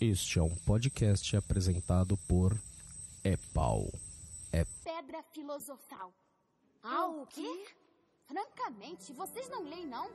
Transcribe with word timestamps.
Este 0.00 0.38
é 0.38 0.42
um 0.42 0.56
podcast 0.64 1.36
apresentado 1.36 2.16
por 2.26 2.56
Epau. 3.22 3.86
É 4.50 4.64
Pedra 4.82 5.22
filosofal. 5.24 6.14
Ah, 6.82 7.06
o 7.06 7.26
quê? 7.26 7.66
Francamente, 8.26 9.12
vocês 9.12 9.46
não 9.50 9.62
leem, 9.62 9.86
não? 9.86 10.08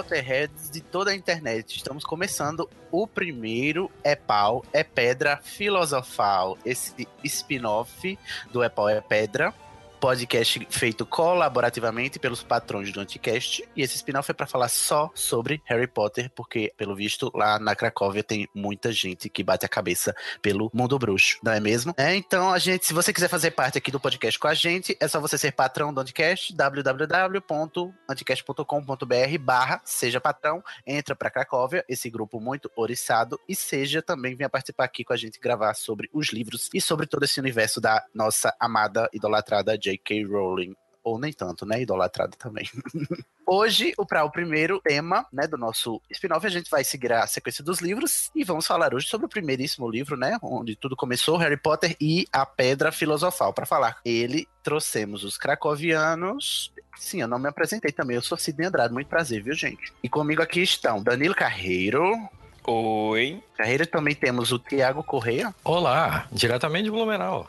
Potterheads 0.00 0.70
de 0.70 0.80
toda 0.80 1.10
a 1.10 1.14
internet. 1.14 1.76
Estamos 1.76 2.04
começando 2.04 2.70
o 2.90 3.06
primeiro 3.06 3.90
É 4.02 4.16
Pau, 4.16 4.64
É 4.72 4.82
Pedra 4.82 5.36
Filosofal, 5.42 6.56
esse 6.64 7.06
spin-off 7.22 8.18
do 8.50 8.62
É 8.62 8.70
Pau, 8.70 8.88
É 8.88 8.98
Pedra 9.02 9.52
podcast 10.00 10.66
feito 10.70 11.04
colaborativamente 11.04 12.18
pelos 12.18 12.42
patrões 12.42 12.90
do 12.90 13.00
Anticast. 13.00 13.62
E 13.76 13.82
esse 13.82 13.96
spin-off 13.96 14.30
é 14.30 14.34
para 14.34 14.46
falar 14.46 14.68
só 14.68 15.10
sobre 15.14 15.60
Harry 15.66 15.86
Potter, 15.86 16.30
porque, 16.34 16.72
pelo 16.76 16.96
visto, 16.96 17.30
lá 17.34 17.58
na 17.58 17.76
Cracóvia 17.76 18.24
tem 18.24 18.48
muita 18.54 18.90
gente 18.90 19.28
que 19.28 19.44
bate 19.44 19.66
a 19.66 19.68
cabeça 19.68 20.14
pelo 20.40 20.70
mundo 20.72 20.98
bruxo, 20.98 21.38
não 21.42 21.52
é 21.52 21.60
mesmo? 21.60 21.92
É, 21.98 22.16
então, 22.16 22.50
a 22.50 22.58
gente, 22.58 22.86
se 22.86 22.94
você 22.94 23.12
quiser 23.12 23.28
fazer 23.28 23.50
parte 23.50 23.76
aqui 23.76 23.90
do 23.90 24.00
podcast 24.00 24.38
com 24.38 24.48
a 24.48 24.54
gente, 24.54 24.96
é 24.98 25.06
só 25.06 25.20
você 25.20 25.36
ser 25.36 25.52
patrão 25.52 25.92
do 25.92 26.00
Anticast, 26.00 26.54
www.anticast.com.br 26.54 29.38
barra 29.38 29.82
seja 29.84 30.18
patrão, 30.20 30.62
entra 30.86 31.14
para 31.14 31.30
Cracóvia, 31.30 31.84
esse 31.88 32.08
grupo 32.08 32.40
muito 32.40 32.70
oriçado, 32.74 33.38
e 33.46 33.54
seja 33.54 34.00
também, 34.00 34.34
venha 34.34 34.48
participar 34.48 34.84
aqui 34.84 35.04
com 35.04 35.12
a 35.12 35.16
gente 35.16 35.38
gravar 35.38 35.74
sobre 35.74 36.08
os 36.12 36.28
livros 36.28 36.70
e 36.72 36.80
sobre 36.80 37.06
todo 37.06 37.24
esse 37.24 37.38
universo 37.38 37.80
da 37.80 38.02
nossa 38.14 38.54
amada, 38.58 39.10
idolatrada 39.12 39.76
J.K. 39.90 40.24
Rowling 40.24 40.74
ou 41.02 41.18
nem 41.18 41.32
tanto, 41.32 41.66
né? 41.66 41.82
Idolatrado 41.82 42.36
também. 42.36 42.68
Hoje, 43.46 43.92
para 44.08 44.22
o 44.22 44.30
primeiro 44.30 44.80
tema, 44.80 45.26
né, 45.32 45.44
do 45.44 45.56
nosso 45.56 46.00
spin-off, 46.08 46.46
a 46.46 46.50
gente 46.50 46.70
vai 46.70 46.84
seguir 46.84 47.12
a 47.12 47.26
sequência 47.26 47.64
dos 47.64 47.80
livros 47.80 48.30
e 48.32 48.44
vamos 48.44 48.64
falar 48.64 48.94
hoje 48.94 49.08
sobre 49.08 49.26
o 49.26 49.28
primeiríssimo 49.28 49.90
livro, 49.90 50.16
né, 50.16 50.38
onde 50.40 50.76
tudo 50.76 50.94
começou, 50.94 51.36
Harry 51.36 51.56
Potter 51.56 51.96
e 52.00 52.26
a 52.32 52.46
Pedra 52.46 52.92
Filosofal. 52.92 53.52
Para 53.52 53.66
falar 53.66 53.98
ele, 54.04 54.46
trouxemos 54.62 55.24
os 55.24 55.36
cracovianos. 55.36 56.72
Sim, 56.96 57.22
eu 57.22 57.28
não 57.28 57.40
me 57.40 57.48
apresentei 57.48 57.90
também, 57.90 58.14
eu 58.14 58.22
sou 58.22 58.38
Sidney 58.38 58.68
Andrade, 58.68 58.94
muito 58.94 59.08
prazer, 59.08 59.42
viu, 59.42 59.54
gente? 59.54 59.92
E 60.00 60.08
comigo 60.08 60.42
aqui 60.42 60.60
estão 60.62 61.02
Danilo 61.02 61.34
Carreiro. 61.34 62.30
Oi. 62.66 63.42
Carreira 63.56 63.86
também 63.86 64.14
temos 64.14 64.52
o 64.52 64.58
Tiago 64.58 65.02
Correia. 65.02 65.54
Olá, 65.64 66.26
diretamente 66.30 66.84
de 66.84 66.90
Blumenau. 66.90 67.48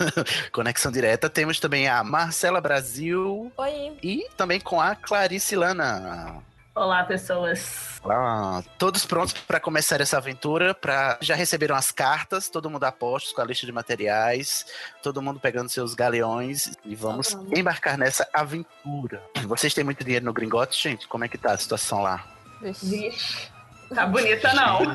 Conexão 0.52 0.92
direta. 0.92 1.30
Temos 1.30 1.58
também 1.58 1.88
a 1.88 2.04
Marcela 2.04 2.60
Brasil. 2.60 3.50
Oi. 3.56 3.96
E 4.02 4.28
também 4.36 4.60
com 4.60 4.80
a 4.80 4.94
Clarice 4.94 5.56
Lana. 5.56 6.42
Olá, 6.74 7.02
pessoas. 7.04 8.00
Olá. 8.02 8.62
Todos 8.78 9.04
prontos 9.04 9.34
para 9.34 9.58
começar 9.58 10.00
essa 10.00 10.16
aventura? 10.18 10.72
Pra... 10.72 11.18
Já 11.20 11.34
receberam 11.34 11.74
as 11.74 11.90
cartas, 11.90 12.48
todo 12.48 12.70
mundo 12.70 12.84
a 12.84 12.92
postos 12.92 13.32
com 13.32 13.40
a 13.40 13.44
lista 13.44 13.66
de 13.66 13.72
materiais, 13.72 14.64
todo 15.02 15.20
mundo 15.20 15.40
pegando 15.40 15.68
seus 15.68 15.94
galeões 15.94 16.76
e 16.84 16.94
vamos 16.94 17.36
embarcar 17.54 17.98
nessa 17.98 18.26
aventura. 18.32 19.22
Vocês 19.46 19.74
têm 19.74 19.84
muito 19.84 20.04
dinheiro 20.04 20.24
no 20.24 20.32
Gringote, 20.32 20.80
gente? 20.80 21.08
Como 21.08 21.24
é 21.24 21.28
que 21.28 21.36
tá 21.36 21.52
a 21.52 21.58
situação 21.58 22.02
lá? 22.02 22.24
Vixe. 22.62 23.50
Tá 23.94 24.06
bonita, 24.06 24.52
não. 24.54 24.94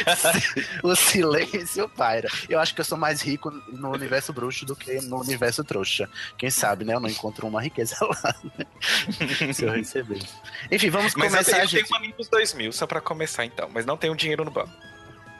o 0.82 0.96
silêncio 0.96 1.88
paira. 1.90 2.28
Eu 2.48 2.58
acho 2.58 2.74
que 2.74 2.80
eu 2.80 2.84
sou 2.84 2.96
mais 2.96 3.20
rico 3.20 3.50
no 3.68 3.90
universo 3.90 4.32
bruxo 4.32 4.64
do 4.64 4.74
que 4.74 5.00
no 5.02 5.20
universo 5.20 5.62
trouxa. 5.62 6.08
Quem 6.38 6.48
sabe, 6.48 6.84
né? 6.84 6.94
Eu 6.94 7.00
não 7.00 7.08
encontro 7.08 7.46
uma 7.46 7.60
riqueza 7.60 7.96
lá, 8.00 8.34
né? 8.56 9.52
Se 9.52 9.64
eu 9.64 9.72
receber. 9.72 10.22
Enfim, 10.70 10.88
vamos 10.88 11.14
Mas 11.14 11.30
começar, 11.30 11.50
eu 11.50 11.56
tenho 11.56 11.68
gente. 11.68 11.90
uma 11.90 11.98
Olympus 11.98 12.28
2000, 12.28 12.72
só 12.72 12.86
pra 12.86 13.00
começar 13.00 13.44
então. 13.44 13.68
Mas 13.72 13.84
não 13.84 13.96
tenho 13.96 14.16
dinheiro 14.16 14.44
no 14.44 14.50
banco. 14.50 14.72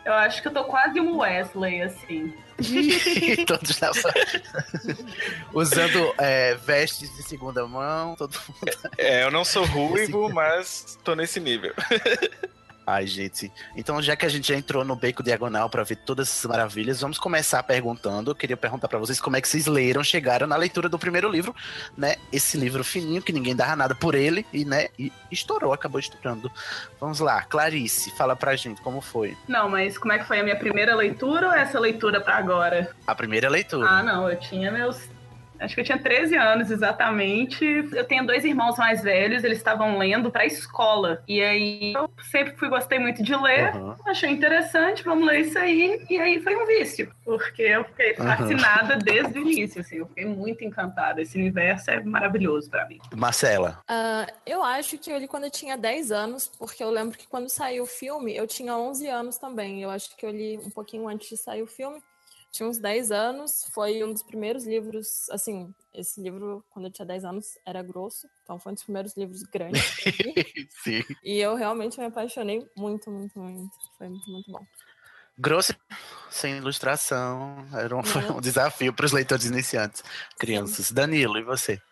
Eu 0.05 0.13
acho 0.13 0.43
que 0.43 0.49
eu 0.49 0.53
tô 0.53 0.65
quase 0.65 1.01
um 1.01 1.17
Wesley, 1.17 1.81
assim. 1.81 2.35
Todos 3.47 3.81
nessa... 3.81 4.13
Usando 5.55 6.15
é, 6.19 6.55
vestes 6.57 7.11
de 7.17 7.23
segunda 7.23 7.67
mão, 7.67 8.15
todo 8.15 8.39
mundo. 8.47 8.91
É, 8.99 9.25
eu 9.25 9.31
não 9.31 9.45
sou 9.45 9.65
ruivo, 9.65 10.29
mas 10.29 10.99
tô 11.03 11.15
nesse 11.15 11.41
nível. 11.41 11.73
Ai, 12.87 13.07
gente. 13.07 13.51
Então, 13.75 14.01
já 14.03 14.15
que 14.15 14.27
a 14.27 14.29
gente 14.29 14.49
já 14.49 14.57
entrou 14.57 14.85
no 14.85 14.95
Beco 14.95 15.23
Diagonal 15.23 15.71
pra 15.71 15.83
ver 15.85 15.97
todas 15.97 16.29
essas 16.29 16.45
maravilhas, 16.45 17.01
vamos 17.01 17.19
começar 17.19 17.63
perguntando. 17.63 18.31
Eu 18.31 18.35
queria 18.35 18.57
perguntar 18.57 18.89
pra 18.89 18.99
vocês 18.99 19.21
como 19.21 19.37
é 19.37 19.41
que 19.41 19.49
vocês 19.49 19.67
leram, 19.67 20.05
chegaram 20.05 20.47
na 20.47 20.57
leitura 20.57 20.89
do 20.89 20.99
primeiro 20.99 21.31
livro, 21.31 21.55
né? 21.97 22.17
Esse 22.31 22.59
livro 22.59 22.85
fininho, 22.85 23.23
que 23.23 23.33
ninguém 23.33 23.57
dava 23.57 23.75
nada 23.75 23.95
por 23.95 24.15
ele, 24.15 24.47
e, 24.53 24.65
né? 24.65 24.89
E 24.99 25.11
estourou, 25.31 25.73
acabou 25.73 25.99
estourando. 25.99 26.53
Vamos 27.01 27.21
lá, 27.21 27.43
Clarice, 27.43 28.11
fala 28.17 28.37
pra 28.37 28.55
gente 28.55 28.83
como 28.83 29.01
foi. 29.01 29.37
Não, 29.49 29.69
mas 29.69 29.97
como 29.97 30.13
é 30.13 30.19
que 30.19 30.27
foi 30.27 30.41
a 30.41 30.45
minha 30.45 30.57
primeira 30.57 30.95
leitura 30.95 31.49
ou 31.49 31.53
essa 31.55 31.81
leitura 31.81 32.21
pra 32.21 32.37
agora? 32.37 32.95
A 33.07 33.15
primeira 33.15 33.49
leitura. 33.49 33.89
Ah, 33.89 34.03
não, 34.03 34.29
eu 34.29 34.39
tinha 34.39 34.71
meus. 34.71 35.14
Acho 35.59 35.75
que 35.75 35.81
eu 35.81 35.85
tinha 35.85 35.99
13 35.99 36.37
anos 36.37 36.71
exatamente. 36.71 37.65
Eu 37.93 38.05
tenho 38.05 38.27
dois 38.27 38.45
irmãos 38.45 38.77
mais 38.77 39.03
velhos, 39.03 39.45
eles 39.45 39.59
estavam 39.59 39.99
lendo 39.99 40.31
pra 40.31 40.45
escola. 40.45 41.23
E 41.27 41.43
aí 41.43 41.93
eu 41.95 42.11
sempre 42.31 42.57
fui, 42.57 42.69
gostei 42.69 42.99
muito 42.99 43.23
de 43.23 43.35
ler. 43.35 43.69
Aham. 43.69 43.97
Achei 44.07 44.31
interessante, 44.31 45.03
vamos 45.03 45.27
ler 45.27 45.41
isso 45.41 45.59
aí. 45.59 46.05
E 46.11 46.19
aí 46.19 46.43
foi 46.43 46.57
um 46.57 46.67
vício, 46.67 47.13
porque 47.25 47.63
eu 47.63 47.85
fiquei 47.85 48.15
fascinada 48.15 48.97
desde 48.97 49.39
o 49.39 49.43
início, 49.43 49.81
assim, 49.81 49.97
eu 49.97 50.07
fiquei 50.07 50.27
muito 50.27 50.65
encantada. 50.65 51.23
Esse 51.23 51.39
universo 51.39 51.91
é 51.91 52.03
maravilhoso 52.03 52.71
pra 52.71 52.87
mim. 52.87 52.99
Marcela. 53.15 53.81
Ah, 53.89 54.27
eu 54.45 54.63
acho 54.63 54.99
que 54.99 55.11
eu 55.11 55.19
li 55.19 55.29
quando 55.29 55.45
eu 55.45 55.51
tinha 55.51 55.77
10 55.77 56.11
anos, 56.11 56.51
porque 56.59 56.83
eu 56.83 56.91
lembro 56.91 57.17
que 57.17 57.27
quando 57.27 57.49
saiu 57.49 57.85
o 57.85 57.87
filme, 57.87 58.37
eu 58.37 58.47
tinha 58.47 58.77
11 58.77 59.07
anos 59.09 59.39
também. 59.39 59.83
Eu 59.83 59.91
acho 59.91 60.17
que 60.17 60.27
eu 60.27 60.31
li 60.31 60.59
um 60.59 60.71
pouquinho 60.71 61.09
antes 61.09 61.29
de 61.29 61.37
sair 61.37 61.63
o 61.63 61.67
filme. 61.67 62.03
Tinha 62.55 62.69
uns 62.69 62.79
10 62.79 63.11
anos, 63.11 63.69
foi 63.73 64.05
um 64.05 64.13
dos 64.13 64.23
primeiros 64.23 64.65
livros, 64.65 65.29
assim, 65.31 65.75
esse 65.93 66.21
livro, 66.21 66.65
quando 66.71 66.87
eu 66.87 66.91
tinha 66.93 67.05
10 67.05 67.25
anos, 67.25 67.59
era 67.67 67.83
grosso, 67.83 68.29
então 68.45 68.61
foi 68.61 68.71
um 68.71 68.75
dos 68.77 68.85
primeiros 68.85 69.17
livros 69.17 69.43
grandes. 69.43 69.83
Sim. 70.71 71.03
E 71.25 71.41
eu 71.41 71.57
realmente 71.57 71.99
me 71.99 72.07
apaixonei 72.07 72.65
muito, 72.77 73.11
muito, 73.11 73.37
muito. 73.41 73.73
Foi 73.99 74.09
muito, 74.09 74.31
muito 74.31 74.53
bom. 74.53 74.65
Grosso, 75.37 75.75
sem 76.31 76.57
ilustração. 76.59 77.67
Era 77.73 77.97
um, 77.97 78.05
foi 78.05 78.23
um 78.23 78.29
Nossa. 78.29 78.41
desafio 78.41 78.93
para 78.93 79.07
os 79.07 79.11
leitores 79.11 79.47
iniciantes, 79.47 80.05
crianças. 80.39 80.93
Danilo, 80.93 81.37
e 81.37 81.43
você? 81.43 81.83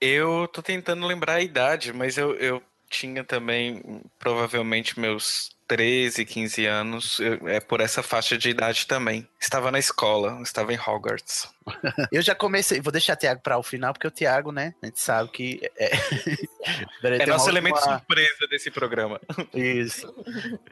Eu 0.00 0.48
tô 0.48 0.62
tentando 0.62 1.06
lembrar 1.06 1.34
a 1.34 1.42
idade, 1.42 1.92
mas 1.92 2.16
eu, 2.16 2.34
eu 2.36 2.62
tinha 2.88 3.22
também 3.22 3.82
hum, 3.84 4.00
provavelmente 4.18 4.98
meus 4.98 5.50
13, 5.68 6.24
15 6.24 6.66
anos, 6.66 7.20
eu- 7.20 7.46
é 7.48 7.60
por 7.60 7.80
essa 7.80 8.02
faixa 8.02 8.36
de 8.38 8.48
idade 8.50 8.86
também. 8.86 9.28
Estava 9.38 9.70
na 9.70 9.78
escola, 9.78 10.40
estava 10.42 10.72
em 10.72 10.78
Hogwarts. 10.78 11.48
Eu 12.12 12.22
já 12.22 12.34
comecei, 12.34 12.80
vou 12.80 12.92
deixar 12.92 13.14
o 13.14 13.16
Thiago 13.16 13.40
para 13.42 13.58
o 13.58 13.62
final, 13.62 13.92
porque 13.92 14.06
o 14.06 14.10
Thiago, 14.10 14.52
né, 14.52 14.74
a 14.82 14.86
gente 14.86 15.00
sabe 15.00 15.28
que 15.30 15.60
é, 15.76 15.90
É 17.02 17.26
nosso 17.26 17.48
elemento 17.48 17.76
última- 17.76 17.98
surpresa 17.98 18.46
desse 18.50 18.70
programa. 18.70 19.20
Isso. 19.54 20.12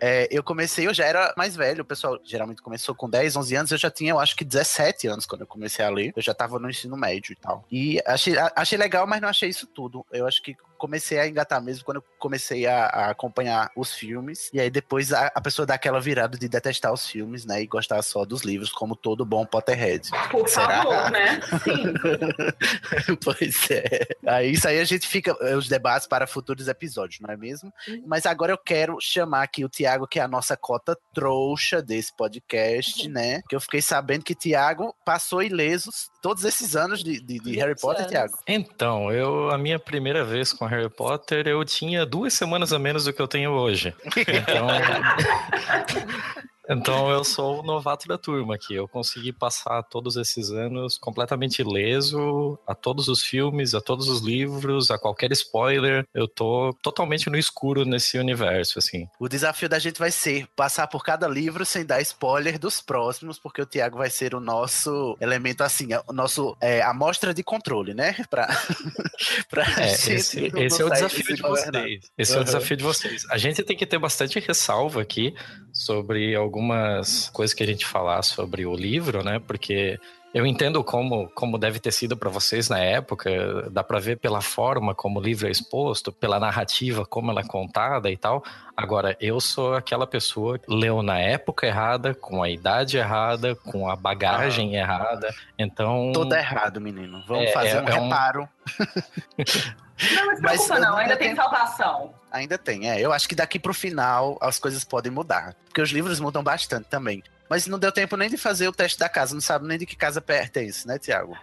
É, 0.00 0.28
eu 0.31 0.43
comecei, 0.43 0.87
eu 0.87 0.94
já 0.94 1.04
era 1.04 1.32
mais 1.37 1.56
velho, 1.56 1.82
o 1.82 1.87
pessoal 1.87 2.19
geralmente 2.25 2.62
começou 2.62 2.94
com 2.94 3.08
10, 3.08 3.37
11 3.37 3.56
anos, 3.56 3.70
eu 3.72 3.78
já 3.78 3.90
tinha, 3.90 4.12
eu 4.12 4.19
acho 4.20 4.37
que 4.37 4.44
17 4.44 5.06
anos 5.08 5.26
quando 5.26 5.43
eu 5.43 5.46
comecei 5.46 5.84
a 5.84 5.90
ler, 5.90 6.12
eu 6.16 6.22
já 6.22 6.34
tava 6.34 6.58
no 6.58 6.69
ensino 6.69 6.96
médio 6.96 7.32
e 7.32 7.37
tal. 7.37 7.64
E 7.70 8.00
achei, 8.06 8.34
achei 8.54 8.76
legal, 8.78 9.06
mas 9.06 9.20
não 9.20 9.28
achei 9.28 9.48
isso 9.48 9.66
tudo. 9.66 10.04
Eu 10.12 10.26
acho 10.26 10.43
que 10.43 10.56
comecei 10.76 11.19
a 11.19 11.26
engatar 11.26 11.62
mesmo 11.62 11.82
quando 11.87 11.96
eu 11.98 12.04
comecei 12.19 12.66
a, 12.66 12.84
a 12.87 13.10
acompanhar 13.10 13.70
os 13.75 13.94
filmes, 13.94 14.50
e 14.52 14.60
aí 14.60 14.69
depois 14.69 15.10
a, 15.10 15.28
a 15.34 15.40
pessoa 15.40 15.64
dá 15.64 15.72
aquela 15.75 15.98
virada 16.00 16.37
de 16.37 16.46
detestar 16.48 16.93
os 16.93 17.08
filmes, 17.08 17.46
né, 17.46 17.62
e 17.62 17.66
gostar 17.66 18.02
só 18.02 18.26
dos 18.26 18.43
livros, 18.43 18.70
como 18.70 18.94
todo 18.94 19.25
bom 19.25 19.46
Potterhead. 19.46 20.10
Por 20.31 20.46
Será? 20.48 20.84
Favor, 20.90 21.10
né? 21.10 21.40
Sim. 21.64 23.16
pois 23.22 23.70
é. 23.70 24.06
Aí, 24.26 24.52
isso 24.52 24.66
aí 24.68 24.78
a 24.80 24.84
gente 24.84 25.06
fica 25.06 25.36
é, 25.40 25.56
os 25.56 25.68
debates 25.68 26.06
para 26.06 26.26
futuros 26.26 26.68
episódios, 26.68 27.20
não 27.20 27.30
é 27.32 27.36
mesmo? 27.36 27.72
Uhum. 27.88 28.04
Mas 28.06 28.26
agora 28.26 28.52
eu 28.52 28.58
quero 28.58 28.96
chamar 29.00 29.42
aqui 29.42 29.64
o 29.64 29.68
Tiago, 29.68 30.06
que 30.06 30.18
é 30.18 30.22
a 30.22 30.28
nossa 30.28 30.56
cota 30.56 30.96
trouxa 31.14 31.82
desse 31.82 32.14
podcast, 32.16 33.08
né? 33.08 33.42
Que 33.48 33.56
eu 33.56 33.60
fiquei 33.60 33.80
sabendo 33.82 34.24
que 34.24 34.34
Tiago 34.34 34.94
passou 35.04 35.42
ilesos 35.42 36.08
todos 36.22 36.44
esses 36.44 36.74
anos 36.76 37.02
de, 37.04 37.20
de- 37.20 37.38
de 37.38 37.56
Harry 37.56 37.74
20 37.74 37.80
Potter, 37.80 38.00
anos. 38.02 38.10
Tiago. 38.12 38.38
Então, 38.46 39.12
eu 39.12 39.50
a 39.50 39.58
minha 39.58 39.78
primeira 39.78 40.24
vez 40.24 40.52
com 40.52 40.64
Harry 40.66 40.88
Potter, 40.88 41.46
eu 41.46 41.64
tinha 41.64 42.04
duas 42.04 42.34
semanas 42.34 42.72
a 42.72 42.78
menos 42.78 43.04
do 43.04 43.12
que 43.12 43.20
eu 43.22 43.28
tenho 43.28 43.50
hoje. 43.52 43.94
Então, 44.26 44.66
então 46.68 47.10
eu 47.10 47.24
sou 47.24 47.60
o 47.60 47.62
novato 47.62 48.06
da 48.08 48.18
turma 48.18 48.54
aqui. 48.54 48.74
Eu 48.74 48.88
consegui 48.88 49.32
passar 49.32 49.82
todos 49.84 50.16
esses 50.16 50.50
anos 50.50 50.98
completamente 50.98 51.60
ileso 51.60 52.58
a 52.66 52.74
todos 52.74 53.08
os 53.08 53.22
filmes, 53.22 53.74
a 53.74 53.80
todos 53.80 54.08
os 54.08 54.20
livros, 54.20 54.90
a 54.90 54.98
qualquer 54.98 55.30
spoiler. 55.32 56.06
Eu 56.14 56.26
tô 56.28 56.74
totalmente 56.82 57.28
no 57.30 57.36
escuro 57.38 57.84
nesse 57.84 58.18
universo, 58.18 58.78
assim. 58.78 59.08
O 59.18 59.28
desafio 59.28 59.68
da 59.68 59.78
gente 59.78 59.98
vai 59.98 60.10
ser 60.10 60.46
passar 60.56 60.86
por 60.86 61.04
cada 61.04 61.28
livro 61.28 61.64
sem 61.64 61.84
dar 61.84 62.00
spoiler 62.00 62.58
dos 62.58 62.80
próximos, 62.80 63.38
porque 63.38 63.62
o 63.62 63.66
Tiago 63.66 63.98
vai 63.98 64.10
ser 64.10 64.34
o 64.34 64.40
nosso 64.40 65.16
elemento, 65.20 65.62
assim, 65.62 65.88
o 66.08 66.12
nosso 66.12 66.56
é, 66.60 66.82
amostra 66.82 67.32
de 67.32 67.42
controle, 67.42 67.94
né? 67.94 68.14
Pra, 68.28 68.48
pra 69.48 69.64
É, 69.80 69.92
esse, 69.92 70.12
esse 70.56 70.82
é 70.82 70.84
o 70.84 70.90
desafio 70.90 71.36
de 71.36 71.42
vocês. 71.42 72.10
Esse 72.19 72.32
é 72.32 72.36
Uhum. 72.36 72.42
o 72.42 72.44
desafio 72.44 72.76
de 72.76 72.84
vocês. 72.84 73.24
A 73.30 73.38
gente 73.38 73.62
tem 73.62 73.76
que 73.76 73.86
ter 73.86 73.98
bastante 73.98 74.38
ressalva 74.40 75.00
aqui 75.00 75.34
sobre 75.72 76.34
algumas 76.56 77.29
coisas 77.31 77.53
que 77.55 77.62
a 77.62 77.67
gente 77.67 77.85
falar 77.87 78.23
sobre 78.23 78.64
o 78.64 78.75
livro, 78.75 79.23
né? 79.23 79.38
Porque 79.47 79.99
eu 80.32 80.47
entendo 80.47 80.82
como, 80.82 81.29
como 81.35 81.58
deve 81.58 81.79
ter 81.79 81.93
sido 81.93 82.17
para 82.17 82.31
vocês 82.31 82.69
na 82.69 82.79
época, 82.79 83.69
dá 83.70 83.85
para 83.85 83.99
ver 83.99 84.17
pela 84.19 84.41
forma 84.41 84.94
como 84.94 85.19
o 85.19 85.23
livro 85.23 85.47
é 85.47 85.50
exposto, 85.50 86.11
pela 86.12 86.41
narrativa, 86.41 87.05
como 87.06 87.31
ela 87.31 87.41
é 87.43 87.47
contada 87.47 88.11
e 88.11 88.17
tal. 88.17 88.43
Agora, 88.75 89.17
eu 89.20 89.38
sou 89.41 89.75
aquela 89.75 90.06
pessoa 90.06 90.58
que 90.58 90.64
leu 90.73 91.03
na 91.03 91.19
época 91.19 91.67
errada, 91.67 92.14
com 92.14 92.43
a 92.43 92.49
idade 92.50 92.97
errada, 92.97 93.55
com 93.55 93.88
a 93.88 93.94
bagagem 93.97 94.75
errada. 94.76 95.35
Então. 95.58 96.11
Todo 96.12 96.35
errado, 96.35 96.81
menino. 96.81 97.23
Vamos 97.26 97.44
É, 97.50 97.53
fazer 97.53 97.69
é- 97.76 97.81
um 97.82 97.88
é 97.88 98.00
um- 98.00 98.05
reparo. 98.05 98.49
Não, 100.12 100.26
mas 100.26 100.40
Mas 100.40 100.52
preocupa 100.52 100.75
eu 100.75 100.81
não, 100.81 100.96
ainda 100.96 101.16
tenho- 101.16 101.34
tem 101.34 101.37
salvação. 101.37 102.14
Ainda 102.31 102.58
tem, 102.58 102.90
é. 102.90 103.00
Eu 103.00 103.12
acho 103.12 103.28
que 103.28 103.34
daqui 103.34 103.58
pro 103.58 103.72
final 103.72 104.37
as 104.43 104.58
coisas 104.58 104.84
podem 104.84 105.10
mudar. 105.10 105.54
Porque 105.66 105.81
os 105.81 105.90
livros 105.90 106.20
mudam 106.20 106.43
bastante 106.43 106.87
também. 106.88 107.22
Mas 107.48 107.66
não 107.69 107.78
deu 107.78 107.93
tempo 107.93 108.16
nem 108.16 108.28
de 108.28 108.37
fazer 108.37 108.66
o 108.66 108.72
teste 108.72 108.98
da 108.98 109.08
casa, 109.08 109.32
não 109.32 109.40
sabe 109.40 109.69
nem 109.69 109.78
de 109.78 109.87
que 109.87 109.94
casa 109.94 110.20
pertence, 110.20 110.84
né, 110.87 110.98
Tiago? 110.98 111.37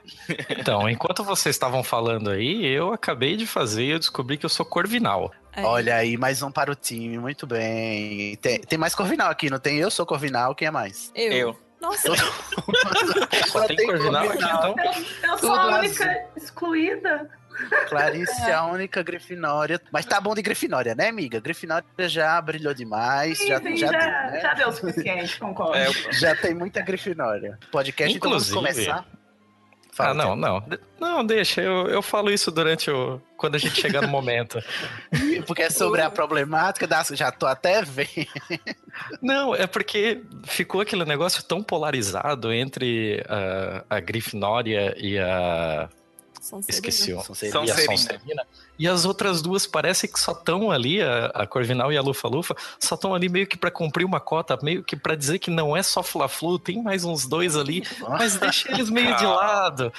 Então, 0.50 0.90
enquanto 0.90 1.24
vocês 1.24 1.56
estavam 1.56 1.82
falando 1.82 2.30
aí, 2.30 2.66
eu 2.66 2.92
acabei 2.92 3.38
de 3.38 3.48
fazer 3.48 3.86
e 3.86 3.92
eu 3.92 4.00
descobri 4.00 4.38
que 4.38 4.46
eu 4.46 4.50
sou 4.50 4.66
corvinal. 4.66 5.32
É. 5.54 5.64
Olha 5.64 5.96
aí, 5.96 6.18
mais 6.18 6.42
um 6.44 6.52
para 6.52 6.70
o 6.70 6.76
time, 6.76 7.18
muito 7.18 7.48
bem. 7.48 8.36
Tem, 8.38 8.60
tem 8.60 8.78
mais 8.78 8.94
Corvinal 8.94 9.30
aqui, 9.30 9.50
não 9.50 9.60
tem? 9.60 9.78
Eu 9.78 9.90
sou 9.90 10.06
Corvinal, 10.06 10.54
quem 10.54 10.68
é 10.68 10.72
mais? 10.72 11.10
Eu. 11.16 11.32
Eu. 11.32 11.60
Nossa, 11.80 12.10
Só 13.52 13.66
tem 13.68 13.86
corvinal 13.88 14.24
aqui, 14.30 14.44
então. 14.44 14.76
Eu 15.24 15.38
sou 15.38 15.50
Tudo 15.50 15.60
a 15.60 15.80
única 15.80 16.26
excluída. 16.36 17.30
Clarice 17.90 18.42
é 18.50 18.54
a 18.54 18.66
única 18.66 19.02
Grifinória. 19.04 19.80
Mas 19.92 20.06
tá 20.06 20.20
bom 20.20 20.34
de 20.34 20.42
Grifinória, 20.42 20.96
né, 20.96 21.10
amiga? 21.10 21.40
Grifinória 21.40 21.86
já 22.08 22.40
brilhou 22.42 22.74
demais, 22.74 23.40
já, 23.40 23.60
Sim, 23.60 23.76
já, 23.78 23.88
já, 23.88 24.00
deu, 24.00 24.10
né? 24.32 24.40
já 24.42 24.54
deu 24.54 24.68
o 24.70 24.72
suficiente, 24.72 25.40
concordo. 25.40 25.78
É, 25.78 25.88
Já 26.14 26.36
tem 26.36 26.54
muita 26.54 26.82
Grifinória. 26.82 27.58
Podcast, 27.72 28.16
então 28.16 28.30
vamos 28.30 28.50
Inclusive- 28.50 28.86
começar. 28.86 29.06
Fala, 29.96 30.10
ah, 30.10 30.14
não, 30.16 30.36
não. 30.36 30.64
Não, 31.00 31.24
deixa. 31.24 31.62
Eu, 31.62 31.88
eu 31.88 32.02
falo 32.02 32.32
isso 32.32 32.50
durante 32.50 32.90
o. 32.90 33.22
Quando 33.38 33.54
a 33.54 33.58
gente 33.60 33.80
chegar 33.80 34.02
no 34.02 34.08
momento. 34.08 34.58
Porque 35.46 35.62
é 35.62 35.70
sobre 35.70 36.02
a 36.02 36.10
problemática 36.10 36.88
das. 36.88 37.10
Já 37.10 37.32
tô 37.32 37.46
até 37.46 37.84
vendo. 37.84 38.10
Não, 39.22 39.54
é 39.54 39.68
porque 39.68 40.24
ficou 40.46 40.82
aquele 40.82 41.06
negócio 41.06 41.44
tão 41.44 41.62
polarizado 41.62 42.52
entre 42.52 43.24
a, 43.30 43.84
a 43.98 44.00
Grifinória 44.00 44.96
e 44.98 45.20
a. 45.20 45.88
Sonserina. 46.44 46.66
Esqueci 46.70 47.14
o. 47.14 47.22
Sonserina. 47.22 47.64
E 47.64 47.68
Sonserina. 47.68 47.98
Sonserina. 47.98 48.48
E 48.78 48.88
as 48.88 49.06
outras 49.06 49.42
duas 49.42 49.66
parece 49.66 50.10
que 50.10 50.20
só 50.20 50.34
estão 50.34 50.72
ali, 50.72 51.02
a, 51.02 51.28
a 51.28 51.48
Corvinal 51.48 51.94
e 51.94 51.98
a 51.98 52.02
Lufa-Lufa, 52.02 52.54
só 52.78 52.96
estão 52.96 53.16
ali 53.16 53.30
meio 53.30 53.48
que 53.48 53.58
pra 53.58 53.72
cumprir 53.72 54.04
uma 54.04 54.20
cota, 54.20 54.58
meio 54.62 54.84
que 54.84 54.96
pra 54.98 55.16
dizer 55.16 55.40
que 55.40 55.50
não 55.50 55.78
é 55.78 55.82
só 55.82 56.04
Fla-Flu, 56.04 56.60
tem 56.60 56.84
mais 56.84 57.06
uns 57.06 57.26
dois 57.26 57.56
ali, 57.56 57.84
mas 58.02 58.36
deixa 58.36 58.70
eles 58.74 58.90
meio 58.90 59.16
de 59.16 59.26
lado. 59.26 59.94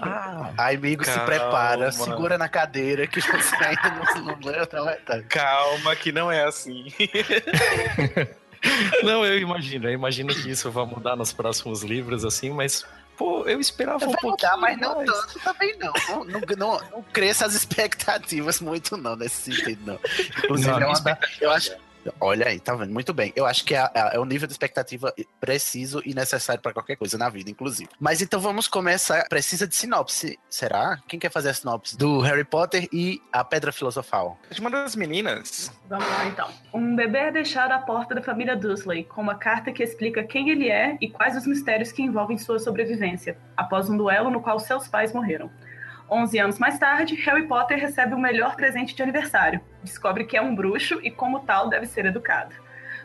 Ah, 0.00 0.52
Ai, 0.56 0.76
amigo, 0.76 1.04
se 1.04 1.10
Calma. 1.10 1.24
prepara, 1.26 1.90
segura 1.90 2.38
na 2.38 2.48
cadeira 2.48 3.08
que 3.08 3.20
você 3.20 3.56
ainda 3.64 3.90
não, 4.14 4.24
não 4.26 4.38
leu 4.40 4.62
até 4.62 4.80
mais 4.80 5.02
tarde. 5.02 5.26
Calma, 5.28 5.96
que 5.96 6.12
não 6.12 6.30
é 6.30 6.44
assim. 6.44 6.92
Não, 9.02 9.24
eu 9.24 9.38
imagino, 9.38 9.88
eu 9.88 9.92
imagino 9.92 10.32
que 10.32 10.48
isso 10.48 10.70
vai 10.70 10.86
mudar 10.86 11.16
nos 11.16 11.32
próximos 11.32 11.82
livros, 11.82 12.24
assim, 12.24 12.50
mas, 12.50 12.86
pô, 13.22 13.44
eu 13.48 13.60
esperava 13.60 14.04
um 14.04 14.10
Vai 14.10 14.20
pouquinho 14.20 14.52
mudar, 14.52 14.56
mas 14.56 14.78
não 14.78 14.96
mais. 14.96 15.10
tanto 15.10 15.38
também 15.40 15.76
não. 15.78 15.92
Não, 16.08 16.24
não, 16.24 16.40
não, 16.56 16.90
não 16.90 17.02
cresça 17.12 17.46
as 17.46 17.54
expectativas 17.54 18.60
muito, 18.60 18.96
não, 18.96 19.14
nesse 19.14 19.52
sentido, 19.54 19.80
não. 19.86 19.98
Inclusive, 20.44 20.70
Não, 20.70 20.80
é 20.80 20.86
uma 20.86 21.00
da- 21.00 21.18
eu 21.40 21.50
acho. 21.50 21.72
Olha 22.20 22.48
aí, 22.48 22.60
tá 22.60 22.74
vendo? 22.74 22.92
Muito 22.92 23.12
bem. 23.12 23.32
Eu 23.36 23.46
acho 23.46 23.64
que 23.64 23.74
é, 23.74 23.90
é 23.94 24.18
o 24.18 24.24
nível 24.24 24.46
de 24.46 24.52
expectativa 24.52 25.14
preciso 25.40 26.02
e 26.04 26.14
necessário 26.14 26.62
para 26.62 26.72
qualquer 26.72 26.96
coisa 26.96 27.16
na 27.18 27.28
vida, 27.28 27.50
inclusive. 27.50 27.90
Mas 27.98 28.22
então 28.22 28.40
vamos 28.40 28.68
começar. 28.68 29.26
Precisa 29.28 29.66
de 29.66 29.74
sinopse, 29.74 30.38
será? 30.48 30.98
Quem 31.08 31.18
quer 31.18 31.30
fazer 31.30 31.50
a 31.50 31.54
sinopse 31.54 31.96
do 31.96 32.20
Harry 32.20 32.44
Potter 32.44 32.88
e 32.92 33.20
a 33.32 33.44
Pedra 33.44 33.72
Filosofal? 33.72 34.38
De 34.50 34.60
uma 34.60 34.70
das 34.70 34.96
meninas. 34.96 35.72
Vamos 35.88 36.08
lá 36.08 36.26
então. 36.26 36.48
Um 36.72 36.96
bebê 36.96 37.18
é 37.18 37.30
deixado 37.32 37.72
à 37.72 37.78
porta 37.78 38.14
da 38.14 38.22
família 38.22 38.56
Dursley 38.56 39.04
com 39.04 39.20
uma 39.20 39.34
carta 39.34 39.72
que 39.72 39.82
explica 39.82 40.24
quem 40.24 40.50
ele 40.50 40.68
é 40.68 40.96
e 41.00 41.08
quais 41.08 41.36
os 41.36 41.46
mistérios 41.46 41.92
que 41.92 42.02
envolvem 42.02 42.38
sua 42.38 42.58
sobrevivência, 42.58 43.36
após 43.56 43.88
um 43.88 43.96
duelo 43.96 44.30
no 44.30 44.40
qual 44.40 44.58
seus 44.58 44.88
pais 44.88 45.12
morreram. 45.12 45.50
11 46.12 46.38
anos 46.38 46.58
mais 46.58 46.78
tarde, 46.78 47.14
Harry 47.14 47.46
Potter 47.46 47.78
recebe 47.78 48.14
o 48.14 48.18
melhor 48.18 48.54
presente 48.54 48.94
de 48.94 49.02
aniversário. 49.02 49.62
Descobre 49.82 50.24
que 50.24 50.36
é 50.36 50.42
um 50.42 50.54
bruxo 50.54 51.00
e, 51.02 51.10
como 51.10 51.40
tal, 51.40 51.70
deve 51.70 51.86
ser 51.86 52.04
educado. 52.04 52.54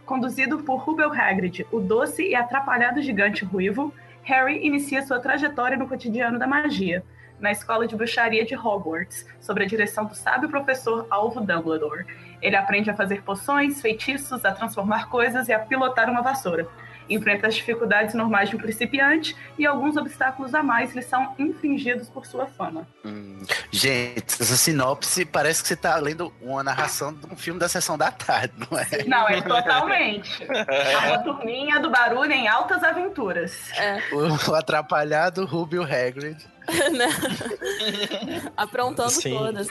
Conduzido 0.06 0.58
por 0.60 0.80
Rubel 0.80 1.14
Hagrid, 1.14 1.66
o 1.72 1.80
doce 1.80 2.28
e 2.28 2.36
atrapalhado 2.36 3.02
gigante 3.02 3.46
ruivo, 3.46 3.94
Harry 4.24 4.66
inicia 4.66 5.06
sua 5.06 5.22
trajetória 5.22 5.78
no 5.78 5.88
cotidiano 5.88 6.38
da 6.38 6.46
magia, 6.46 7.02
na 7.40 7.50
escola 7.50 7.88
de 7.88 7.96
bruxaria 7.96 8.44
de 8.44 8.56
Hogwarts, 8.56 9.26
sob 9.40 9.64
a 9.64 9.66
direção 9.66 10.04
do 10.04 10.14
sábio 10.14 10.50
professor 10.50 11.08
Alvo 11.10 11.40
Dumbledore. 11.40 12.06
Ele 12.42 12.58
aprende 12.58 12.90
a 12.90 12.96
fazer 12.96 13.22
poções, 13.22 13.82
feitiços, 13.82 14.44
a 14.44 14.52
transformar 14.52 15.08
coisas 15.08 15.48
e 15.48 15.54
a 15.54 15.60
pilotar 15.60 16.10
uma 16.10 16.22
vassoura. 16.22 16.68
Enfrenta 17.10 17.48
as 17.48 17.56
dificuldades 17.56 18.14
normais 18.14 18.50
de 18.50 18.56
um 18.56 18.60
principiante 18.60 19.36
e 19.58 19.66
alguns 19.66 19.96
obstáculos 19.98 20.54
a 20.54 20.62
mais 20.62 20.94
lhe 20.94 21.02
são 21.02 21.34
infringidos 21.38 22.10
por 22.10 22.26
sua 22.26 22.46
fama. 22.48 22.88
Hum, 23.06 23.40
gente, 23.72 24.42
essa 24.42 24.56
sinopse 24.56 25.26
parece 25.26 25.62
que 25.62 25.68
você 25.68 25.76
tá 25.76 25.96
lendo 25.98 26.34
uma 26.42 26.64
narração 26.64 27.14
de 27.14 27.26
um 27.32 27.36
filme 27.36 27.60
da 27.60 27.70
sessão 27.70 27.98
da 27.98 28.12
tarde, 28.12 28.54
não 28.70 28.78
é? 28.78 29.04
Não, 29.06 29.28
é 29.28 29.42
totalmente. 29.42 30.44
É 30.44 30.98
uma 31.08 31.20
turminha 31.20 31.80
do 31.80 31.90
barulho 31.90 32.32
em 32.32 32.48
altas 32.48 32.84
aventuras. 32.84 33.72
É, 33.78 34.02
O 34.14 34.54
atrapalhado 34.54 35.46
Rubio 35.46 35.84
Hagrid. 35.84 36.38
Aprontando 38.58 39.12
Sim. 39.12 39.38
todas. 39.38 39.68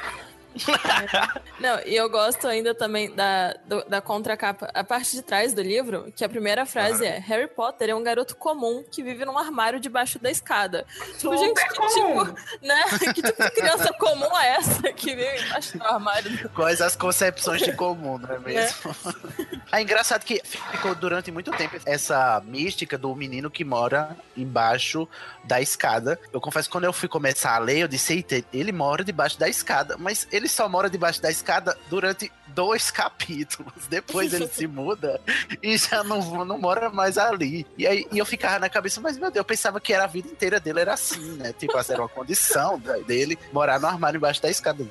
Não, 1.60 1.80
e 1.86 1.94
eu 1.96 2.08
gosto 2.10 2.46
ainda 2.46 2.74
também 2.74 3.14
da, 3.14 3.54
do- 3.64 3.84
da 3.88 4.00
contracapa, 4.00 4.70
a 4.74 4.84
parte 4.84 5.12
de 5.16 5.22
trás 5.22 5.52
do 5.54 5.62
livro, 5.62 6.12
que 6.14 6.24
a 6.24 6.28
primeira 6.28 6.66
frase 6.66 7.04
é 7.04 7.18
Harry 7.18 7.46
Potter 7.48 7.90
é 7.90 7.94
um 7.94 8.02
garoto 8.02 8.36
comum 8.36 8.84
que 8.90 9.02
vive 9.02 9.24
num 9.24 9.36
armário 9.38 9.80
debaixo 9.80 10.18
da 10.18 10.30
escada. 10.30 10.84
Tipo, 11.18 11.18
Super 11.18 11.38
gente, 11.38 11.68
que 11.68 11.74
comum. 11.74 12.24
tipo, 12.26 12.40
né? 12.66 12.82
Que 13.14 13.22
tipo 13.22 13.42
de 13.42 13.50
criança 13.50 13.92
comum 13.98 14.36
é 14.38 14.48
essa 14.56 14.92
que 14.92 15.14
vive 15.14 15.44
embaixo 15.46 15.78
do 15.78 15.84
armário? 15.84 16.50
Quais 16.50 16.80
as 16.80 16.94
concepções 16.96 17.62
de 17.62 17.72
comum, 17.72 18.18
não 18.18 18.34
é 18.34 18.38
mesmo? 18.38 18.94
É 19.72 19.82
engraçado 19.82 20.22
que 20.24 20.40
ficou 20.44 20.94
durante 20.94 21.32
muito 21.32 21.50
tempo 21.50 21.76
essa 21.84 22.40
mística 22.46 22.96
do 22.96 23.12
menino 23.16 23.50
que 23.50 23.64
mora 23.64 24.16
embaixo 24.36 25.08
da 25.42 25.60
escada. 25.60 26.18
Eu 26.32 26.40
confesso 26.40 26.68
que 26.68 26.72
quando 26.72 26.84
eu 26.84 26.92
fui 26.92 27.08
começar 27.08 27.56
a 27.56 27.58
ler, 27.58 27.78
eu 27.78 27.88
disse, 27.88 28.12
eita, 28.14 28.44
ele 28.52 28.70
mora 28.70 29.02
debaixo 29.02 29.36
da 29.40 29.48
escada, 29.48 29.96
mas 29.98 30.28
ele 30.30 30.45
só 30.48 30.68
mora 30.68 30.88
debaixo 30.90 31.20
da 31.20 31.30
escada 31.30 31.76
durante 31.88 32.30
dois 32.48 32.90
capítulos. 32.92 33.86
Depois 33.88 34.32
ele 34.32 34.48
se 34.48 34.66
muda 34.66 35.20
e 35.62 35.76
já 35.76 36.02
não, 36.02 36.44
não 36.44 36.58
mora 36.58 36.90
mais 36.90 37.18
ali. 37.18 37.66
E 37.76 37.86
aí 37.86 38.06
e 38.12 38.18
eu 38.18 38.26
ficava 38.26 38.58
na 38.58 38.68
cabeça, 38.68 39.00
mas 39.00 39.18
meu 39.18 39.30
Deus, 39.30 39.36
eu 39.36 39.44
pensava 39.44 39.80
que 39.80 39.92
era 39.92 40.04
a 40.04 40.08
vida 40.08 40.28
inteira 40.28 40.60
dele 40.60 40.80
era 40.80 40.94
assim, 40.94 41.32
né? 41.32 41.52
Tipo, 41.52 41.78
essa 41.78 41.92
era 41.92 42.02
uma 42.02 42.08
condição 42.08 42.80
dele 43.06 43.38
morar 43.52 43.80
no 43.80 43.86
armário 43.86 44.18
embaixo 44.18 44.42
da 44.42 44.50
escada. 44.50 44.86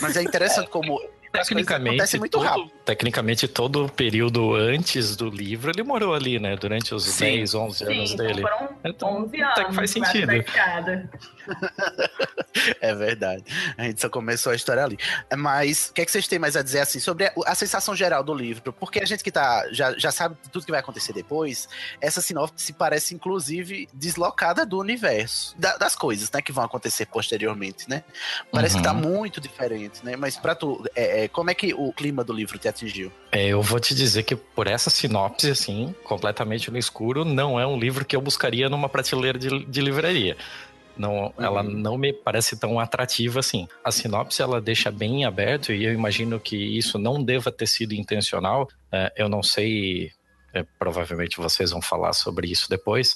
Mas 0.00 0.16
é 0.16 0.22
interessante 0.22 0.68
como 0.68 1.00
Tecnicamente, 1.32 1.90
acontecem 1.90 2.18
muito 2.18 2.32
todo, 2.32 2.44
rápido. 2.44 2.72
Tecnicamente, 2.90 3.46
todo 3.46 3.84
o 3.84 3.88
período 3.88 4.54
antes 4.54 5.14
do 5.14 5.30
livro, 5.30 5.70
ele 5.70 5.82
morou 5.84 6.12
ali, 6.12 6.40
né? 6.40 6.56
Durante 6.56 6.92
os 6.92 7.04
Sim. 7.04 7.36
10, 7.36 7.54
11 7.54 7.84
anos 7.84 8.10
Sim, 8.10 8.16
dele. 8.16 8.42
foram 8.42 8.68
Então, 8.84 9.22
11 9.24 9.42
até 9.42 9.60
anos. 9.60 9.68
que 9.70 9.74
faz 9.76 9.90
sentido. 9.90 10.32
É 12.80 12.94
verdade. 12.94 13.44
A 13.78 13.84
gente 13.84 14.00
só 14.00 14.08
começou 14.08 14.52
a 14.52 14.56
história 14.56 14.82
ali. 14.84 14.98
Mas 15.36 15.88
o 15.90 15.92
que, 15.94 16.00
é 16.02 16.04
que 16.04 16.10
vocês 16.10 16.26
têm 16.26 16.38
mais 16.38 16.56
a 16.56 16.62
dizer 16.62 16.80
assim 16.80 16.98
sobre 16.98 17.26
a, 17.26 17.32
a 17.46 17.54
sensação 17.54 17.94
geral 17.94 18.24
do 18.24 18.34
livro? 18.34 18.72
Porque 18.72 18.98
a 19.00 19.04
gente 19.06 19.22
que 19.22 19.30
tá, 19.30 19.66
já, 19.70 19.96
já 19.96 20.10
sabe 20.10 20.36
tudo 20.52 20.64
que 20.64 20.70
vai 20.70 20.80
acontecer 20.80 21.12
depois, 21.12 21.68
essa 22.00 22.20
sinopse 22.20 22.72
parece, 22.72 23.14
inclusive, 23.14 23.88
deslocada 23.94 24.66
do 24.66 24.78
universo, 24.78 25.54
da- 25.58 25.76
das 25.76 25.94
coisas, 25.94 26.30
né, 26.32 26.42
que 26.42 26.50
vão 26.52 26.64
acontecer 26.64 27.06
posteriormente, 27.06 27.88
né? 27.88 28.02
Parece 28.50 28.76
que 28.76 28.82
tá 28.82 28.92
Uhum. 28.92 28.98
muito 29.00 29.40
diferente, 29.40 30.04
né? 30.04 30.16
Mas 30.16 30.36
pra 30.36 30.54
tu, 30.54 30.84
é, 30.96 31.24
é, 31.24 31.28
como 31.28 31.50
é 31.50 31.54
que 31.54 31.72
o 31.72 31.92
clima 31.92 32.24
do 32.24 32.32
livro 32.32 32.58
te 32.58 32.66
atingiu? 32.80 33.12
É, 33.30 33.46
eu 33.46 33.62
vou 33.62 33.78
te 33.78 33.94
dizer 33.94 34.22
que 34.22 34.34
por 34.34 34.66
essa 34.66 34.90
sinopse, 34.90 35.50
assim, 35.50 35.94
completamente 36.04 36.70
no 36.70 36.78
escuro, 36.78 37.24
não 37.24 37.60
é 37.60 37.66
um 37.66 37.78
livro 37.78 38.04
que 38.04 38.16
eu 38.16 38.20
buscaria 38.20 38.68
numa 38.68 38.88
prateleira 38.88 39.38
de, 39.38 39.64
de 39.64 39.80
livraria. 39.80 40.36
Não, 40.96 41.32
Ela 41.38 41.62
não 41.62 41.96
me 41.96 42.12
parece 42.12 42.58
tão 42.58 42.78
atrativa 42.78 43.40
assim. 43.40 43.66
A 43.82 43.90
sinopse 43.90 44.42
ela 44.42 44.60
deixa 44.60 44.90
bem 44.90 45.24
aberto 45.24 45.72
e 45.72 45.84
eu 45.84 45.94
imagino 45.94 46.38
que 46.38 46.56
isso 46.56 46.98
não 46.98 47.22
deva 47.22 47.50
ter 47.50 47.66
sido 47.66 47.94
intencional. 47.94 48.68
É, 48.92 49.12
eu 49.16 49.28
não 49.28 49.42
sei, 49.42 50.10
é, 50.52 50.64
provavelmente 50.78 51.38
vocês 51.38 51.70
vão 51.70 51.80
falar 51.80 52.12
sobre 52.12 52.48
isso 52.48 52.68
depois, 52.68 53.14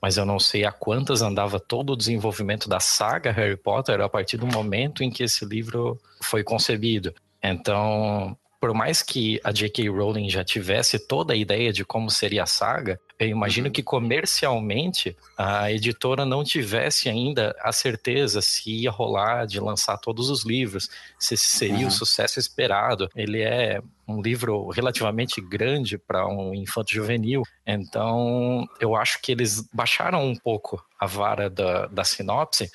mas 0.00 0.16
eu 0.16 0.24
não 0.24 0.38
sei 0.38 0.64
a 0.64 0.72
quantas 0.72 1.20
andava 1.20 1.60
todo 1.60 1.92
o 1.92 1.96
desenvolvimento 1.96 2.68
da 2.68 2.80
saga 2.80 3.32
Harry 3.32 3.56
Potter 3.56 4.00
a 4.00 4.08
partir 4.08 4.38
do 4.38 4.46
momento 4.46 5.02
em 5.02 5.10
que 5.10 5.22
esse 5.22 5.44
livro 5.44 6.00
foi 6.22 6.42
concebido. 6.42 7.14
Então, 7.42 8.36
por 8.66 8.74
mais 8.74 9.00
que 9.00 9.40
a 9.44 9.52
J.K. 9.52 9.88
Rowling 9.88 10.28
já 10.28 10.42
tivesse 10.42 10.98
toda 10.98 11.32
a 11.34 11.36
ideia 11.36 11.72
de 11.72 11.84
como 11.84 12.10
seria 12.10 12.42
a 12.42 12.46
saga, 12.46 12.98
eu 13.16 13.28
imagino 13.28 13.70
que 13.70 13.80
comercialmente 13.80 15.16
a 15.38 15.70
editora 15.70 16.24
não 16.26 16.42
tivesse 16.42 17.08
ainda 17.08 17.54
a 17.60 17.70
certeza 17.70 18.42
se 18.42 18.68
ia 18.82 18.90
rolar 18.90 19.46
de 19.46 19.60
lançar 19.60 19.96
todos 19.98 20.30
os 20.30 20.44
livros, 20.44 20.90
se 21.16 21.36
seria 21.36 21.76
Uhum. 21.82 21.86
o 21.86 21.90
sucesso 21.92 22.40
esperado. 22.40 23.08
Ele 23.14 23.40
é 23.40 23.80
um 24.08 24.20
livro 24.20 24.68
relativamente 24.70 25.40
grande 25.40 25.96
para 25.96 26.26
um 26.26 26.52
infanto 26.52 26.92
juvenil, 26.92 27.42
então 27.64 28.66
eu 28.80 28.96
acho 28.96 29.20
que 29.22 29.30
eles 29.30 29.60
baixaram 29.72 30.26
um 30.26 30.34
pouco 30.34 30.84
a 30.98 31.06
vara 31.06 31.48
da, 31.48 31.86
da 31.86 32.02
sinopse 32.02 32.68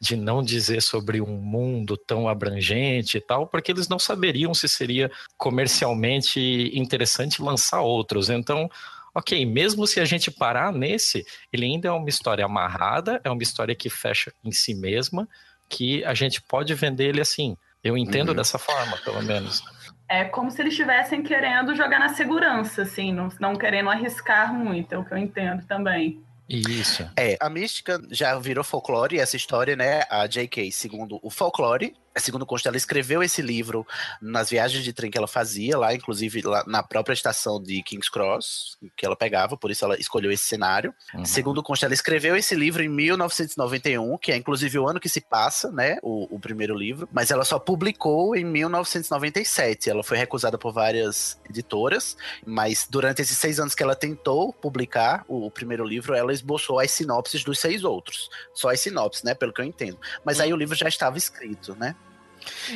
de 0.00 0.16
não 0.16 0.42
dizer 0.42 0.80
sobre 0.80 1.20
um 1.20 1.36
mundo 1.36 1.96
tão 1.96 2.28
abrangente 2.28 3.16
e 3.18 3.20
tal, 3.20 3.46
porque 3.46 3.72
eles 3.72 3.88
não 3.88 3.98
saberiam 3.98 4.54
se 4.54 4.68
seria 4.68 5.10
comercialmente 5.36 6.70
interessante 6.74 7.42
lançar 7.42 7.80
outros. 7.80 8.30
Então, 8.30 8.68
ok, 9.14 9.44
mesmo 9.44 9.86
se 9.86 10.00
a 10.00 10.04
gente 10.04 10.30
parar 10.30 10.72
nesse, 10.72 11.24
ele 11.52 11.64
ainda 11.66 11.88
é 11.88 11.92
uma 11.92 12.08
história 12.08 12.44
amarrada, 12.44 13.20
é 13.24 13.30
uma 13.30 13.42
história 13.42 13.74
que 13.74 13.90
fecha 13.90 14.32
em 14.44 14.52
si 14.52 14.74
mesma, 14.74 15.28
que 15.68 16.04
a 16.04 16.14
gente 16.14 16.40
pode 16.42 16.74
vender 16.74 17.08
ele 17.08 17.20
assim. 17.20 17.56
Eu 17.82 17.96
entendo 17.96 18.30
Uhum. 18.30 18.34
dessa 18.34 18.58
forma, 18.58 18.96
pelo 18.98 19.22
menos. 19.22 19.62
É 20.08 20.24
como 20.24 20.50
se 20.50 20.62
eles 20.62 20.72
estivessem 20.72 21.22
querendo 21.22 21.74
jogar 21.74 21.98
na 21.98 22.08
segurança, 22.10 22.82
assim, 22.82 23.12
não, 23.12 23.28
não 23.38 23.54
querendo 23.54 23.90
arriscar 23.90 24.52
muito, 24.54 24.94
é 24.94 24.98
o 24.98 25.04
que 25.04 25.12
eu 25.12 25.18
entendo 25.18 25.66
também. 25.66 26.22
Isso. 26.48 27.08
É, 27.16 27.36
a 27.40 27.50
mística 27.50 28.00
já 28.10 28.38
virou 28.38 28.64
folclore, 28.64 29.18
essa 29.20 29.36
história, 29.36 29.76
né? 29.76 30.04
A 30.08 30.26
J.K., 30.26 30.70
segundo 30.70 31.18
o 31.22 31.30
folclore, 31.30 31.94
segundo 32.18 32.46
consta, 32.46 32.68
ela 32.68 32.76
escreveu 32.76 33.22
esse 33.22 33.42
livro 33.42 33.86
nas 34.20 34.50
viagens 34.50 34.84
de 34.84 34.92
trem 34.92 35.10
que 35.10 35.18
ela 35.18 35.28
fazia, 35.28 35.76
lá, 35.76 35.94
inclusive 35.94 36.42
lá 36.42 36.64
na 36.66 36.82
própria 36.82 37.14
estação 37.14 37.62
de 37.62 37.82
King's 37.82 38.08
Cross, 38.08 38.78
que 38.96 39.04
ela 39.04 39.16
pegava, 39.16 39.56
por 39.56 39.70
isso 39.70 39.84
ela 39.84 39.98
escolheu 39.98 40.30
esse 40.30 40.44
cenário. 40.44 40.94
Uhum. 41.14 41.24
Segundo 41.24 41.62
consta, 41.62 41.86
ela 41.86 41.94
escreveu 41.94 42.36
esse 42.36 42.54
livro 42.54 42.82
em 42.82 42.88
1991, 42.88 44.18
que 44.18 44.32
é 44.32 44.36
inclusive 44.36 44.78
o 44.78 44.88
ano 44.88 45.00
que 45.00 45.08
se 45.08 45.20
passa, 45.20 45.70
né? 45.70 45.98
O, 46.02 46.36
o 46.36 46.40
primeiro 46.40 46.74
livro, 46.74 47.08
mas 47.12 47.30
ela 47.30 47.44
só 47.44 47.58
publicou 47.58 48.36
em 48.36 48.44
1997. 48.44 49.90
Ela 49.90 50.02
foi 50.02 50.16
recusada 50.16 50.58
por 50.58 50.72
várias 50.72 51.40
editoras, 51.48 52.16
mas 52.46 52.86
durante 52.88 53.22
esses 53.22 53.36
seis 53.36 53.58
anos 53.60 53.74
que 53.74 53.82
ela 53.82 53.94
tentou 53.94 54.52
publicar 54.52 55.24
o, 55.28 55.46
o 55.46 55.50
primeiro 55.50 55.84
livro, 55.84 56.14
ela 56.14 56.32
esboçou 56.32 56.78
as 56.80 56.90
sinopses 56.90 57.44
dos 57.44 57.58
seis 57.58 57.84
outros. 57.84 58.28
Só 58.54 58.70
as 58.70 58.80
sinopses, 58.80 59.22
né? 59.22 59.34
Pelo 59.34 59.52
que 59.52 59.60
eu 59.60 59.64
entendo. 59.64 59.98
Mas 60.24 60.40
aí 60.40 60.52
o 60.52 60.56
livro 60.56 60.74
já 60.74 60.88
estava 60.88 61.18
escrito, 61.18 61.74
né? 61.76 61.94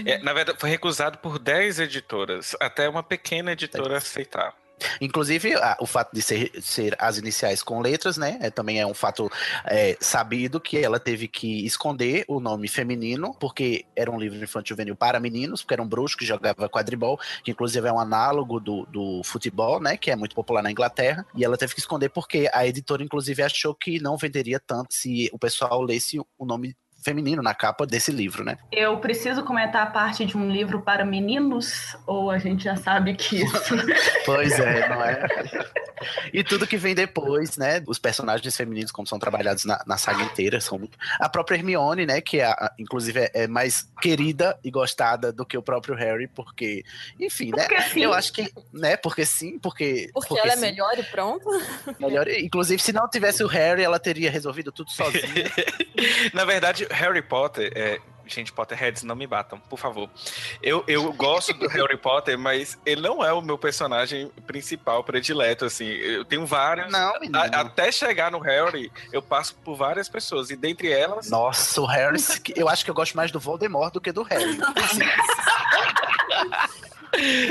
É, 0.04 0.18
na 0.18 0.32
verdade, 0.32 0.58
foi 0.60 0.70
recusado 0.70 1.18
por 1.18 1.38
10 1.38 1.80
editoras, 1.80 2.56
até 2.60 2.88
uma 2.88 3.02
pequena 3.02 3.52
editora 3.52 3.96
aceitar. 3.98 4.54
Inclusive, 5.00 5.54
a- 5.54 5.76
o 5.80 5.86
fato 5.86 6.12
de 6.12 6.20
ser, 6.20 6.50
ser 6.60 6.96
as 6.98 7.16
iniciais 7.18 7.62
com 7.62 7.80
letras, 7.80 8.16
né? 8.16 8.38
É, 8.40 8.50
também 8.50 8.80
é 8.80 8.86
um 8.86 8.94
fato 8.94 9.30
é, 9.64 9.96
sabido 10.00 10.60
que 10.60 10.76
ela 10.78 10.98
teve 10.98 11.28
que 11.28 11.64
esconder 11.64 12.24
o 12.26 12.40
nome 12.40 12.66
feminino, 12.68 13.32
porque 13.38 13.84
era 13.94 14.10
um 14.10 14.18
livro 14.18 14.42
infantil 14.42 14.72
juvenil 14.74 14.96
para 14.96 15.20
meninos, 15.20 15.62
porque 15.62 15.74
era 15.74 15.82
um 15.82 15.86
bruxo 15.86 16.16
que 16.16 16.24
jogava 16.24 16.68
quadribol, 16.68 17.18
que 17.44 17.50
inclusive 17.50 17.86
é 17.86 17.92
um 17.92 17.98
análogo 18.00 18.58
do, 18.58 18.84
do 18.86 19.22
futebol, 19.24 19.80
né? 19.80 19.96
Que 19.96 20.10
é 20.10 20.16
muito 20.16 20.34
popular 20.34 20.62
na 20.62 20.70
Inglaterra. 20.70 21.24
E 21.36 21.44
ela 21.44 21.56
teve 21.56 21.74
que 21.74 21.80
esconder 21.80 22.08
porque 22.08 22.48
a 22.52 22.66
editora, 22.66 23.02
inclusive, 23.02 23.42
achou 23.42 23.74
que 23.74 24.00
não 24.00 24.16
venderia 24.16 24.58
tanto 24.58 24.94
se 24.94 25.28
o 25.32 25.38
pessoal 25.38 25.82
lesse 25.82 26.18
o 26.18 26.44
nome 26.44 26.74
feminino 27.02 27.42
na 27.42 27.54
capa 27.54 27.84
desse 27.86 28.10
livro, 28.12 28.44
né? 28.44 28.56
Eu 28.70 28.98
preciso 28.98 29.42
comentar 29.44 29.82
a 29.82 29.86
parte 29.86 30.24
de 30.24 30.36
um 30.36 30.50
livro 30.50 30.80
para 30.82 31.04
meninos, 31.04 31.96
ou 32.06 32.30
a 32.30 32.38
gente 32.38 32.64
já 32.64 32.76
sabe 32.76 33.14
que 33.14 33.42
isso. 33.44 33.74
Pois 34.24 34.58
é, 34.58 34.88
não 34.88 35.04
é? 35.04 35.26
E 36.32 36.42
tudo 36.42 36.66
que 36.66 36.76
vem 36.76 36.94
depois, 36.94 37.56
né? 37.56 37.82
Os 37.86 37.98
personagens 37.98 38.56
femininos, 38.56 38.90
como 38.90 39.06
são 39.06 39.18
trabalhados 39.18 39.64
na, 39.64 39.82
na 39.86 39.96
saga 39.96 40.22
inteira, 40.24 40.60
são 40.60 40.78
muito. 40.78 40.98
A 41.18 41.28
própria 41.28 41.56
Hermione, 41.56 42.06
né? 42.06 42.20
Que 42.20 42.40
é, 42.40 42.46
a- 42.46 42.72
inclusive 42.78 43.20
é, 43.20 43.30
é 43.44 43.46
mais 43.46 43.88
querida 44.00 44.58
e 44.64 44.70
gostada 44.70 45.32
do 45.32 45.44
que 45.46 45.56
o 45.56 45.62
próprio 45.62 45.94
Harry, 45.94 46.26
porque, 46.28 46.84
enfim, 47.20 47.50
né? 47.54 47.66
Porque 47.68 47.82
sim. 47.82 48.00
Eu 48.00 48.12
acho 48.12 48.32
que, 48.32 48.52
né? 48.72 48.96
Porque 48.96 49.24
sim, 49.24 49.58
porque. 49.58 50.10
Porque, 50.12 50.38
ela 50.38 50.52
é 50.52 50.56
sim, 50.56 50.60
melhor 50.62 50.98
e 50.98 51.02
pronto? 51.04 51.48
melhor. 52.00 52.26
Inclusive, 52.28 52.82
se 52.82 52.92
não 52.92 53.08
tivesse 53.08 53.44
o 53.44 53.46
Harry, 53.46 53.82
ela 53.84 53.98
teria 53.98 54.30
resolvido 54.30 54.72
tudo 54.72 54.90
sozinha. 54.90 55.22
Na 56.34 56.44
verdade, 56.44 56.86
Harry 56.92 57.22
Potter. 57.22 57.72
É... 57.74 58.00
Gente, 58.24 58.52
Potterheads, 58.52 59.02
não 59.02 59.16
me 59.16 59.26
batam, 59.26 59.58
por 59.58 59.76
favor. 59.78 60.08
Eu, 60.62 60.84
eu 60.86 61.12
gosto 61.12 61.52
do 61.52 61.66
Harry 61.66 61.96
Potter, 61.96 62.38
mas 62.38 62.78
ele 62.86 63.00
não 63.02 63.22
é 63.22 63.32
o 63.32 63.42
meu 63.42 63.58
personagem 63.58 64.30
principal 64.46 65.02
predileto, 65.02 65.64
assim. 65.64 65.86
Eu 65.86 66.24
tenho 66.24 66.46
vários. 66.46 66.90
Não. 66.90 67.12
A- 67.34 67.60
até 67.60 67.90
chegar 67.90 68.30
no 68.30 68.38
Harry, 68.38 68.92
eu 69.12 69.20
passo 69.20 69.56
por 69.56 69.74
várias 69.74 70.08
pessoas, 70.08 70.50
e 70.50 70.56
dentre 70.56 70.90
elas. 70.92 71.28
Nossa, 71.28 71.80
o 71.80 71.84
Harry, 71.84 72.16
eu 72.54 72.68
acho 72.68 72.84
que 72.84 72.90
eu 72.90 72.94
gosto 72.94 73.16
mais 73.16 73.32
do 73.32 73.40
Voldemort 73.40 73.92
do 73.92 74.00
que 74.00 74.12
do 74.12 74.22
Harry. 74.22 74.56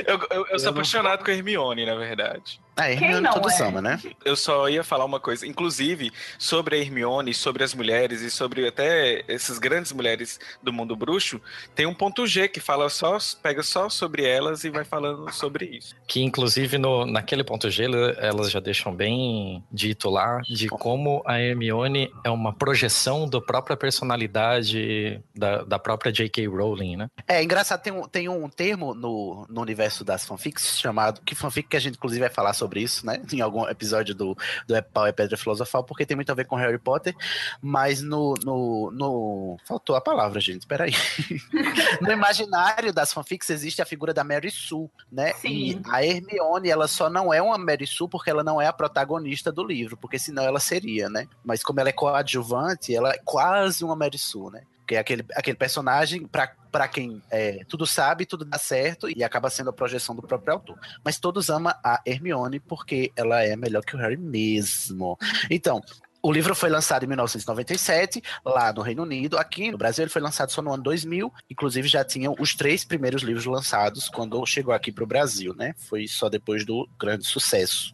Eu, 0.08 0.18
eu- 0.32 0.48
eu 0.48 0.48
sou 0.48 0.54
Eu 0.58 0.64
não- 0.64 0.72
apaixonado 0.72 1.24
com 1.24 1.30
a 1.30 1.34
Hermione, 1.34 1.86
na 1.86 1.96
verdade. 1.96 2.60
A 2.76 2.90
Hermione 2.90 3.22
não 3.22 3.34
todos 3.34 3.60
é? 3.60 3.64
amam, 3.64 3.82
né? 3.82 4.00
Eu 4.24 4.36
só 4.36 4.70
ia 4.70 4.84
falar 4.84 5.06
uma 5.06 5.20
coisa, 5.20 5.46
inclusive 5.46 6.12
sobre 6.40 6.76
a 6.76 6.80
Hermione, 6.80 7.34
sobre 7.34 7.64
as 7.64 7.74
mulheres 7.74 8.22
e 8.22 8.32
sobre 8.32 8.68
até 8.68 9.24
essas 9.28 9.60
grandes 9.60 9.92
mulheres 9.92 10.40
do 10.64 10.72
mundo 10.72 10.96
bruxo, 10.96 11.42
tem 11.76 11.86
um 11.86 11.94
ponto 11.94 12.26
G 12.26 12.48
que 12.48 12.60
fala 12.60 12.90
só, 12.90 13.18
pega 13.42 13.62
só 13.62 13.90
sobre 13.90 14.26
elas 14.26 14.64
e 14.64 14.70
vai 14.70 14.84
falando 14.84 15.32
sobre 15.32 15.66
isso. 15.66 15.96
Que 16.08 16.22
inclusive 16.22 16.78
no, 16.78 17.06
naquele 17.06 17.44
ponto 17.44 17.70
G 17.70 17.82
elas 18.18 18.52
já 18.52 18.60
deixam 18.60 18.96
bem 18.96 19.64
dito 19.72 20.10
lá 20.10 20.42
de 20.48 20.68
como 20.68 21.22
a 21.26 21.40
Hermione 21.40 22.12
é 22.24 22.30
uma 22.30 22.54
projeção 22.54 23.28
da 23.28 23.42
própria 23.42 23.76
personalidade 23.76 25.22
da, 25.36 25.64
da 25.64 25.80
própria 25.80 26.12
J.K. 26.12 26.48
Rowling, 26.48 26.96
né? 26.96 27.08
É 27.28 27.44
engraçado, 27.44 27.82
tem 27.82 27.94
um, 27.94 28.08
tem 28.08 28.30
um 28.30 28.48
termo 28.50 28.94
no, 28.94 29.46
no 29.50 29.62
universo 29.62 30.04
das 30.04 30.26
fanfics 30.26 30.80
chamado. 30.80 31.22
Que 31.26 31.36
fanfic 31.36 31.70
que 31.70 31.78
a 31.78 31.80
gente, 31.80 31.96
inclusive, 31.96 32.22
vai 32.22 32.30
falar 32.30 32.54
sobre 32.62 32.82
isso, 32.82 33.06
né? 33.06 33.20
Em 33.34 33.42
algum 33.42 33.68
episódio 33.68 34.14
do, 34.14 34.38
do 34.68 34.76
É 34.76 34.82
Pau 34.82 35.08
é 35.08 35.12
Pedra 35.12 35.36
Filosofal, 35.36 35.84
porque 35.84 36.06
tem 36.06 36.16
muito 36.16 36.32
a 36.32 36.36
ver 36.36 36.46
com 36.46 36.56
Harry 36.56 36.78
Potter. 36.78 37.16
Mas 37.62 38.02
no. 38.02 38.36
no, 38.44 38.92
no... 38.92 39.58
Faltou 39.66 39.96
a 39.96 40.02
palavra, 40.02 40.40
gente, 40.40 40.68
peraí. 40.68 40.94
no 42.00 42.12
imaginário 42.12 42.94
das 42.94 43.12
fanfics 43.12 43.50
existe 43.50 43.82
a 43.82 43.86
figura 43.86 44.14
da 44.14 44.24
Mary 44.24 44.52
Sue, 44.52 44.90
né? 45.12 45.34
Sim. 45.34 45.50
E 45.50 45.82
a 45.90 46.06
Hermione, 46.06 46.70
ela 46.70 46.88
só 46.88 47.10
não 47.10 47.34
é 47.34 47.42
uma 47.42 47.58
Mary 47.58 47.88
Sue 47.88 48.08
porque 48.08 48.30
ela 48.30 48.44
não 48.44 48.62
é 48.62 48.68
a 48.68 48.74
protagonista 48.74 49.52
do 49.52 49.64
livro, 49.64 49.98
porque 49.98 50.20
senão 50.20 50.44
ela 50.44 50.60
seria, 50.60 51.10
né? 51.10 51.28
Mas 51.44 51.64
como 51.64 51.80
ela 51.80 51.90
é 51.90 51.94
coadjuvante, 51.94 52.96
ela 52.96 53.10
é 53.12 53.20
quase 53.24 53.84
uma 53.84 53.96
Mary 53.96 54.20
Sue, 54.20 54.52
né? 54.52 54.62
Que 54.92 54.96
é 54.96 55.00
aquele, 55.00 55.26
aquele 55.36 55.56
personagem, 55.56 56.28
pra 56.28 56.86
quem 56.90 57.22
é, 57.32 57.64
tudo 57.64 57.88
sabe, 57.88 58.26
tudo 58.26 58.44
dá 58.44 58.58
certo, 58.58 59.10
e 59.10 59.24
acaba 59.24 59.50
sendo 59.50 59.70
a 59.70 59.74
projeção 59.74 60.14
do 60.14 60.22
próprio 60.22 60.52
autor. 60.52 60.78
Mas 61.02 61.18
todos 61.18 61.50
amam 61.50 61.74
a 61.82 62.02
Hermione 62.06 62.60
porque 62.60 63.10
ela 63.16 63.42
é 63.42 63.56
melhor 63.56 63.86
que 63.86 63.96
o 63.96 63.98
Harry 63.98 64.18
mesmo. 64.18 65.18
Então, 65.50 65.82
o 66.22 66.30
livro 66.30 66.54
foi 66.54 66.70
lançado 66.70 67.04
em 67.04 67.08
1997, 67.08 68.22
lá 68.46 68.74
no 68.74 68.82
Reino 68.82 69.04
Unido. 69.04 69.38
Aqui 69.38 69.72
no 69.72 69.78
Brasil 69.78 70.04
ele 70.04 70.12
foi 70.12 70.22
lançado 70.22 70.52
só 70.52 70.62
no 70.62 70.74
ano 70.74 70.84
2000. 70.84 71.34
Inclusive 71.50 71.88
já 71.88 72.04
tinham 72.04 72.36
os 72.38 72.54
três 72.54 72.84
primeiros 72.84 73.24
livros 73.24 73.46
lançados 73.46 74.10
quando 74.10 74.46
chegou 74.46 74.74
aqui 74.74 74.92
para 74.92 75.06
o 75.06 75.08
Brasil, 75.08 75.56
né? 75.56 75.74
Foi 75.78 76.06
só 76.06 76.28
depois 76.28 76.66
do 76.66 76.86
grande 77.00 77.26
sucesso. 77.26 77.94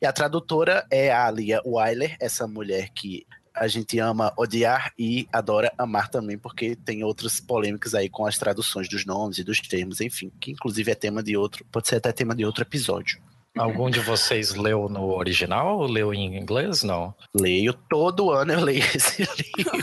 E 0.00 0.06
a 0.06 0.12
tradutora 0.14 0.86
é 0.90 1.12
a 1.12 1.30
Lia 1.30 1.60
Wyler, 1.64 2.16
essa 2.18 2.48
mulher 2.48 2.88
que 2.88 3.26
a 3.58 3.68
gente 3.68 3.98
ama 3.98 4.32
odiar 4.36 4.92
e 4.98 5.28
adora 5.32 5.72
amar 5.78 6.08
também, 6.08 6.38
porque 6.38 6.76
tem 6.76 7.02
outras 7.04 7.40
polêmicas 7.40 7.94
aí 7.94 8.08
com 8.08 8.26
as 8.26 8.38
traduções 8.38 8.88
dos 8.88 9.04
nomes 9.04 9.38
e 9.38 9.44
dos 9.44 9.60
termos, 9.60 10.00
enfim, 10.00 10.30
que 10.40 10.50
inclusive 10.52 10.90
é 10.90 10.94
tema 10.94 11.22
de 11.22 11.36
outro, 11.36 11.64
pode 11.70 11.88
ser 11.88 11.96
até 11.96 12.12
tema 12.12 12.34
de 12.34 12.44
outro 12.44 12.62
episódio. 12.62 13.20
Algum 13.56 13.90
de 13.90 13.98
vocês 13.98 14.54
leu 14.54 14.88
no 14.88 15.06
original 15.16 15.78
ou 15.78 15.86
leu 15.86 16.14
em 16.14 16.36
inglês? 16.36 16.82
Não. 16.84 17.12
Leio 17.34 17.72
todo 17.72 18.30
ano, 18.30 18.52
eu 18.52 18.60
leio 18.60 18.84
esse 18.94 19.22
livro 19.56 19.78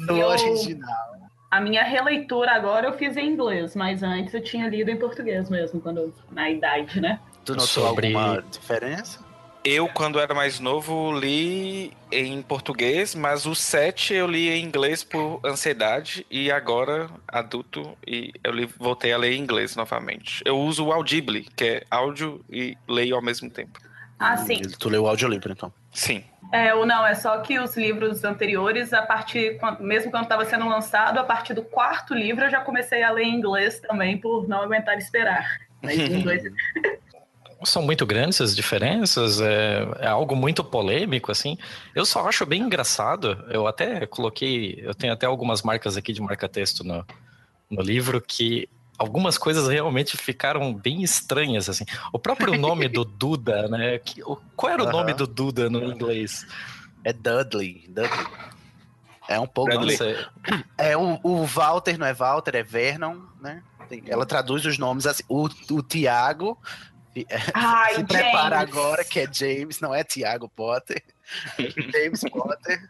no 0.00 0.16
Eu- 0.16 0.28
original. 0.28 1.10
A 1.50 1.60
minha 1.60 1.82
releitura 1.82 2.52
agora 2.52 2.86
eu 2.86 2.92
fiz 2.96 3.16
em 3.16 3.28
inglês, 3.32 3.74
mas 3.74 4.04
antes 4.04 4.32
eu 4.32 4.40
tinha 4.42 4.68
lido 4.68 4.88
em 4.88 4.96
português 4.96 5.50
mesmo, 5.50 5.80
quando 5.80 6.14
na 6.30 6.48
idade, 6.48 7.00
né? 7.00 7.18
Tu 7.44 7.52
notou 7.52 7.66
Sobre- 7.66 8.06
alguma 8.14 8.40
diferença? 8.50 9.18
Eu, 9.62 9.88
quando 9.88 10.18
era 10.18 10.34
mais 10.34 10.58
novo, 10.58 11.12
li 11.12 11.92
em 12.10 12.40
português, 12.42 13.14
mas 13.14 13.44
o 13.44 13.54
7 13.54 14.14
eu 14.14 14.26
li 14.26 14.48
em 14.48 14.64
inglês 14.64 15.04
por 15.04 15.38
ansiedade 15.44 16.26
e 16.30 16.50
agora, 16.50 17.10
adulto, 17.28 17.96
e 18.06 18.32
eu 18.42 18.52
li- 18.52 18.70
voltei 18.78 19.12
a 19.12 19.18
ler 19.18 19.32
em 19.32 19.40
inglês 19.40 19.76
novamente. 19.76 20.42
Eu 20.46 20.58
uso 20.58 20.86
o 20.86 20.92
Audible, 20.92 21.46
que 21.54 21.64
é 21.64 21.82
áudio 21.90 22.42
e 22.50 22.76
leio 22.88 23.16
ao 23.16 23.22
mesmo 23.22 23.50
tempo. 23.50 23.78
Ah, 24.18 24.36
sim. 24.36 24.60
Tu 24.78 24.88
leu 24.88 25.02
o 25.04 25.08
audiolivro, 25.08 25.52
então. 25.52 25.70
Sim. 25.92 26.24
É, 26.52 26.74
ou 26.74 26.86
não, 26.86 27.06
é 27.06 27.14
só 27.14 27.38
que 27.40 27.58
os 27.58 27.76
livros 27.76 28.24
anteriores, 28.24 28.94
a 28.94 29.02
partir, 29.02 29.58
mesmo 29.78 30.10
quando 30.10 30.24
estava 30.24 30.44
sendo 30.46 30.66
lançado, 30.68 31.18
a 31.18 31.24
partir 31.24 31.52
do 31.52 31.62
quarto 31.62 32.14
livro 32.14 32.44
eu 32.46 32.50
já 32.50 32.60
comecei 32.62 33.02
a 33.02 33.10
ler 33.10 33.24
em 33.24 33.34
inglês 33.34 33.78
também, 33.78 34.16
por 34.18 34.48
não 34.48 34.62
aguentar 34.62 34.96
esperar. 34.96 35.58
Mas 35.82 35.98
em 35.98 36.18
inglês 36.18 36.42
São 37.64 37.82
muito 37.82 38.06
grandes 38.06 38.40
as 38.40 38.54
diferenças, 38.56 39.40
é, 39.40 39.86
é 40.00 40.06
algo 40.08 40.34
muito 40.34 40.64
polêmico, 40.64 41.30
assim. 41.30 41.58
Eu 41.94 42.06
só 42.06 42.26
acho 42.28 42.46
bem 42.46 42.62
engraçado, 42.62 43.44
eu 43.50 43.66
até 43.66 44.06
coloquei, 44.06 44.80
eu 44.82 44.94
tenho 44.94 45.12
até 45.12 45.26
algumas 45.26 45.62
marcas 45.62 45.96
aqui 45.96 46.12
de 46.12 46.20
marca-texto 46.22 46.82
no, 46.82 47.04
no 47.70 47.82
livro 47.82 48.20
que 48.20 48.68
algumas 48.98 49.36
coisas 49.38 49.68
realmente 49.68 50.16
ficaram 50.16 50.72
bem 50.74 51.02
estranhas, 51.02 51.68
assim. 51.68 51.84
O 52.12 52.18
próprio 52.18 52.56
nome 52.58 52.88
do 52.88 53.04
Duda, 53.06 53.68
né? 53.68 53.98
que- 53.98 54.22
o- 54.22 54.36
qual 54.56 54.72
era 54.72 54.82
o 54.84 54.90
nome 54.92 55.12
do 55.14 55.26
Duda 55.26 55.68
no 55.70 55.82
inglês? 55.84 56.46
É 57.04 57.12
Dudley. 57.12 57.84
Dudley. 57.88 58.26
É 59.28 59.38
um 59.38 59.46
pouco. 59.46 59.72
Nossa, 59.72 60.30
É 60.76 60.96
o, 60.96 61.18
o 61.22 61.46
Walter, 61.46 61.96
não 61.98 62.06
é 62.06 62.12
Walter, 62.12 62.56
é 62.56 62.62
Vernon, 62.62 63.16
né? 63.40 63.62
Ela 64.06 64.24
traduz 64.26 64.64
os 64.66 64.78
nomes 64.78 65.06
assim. 65.06 65.22
O, 65.28 65.48
o 65.70 65.82
Tiago. 65.82 66.58
Ai, 67.54 67.94
se 67.96 68.04
prepara 68.04 68.56
James. 68.60 68.70
agora 68.70 69.04
que 69.04 69.20
é 69.20 69.28
James, 69.32 69.80
não 69.80 69.94
é 69.94 70.04
Tiago 70.04 70.48
Potter. 70.48 71.02
James 71.92 72.20
Potter. 72.30 72.80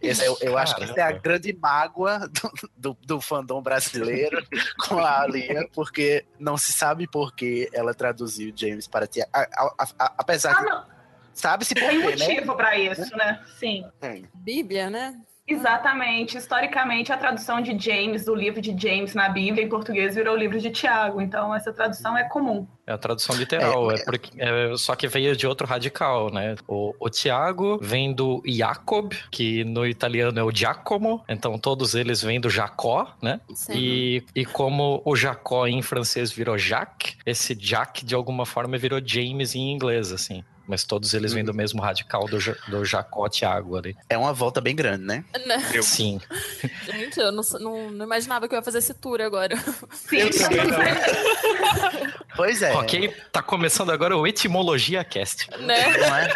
Esse 0.00 0.22
é- 0.24 0.28
eu 0.42 0.56
acho 0.56 0.76
que 0.76 0.84
essa 0.84 0.94
é 1.00 1.02
a 1.02 1.12
grande 1.12 1.52
mágoa 1.52 2.28
do, 2.28 2.52
do, 2.76 2.98
do 3.02 3.20
fandom 3.20 3.60
brasileiro 3.60 4.44
com 4.86 4.98
a 4.98 5.20
Alia, 5.22 5.68
porque 5.74 6.24
não 6.38 6.56
se 6.56 6.72
sabe 6.72 7.08
por 7.10 7.34
que 7.34 7.68
ela 7.72 7.92
traduziu 7.94 8.52
James 8.54 8.86
para 8.86 9.06
Tiago. 9.06 9.30
A- 9.32 9.48
a- 9.78 9.88
a- 9.98 10.14
apesar 10.18 10.52
Ah, 10.56 10.60
de. 10.60 10.66
não. 10.66 10.96
Sabe-se 11.34 11.74
por 11.74 11.80
Tem 11.88 12.00
quê, 12.00 12.16
né? 12.16 12.28
motivo 12.28 12.56
pra 12.56 12.78
isso, 12.78 13.14
né? 13.16 13.44
Sim. 13.58 13.84
Tem. 14.00 14.26
Bíblia, 14.32 14.88
né? 14.88 15.20
Exatamente. 15.46 16.36
Historicamente, 16.36 17.12
a 17.12 17.16
tradução 17.16 17.60
de 17.60 17.78
James, 17.78 18.24
do 18.24 18.34
livro 18.34 18.60
de 18.60 18.76
James 18.76 19.14
na 19.14 19.28
Bíblia, 19.28 19.64
em 19.64 19.68
português, 19.68 20.14
virou 20.14 20.34
o 20.34 20.38
livro 20.38 20.58
de 20.58 20.70
Tiago. 20.70 21.20
Então, 21.20 21.54
essa 21.54 21.72
tradução 21.72 22.16
é 22.16 22.24
comum. 22.24 22.66
É 22.86 22.92
a 22.92 22.98
tradução 22.98 23.34
literal, 23.36 23.90
é, 23.90 24.04
porque, 24.04 24.30
é, 24.40 24.76
só 24.76 24.94
que 24.94 25.08
veio 25.08 25.36
de 25.36 25.46
outro 25.46 25.66
radical, 25.66 26.32
né? 26.32 26.54
O, 26.68 26.94
o 27.00 27.10
Tiago 27.10 27.78
vem 27.80 28.12
do 28.12 28.40
Jacob, 28.46 29.12
que 29.30 29.64
no 29.64 29.84
italiano 29.84 30.38
é 30.38 30.42
o 30.42 30.54
Giacomo, 30.54 31.24
então 31.28 31.58
todos 31.58 31.96
eles 31.96 32.22
vêm 32.22 32.40
do 32.40 32.48
Jacó, 32.48 33.12
né? 33.20 33.40
Sim. 33.54 33.72
E, 33.74 34.24
e 34.36 34.44
como 34.44 35.02
o 35.04 35.16
Jacó 35.16 35.66
em 35.66 35.82
francês 35.82 36.30
virou 36.30 36.56
Jacques, 36.56 37.16
esse 37.26 37.56
Jack 37.56 38.04
de 38.04 38.14
alguma 38.14 38.46
forma 38.46 38.78
virou 38.78 39.00
James 39.04 39.56
em 39.56 39.72
inglês, 39.72 40.12
assim. 40.12 40.44
Mas 40.68 40.84
todos 40.84 41.14
eles 41.14 41.32
vêm 41.32 41.44
do 41.44 41.54
mesmo 41.54 41.80
radical 41.80 42.26
do, 42.26 42.38
do 42.68 42.84
Jacó 42.84 43.28
Tiago 43.28 43.76
ali. 43.76 43.96
É 44.08 44.18
uma 44.18 44.32
volta 44.32 44.60
bem 44.60 44.74
grande, 44.74 45.04
né? 45.04 45.24
Eu- 45.72 45.82
Sim. 45.82 46.20
Gente, 46.84 47.18
eu 47.20 47.30
não, 47.30 47.42
não, 47.60 47.90
não 47.90 48.04
imaginava 48.04 48.48
que 48.48 48.54
eu 48.54 48.58
ia 48.58 48.62
fazer 48.64 48.78
esse 48.78 48.94
tour 48.94 49.20
agora. 49.20 49.56
Sim. 49.92 50.28
Pois 52.34 52.60
é. 52.62 52.72
Ok, 52.74 53.14
tá 53.32 53.42
começando 53.42 53.90
agora 53.90 54.16
o 54.16 54.26
Etimologia 54.26 55.02
Cast. 55.04 55.48
né? 55.58 55.96
Não 55.96 56.16
é? 56.16 56.28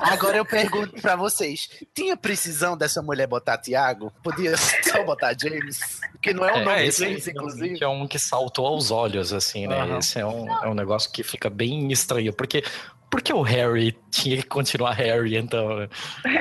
Agora 0.00 0.36
eu 0.36 0.44
pergunto 0.44 1.00
pra 1.00 1.16
vocês: 1.16 1.68
tinha 1.94 2.16
precisão 2.16 2.76
dessa 2.76 3.02
mulher 3.02 3.26
botar 3.26 3.58
Tiago? 3.58 4.12
Podia 4.22 4.56
só 4.56 5.02
botar 5.02 5.34
James? 5.40 6.00
Que 6.22 6.32
não 6.32 6.44
é 6.48 6.52
o 6.62 6.64
nome 6.64 6.86
esse 6.86 7.04
James, 7.04 7.26
inclusive. 7.26 7.82
é 7.82 7.88
um 7.88 8.06
que 8.06 8.18
saltou 8.18 8.66
aos 8.66 8.90
olhos, 8.90 9.32
assim, 9.32 9.66
né? 9.66 9.80
Aham. 9.80 9.98
Esse 9.98 10.20
é 10.20 10.26
um, 10.26 10.48
é 10.64 10.68
um 10.68 10.74
negócio 10.74 11.10
que 11.10 11.22
fica 11.22 11.50
bem 11.50 11.90
estranho, 11.90 12.32
porque 12.32 12.62
porque 13.10 13.32
o 13.32 13.42
Harry 13.42 13.96
tinha 14.10 14.36
que 14.38 14.42
continuar 14.48 14.92
Harry, 14.92 15.36
então, 15.36 15.76
né? 15.76 15.88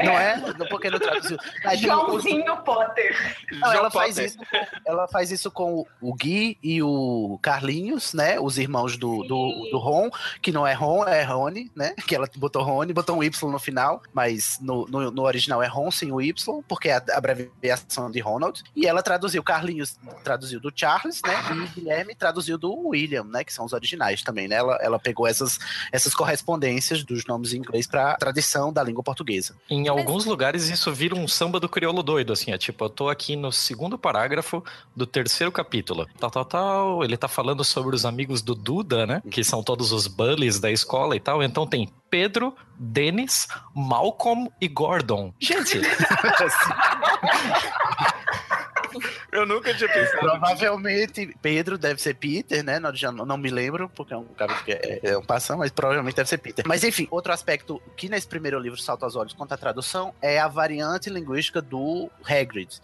Não 0.03 0.13
é? 0.17 0.41
Porque 0.69 0.89
não 0.89 0.99
traduziu. 0.99 1.37
O- 1.37 1.75
Joãozinho 1.77 2.57
Potter. 2.57 3.15
Não, 3.51 3.67
ela, 3.71 3.75
João 3.77 3.91
faz 3.91 4.15
Potter. 4.15 4.25
isso, 4.25 4.37
ela 4.85 5.07
faz 5.07 5.31
isso 5.31 5.49
com 5.51 5.85
o 6.01 6.13
Gui 6.13 6.57
e 6.61 6.81
o 6.81 7.39
Carlinhos, 7.41 8.13
né? 8.13 8.39
Os 8.39 8.57
irmãos 8.57 8.97
do, 8.97 9.23
do, 9.23 9.69
do 9.71 9.77
Ron, 9.77 10.09
que 10.41 10.51
não 10.51 10.65
é 10.67 10.73
Ron, 10.73 11.05
é 11.05 11.23
Rony, 11.23 11.71
né? 11.75 11.93
Que 12.07 12.15
ela 12.15 12.27
botou 12.35 12.63
Rony, 12.63 12.91
botou 12.93 13.17
um 13.17 13.23
Y 13.23 13.49
no 13.51 13.59
final, 13.59 14.01
mas 14.13 14.59
no, 14.61 14.85
no, 14.87 15.09
no 15.11 15.23
original 15.23 15.61
é 15.63 15.67
Ron 15.67 15.89
sem 15.91 16.11
o 16.11 16.21
Y, 16.21 16.61
porque 16.67 16.89
é 16.89 16.95
a 16.97 17.03
abreviação 17.17 18.11
de 18.11 18.19
Ronald. 18.19 18.61
E 18.75 18.85
ela 18.87 19.01
traduziu, 19.01 19.41
Carlinhos 19.43 19.97
traduziu 20.23 20.59
do 20.59 20.71
Charles, 20.75 21.21
né? 21.25 21.33
E 21.75 21.79
Guilherme 21.79 22.15
traduziu 22.15 22.57
do 22.57 22.73
William, 22.89 23.23
né? 23.23 23.43
Que 23.43 23.53
são 23.53 23.65
os 23.65 23.73
originais 23.73 24.21
também, 24.21 24.47
né? 24.47 24.55
Ela, 24.55 24.75
ela 24.81 24.99
pegou 24.99 25.27
essas, 25.27 25.59
essas 25.91 26.13
correspondências 26.13 26.56
dos 27.03 27.25
nomes 27.25 27.53
em 27.53 27.57
inglês 27.57 27.87
para 27.87 28.15
tradição 28.15 28.71
da 28.71 28.83
língua 28.83 29.03
portuguesa. 29.03 29.55
Em 29.69 29.87
alguns 29.87 30.25
lugares 30.25 30.69
isso 30.69 30.91
vira 30.93 31.15
um 31.15 31.27
samba 31.27 31.59
do 31.59 31.69
crioulo 31.69 32.03
doido, 32.03 32.33
assim, 32.33 32.51
é 32.51 32.57
tipo, 32.57 32.85
eu 32.85 32.89
tô 32.89 33.09
aqui 33.09 33.35
no 33.35 33.51
segundo 33.51 33.97
parágrafo 33.97 34.63
do 34.95 35.05
terceiro 35.05 35.51
capítulo. 35.51 36.07
Tal, 36.19 36.31
tal, 36.31 36.45
tal. 36.45 37.03
Ele 37.03 37.17
tá 37.17 37.27
falando 37.27 37.63
sobre 37.63 37.95
os 37.95 38.05
amigos 38.05 38.41
do 38.41 38.55
Duda, 38.55 39.05
né? 39.05 39.21
Que 39.29 39.43
são 39.43 39.63
todos 39.63 39.91
os 39.91 40.07
bullies 40.07 40.59
da 40.59 40.71
escola 40.71 41.15
e 41.15 41.19
tal. 41.19 41.43
Então 41.43 41.67
tem 41.67 41.89
Pedro, 42.09 42.55
Dennis, 42.77 43.47
Malcolm 43.75 44.49
e 44.59 44.67
Gordon. 44.67 45.33
Gente, 45.39 45.81
Eu 49.37 49.45
nunca 49.45 49.73
tinha 49.73 49.87
pensado. 49.87 50.19
Provavelmente 50.19 51.35
Pedro 51.41 51.77
deve 51.77 52.01
ser 52.01 52.15
Peter, 52.15 52.63
né? 52.63 52.79
Não, 52.79 52.93
já 52.95 53.11
não, 53.11 53.37
me 53.37 53.49
lembro, 53.49 53.89
porque 53.89 54.13
é 54.13 54.17
um 54.17 54.25
cara 54.25 54.53
que 54.63 54.71
é, 54.71 54.99
é 55.03 55.17
um 55.17 55.23
passão, 55.23 55.57
mas 55.57 55.71
provavelmente 55.71 56.15
deve 56.15 56.29
ser 56.29 56.37
Peter. 56.37 56.65
Mas 56.67 56.83
enfim, 56.83 57.07
outro 57.11 57.31
aspecto 57.31 57.81
que 57.95 58.09
nesse 58.09 58.27
primeiro 58.27 58.59
livro 58.59 58.79
salta 58.79 59.05
aos 59.05 59.15
olhos 59.15 59.33
quanto 59.33 59.53
à 59.53 59.57
tradução 59.57 60.13
é 60.21 60.39
a 60.39 60.47
variante 60.47 61.09
linguística 61.09 61.61
do 61.61 62.09
Hagrid. 62.23 62.79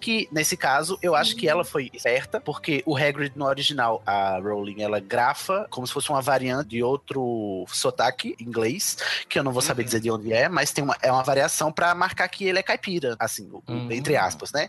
Que 0.00 0.28
nesse 0.30 0.56
caso 0.56 0.98
eu 1.02 1.14
acho 1.14 1.34
que 1.34 1.48
ela 1.48 1.64
foi 1.64 1.90
certa, 1.98 2.40
porque 2.40 2.82
o 2.86 2.96
Hagrid 2.96 3.32
no 3.36 3.46
original, 3.46 4.02
a 4.06 4.38
Rowling, 4.38 4.82
ela 4.82 5.00
grafa 5.00 5.66
como 5.70 5.86
se 5.86 5.92
fosse 5.92 6.10
uma 6.10 6.22
variante 6.22 6.68
de 6.68 6.82
outro 6.82 7.64
sotaque 7.68 8.36
inglês, 8.40 8.96
que 9.28 9.38
eu 9.38 9.42
não 9.42 9.52
vou 9.52 9.62
saber 9.62 9.84
dizer 9.84 10.00
de 10.00 10.10
onde 10.10 10.32
é, 10.32 10.48
mas 10.48 10.72
tem 10.72 10.84
uma, 10.84 10.96
é 11.02 11.10
uma 11.10 11.22
variação 11.22 11.72
para 11.72 11.94
marcar 11.94 12.28
que 12.28 12.44
ele 12.44 12.58
é 12.58 12.62
caipira, 12.62 13.16
assim, 13.18 13.46
Uhum. 13.68 13.90
entre 13.90 14.16
aspas, 14.16 14.52
né? 14.52 14.68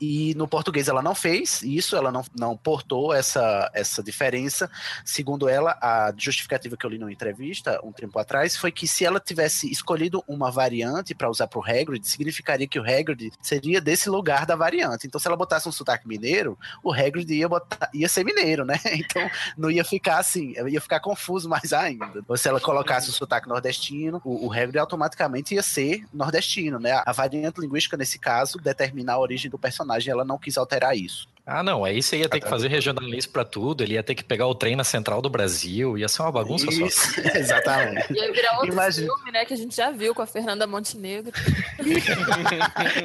E 0.00 0.34
no 0.34 0.48
português 0.48 0.73
ela 0.88 1.02
não 1.02 1.14
fez 1.14 1.62
isso, 1.62 1.96
ela 1.96 2.10
não, 2.10 2.24
não 2.38 2.56
portou 2.56 3.12
essa, 3.12 3.70
essa 3.72 4.02
diferença. 4.02 4.70
Segundo 5.04 5.48
ela, 5.48 5.76
a 5.80 6.12
justificativa 6.16 6.76
que 6.76 6.84
eu 6.84 6.90
li 6.90 6.98
numa 6.98 7.12
entrevista 7.12 7.80
um 7.82 7.92
tempo 7.92 8.18
atrás 8.18 8.56
foi 8.56 8.70
que 8.72 8.86
se 8.86 9.04
ela 9.04 9.20
tivesse 9.20 9.70
escolhido 9.70 10.22
uma 10.26 10.50
variante 10.50 11.14
para 11.14 11.30
usar 11.30 11.46
pro 11.46 11.62
Hagrid, 11.62 12.06
significaria 12.06 12.66
que 12.66 12.78
o 12.78 12.82
Hagrid 12.82 13.32
seria 13.42 13.80
desse 13.80 14.08
lugar 14.08 14.46
da 14.46 14.56
variante. 14.56 15.06
Então, 15.06 15.20
se 15.20 15.26
ela 15.26 15.36
botasse 15.36 15.68
um 15.68 15.72
sotaque 15.72 16.06
mineiro, 16.06 16.58
o 16.82 16.92
Hagrid 16.92 17.32
ia, 17.32 17.48
botar, 17.48 17.90
ia 17.92 18.08
ser 18.08 18.24
mineiro, 18.24 18.64
né? 18.64 18.78
Então, 19.04 19.28
não 19.58 19.70
ia 19.70 19.84
ficar 19.84 20.18
assim, 20.18 20.54
ia 20.68 20.80
ficar 20.80 20.98
confuso 20.98 21.48
mais 21.48 21.72
ainda. 21.72 22.24
Ou 22.26 22.36
se 22.36 22.48
ela 22.48 22.60
colocasse 22.60 23.10
o 23.10 23.12
sotaque 23.12 23.48
nordestino, 23.48 24.20
o, 24.24 24.46
o 24.46 24.52
Hagrid 24.52 24.78
automaticamente 24.78 25.54
ia 25.54 25.62
ser 25.62 26.06
nordestino, 26.12 26.78
né? 26.78 27.02
A 27.04 27.12
variante 27.12 27.60
linguística, 27.60 27.96
nesse 27.96 28.18
caso, 28.18 28.58
determina 28.58 29.12
a 29.12 29.18
origem 29.18 29.50
do 29.50 29.58
personagem, 29.58 30.10
ela 30.10 30.24
não 30.24 30.38
quis 30.38 30.56
alterar 30.64 30.96
isso. 30.96 31.33
Ah, 31.46 31.62
não, 31.62 31.84
aí 31.84 32.02
você 32.02 32.16
ia 32.18 32.28
ter 32.28 32.40
que 32.40 32.48
fazer 32.48 32.68
regionalismo 32.68 33.30
pra 33.32 33.44
tudo, 33.44 33.82
ele 33.84 33.94
ia 33.94 34.02
ter 34.02 34.14
que 34.14 34.24
pegar 34.24 34.46
o 34.46 34.54
trem 34.54 34.74
na 34.74 34.82
central 34.84 35.20
do 35.20 35.28
Brasil, 35.28 35.98
ia 35.98 36.08
ser 36.08 36.22
uma 36.22 36.32
bagunça 36.32 36.64
só. 36.70 36.86
Isso, 36.86 37.20
exatamente. 37.36 38.12
Ia 38.14 38.32
virar 38.32 38.52
outro 38.56 38.72
Imagina. 38.72 39.06
filme, 39.14 39.30
né? 39.30 39.44
Que 39.44 39.52
a 39.52 39.56
gente 39.56 39.76
já 39.76 39.90
viu 39.90 40.14
com 40.14 40.22
a 40.22 40.26
Fernanda 40.26 40.66
Montenegro. 40.66 41.32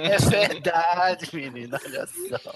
É 0.10 0.18
verdade, 0.18 1.30
menina, 1.34 1.80
olha 1.84 2.08
só. 2.08 2.54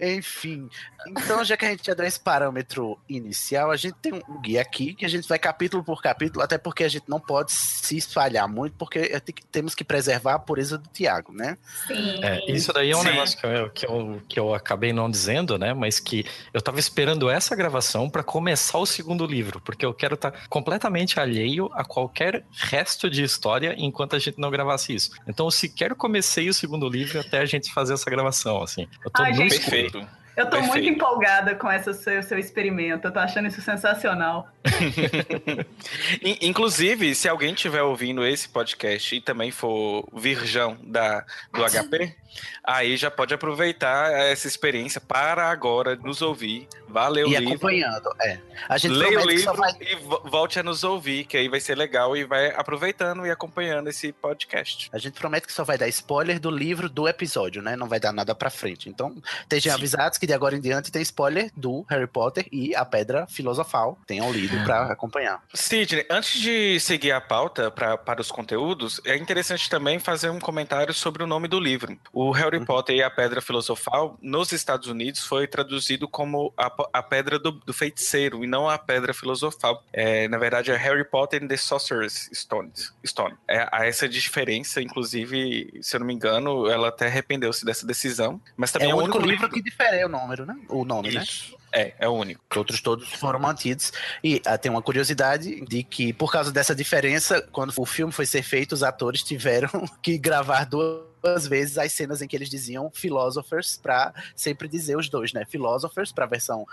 Enfim, 0.00 0.68
então 1.08 1.44
já 1.44 1.56
que 1.56 1.64
a 1.66 1.70
gente 1.70 1.86
já 1.86 1.94
deu 1.94 2.06
esse 2.06 2.18
parâmetro 2.20 2.98
inicial, 3.08 3.70
a 3.70 3.76
gente 3.76 3.94
tem 4.00 4.14
um 4.28 4.40
guia 4.40 4.62
aqui 4.62 4.94
que 4.94 5.04
a 5.04 5.08
gente 5.08 5.28
vai 5.28 5.38
capítulo 5.38 5.82
por 5.84 6.02
capítulo, 6.02 6.42
até 6.44 6.58
porque 6.58 6.84
a 6.84 6.88
gente 6.88 7.04
não 7.08 7.20
pode 7.20 7.52
se 7.52 7.96
espalhar 7.96 8.48
muito, 8.48 8.74
porque 8.76 9.20
te- 9.20 9.34
temos 9.50 9.74
que 9.74 9.84
preservar 9.84 10.34
a 10.34 10.38
pureza 10.38 10.78
do 10.78 10.88
Tiago, 10.88 11.32
né? 11.32 11.56
Sim. 11.86 12.24
É, 12.24 12.50
isso 12.50 12.72
daí 12.72 12.90
é 12.90 12.96
um 12.96 13.00
Sim. 13.02 13.08
negócio 13.10 13.38
que 13.38 13.46
eu, 13.46 13.70
que, 13.70 13.86
eu, 13.86 14.22
que 14.28 14.40
eu 14.40 14.54
acabei 14.54 14.92
não 14.92 15.10
dizendo, 15.18 15.58
né? 15.58 15.74
Mas 15.74 15.98
que 15.98 16.24
eu 16.54 16.60
tava 16.60 16.78
esperando 16.78 17.28
essa 17.28 17.56
gravação 17.56 18.08
pra 18.08 18.22
começar 18.22 18.78
o 18.78 18.86
segundo 18.86 19.26
livro, 19.26 19.60
porque 19.60 19.84
eu 19.84 19.92
quero 19.92 20.14
estar 20.14 20.32
completamente 20.48 21.18
alheio 21.18 21.68
a 21.74 21.84
qualquer 21.84 22.44
resto 22.52 23.10
de 23.10 23.22
história 23.22 23.74
enquanto 23.76 24.14
a 24.14 24.18
gente 24.18 24.38
não 24.38 24.50
gravasse 24.50 24.94
isso. 24.94 25.10
Então 25.26 25.46
eu 25.46 25.50
sequer 25.50 25.94
comecei 25.94 26.48
o 26.48 26.54
segundo 26.54 26.88
livro 26.88 27.20
até 27.20 27.40
a 27.40 27.46
gente 27.46 27.72
fazer 27.72 27.94
essa 27.94 28.08
gravação, 28.08 28.62
assim. 28.62 28.86
Eu 29.04 29.10
tô 29.10 29.22
Ai, 29.22 29.30
no 29.32 29.36
gente. 29.36 29.58
Perfeito. 29.58 30.06
Eu 30.38 30.44
tô 30.46 30.52
Perfeito. 30.52 30.68
muito 30.72 30.88
empolgada 30.88 31.54
com 31.56 31.70
esse 31.70 31.92
seu, 31.94 32.22
seu 32.22 32.38
experimento. 32.38 33.08
Eu 33.08 33.12
tô 33.12 33.18
achando 33.18 33.48
isso 33.48 33.60
sensacional. 33.60 34.48
In- 36.22 36.38
Inclusive, 36.48 37.14
se 37.14 37.28
alguém 37.28 37.52
estiver 37.54 37.82
ouvindo 37.82 38.24
esse 38.24 38.48
podcast 38.48 39.14
e 39.16 39.20
também 39.20 39.50
for 39.50 40.08
virgão 40.14 40.76
da, 40.82 41.24
do 41.52 41.64
HP, 41.64 42.14
aí 42.62 42.96
já 42.96 43.10
pode 43.10 43.34
aproveitar 43.34 44.12
essa 44.12 44.46
experiência 44.46 45.00
para 45.00 45.50
agora 45.50 45.96
nos 45.96 46.22
ouvir. 46.22 46.68
O 46.88 47.18
e 47.18 47.22
livro. 47.24 47.48
acompanhando, 47.48 48.08
é. 48.22 48.38
A 48.68 48.78
gente 48.78 48.92
Leia 48.92 49.10
o 49.18 49.22
promete 49.22 49.36
que 49.38 49.42
só 49.44 49.50
livro 49.52 49.62
vai 49.62 49.72
e 49.80 49.96
vo- 49.96 50.22
volte 50.24 50.58
a 50.58 50.62
nos 50.62 50.84
ouvir, 50.84 51.24
que 51.24 51.36
aí 51.36 51.48
vai 51.48 51.60
ser 51.60 51.74
legal 51.76 52.16
e 52.16 52.24
vai 52.24 52.50
aproveitando 52.54 53.26
e 53.26 53.30
acompanhando 53.30 53.88
esse 53.88 54.10
podcast. 54.12 54.88
A 54.92 54.98
gente 54.98 55.18
promete 55.18 55.46
que 55.46 55.52
só 55.52 55.64
vai 55.64 55.76
dar 55.76 55.88
spoiler 55.88 56.40
do 56.40 56.50
livro 56.50 56.88
do 56.88 57.06
episódio, 57.06 57.60
né? 57.60 57.76
Não 57.76 57.88
vai 57.88 58.00
dar 58.00 58.12
nada 58.12 58.34
pra 58.34 58.48
frente. 58.48 58.88
Então, 58.88 59.14
estejam 59.42 59.74
avisados 59.74 60.16
que 60.16 60.26
de 60.28 60.34
agora 60.34 60.54
em 60.54 60.60
diante 60.60 60.92
tem 60.92 61.00
spoiler 61.02 61.50
do 61.56 61.84
Harry 61.88 62.06
Potter 62.06 62.46
e 62.52 62.74
a 62.76 62.84
Pedra 62.84 63.26
Filosofal. 63.28 63.98
Tenham 64.06 64.30
lido 64.30 64.62
pra 64.62 64.92
acompanhar. 64.92 65.42
Sidney, 65.54 66.06
antes 66.10 66.38
de 66.38 66.78
seguir 66.80 67.12
a 67.12 67.20
pauta 67.20 67.70
pra, 67.70 67.96
para 67.96 68.20
os 68.20 68.30
conteúdos, 68.30 69.00
é 69.06 69.16
interessante 69.16 69.68
também 69.70 69.98
fazer 69.98 70.28
um 70.28 70.38
comentário 70.38 70.92
sobre 70.92 71.22
o 71.22 71.26
nome 71.26 71.48
do 71.48 71.58
livro. 71.58 71.98
O 72.12 72.30
Harry 72.30 72.58
Uhum. 72.58 72.64
Potter 72.66 72.96
e 72.96 73.02
a 73.02 73.10
Pedra 73.10 73.40
Filosofal, 73.40 74.18
nos 74.20 74.52
Estados 74.52 74.88
Unidos, 74.88 75.24
foi 75.24 75.46
traduzido 75.46 76.06
como 76.06 76.52
a, 76.58 76.70
a 76.92 77.02
Pedra 77.02 77.38
do, 77.38 77.52
do 77.52 77.72
Feiticeiro 77.72 78.44
e 78.44 78.46
não 78.46 78.68
a 78.68 78.76
Pedra 78.76 79.14
Filosofal. 79.14 79.82
É, 79.92 80.28
na 80.28 80.36
verdade, 80.36 80.70
é 80.70 80.76
Harry 80.76 81.04
Potter 81.04 81.42
and 81.42 81.48
the 81.48 81.56
Sorcerer's 81.56 82.28
Stone. 82.34 82.70
Stone. 83.06 83.34
É, 83.48 83.66
há 83.72 83.86
essa 83.86 84.06
diferença, 84.08 84.82
inclusive, 84.82 85.72
se 85.80 85.96
eu 85.96 86.00
não 86.00 86.06
me 86.06 86.12
engano, 86.14 86.68
ela 86.68 86.88
até 86.88 87.06
arrependeu-se 87.06 87.64
dessa 87.64 87.86
decisão. 87.86 88.40
Mas 88.56 88.70
também 88.72 88.88
É 88.88 88.90
é, 88.90 88.94
o 88.94 88.98
único 88.98 89.18
livro 89.18 89.48
que 89.48 89.62
difere 89.62 90.04
o 90.04 90.08
número, 90.20 90.46
né? 90.46 90.56
O 90.68 90.84
nome, 90.84 91.10
né? 91.12 91.24
É, 91.72 91.94
é 91.98 92.08
o 92.08 92.12
único. 92.12 92.42
Os 92.50 92.56
outros 92.56 92.80
todos 92.80 93.08
foram 93.14 93.38
mantidos. 93.38 93.92
E 94.22 94.40
ah, 94.46 94.56
tem 94.56 94.70
uma 94.70 94.82
curiosidade 94.82 95.60
de 95.66 95.82
que, 95.82 96.12
por 96.12 96.32
causa 96.32 96.50
dessa 96.50 96.74
diferença, 96.74 97.42
quando 97.52 97.72
o 97.76 97.86
filme 97.86 98.12
foi 98.12 98.26
ser 98.26 98.42
feito, 98.42 98.72
os 98.72 98.82
atores 98.82 99.22
tiveram 99.22 99.68
que 100.02 100.16
gravar 100.18 100.64
duas 100.64 101.46
vezes 101.46 101.76
as 101.78 101.92
cenas 101.92 102.22
em 102.22 102.28
que 102.28 102.36
eles 102.36 102.48
diziam 102.48 102.90
philosophers 102.94 103.76
para 103.76 104.14
sempre 104.36 104.68
dizer 104.68 104.96
os 104.96 105.08
dois, 105.08 105.32
né? 105.32 105.44
Philosophers 105.44 106.12
para 106.12 106.24
a 106.24 106.28
versão 106.28 106.64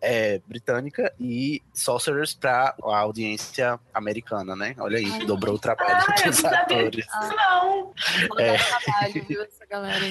é, 0.00 0.40
britânica 0.46 1.12
e 1.20 1.62
sorcerers 1.72 2.34
para 2.34 2.74
a 2.82 2.98
audiência 2.98 3.78
americana, 3.94 4.56
né? 4.56 4.74
Olha 4.78 4.98
aí, 4.98 5.10
Ai, 5.10 5.24
dobrou 5.24 5.54
o 5.54 5.58
trabalho 5.58 6.04
Ah, 6.08 6.14
eu 6.18 6.24
não 6.24 6.30
dos 6.30 6.40
sabia 6.40 6.60
atores. 6.60 6.90
disso, 6.90 7.36
não. 7.36 7.92
Dar 8.36 8.80
trabalho, 8.80 9.24
viu, 9.28 9.42
essa 9.42 9.66
galera. 9.66 10.04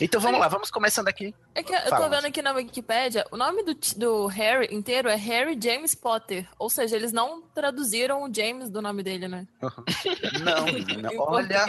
Então 0.00 0.20
vamos 0.20 0.40
lá, 0.40 0.48
vamos 0.48 0.70
começando 0.70 1.08
aqui. 1.08 1.34
É 1.54 1.62
que 1.62 1.74
eu 1.74 1.82
tô 1.82 1.90
Fala. 1.90 2.08
vendo 2.08 2.26
aqui 2.26 2.40
na 2.40 2.52
Wikipédia, 2.52 3.26
o 3.30 3.36
nome 3.36 3.62
do, 3.62 3.74
do 3.92 4.26
Harry 4.28 4.68
inteiro 4.74 5.08
é 5.08 5.16
Harry 5.16 5.58
James 5.62 5.94
Potter. 5.94 6.46
Ou 6.58 6.70
seja, 6.70 6.96
eles 6.96 7.12
não 7.12 7.42
traduziram 7.42 8.22
o 8.22 8.32
James 8.32 8.70
do 8.70 8.80
nome 8.80 9.02
dele, 9.02 9.28
né? 9.28 9.46
Não, 10.42 10.64
menina, 10.66 11.10
Em 11.12 11.18
olha, 11.18 11.66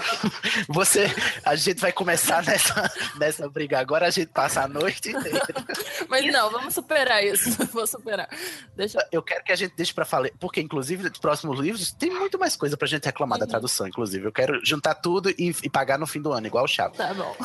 você, 0.67 1.07
a 1.43 1.55
gente 1.55 1.79
vai 1.81 1.91
começar 1.91 2.43
nessa, 2.43 2.91
nessa 3.17 3.49
briga 3.49 3.79
agora, 3.79 4.07
a 4.07 4.09
gente 4.09 4.27
passa 4.29 4.61
a 4.61 4.67
noite 4.67 5.09
inteira. 5.09 5.41
Mas 6.09 6.31
não, 6.31 6.49
vamos 6.51 6.73
superar 6.73 7.23
isso. 7.23 7.49
Vou 7.73 7.87
superar. 7.87 8.29
Deixa 8.75 8.99
Eu 9.11 9.21
quero 9.23 9.43
que 9.43 9.51
a 9.51 9.55
gente 9.55 9.73
deixe 9.75 9.93
pra 9.93 10.05
falar, 10.05 10.29
porque 10.39 10.61
inclusive 10.61 11.03
nos 11.09 11.17
próximos 11.17 11.59
livros 11.59 11.91
tem 11.91 12.09
muito 12.11 12.37
mais 12.37 12.55
coisa 12.55 12.77
pra 12.77 12.87
gente 12.87 13.03
reclamar 13.05 13.39
da 13.39 13.45
Uhum. 13.45 13.49
tradução, 13.51 13.87
inclusive. 13.87 14.25
Eu 14.25 14.31
quero 14.31 14.63
juntar 14.65 14.95
tudo 14.95 15.29
e, 15.31 15.55
e 15.63 15.69
pagar 15.69 15.97
no 15.99 16.05
fim 16.07 16.21
do 16.21 16.31
ano, 16.31 16.47
igual 16.47 16.65
o 16.65 16.67
Chaves. 16.67 16.97
Tá 16.97 17.13
bom. 17.13 17.35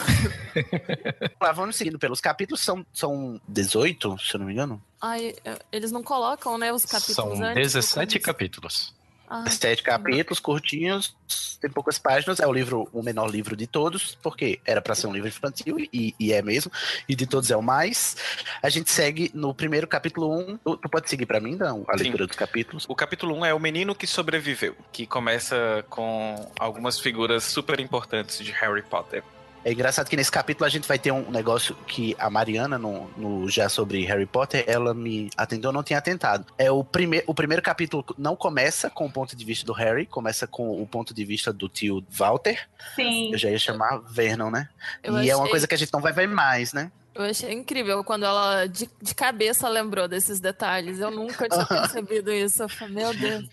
Lá, 1.40 1.52
vamos 1.52 1.76
seguindo 1.76 1.98
pelos 1.98 2.20
capítulos, 2.20 2.60
são, 2.60 2.84
são 2.92 3.40
18, 3.48 4.18
se 4.18 4.34
eu 4.34 4.38
não 4.40 4.46
me 4.46 4.52
engano. 4.52 4.59
Ai, 5.00 5.34
eu- 5.44 5.58
eles 5.72 5.90
não 5.92 6.02
colocam, 6.02 6.56
né, 6.58 6.72
os 6.72 6.84
capítulos 6.84 7.16
São 7.16 7.32
antes 7.32 7.48
do 7.48 7.54
17 7.54 8.14
começo. 8.18 8.26
capítulos. 8.26 9.00
Ah, 9.32 9.48
Sete 9.48 9.84
capítulos, 9.84 10.40
curtinhos, 10.40 11.14
tem 11.60 11.70
poucas 11.70 12.00
páginas. 12.00 12.40
É 12.40 12.46
o 12.48 12.52
livro, 12.52 12.88
o 12.92 13.00
menor 13.00 13.30
livro 13.30 13.54
de 13.54 13.64
todos, 13.64 14.18
porque 14.20 14.58
era 14.66 14.82
pra 14.82 14.92
ser 14.92 15.06
um 15.06 15.12
livro 15.12 15.28
infantil 15.28 15.76
e, 15.78 16.12
e 16.18 16.32
é 16.32 16.42
mesmo. 16.42 16.72
E 17.08 17.14
de 17.14 17.28
todos 17.28 17.48
é 17.48 17.56
o 17.56 17.62
mais. 17.62 18.16
A 18.60 18.68
gente 18.68 18.90
segue 18.90 19.30
no 19.32 19.54
primeiro 19.54 19.86
capítulo 19.86 20.36
1. 20.36 20.56
Tu, 20.56 20.76
tu 20.78 20.88
pode 20.88 21.08
seguir 21.08 21.26
pra 21.26 21.38
mim, 21.38 21.54
não? 21.54 21.84
A 21.86 21.96
Sim. 21.96 22.02
leitura 22.02 22.26
dos 22.26 22.34
capítulos. 22.34 22.84
O 22.88 22.94
capítulo 22.96 23.32
1 23.36 23.44
é 23.46 23.54
O 23.54 23.60
Menino 23.60 23.94
que 23.94 24.04
Sobreviveu, 24.04 24.74
que 24.90 25.06
começa 25.06 25.84
com 25.88 26.50
algumas 26.58 26.98
figuras 26.98 27.44
super 27.44 27.78
importantes 27.78 28.36
de 28.44 28.50
Harry 28.50 28.82
Potter. 28.82 29.22
É 29.62 29.72
engraçado 29.72 30.08
que 30.08 30.16
nesse 30.16 30.32
capítulo 30.32 30.64
a 30.64 30.70
gente 30.70 30.88
vai 30.88 30.98
ter 30.98 31.12
um 31.12 31.30
negócio 31.30 31.74
que 31.86 32.16
a 32.18 32.30
Mariana, 32.30 32.78
no, 32.78 33.10
no 33.16 33.48
já 33.48 33.68
sobre 33.68 34.02
Harry 34.06 34.24
Potter, 34.24 34.64
ela 34.66 34.94
me 34.94 35.28
atendeu, 35.36 35.68
eu 35.68 35.72
não 35.72 35.82
tinha 35.82 35.98
atentado. 35.98 36.46
É 36.56 36.70
o, 36.70 36.82
prime 36.82 37.22
o 37.26 37.34
primeiro 37.34 37.62
capítulo 37.62 38.02
não 38.16 38.34
começa 38.34 38.88
com 38.88 39.04
o 39.04 39.10
ponto 39.12 39.36
de 39.36 39.44
vista 39.44 39.66
do 39.66 39.74
Harry, 39.74 40.06
começa 40.06 40.46
com 40.46 40.80
o 40.82 40.86
ponto 40.86 41.12
de 41.12 41.24
vista 41.26 41.52
do 41.52 41.68
tio 41.68 42.02
Walter. 42.10 42.66
Sim. 42.96 43.32
Eu 43.32 43.38
já 43.38 43.50
ia 43.50 43.58
chamar 43.58 43.98
Vernon, 44.08 44.50
né? 44.50 44.68
Eu 45.02 45.22
e 45.22 45.28
é 45.28 45.36
uma 45.36 45.42
achei- 45.42 45.50
coisa 45.50 45.66
que 45.68 45.74
a 45.74 45.78
gente 45.78 45.92
não 45.92 46.00
vai 46.00 46.12
ver 46.12 46.26
mais, 46.26 46.72
né? 46.72 46.90
Eu 47.12 47.24
achei 47.24 47.52
incrível 47.52 48.04
quando 48.04 48.24
ela 48.24 48.66
de, 48.66 48.88
de 49.02 49.14
cabeça 49.14 49.68
lembrou 49.68 50.06
desses 50.06 50.38
detalhes. 50.38 51.00
Eu 51.00 51.10
nunca 51.10 51.48
tinha 51.48 51.66
percebido 51.66 52.32
isso. 52.32 52.62
Eu 52.62 52.68
falei, 52.68 52.94
meu 52.94 53.14
Deus. 53.14 53.44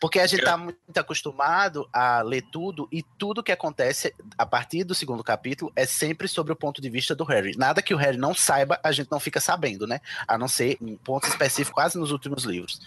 Porque 0.00 0.18
a 0.18 0.26
gente 0.26 0.42
tá 0.42 0.56
muito 0.56 0.78
acostumado 0.96 1.88
a 1.92 2.22
ler 2.22 2.42
tudo 2.50 2.88
e 2.90 3.02
tudo 3.02 3.42
que 3.42 3.52
acontece 3.52 4.14
a 4.38 4.46
partir 4.46 4.84
do 4.84 4.94
segundo 4.94 5.22
capítulo 5.22 5.70
é 5.76 5.84
sempre 5.84 6.26
sobre 6.26 6.52
o 6.52 6.56
ponto 6.56 6.80
de 6.80 6.88
vista 6.88 7.14
do 7.14 7.24
Harry. 7.24 7.54
Nada 7.56 7.82
que 7.82 7.92
o 7.92 7.96
Harry 7.96 8.16
não 8.16 8.34
saiba, 8.34 8.80
a 8.82 8.90
gente 8.90 9.10
não 9.10 9.20
fica 9.20 9.38
sabendo, 9.38 9.86
né? 9.86 10.00
A 10.26 10.38
não 10.38 10.48
ser 10.48 10.78
em 10.80 10.96
pontos 10.96 11.28
específicos 11.28 11.74
quase 11.74 11.98
nos 11.98 12.10
últimos 12.10 12.44
livros. 12.44 12.80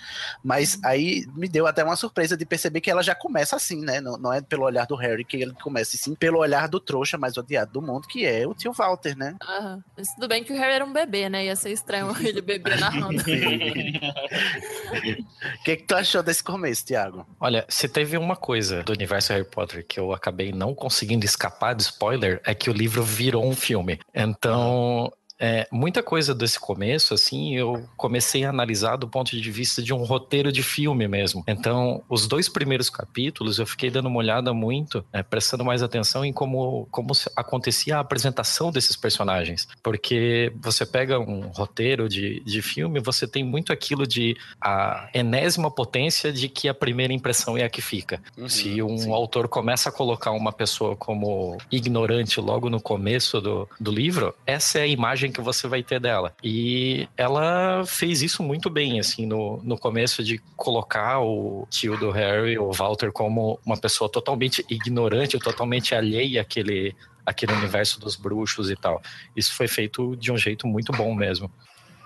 Mas 0.44 0.80
aí 0.84 1.28
me 1.36 1.48
deu 1.48 1.68
até 1.68 1.84
uma 1.84 1.96
surpresa 1.96 2.36
de 2.36 2.46
perceber 2.46 2.82
que 2.82 2.90
ela 2.90 3.04
já 3.04 3.14
começa 3.14 3.56
assim, 3.56 3.82
né? 3.82 4.02
Não, 4.02 4.18
não 4.18 4.34
é 4.34 4.42
pelo 4.42 4.64
olhar 4.64 4.88
do 4.88 4.96
Harry 4.96 5.24
que 5.24 5.38
ele 5.38 5.54
começa, 5.54 5.96
e 5.96 6.00
sim 6.00 6.16
pelo 6.16 6.40
olhar 6.40 6.68
do 6.68 6.80
trouxa 6.80 7.18
mais 7.18 7.38
odiado 7.38 7.72
do 7.72 7.82
mundo, 7.82 8.08
que 8.08 8.26
é 8.26 8.48
o 8.48 8.54
tio 8.54 8.74
Walter, 8.74 9.16
né? 9.16 9.36
Aham. 9.42 9.84
Mas 10.08 10.16
tudo 10.16 10.28
bem 10.28 10.44
que 10.44 10.54
o 10.54 10.56
Harry 10.56 10.74
era 10.74 10.86
um 10.86 10.94
bebê, 10.94 11.28
né? 11.28 11.46
Ia 11.46 11.56
ser 11.56 11.72
estranho 11.72 12.16
ele 12.26 12.42
bebê 12.42 12.76
narrando. 12.76 13.20
O 13.20 13.24
que, 15.64 15.76
que 15.76 15.84
tu 15.84 15.96
achou 15.96 16.24
desse 16.24 16.44
começo, 16.44 16.86
Thiago? 16.86 17.26
Olha, 17.40 17.66
se 17.68 17.90
teve 17.90 18.18
uma 18.18 18.36
coisa 18.36 18.84
do 18.84 18.94
universo 18.94 19.34
Harry 19.34 19.46
Potter 19.46 19.86
que 19.86 20.00
eu 20.00 20.14
acabei 20.14 20.52
não 20.52 20.74
conseguindo 20.74 21.26
escapar 21.26 21.76
de 21.76 21.84
spoiler, 21.84 22.42
é 22.46 22.56
que 22.56 22.70
o 22.70 22.74
livro 22.74 23.04
virou 23.04 23.46
um 23.46 23.56
filme. 23.56 24.00
Então, 24.14 25.12
é, 25.40 25.68
muita 25.72 26.02
coisa 26.02 26.34
desse 26.34 26.60
começo, 26.60 27.14
assim, 27.14 27.56
eu 27.56 27.88
comecei 27.96 28.44
a 28.44 28.50
analisar 28.50 28.96
do 28.96 29.08
ponto 29.08 29.40
de 29.40 29.52
vista 29.52 29.82
de 29.82 29.94
um 29.94 30.04
roteiro 30.04 30.52
de 30.52 30.64
filme 30.64 31.08
mesmo. 31.08 31.44
Então, 31.48 32.04
os 32.10 32.28
dois 32.28 32.50
primeiros 32.50 32.90
capítulos 32.90 33.60
eu 33.60 33.66
fiquei 33.66 33.90
dando 33.90 34.08
uma 34.08 34.18
olhada 34.18 34.54
muito, 34.54 35.06
é, 35.14 35.22
prestando 35.22 35.64
mais 35.64 35.84
atenção 35.84 36.26
em 36.26 36.34
como, 36.34 36.88
como 36.92 37.12
acontecia 37.36 37.98
a 37.98 38.00
apresentação 38.00 38.72
desses 38.72 38.96
personagens. 38.96 39.68
Porque 39.84 40.52
você 40.60 40.86
pega 40.86 41.20
um 41.20 41.48
roteiro 41.48 42.10
de, 42.10 42.42
de 42.42 42.62
filme, 42.62 43.00
você 43.00 43.28
tem 43.28 43.44
muito 43.44 43.72
aquilo 43.72 44.08
de 44.08 44.36
a 44.60 45.10
enésima 45.14 45.70
potência 45.70 46.32
de 46.32 46.50
que 46.50 46.68
a 46.68 46.74
primeira 46.74 47.14
impressão 47.14 47.58
é 47.58 47.64
a 47.64 47.70
que 47.70 47.82
fica. 47.82 48.22
Uhum, 48.38 48.50
Se 48.50 48.82
um 48.82 48.98
sim. 48.98 49.12
autor 49.12 49.48
começa 49.48 49.90
a 49.90 49.92
colocar 49.92 50.32
uma 50.32 50.52
pessoa 50.52 50.96
como 50.96 51.58
ignorante 51.72 52.40
logo 52.40 52.70
no 52.70 52.82
começo 52.82 53.40
do, 53.40 53.70
do 53.80 53.92
livro, 53.92 54.34
essa 54.46 54.80
é 54.80 54.84
a 54.84 54.88
imagem 54.88 55.27
que 55.32 55.42
você 55.42 55.68
vai 55.68 55.84
ter 55.84 56.00
dela. 56.00 56.34
E 56.44 57.08
ela 57.16 57.84
fez 57.86 58.22
isso 58.22 58.44
muito 58.44 58.70
bem, 58.70 59.00
assim, 59.00 59.26
no, 59.26 59.62
no 59.64 59.78
começo 59.78 60.24
de 60.24 60.40
colocar 60.56 61.20
o 61.20 61.68
tio 61.70 61.98
do 61.98 62.12
Harry, 62.12 62.58
o 62.58 62.72
Walter, 62.72 63.12
como 63.12 63.60
uma 63.66 63.78
pessoa 63.78 64.10
totalmente 64.10 64.66
ignorante, 64.70 65.38
totalmente 65.40 65.94
alheia 65.94 66.42
àquele, 66.42 66.96
àquele 67.26 67.54
universo 67.54 68.00
dos 68.00 68.16
bruxos 68.16 68.70
e 68.70 68.76
tal. 68.76 69.02
Isso 69.36 69.54
foi 69.54 69.68
feito 69.68 70.16
de 70.16 70.32
um 70.32 70.38
jeito 70.38 70.68
muito 70.68 70.92
bom 70.92 71.14
mesmo. 71.14 71.52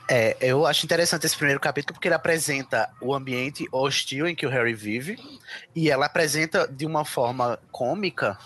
É, 0.09 0.35
eu 0.41 0.65
acho 0.65 0.85
interessante 0.85 1.25
esse 1.25 1.37
primeiro 1.37 1.59
capítulo 1.61 1.93
porque 1.93 2.07
ele 2.07 2.15
apresenta 2.15 2.89
o 2.99 3.13
ambiente 3.13 3.65
hostil 3.71 4.27
em 4.27 4.35
que 4.35 4.45
o 4.45 4.49
Harry 4.49 4.73
vive 4.73 5.17
e 5.73 5.89
ela 5.89 6.07
apresenta 6.07 6.67
de 6.67 6.85
uma 6.85 7.05
forma 7.05 7.57
cômica 7.71 8.37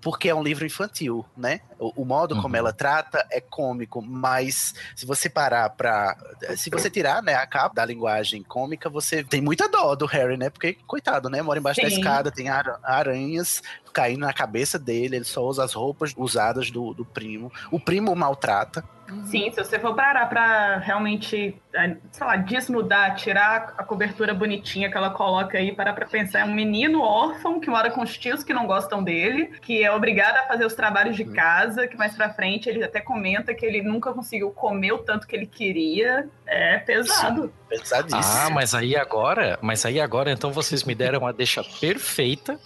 porque 0.00 0.28
é 0.28 0.34
um 0.34 0.42
livro 0.42 0.64
infantil, 0.64 1.24
né? 1.36 1.60
O, 1.78 2.02
o 2.02 2.04
modo 2.04 2.34
como 2.36 2.48
Uhum. 2.48 2.56
ela 2.56 2.72
trata 2.72 3.26
é 3.30 3.40
cômico, 3.40 4.00
mas 4.02 4.74
se 4.96 5.04
você 5.06 5.28
parar 5.28 5.68
pra. 5.70 6.16
Se 6.56 6.70
você 6.70 6.90
tirar 6.90 7.22
né, 7.22 7.34
a 7.34 7.46
capa 7.46 7.74
da 7.74 7.84
linguagem 7.84 8.42
cômica, 8.42 8.88
você 8.90 9.22
tem 9.24 9.40
muita 9.40 9.68
dó 9.68 9.94
do 9.94 10.06
Harry, 10.06 10.36
né? 10.36 10.50
Porque, 10.50 10.76
coitado, 10.86 11.28
né? 11.30 11.42
Mora 11.42 11.58
embaixo 11.58 11.80
da 11.82 11.88
Sim. 11.90 11.96
escada, 11.98 12.30
tem 12.30 12.48
ara- 12.48 12.78
aranhas 12.82 13.62
caindo 13.92 14.20
na 14.20 14.32
cabeça 14.32 14.78
dele, 14.78 15.16
ele 15.16 15.24
só 15.24 15.44
usa 15.44 15.64
as 15.64 15.72
roupas 15.72 16.14
usadas 16.16 16.70
do, 16.70 16.94
do 16.94 17.04
primo. 17.04 17.52
O 17.70 17.78
primo 17.78 18.12
o 18.12 18.16
maltrata. 18.16 18.84
Sim, 19.24 19.50
se 19.50 19.62
você 19.62 19.78
for 19.78 19.94
parar 19.94 20.26
pra 20.26 20.78
realmente, 20.78 21.56
eh, 21.74 21.96
sei 22.12 22.26
lá, 22.26 22.36
desnudar, 22.36 23.16
tirar 23.16 23.74
a 23.76 23.82
cobertura 23.82 24.32
bonitinha 24.32 24.90
que 24.90 24.96
ela 24.96 25.10
coloca 25.10 25.58
aí, 25.58 25.72
parar 25.72 25.92
pra 25.94 26.06
pensar, 26.06 26.40
é 26.40 26.44
um 26.44 26.54
menino 26.54 27.02
órfão 27.02 27.58
que 27.58 27.68
mora 27.68 27.90
com 27.90 28.02
os 28.02 28.16
tios 28.16 28.44
que 28.44 28.54
não 28.54 28.66
gostam 28.66 29.02
dele, 29.02 29.50
que 29.62 29.82
é 29.82 29.90
obrigado 29.90 30.36
a 30.36 30.46
fazer 30.46 30.64
os 30.64 30.74
trabalhos 30.74 31.16
de 31.16 31.24
casa, 31.24 31.88
que 31.88 31.96
mais 31.96 32.14
pra 32.14 32.30
frente 32.30 32.68
ele 32.68 32.84
até 32.84 33.00
comenta 33.00 33.54
que 33.54 33.66
ele 33.66 33.82
nunca 33.82 34.12
conseguiu 34.12 34.50
comer 34.52 34.92
o 34.92 34.98
tanto 34.98 35.26
que 35.26 35.34
ele 35.34 35.46
queria. 35.46 36.28
É 36.46 36.78
pesado. 36.78 37.52
Pesadíssimo. 37.68 38.20
Ah, 38.22 38.50
mas 38.50 38.74
aí 38.74 38.96
agora, 38.96 39.58
mas 39.60 39.84
aí 39.84 40.00
agora 40.00 40.30
então 40.30 40.52
vocês 40.52 40.84
me 40.84 40.94
deram 40.94 41.26
a 41.26 41.32
deixa 41.32 41.62
perfeita 41.80 42.58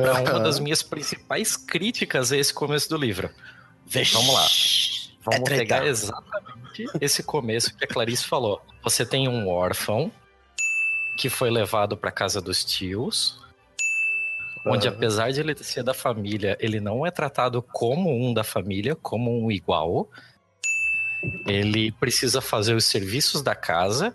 para 0.00 0.20
uma 0.20 0.40
das 0.40 0.58
minhas 0.58 0.82
principais 0.82 1.56
críticas 1.56 2.32
a 2.32 2.36
esse 2.36 2.52
começo 2.52 2.88
do 2.88 2.96
livro. 2.96 3.30
Vixe. 3.86 4.14
Vamos 4.14 4.34
lá. 4.34 4.46
Vamos 5.22 5.50
É 5.50 5.56
pegar 5.58 5.86
exatamente 5.86 6.86
esse 7.00 7.22
começo 7.22 7.76
que 7.76 7.84
a 7.84 7.88
Clarice 7.88 8.24
falou. 8.24 8.62
Você 8.82 9.04
tem 9.04 9.28
um 9.28 9.48
órfão 9.48 10.10
que 11.16 11.28
foi 11.28 11.50
levado 11.50 11.96
para 11.96 12.10
casa 12.10 12.40
dos 12.40 12.64
tios, 12.64 13.38
onde 14.64 14.88
apesar 14.88 15.30
de 15.32 15.40
ele 15.40 15.54
ser 15.62 15.82
da 15.82 15.92
família, 15.92 16.56
ele 16.60 16.80
não 16.80 17.04
é 17.04 17.10
tratado 17.10 17.60
como 17.60 18.10
um 18.10 18.32
da 18.32 18.44
família, 18.44 18.94
como 18.94 19.44
um 19.44 19.50
igual. 19.50 20.08
Ele 21.46 21.92
precisa 21.92 22.40
fazer 22.40 22.74
os 22.74 22.84
serviços 22.84 23.42
da 23.42 23.54
casa. 23.54 24.14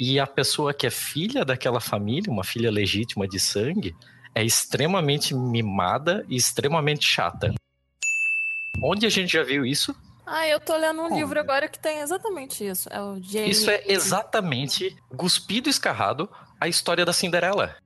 E 0.00 0.18
a 0.18 0.26
pessoa 0.26 0.74
que 0.74 0.86
é 0.86 0.90
filha 0.90 1.44
daquela 1.44 1.78
família, 1.78 2.32
uma 2.32 2.42
filha 2.42 2.70
legítima 2.70 3.28
de 3.28 3.38
sangue, 3.38 3.94
é 4.34 4.44
extremamente 4.44 5.34
mimada 5.34 6.24
e 6.28 6.36
extremamente 6.36 7.04
chata. 7.04 7.54
Onde 8.82 9.06
a 9.06 9.10
gente 9.10 9.32
já 9.32 9.42
viu 9.42 9.64
isso? 9.64 9.94
Ah, 10.26 10.46
eu 10.46 10.58
tô 10.60 10.76
lendo 10.76 11.02
um 11.02 11.08
Como? 11.08 11.16
livro 11.16 11.38
agora 11.38 11.68
que 11.68 11.78
tem 11.78 11.98
exatamente 11.98 12.66
isso. 12.66 12.88
É 12.90 13.00
o 13.00 13.20
Jamie. 13.20 13.50
Isso 13.50 13.70
é 13.70 13.82
exatamente, 13.86 14.96
cuspido 15.16 15.68
e 15.68 15.70
escarrado, 15.70 16.28
a 16.60 16.68
história 16.68 17.04
da 17.04 17.12
Cinderela. 17.12 17.76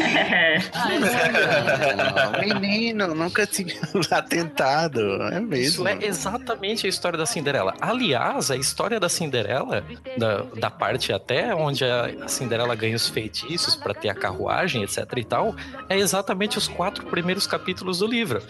É. 0.00 0.58
Ah, 0.72 0.88
é. 2.42 2.54
Menino, 2.54 3.14
nunca 3.14 3.46
tinha 3.46 3.74
atentado. 4.10 5.00
É 5.32 5.40
mesmo. 5.40 5.86
Isso 5.86 5.88
é 5.88 5.98
exatamente 6.02 6.86
a 6.86 6.88
história 6.88 7.18
da 7.18 7.26
Cinderela. 7.26 7.74
Aliás, 7.80 8.50
a 8.50 8.56
história 8.56 8.98
da 9.00 9.08
Cinderela, 9.08 9.84
da, 10.16 10.42
da 10.58 10.70
parte 10.70 11.12
até 11.12 11.54
onde 11.54 11.84
a 11.84 12.28
Cinderela 12.28 12.74
ganha 12.74 12.96
os 12.96 13.08
feitiços 13.08 13.76
pra 13.76 13.94
ter 13.94 14.08
a 14.08 14.14
carruagem, 14.14 14.82
etc 14.82 15.06
e 15.16 15.24
tal, 15.24 15.54
é 15.88 15.96
exatamente 15.96 16.58
os 16.58 16.68
quatro 16.68 17.06
primeiros 17.06 17.46
capítulos 17.46 17.98
do 17.98 18.06
livro. 18.06 18.42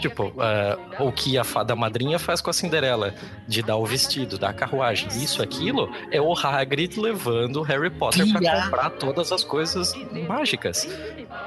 Tipo, 0.00 0.32
ah, 0.38 0.78
o 1.00 1.10
que 1.12 1.36
a 1.38 1.44
fada 1.44 1.74
madrinha 1.74 2.18
faz 2.18 2.40
com 2.40 2.50
a 2.50 2.52
Cinderela, 2.52 3.14
de 3.46 3.62
dar 3.62 3.76
o 3.76 3.84
vestido, 3.86 4.38
dar 4.38 4.50
a 4.50 4.52
carruagem, 4.52 5.08
isso, 5.08 5.42
aquilo, 5.42 5.90
é 6.10 6.20
o 6.20 6.32
Hagrid 6.34 6.98
levando 7.00 7.56
o 7.56 7.62
Harry 7.62 7.90
Potter 7.90 8.30
pra 8.30 8.40
Tia. 8.40 8.62
comprar 8.62 8.90
todas 8.90 9.32
as 9.32 9.44
coisas 9.44 9.92
mágicas. 10.28 10.88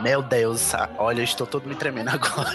Meu 0.02 0.22
Deus, 0.22 0.72
olha, 0.98 1.20
eu 1.20 1.24
estou 1.24 1.46
todo 1.48 1.68
me 1.68 1.76
tremendo 1.76 2.10
agora. 2.10 2.52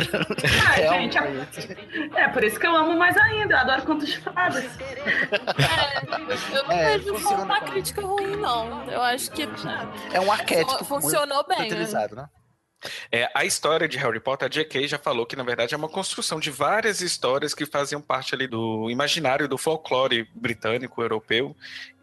Ah, 0.69 0.77
gente, 0.99 1.15
Realmente. 1.19 1.77
é 2.17 2.29
por 2.29 2.45
isso 2.45 2.59
que 2.59 2.67
eu 2.67 2.75
amo 2.77 2.97
mais 2.99 3.17
ainda. 3.17 3.55
Eu 3.55 3.59
adoro 3.61 3.83
contos 3.83 4.09
de 4.09 4.19
fadas. 4.21 4.65
É, 4.79 6.57
eu 6.59 6.65
não 6.65 6.73
É, 6.73 6.99
vejo 6.99 7.13
como 7.23 7.43
uma 7.43 7.59
como- 7.61 7.71
crítica 7.73 8.01
ruim, 8.03 8.37
não. 8.37 8.85
Eu 8.91 9.01
acho 9.03 9.31
que 9.31 9.49
É 10.13 10.21
um 10.21 10.31
arquétipo 10.31 10.85
funcionou 10.85 11.37
muito 11.37 11.49
bem. 11.49 11.59
né? 11.61 11.67
utilizado, 11.67 12.17
né? 12.17 12.29
É, 13.13 13.31
a 13.35 13.45
história 13.45 13.87
de 13.87 13.99
Harry 13.99 14.21
Potter, 14.21 14.47
a 14.47 14.49
J.K. 14.51 14.89
já 14.89 14.99
falou 14.99 15.27
que, 15.27 15.37
na 15.37 15.43
verdade, 15.43 15.75
é 15.75 15.77
uma 15.77 15.89
construção 15.89 16.41
de 16.41 16.51
várias 16.51 17.03
histórias 17.03 17.53
que 17.55 17.67
faziam 17.67 18.01
parte 18.01 18.35
ali 18.35 18.47
do 18.47 18.91
imaginário 18.91 19.47
do 19.47 19.59
folclore 19.59 20.27
britânico, 20.35 21.03
europeu. 21.03 21.55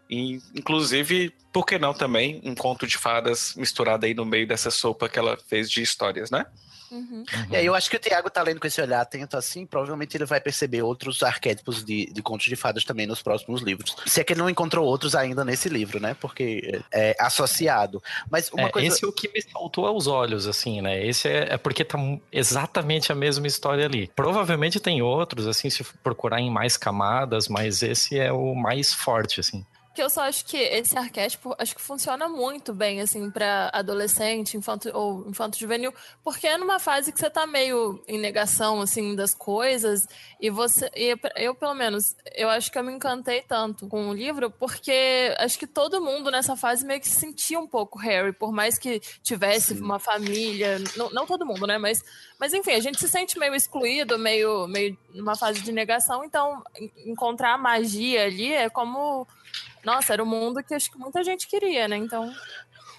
E, 0.08 0.40
inclusive, 0.54 1.32
por 1.52 1.66
que 1.66 1.78
não 1.78 1.92
também 1.92 2.40
um 2.44 2.54
conto 2.54 2.86
de 2.86 2.96
fadas 2.96 3.54
misturado 3.56 4.06
aí 4.06 4.14
no 4.14 4.24
meio 4.24 4.46
dessa 4.46 4.70
sopa 4.70 5.08
que 5.08 5.18
ela 5.18 5.36
fez 5.48 5.70
de 5.70 5.82
histórias, 5.82 6.30
né? 6.30 6.46
Uhum. 6.90 7.22
E 7.50 7.56
aí 7.56 7.66
eu 7.66 7.74
acho 7.74 7.90
que 7.90 7.96
o 7.96 8.00
Thiago 8.00 8.30
tá 8.30 8.42
lendo 8.42 8.60
com 8.60 8.66
esse 8.66 8.80
olhar 8.80 9.00
atento 9.00 9.36
assim, 9.36 9.66
provavelmente 9.66 10.16
ele 10.16 10.24
vai 10.24 10.40
perceber 10.40 10.82
outros 10.82 11.22
arquétipos 11.22 11.84
de, 11.84 12.06
de 12.06 12.22
contos 12.22 12.46
de 12.46 12.56
fadas 12.56 12.84
também 12.84 13.06
nos 13.06 13.22
próximos 13.22 13.60
livros. 13.60 13.94
Se 14.06 14.20
é 14.20 14.24
que 14.24 14.32
ele 14.32 14.40
não 14.40 14.48
encontrou 14.48 14.86
outros 14.86 15.14
ainda 15.14 15.44
nesse 15.44 15.68
livro, 15.68 16.00
né? 16.00 16.16
Porque 16.18 16.80
é, 16.90 17.10
é 17.10 17.16
associado. 17.20 18.02
Mas 18.30 18.50
uma 18.50 18.68
É, 18.68 18.70
coisa. 18.70 18.88
Esse 18.88 19.04
é 19.04 19.08
o 19.08 19.12
que 19.12 19.28
me 19.28 19.42
saltou 19.42 19.86
aos 19.86 20.06
olhos, 20.06 20.46
assim, 20.46 20.80
né? 20.80 21.04
Esse 21.06 21.28
é, 21.28 21.54
é 21.54 21.58
porque 21.58 21.84
tá 21.84 21.98
exatamente 22.32 23.12
a 23.12 23.14
mesma 23.14 23.46
história 23.46 23.84
ali. 23.84 24.10
Provavelmente 24.16 24.80
tem 24.80 25.02
outros, 25.02 25.46
assim, 25.46 25.68
se 25.68 25.84
procurar 26.02 26.40
em 26.40 26.50
mais 26.50 26.76
camadas, 26.76 27.48
mas 27.48 27.82
esse 27.82 28.18
é 28.18 28.32
o 28.32 28.54
mais 28.54 28.94
forte, 28.94 29.40
assim. 29.40 29.64
Que 29.98 30.02
eu 30.04 30.08
só 30.10 30.20
acho 30.22 30.44
que 30.44 30.56
esse 30.56 30.96
arquétipo 30.96 31.56
acho 31.58 31.74
que 31.74 31.82
funciona 31.82 32.28
muito 32.28 32.72
bem, 32.72 33.00
assim, 33.00 33.28
pra 33.32 33.68
adolescente, 33.72 34.56
infanto 34.56 34.88
ou 34.96 35.28
infanto 35.28 35.58
juvenil, 35.58 35.92
porque 36.22 36.46
é 36.46 36.56
numa 36.56 36.78
fase 36.78 37.10
que 37.10 37.18
você 37.18 37.28
tá 37.28 37.48
meio 37.48 38.00
em 38.06 38.16
negação, 38.16 38.80
assim, 38.80 39.16
das 39.16 39.34
coisas, 39.34 40.06
e 40.40 40.50
você. 40.50 40.88
E 40.94 41.16
eu, 41.34 41.52
pelo 41.52 41.74
menos, 41.74 42.14
eu 42.36 42.48
acho 42.48 42.70
que 42.70 42.78
eu 42.78 42.84
me 42.84 42.92
encantei 42.92 43.42
tanto 43.42 43.88
com 43.88 44.08
o 44.10 44.14
livro, 44.14 44.52
porque 44.52 45.34
acho 45.36 45.58
que 45.58 45.66
todo 45.66 46.00
mundo 46.00 46.30
nessa 46.30 46.54
fase 46.54 46.86
meio 46.86 47.00
que 47.00 47.08
se 47.08 47.18
sentia 47.18 47.58
um 47.58 47.66
pouco 47.66 47.98
Harry, 47.98 48.32
por 48.32 48.52
mais 48.52 48.78
que 48.78 49.00
tivesse 49.20 49.74
Sim. 49.74 49.82
uma 49.82 49.98
família. 49.98 50.78
Não, 50.96 51.10
não 51.10 51.26
todo 51.26 51.44
mundo, 51.44 51.66
né? 51.66 51.76
Mas, 51.76 52.04
mas 52.38 52.54
enfim, 52.54 52.70
a 52.70 52.80
gente 52.80 53.00
se 53.00 53.08
sente 53.08 53.36
meio 53.36 53.52
excluído, 53.52 54.16
meio, 54.16 54.68
meio 54.68 54.96
numa 55.12 55.34
fase 55.34 55.60
de 55.60 55.72
negação, 55.72 56.22
então 56.22 56.62
en- 56.78 56.92
encontrar 57.10 57.54
a 57.54 57.58
magia 57.58 58.26
ali 58.26 58.52
é 58.52 58.70
como. 58.70 59.26
Nossa, 59.84 60.12
era 60.12 60.22
o 60.22 60.26
mundo 60.26 60.62
que 60.62 60.74
acho 60.74 60.90
que 60.90 60.98
muita 60.98 61.22
gente 61.22 61.46
queria, 61.46 61.88
né? 61.88 61.96
Então. 61.96 62.32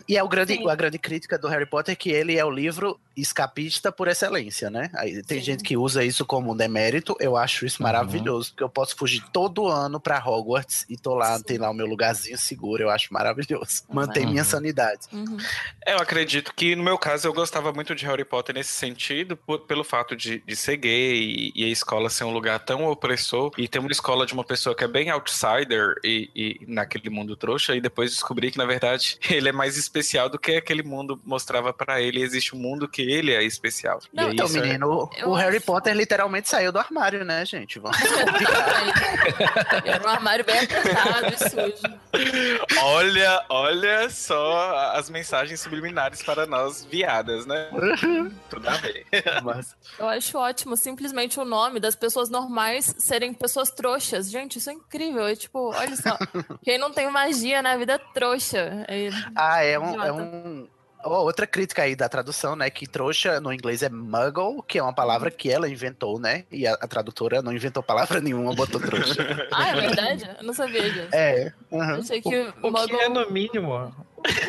E 0.10 0.18
é 0.18 0.24
o 0.24 0.28
grande, 0.28 0.56
Sim. 0.56 0.68
a 0.68 0.74
grande 0.76 0.98
crítica 0.98 1.38
do 1.38 1.48
Harry 1.48 1.68
Potter 1.68 1.96
que 1.96 2.10
ele 2.10 2.36
é 2.36 2.44
o 2.44 2.50
livro 2.50 3.00
escapista 3.16 3.92
por 3.92 4.08
excelência, 4.08 4.70
né? 4.70 4.90
Aí 4.96 5.22
tem 5.22 5.38
Sim. 5.40 5.44
gente 5.44 5.64
que 5.64 5.78
usa 5.78 6.04
isso 6.04 6.26
como 6.26 6.52
um 6.52 6.58
demérito, 6.58 7.16
eu 7.20 7.38
acho 7.38 7.66
isso 7.66 7.78
Uhum. 7.80 7.84
maravilhoso, 7.84 8.50
porque 8.50 8.64
eu 8.64 8.70
posso 8.70 8.96
fugir 8.96 9.22
todo 9.32 9.68
ano 9.68 10.00
pra 10.00 10.18
Hogwarts 10.26 10.86
e 10.90 10.98
tô 10.98 11.14
lá, 11.14 11.38
Sim. 11.38 11.44
tem 11.44 11.58
lá 11.60 11.70
o 11.70 11.74
meu 11.74 11.86
lugarzinho 11.86 12.38
seguro, 12.38 12.82
eu 12.82 12.90
acho 12.90 13.14
maravilhoso. 13.14 13.84
Mantém 13.92 14.24
Uhum. 14.26 14.32
minha 14.32 14.44
sanidade. 14.44 15.02
Uhum. 15.12 15.38
É, 15.86 15.94
eu 15.94 16.00
acredito 16.00 16.54
que, 16.56 16.76
no 16.76 16.84
meu 16.84 16.98
caso, 16.98 17.28
eu 17.28 17.34
gostava 17.34 17.72
muito 17.72 17.94
de 17.94 18.06
Harry 18.06 18.26
Potter 18.26 18.56
nesse 18.56 18.72
sentido, 18.74 19.38
por- 19.38 19.60
pelo 19.68 19.84
fato 19.84 20.16
de, 20.16 20.40
de 20.40 20.56
ser 20.56 20.78
gay 20.78 21.14
e, 21.20 21.52
e 21.56 21.66
a 21.66 21.68
escola 21.68 22.10
ser 22.10 22.24
um 22.24 22.32
lugar 22.32 22.60
tão 22.60 22.86
opressor, 22.86 23.52
e 23.58 23.68
ter 23.68 23.78
uma 23.80 23.92
escola 23.92 24.26
de 24.26 24.34
uma 24.34 24.44
pessoa 24.44 24.76
que 24.76 24.84
é 24.84 24.88
bem 24.88 25.10
outsider 25.10 25.94
e, 26.04 26.30
e 26.36 26.60
naquele 26.68 27.10
mundo 27.10 27.36
trouxa, 27.36 27.76
e 27.76 27.82
depois 27.82 28.12
descobrir 28.12 28.50
que, 28.52 28.58
na 28.58 28.66
verdade, 28.66 29.18
ele 29.30 29.50
é 29.50 29.52
mais 29.52 29.78
especial 30.00 30.30
do 30.30 30.40
que 30.40 30.56
aquele 30.56 30.84
mundo 30.84 31.20
mostrava 31.26 31.74
pra 31.74 32.02
ele. 32.02 32.22
Existe 32.22 32.56
um 32.56 32.60
mundo 32.60 32.88
que 32.88 33.02
ele 33.02 33.34
é 33.34 33.44
especial. 33.44 34.00
Não, 34.14 34.30
e 34.30 34.34
Então, 34.34 34.46
isso 34.46 34.58
é- 34.58 34.62
menino, 34.62 35.10
eu 35.18 35.30
o 35.30 35.34
Harry 35.34 35.58
acho- 35.58 35.66
Potter 35.66 35.94
literalmente 35.96 36.50
saiu 36.50 36.72
do 36.72 36.80
armário, 36.80 37.24
né, 37.26 37.46
gente? 37.46 37.80
Vamos 37.80 37.98
Era 39.86 40.04
um 40.04 40.08
armário 40.08 40.46
bem 40.46 40.60
apertado 40.60 41.28
e 41.34 41.38
sujo. 41.50 42.80
Olha, 42.84 43.46
olha 43.50 44.10
só 44.10 44.92
as 44.96 45.10
mensagens 45.10 45.60
subliminares 45.60 46.22
para 46.24 46.46
nós 46.46 46.86
viadas, 46.86 47.46
né? 47.46 47.70
Tudo 48.50 48.68
a 48.70 48.74
ver. 48.78 49.06
Mas- 49.44 49.76
Eu 49.98 50.08
acho 50.08 50.38
ótimo 50.38 50.76
simplesmente 50.78 51.40
o 51.40 51.46
nome 51.46 51.80
das 51.80 51.96
pessoas 51.96 52.30
normais 52.30 52.96
serem 52.98 53.34
pessoas 53.34 53.70
trouxas. 53.72 54.30
Gente, 54.30 54.58
isso 54.58 54.70
é 54.70 54.74
incrível. 54.74 55.28
É 55.28 55.36
tipo, 55.36 55.74
olha 55.74 55.96
só. 55.96 56.18
Quem 56.64 56.78
não 56.78 56.92
tem 56.92 57.10
magia 57.12 57.62
na 57.62 57.76
vida 57.78 57.94
é 57.94 57.98
trouxa. 58.14 58.86
É- 58.88 59.10
Ah, 59.36 59.64
é 59.64 59.78
um. 59.80 59.89
É 59.96 60.12
um... 60.12 60.68
Ó, 61.04 61.24
outra 61.24 61.48
crítica 61.48 61.84
aí 61.84 61.96
da 61.96 62.10
tradução, 62.10 62.58
né? 62.58 62.70
Que 62.70 62.86
trouxa 62.86 63.40
no 63.40 63.54
inglês 63.54 63.82
é 63.82 63.90
muggle, 63.90 64.62
que 64.64 64.78
é 64.78 64.84
uma 64.84 64.94
palavra 64.94 65.32
que 65.32 65.50
ela 65.50 65.70
inventou, 65.70 66.20
né? 66.20 66.44
E 66.52 66.68
a, 66.68 66.74
a 66.74 66.88
tradutora 66.88 67.42
não 67.42 67.54
inventou 67.54 67.82
palavra 67.82 68.20
nenhuma, 68.22 68.54
botou 68.54 68.82
trouxa. 68.82 69.48
Ah, 69.52 69.70
é 69.70 69.82
verdade? 69.82 70.30
Eu 70.38 70.44
não 70.46 70.54
sabia 70.54 70.90
disso. 70.90 71.08
É. 71.14 71.54
Eu 71.72 71.78
uhum. 71.78 71.96
achei 71.96 72.22
que 72.22 72.28
O 72.28 72.54
que 72.54 72.70
Muggle- 72.70 73.00
é 73.00 73.08
no 73.08 73.32
mínimo. 73.32 73.96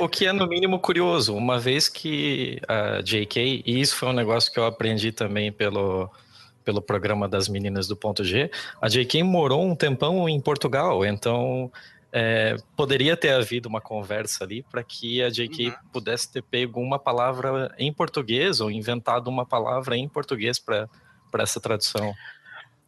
O 0.00 0.08
que 0.08 0.26
é 0.26 0.32
no 0.32 0.48
mínimo 0.48 0.80
curioso, 0.80 1.36
uma 1.36 1.56
vez 1.58 1.88
que 1.88 2.60
a 2.66 3.00
JK, 3.00 3.62
e 3.64 3.80
isso 3.80 3.94
foi 3.94 4.08
um 4.08 4.12
negócio 4.12 4.52
que 4.52 4.58
eu 4.58 4.66
aprendi 4.66 5.12
também 5.12 5.52
pelo, 5.52 6.10
pelo 6.64 6.82
programa 6.82 7.28
das 7.28 7.48
meninas 7.48 7.86
do 7.86 7.96
ponto 7.96 8.24
G, 8.24 8.50
a 8.80 8.88
JK 8.88 9.22
morou 9.22 9.64
um 9.64 9.76
tempão 9.76 10.28
em 10.28 10.40
Portugal, 10.40 11.04
então 11.04 11.70
é, 12.12 12.56
poderia 12.76 13.16
ter 13.16 13.30
havido 13.32 13.68
uma 13.68 13.80
conversa 13.80 14.44
ali 14.44 14.62
para 14.64 14.82
que 14.82 15.22
a 15.22 15.28
JK 15.30 15.68
Uhum. 15.68 15.74
pudesse 15.92 16.30
ter 16.30 16.42
pego 16.42 16.80
uma 16.80 16.98
palavra 16.98 17.72
em 17.78 17.92
português 17.92 18.60
ou 18.60 18.70
inventado 18.70 19.28
uma 19.28 19.46
palavra 19.46 19.96
em 19.96 20.08
português 20.08 20.58
para 20.58 20.88
essa 21.38 21.60
tradução. 21.60 22.12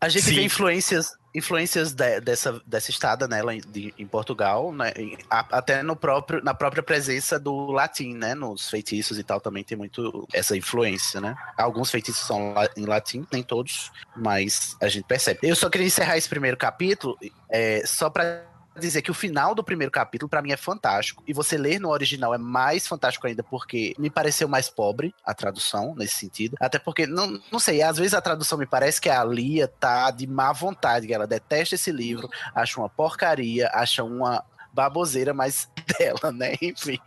A 0.00 0.08
gente 0.08 0.24
Sim. 0.24 0.34
vê 0.34 0.42
influências, 0.42 1.12
influências 1.32 1.92
de- 1.92 2.20
dessa, 2.20 2.60
dessa 2.66 2.90
estada 2.90 3.28
nela 3.28 3.54
em, 3.54 3.60
de- 3.60 3.94
em 3.96 4.04
Portugal, 4.04 4.72
né? 4.72 4.92
em- 4.96 5.16
a- 5.30 5.46
até 5.58 5.80
no 5.80 5.94
próprio, 5.94 6.42
na 6.42 6.52
própria 6.52 6.82
presença 6.82 7.38
do 7.38 7.70
latim, 7.70 8.12
né? 8.14 8.34
Nos 8.34 8.68
feitiços 8.68 9.16
e 9.16 9.22
tal 9.22 9.40
também 9.40 9.62
tem 9.62 9.78
muito 9.78 10.26
essa 10.32 10.56
influência, 10.56 11.20
né? 11.20 11.36
Alguns 11.56 11.88
feitiços 11.92 12.26
são 12.26 12.52
la- 12.52 12.68
em 12.76 12.84
latim, 12.84 13.24
nem 13.32 13.44
todos, 13.44 13.92
mas 14.16 14.76
a 14.80 14.88
gente 14.88 15.04
percebe. 15.04 15.38
Eu 15.44 15.54
só 15.54 15.70
queria 15.70 15.86
encerrar 15.86 16.16
esse 16.16 16.28
primeiro 16.28 16.56
capítulo 16.56 17.16
é, 17.48 17.86
só 17.86 18.10
para 18.10 18.44
dizer 18.78 19.02
que 19.02 19.10
o 19.10 19.14
final 19.14 19.54
do 19.54 19.64
primeiro 19.64 19.90
capítulo 19.90 20.28
pra 20.28 20.42
mim 20.42 20.52
é 20.52 20.56
fantástico. 20.56 21.22
E 21.26 21.32
você 21.32 21.56
ler 21.56 21.80
no 21.80 21.90
original 21.90 22.34
é 22.34 22.38
mais 22.38 22.86
fantástico 22.86 23.26
ainda 23.26 23.42
porque 23.42 23.94
me 23.98 24.10
pareceu 24.10 24.48
mais 24.48 24.68
pobre 24.68 25.14
a 25.24 25.34
tradução 25.34 25.94
nesse 25.96 26.14
sentido. 26.14 26.56
Até 26.60 26.78
porque 26.78 27.06
não, 27.06 27.40
não 27.50 27.58
sei 27.58 27.82
às 27.82 27.98
vezes 27.98 28.14
a 28.14 28.20
tradução 28.20 28.58
me 28.58 28.66
parece 28.66 29.00
que 29.00 29.10
a 29.10 29.24
Lia 29.24 29.68
tá 29.68 30.10
de 30.10 30.26
má 30.26 30.52
vontade 30.52 31.06
que 31.06 31.14
ela 31.14 31.26
detesta 31.26 31.74
esse 31.74 31.90
livro 31.90 32.28
acha 32.54 32.78
uma 32.80 32.88
porcaria 32.88 33.70
acha 33.72 34.02
uma 34.02 34.44
baboseira 34.72 35.34
mas 35.34 35.68
dela 35.98 36.32
né 36.32 36.54
enfim 36.62 36.98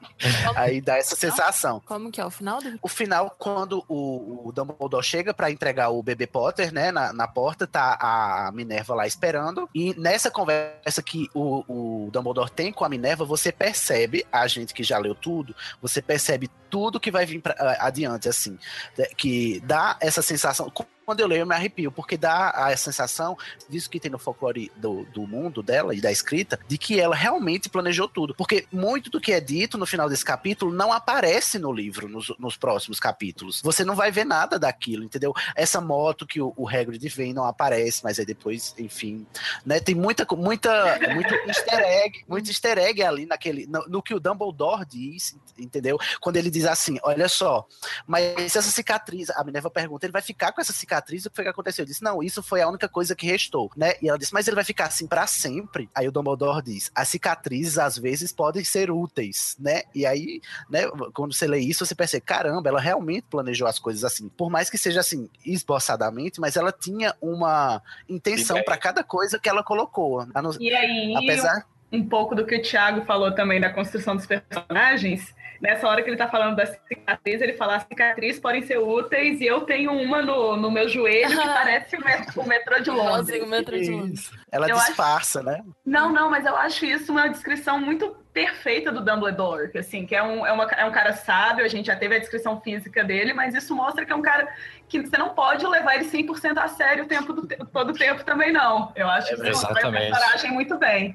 aí 0.55 0.79
dá 0.81 0.97
essa 0.97 1.15
sensação 1.15 1.81
Como 1.85 2.11
que 2.11 2.21
é 2.21 2.25
o 2.25 2.29
final 2.29 2.61
do. 2.61 2.77
o 2.81 2.87
final, 2.87 3.33
quando 3.37 3.83
o, 3.87 4.47
o 4.47 4.51
Dumbledore 4.51 5.03
chega 5.05 5.33
pra 5.33 5.49
entregar 5.51 5.89
o 5.89 6.01
bebê 6.03 6.27
Potter, 6.27 6.73
né, 6.73 6.91
na, 6.91 7.11
na 7.13 7.27
porta, 7.27 7.65
tá 7.67 7.97
a 7.99 8.51
Minerva 8.53 8.93
lá 8.95 9.07
esperando. 9.07 9.69
E 9.73 9.93
nessa 9.99 10.29
conversa 10.31 11.01
que 11.03 11.27
o, 11.33 11.63
o 12.05 12.09
Dumbledore 12.11 12.51
tem 12.51 12.71
com 12.71 12.83
a 12.85 12.89
Minerva, 12.89 13.25
você 13.25 13.51
percebe, 13.51 14.25
a 14.31 14.47
gente 14.47 14.73
que 14.73 14.83
já 14.83 14.97
leu 14.97 15.15
tudo, 15.15 15.55
você 15.81 16.01
percebe 16.01 16.49
tudo 16.69 16.99
que 16.99 17.11
vai 17.11 17.25
vir 17.25 17.41
pra, 17.41 17.55
a- 17.57 17.87
adiante, 17.87 18.27
assim. 18.29 18.57
né, 18.97 19.05
Que 19.17 19.59
dá 19.61 19.97
essa 19.99 20.21
sensação. 20.21 20.69
Quando 21.05 21.19
eu 21.19 21.27
leio, 21.27 21.41
eu 21.41 21.45
me 21.45 21.53
arrepio, 21.53 21.91
porque 21.91 22.17
dá 22.17 22.49
a 22.49 22.75
sensação 22.75 23.37
disso 23.69 23.89
que 23.89 23.99
tem 23.99 24.09
no 24.09 24.17
folclore 24.17 24.71
do, 24.75 25.03
do 25.05 25.27
mundo 25.27 25.61
dela 25.61 25.93
e 25.93 26.01
da 26.01 26.11
escrita, 26.11 26.59
de 26.67 26.77
que 26.77 26.99
ela 26.99 27.15
realmente 27.15 27.69
planejou 27.69 28.07
tudo. 28.07 28.33
Porque 28.33 28.65
muito 28.71 29.09
do 29.09 29.21
que 29.21 29.31
é 29.31 29.39
dito 29.39 29.77
no 29.77 29.85
final 29.85 30.09
desse 30.09 30.25
capítulo 30.25 30.73
não 30.73 30.91
aparece 30.91 31.59
no 31.59 31.71
livro, 31.71 32.09
nos, 32.09 32.33
nos 32.39 32.57
próximos 32.57 32.99
capítulos. 32.99 33.61
Você 33.61 33.85
não 33.85 33.95
vai 33.95 34.11
ver 34.11 34.25
nada 34.25 34.57
daquilo, 34.57 35.03
entendeu? 35.03 35.33
Essa 35.55 35.79
moto 35.79 36.25
que 36.25 36.41
o, 36.41 36.53
o 36.57 36.67
Hagrid 36.67 37.07
vem 37.09 37.33
não 37.33 37.45
aparece, 37.45 38.03
mas 38.03 38.17
aí 38.17 38.25
depois, 38.25 38.73
enfim, 38.79 39.27
né? 39.63 39.79
Tem 39.79 39.93
muita, 39.93 40.25
muita, 40.35 40.97
muito 41.13 41.33
easter 41.47 41.79
egg, 41.79 42.25
muito 42.27 42.49
easter 42.49 42.77
egg 42.79 43.03
ali 43.03 43.27
naquele, 43.27 43.67
no, 43.67 43.85
no 43.87 44.01
que 44.01 44.15
o 44.15 44.19
Dumbledore 44.19 44.85
diz, 44.85 45.37
entendeu? 45.57 45.99
Quando 46.19 46.37
ele 46.37 46.49
diz 46.49 46.65
assim, 46.65 46.97
olha 47.03 47.29
só, 47.29 47.67
mas 48.07 48.55
essa 48.55 48.63
cicatriz, 48.63 49.29
a 49.29 49.43
Minerva 49.43 49.69
pergunta, 49.69 50.05
ele 50.05 50.13
vai 50.13 50.21
ficar 50.21 50.51
com 50.51 50.61
essa 50.61 50.73
cicatriz? 50.73 50.94
O 51.27 51.29
que 51.29 51.35
foi 51.35 51.43
que 51.45 51.49
aconteceu? 51.49 51.83
Eu 51.83 51.87
disse, 51.87 52.03
não, 52.03 52.21
isso 52.21 52.41
foi 52.43 52.61
a 52.61 52.67
única 52.67 52.87
coisa 52.87 53.15
que 53.15 53.25
restou, 53.25 53.71
né? 53.75 53.93
E 54.01 54.07
ela 54.09 54.17
disse, 54.17 54.33
mas 54.33 54.47
ele 54.47 54.55
vai 54.55 54.63
ficar 54.63 54.85
assim 54.85 55.07
pra 55.07 55.25
sempre? 55.27 55.89
Aí 55.93 56.07
o 56.07 56.11
Dumbledore 56.11 56.61
diz, 56.63 56.91
as 56.95 57.07
cicatrizes 57.09 57.77
às 57.77 57.97
vezes 57.97 58.31
podem 58.31 58.63
ser 58.63 58.89
úteis, 58.91 59.55
né? 59.59 59.83
E 59.93 60.05
aí, 60.05 60.41
né, 60.69 60.87
quando 61.13 61.33
você 61.33 61.47
lê 61.47 61.59
isso, 61.59 61.85
você 61.85 61.95
percebe, 61.95 62.25
caramba, 62.25 62.69
ela 62.69 62.79
realmente 62.79 63.25
planejou 63.29 63.67
as 63.67 63.79
coisas 63.79 64.03
assim. 64.03 64.29
Por 64.29 64.49
mais 64.49 64.69
que 64.69 64.77
seja 64.77 64.99
assim, 64.99 65.29
esboçadamente, 65.45 66.39
mas 66.39 66.55
ela 66.55 66.71
tinha 66.71 67.15
uma 67.21 67.81
intenção 68.07 68.61
pra 68.63 68.77
cada 68.77 69.03
coisa 69.03 69.39
que 69.39 69.49
ela 69.49 69.63
colocou. 69.63 70.25
Não- 70.27 70.51
E 70.59 70.73
aí, 70.73 71.13
Apesar. 71.15 71.65
um 71.91 72.07
pouco 72.07 72.35
do 72.35 72.45
que 72.45 72.55
o 72.55 72.61
Thiago 72.61 73.05
falou 73.05 73.33
também 73.33 73.59
da 73.59 73.69
construção 73.71 74.15
dos 74.15 74.25
personagens. 74.25 75.33
Nessa 75.65 75.87
hora 75.87 76.03
que 76.03 76.09
ele 76.09 76.17
tá 76.17 76.27
falando 76.27 76.55
da 76.55 76.65
cicatriz, 76.65 77.41
ele 77.41 77.53
fala: 77.53 77.77
as 77.77 77.83
cicatrizes 77.83 78.39
podem 78.39 78.61
ser 78.61 78.77
úteis 78.77 79.41
e 79.41 79.45
eu 79.45 79.61
tenho 79.61 79.91
uma 79.91 80.21
no, 80.21 80.55
no 80.55 80.69
meu 80.69 80.87
joelho 80.87 81.29
que 81.29 81.35
parece 81.47 81.95
o 81.95 82.03
met- 82.03 82.37
o 82.39 82.43
metrô 82.47 82.79
de 82.79 82.91
Londres. 82.91 83.41
O 83.43 83.47
metrô 83.47 83.77
de 83.77 83.89
Londres. 83.91 84.31
Ela 84.51 84.67
Eu 84.69 84.75
acho- 84.77 84.87
disfarça, 84.87 85.41
né? 85.41 85.61
Não, 85.85 86.11
não, 86.11 86.29
mas 86.29 86.45
eu 86.45 86.55
acho 86.55 86.85
isso 86.85 87.11
uma 87.11 87.27
descrição 87.27 87.79
muito 87.79 88.15
perfeita 88.31 88.91
do 88.91 88.99
Dumbledore, 89.03 89.71
que, 89.71 89.77
assim, 89.77 90.05
que 90.05 90.13
é 90.13 90.21
um, 90.21 90.45
é, 90.45 90.51
uma- 90.51 90.65
é 90.65 90.83
um 90.85 90.91
cara 90.91 91.13
sábio, 91.13 91.63
a 91.63 91.67
gente 91.69 91.85
já 91.87 91.95
teve 91.95 92.15
a 92.15 92.19
descrição 92.19 92.59
física 92.59 93.01
dele, 93.03 93.33
mas 93.33 93.55
isso 93.55 93.73
mostra 93.73 94.05
que 94.05 94.11
é 94.11 94.15
um 94.15 94.21
cara 94.21 94.47
que 94.89 94.99
você 95.01 95.17
não 95.17 95.29
pode 95.29 95.65
levar 95.65 95.95
ele 95.95 96.03
100% 96.05 96.57
a 96.57 96.67
sério 96.67 97.05
o 97.05 97.07
tempo 97.07 97.31
do, 97.33 97.47
te- 97.47 97.57
todo 97.71 97.91
o 97.91 97.93
tempo 97.93 98.23
também, 98.25 98.51
não. 98.51 98.91
Eu 98.95 99.09
acho 99.09 99.29
que 99.29 99.37
você 99.37 99.51
constrói 99.51 99.73
o 99.73 99.77
exatamente. 99.79 100.11
personagem 100.11 100.51
muito 100.51 100.77
bem. 100.77 101.13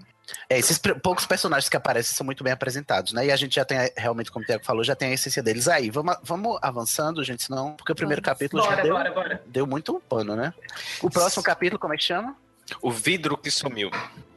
É, 0.48 0.58
esses 0.58 0.78
pr- 0.78 0.98
poucos 1.00 1.26
personagens 1.26 1.68
que 1.68 1.76
aparecem 1.76 2.14
são 2.14 2.24
muito 2.24 2.42
bem 2.44 2.52
apresentados, 2.52 3.12
né? 3.12 3.26
E 3.26 3.32
a 3.32 3.36
gente 3.36 3.54
já 3.54 3.64
tem, 3.64 3.78
realmente, 3.96 4.30
como 4.30 4.42
o 4.42 4.46
Tiago 4.46 4.64
falou, 4.64 4.82
já 4.84 4.94
tem 4.96 5.10
a 5.10 5.14
essência 5.14 5.42
deles 5.42 5.68
aí. 5.68 5.90
Vamos, 5.90 6.16
vamos 6.22 6.58
avançando, 6.62 7.22
gente, 7.24 7.42
senão. 7.44 7.74
Porque 7.74 7.92
o 7.92 7.94
primeiro 7.94 8.20
Vamos. 8.22 8.38
capítulo 8.38 8.62
já 8.62 8.70
Bora, 8.70 8.82
deu, 8.82 8.94
bora, 8.94 9.10
bora. 9.12 9.42
deu 9.46 9.66
muito 9.66 10.02
pano, 10.08 10.34
né? 10.36 10.52
O 11.02 11.10
próximo 11.10 11.42
capítulo, 11.42 11.78
como 11.78 11.94
é 11.94 11.96
que 11.96 12.04
chama? 12.04 12.36
O 12.82 12.90
vidro 12.90 13.36
que 13.36 13.50
sumiu. 13.50 13.90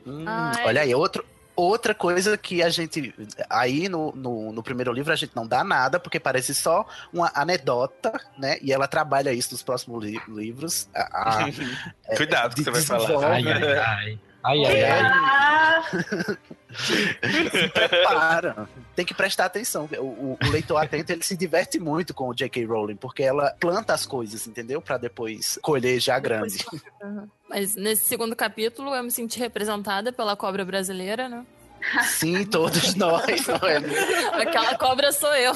Hum, 0.05 0.25
olha 0.65 0.81
aí, 0.81 0.93
outro. 0.95 1.25
Outra 1.55 1.93
coisa 1.93 2.35
que 2.35 2.63
a 2.63 2.69
gente. 2.69 3.13
Aí 3.47 3.87
no, 3.87 4.11
no, 4.15 4.51
no 4.51 4.63
primeiro 4.63 4.91
livro 4.91 5.13
a 5.13 5.15
gente 5.15 5.35
não 5.35 5.45
dá 5.45 5.63
nada, 5.63 5.99
porque 5.99 6.19
parece 6.19 6.51
só 6.55 6.83
uma 7.13 7.31
anedota, 7.35 8.11
né? 8.35 8.57
E 8.59 8.73
ela 8.73 8.87
trabalha 8.87 9.31
isso 9.31 9.51
nos 9.51 9.61
próximos 9.61 10.03
li- 10.03 10.19
livros. 10.27 10.89
A- 10.95 11.43
a- 11.43 11.45
Cuidado 12.17 12.55
que 12.55 12.63
você 12.63 12.71
vai 12.71 12.81
falar. 12.81 13.33
Ai, 13.33 13.43
ai, 13.47 13.77
ai. 13.77 14.19
Ai, 14.45 14.65
ai, 14.65 14.83
ai. 14.83 15.01
Ah, 15.03 15.83
se 16.73 17.69
prepara. 17.69 18.67
Tem 18.95 19.05
que 19.05 19.13
prestar 19.13 19.45
atenção. 19.45 19.87
O, 19.97 20.03
o- 20.03 20.37
o 20.43 20.49
leitor 20.49 20.77
atento 20.77 21.11
ele 21.11 21.23
se 21.23 21.35
diverte 21.37 21.79
muito 21.79 22.13
com 22.13 22.27
o 22.29 22.33
J.K. 22.33 22.65
Rowling, 22.65 22.95
porque 22.95 23.23
ela 23.23 23.55
planta 23.59 23.93
as 23.93 24.05
coisas, 24.05 24.45
entendeu? 24.47 24.81
Pra 24.81 24.97
depois 24.97 25.57
colher 25.61 25.99
já 25.99 26.19
grande. 26.19 26.65
Mas 27.49 27.75
nesse 27.75 28.05
segundo 28.05 28.35
capítulo 28.35 28.93
eu 28.93 29.03
me 29.03 29.11
senti 29.11 29.39
representada 29.39 30.11
pela 30.11 30.35
cobra 30.35 30.65
brasileira, 30.65 31.29
né? 31.29 31.45
Sim, 32.05 32.45
todos 32.45 32.95
nós. 32.95 33.23
não 33.47 33.67
é? 33.67 34.41
Aquela 34.41 34.77
cobra 34.77 35.11
sou 35.11 35.33
eu. 35.35 35.53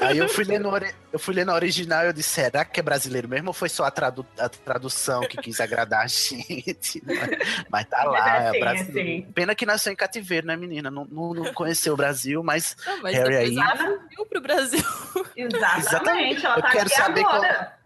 Aí 0.00 0.18
eu 0.18 0.28
fui 0.28 0.44
ler 0.44 0.58
no, 0.60 0.70
eu 1.12 1.18
fui 1.18 1.34
ler 1.34 1.44
na 1.46 1.54
original 1.54 2.04
e 2.04 2.06
eu 2.08 2.12
disse, 2.12 2.28
será 2.30 2.64
que 2.64 2.78
é 2.80 2.82
brasileiro 2.82 3.28
mesmo 3.28 3.48
ou 3.48 3.52
foi 3.54 3.68
só 3.68 3.84
a, 3.84 3.90
tradu- 3.90 4.26
a 4.38 4.48
tradução 4.48 5.20
que 5.22 5.36
quis 5.38 5.60
agradar 5.60 6.04
a 6.04 6.06
gente? 6.06 7.02
Mas, 7.70 7.86
tá 7.86 8.04
lá, 8.04 8.20
Mas 8.20 8.26
é 8.26 8.44
é 8.44 8.48
assim, 8.50 8.60
brasileiro. 8.60 9.22
assim. 9.24 9.32
Pena 9.32 9.54
que 9.54 9.66
nasceu 9.66 9.92
em 9.92 9.96
cativeiro, 9.96 10.46
né, 10.46 10.56
menina? 10.56 10.90
Não, 10.90 11.04
não, 11.10 11.34
não 11.34 11.52
conheceu 11.54 11.94
o 11.94 11.96
Brasil, 11.96 12.42
mas 12.42 12.76
Não, 12.86 13.02
mas 13.02 13.14
Harry 13.16 13.36
aí- 13.36 13.56
ela 13.58 13.76
fugiu 13.76 14.26
pro 14.26 14.40
Brasil. 14.40 14.84
Exatamente, 15.36 16.44
ela 16.44 16.56
Eu 16.56 16.62
tá 16.62 16.70
quero 16.70 16.86
aqui 16.86 16.96
saber 16.96 17.24
agora. 17.24 17.76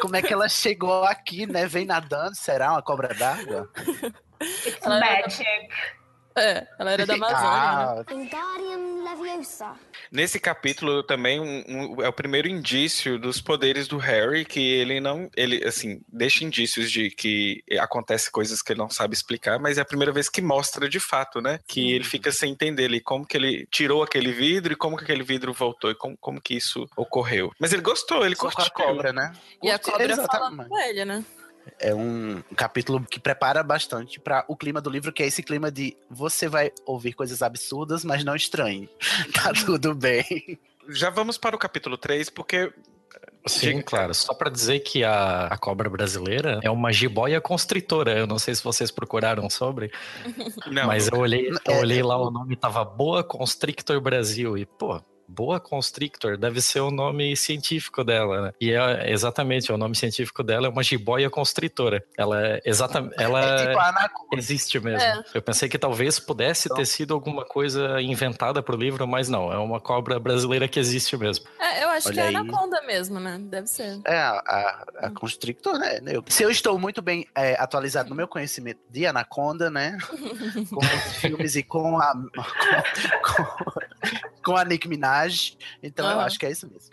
como 0.00 0.16
é 0.16 0.22
que 0.22 0.32
ela 0.32 0.48
chegou 0.48 1.04
aqui, 1.04 1.46
né? 1.46 1.66
Vem 1.66 1.86
nadando, 1.86 2.34
será 2.36 2.72
uma 2.72 2.82
cobra 2.82 3.08
d'água? 3.14 3.70
It's 4.40 4.78
Ela 4.84 4.98
magic. 5.00 5.68
É, 6.36 6.66
ela 6.78 6.90
era 6.92 7.04
da 7.06 7.14
Amazônia, 7.14 7.40
né? 7.42 7.48
Ah, 7.50 8.04
Wingardium 8.08 9.04
Leviosa. 9.04 9.74
Nesse 10.10 10.38
capítulo 10.40 11.02
também 11.02 11.40
um- 11.40 11.64
um- 11.68 12.02
é 12.02 12.08
o 12.08 12.12
primeiro 12.12 12.48
indício 12.48 13.18
dos 13.18 13.40
poderes 13.40 13.86
do 13.88 13.98
Harry, 13.98 14.44
que 14.44 14.60
ele 14.60 15.00
não, 15.00 15.30
ele 15.36 15.62
assim, 15.66 16.00
deixa 16.08 16.44
indícios 16.44 16.90
de 16.90 17.10
que 17.10 17.62
acontece 17.78 18.30
coisas 18.30 18.62
que 18.62 18.72
ele 18.72 18.80
não 18.80 18.90
sabe 18.90 19.14
explicar, 19.14 19.58
mas 19.58 19.78
é 19.78 19.80
a 19.82 19.84
primeira 19.84 20.12
vez 20.12 20.28
que 20.28 20.40
mostra 20.42 20.88
de 20.88 21.00
fato, 21.00 21.40
né? 21.40 21.60
Que 21.66 21.92
ele 21.92 22.04
fica 22.04 22.30
sem 22.32 22.52
entender 22.52 22.84
ali 22.86 23.00
como 23.00 23.26
que 23.26 23.36
ele 23.36 23.66
tirou 23.70 24.02
aquele 24.02 24.32
vidro 24.32 24.72
e 24.72 24.76
como 24.76 24.96
que 24.96 25.04
aquele 25.04 25.22
vidro 25.22 25.52
voltou 25.52 25.90
e 25.90 25.94
como, 25.94 26.16
como 26.18 26.40
que 26.40 26.54
isso 26.54 26.88
ocorreu. 26.96 27.52
Mas 27.58 27.72
ele 27.72 27.82
gostou, 27.82 28.24
ele 28.24 28.36
só 28.36 28.50
curtiu. 28.50 28.64
a 28.66 28.70
cobra, 28.70 29.12
né? 29.12 29.32
E 29.62 29.70
a 29.70 29.78
cobra 29.78 30.10
Exatamente. 30.12 30.68
com 30.68 30.78
ele, 30.78 31.04
né? 31.04 31.24
É 31.78 31.94
um 31.94 32.42
capítulo 32.56 33.04
que 33.04 33.20
prepara 33.20 33.62
bastante 33.62 34.18
para 34.20 34.44
o 34.48 34.56
clima 34.56 34.80
do 34.80 34.90
livro, 34.90 35.12
que 35.12 35.22
é 35.22 35.26
esse 35.26 35.42
clima 35.42 35.70
de 35.70 35.96
você 36.10 36.48
vai 36.48 36.72
ouvir 36.86 37.12
coisas 37.12 37.42
absurdas, 37.42 38.04
mas 38.04 38.24
não 38.24 38.36
estranhe. 38.36 38.88
Tá 39.32 39.52
tudo 39.52 39.94
bem. 39.94 40.58
Já 40.88 41.10
vamos 41.10 41.38
para 41.38 41.54
o 41.54 41.58
capítulo 41.58 41.96
3, 41.96 42.30
porque 42.30 42.72
Sim, 43.46 43.68
Diga, 43.68 43.82
claro. 43.82 44.14
Só 44.14 44.34
pra 44.34 44.48
dizer 44.48 44.80
que 44.80 45.02
a, 45.02 45.46
a 45.46 45.58
cobra 45.58 45.90
brasileira 45.90 46.60
é 46.62 46.70
uma 46.70 46.92
jiboia 46.92 47.40
constritora. 47.40 48.16
Eu 48.16 48.26
não 48.26 48.38
sei 48.38 48.54
se 48.54 48.62
vocês 48.62 48.90
procuraram 48.90 49.50
sobre, 49.50 49.90
não, 50.70 50.86
mas 50.86 51.08
eu 51.08 51.18
olhei, 51.18 51.50
eu 51.50 51.58
É, 51.74 51.80
olhei 51.80 52.02
lá 52.02 52.16
o 52.16 52.30
nome 52.30 52.54
tava 52.54 52.84
Boa 52.84 53.24
Constrictor 53.24 54.00
Brasil 54.00 54.56
e 54.56 54.64
pô, 54.64 55.00
Boa 55.32 55.58
Constrictor 55.58 56.36
deve 56.36 56.60
ser 56.60 56.80
o 56.80 56.90
nome 56.90 57.34
científico 57.36 58.04
dela, 58.04 58.42
né? 58.42 58.52
E 58.60 58.70
é 58.72 59.10
exatamente 59.10 59.72
o 59.72 59.78
nome 59.78 59.96
científico 59.96 60.42
dela 60.42 60.66
é 60.66 60.70
uma 60.70 60.82
jiboia 60.82 61.30
constritora. 61.30 62.04
Ela 62.18 62.46
é 62.46 62.60
exatamente, 62.64 63.14
ela 63.18 63.40
É 63.40 63.66
tipo 64.08 64.36
existe 64.36 64.78
mesmo. 64.78 65.00
É. 65.00 65.22
Eu 65.34 65.40
pensei 65.40 65.68
que 65.68 65.78
talvez 65.78 66.18
pudesse 66.18 66.68
ter 66.74 66.84
sido 66.86 67.14
alguma 67.14 67.44
coisa 67.44 68.00
inventada 68.02 68.62
pro 68.62 68.76
livro, 68.76 69.06
mas 69.08 69.28
não, 69.28 69.50
é 69.52 69.56
uma 69.56 69.80
cobra 69.80 70.18
brasileira 70.20 70.68
que 70.68 70.78
existe 70.78 71.16
mesmo. 71.16 71.46
É, 71.58 71.82
eu 71.84 71.88
acho 71.88 72.08
Olha 72.08 72.14
que 72.14 72.20
é 72.20 72.28
aí. 72.28 72.36
anaconda 72.36 72.82
mesmo, 72.82 73.18
né? 73.18 73.38
Deve 73.40 73.66
ser. 73.68 74.00
É, 74.04 74.16
a, 74.18 74.30
a, 74.46 75.06
a 75.06 75.10
Constrictor, 75.10 75.78
né? 75.78 75.98
Eu- 76.06 76.22
se 76.28 76.42
eu 76.42 76.50
estou 76.50 76.78
muito 76.78 77.00
bem 77.00 77.26
é, 77.34 77.54
atualizado 77.58 78.10
no 78.10 78.14
meu 78.16 78.28
conhecimento 78.28 78.80
de 78.90 79.06
Anaconda, 79.06 79.70
né? 79.70 79.96
Com 80.70 80.80
os 80.80 81.16
filmes 81.16 81.56
e 81.56 81.62
com 81.62 81.98
a, 81.98 82.12
com, 83.24 83.44
com- 83.44 83.80
com 84.44 84.56
a 84.56 84.64
Nick 84.64 84.88
Minaj. 84.88 85.56
Então 85.82 86.06
eu 86.06 86.16
Aham. 86.18 86.26
acho 86.26 86.38
que 86.38 86.46
é 86.46 86.50
isso 86.50 86.66
mesmo. 86.66 86.90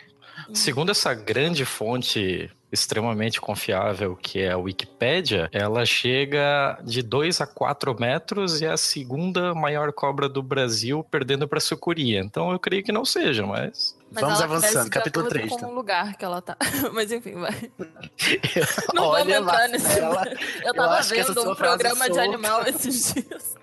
Segundo 0.54 0.90
essa 0.90 1.12
grande 1.12 1.64
fonte 1.64 2.50
extremamente 2.72 3.40
confiável 3.40 4.14
que 4.16 4.38
é 4.40 4.52
a 4.52 4.56
Wikipédia, 4.56 5.50
ela 5.52 5.84
chega 5.84 6.78
de 6.84 7.02
2 7.02 7.40
a 7.40 7.46
4 7.46 7.98
metros 7.98 8.60
e 8.60 8.64
é 8.64 8.70
a 8.70 8.76
segunda 8.76 9.52
maior 9.54 9.92
cobra 9.92 10.28
do 10.28 10.40
Brasil, 10.42 11.04
perdendo 11.10 11.48
para 11.48 11.58
sucuri. 11.60 12.16
Então 12.16 12.52
eu 12.52 12.58
creio 12.60 12.82
que 12.84 12.92
não 12.92 13.04
seja, 13.04 13.44
mas 13.44 13.96
Mas 14.10 14.20
Vamos 14.22 14.40
ela 14.40 14.44
avançando, 14.44 14.84
de 14.84 14.90
capítulo 14.90 15.26
acordo 15.26 15.40
3. 15.48 15.52
Com 15.52 15.58
tá? 15.58 15.68
o 15.68 15.74
lugar 15.74 16.16
que 16.16 16.24
ela 16.24 16.40
tá. 16.40 16.56
Mas 16.94 17.10
enfim, 17.12 17.34
vai. 17.34 17.70
Não 18.94 19.04
Olha, 19.08 19.24
vamos 19.24 19.40
entrar 19.40 19.68
nesse. 19.68 20.00
Marcela, 20.00 20.24
Eu 20.64 20.74
tava 20.74 20.98
essa 20.98 21.14
vendo 21.14 21.50
um 21.50 21.54
programa 21.54 22.08
de 22.08 22.14
solta. 22.14 22.22
animal 22.22 22.66
esses 22.66 23.12
dias 23.14 23.54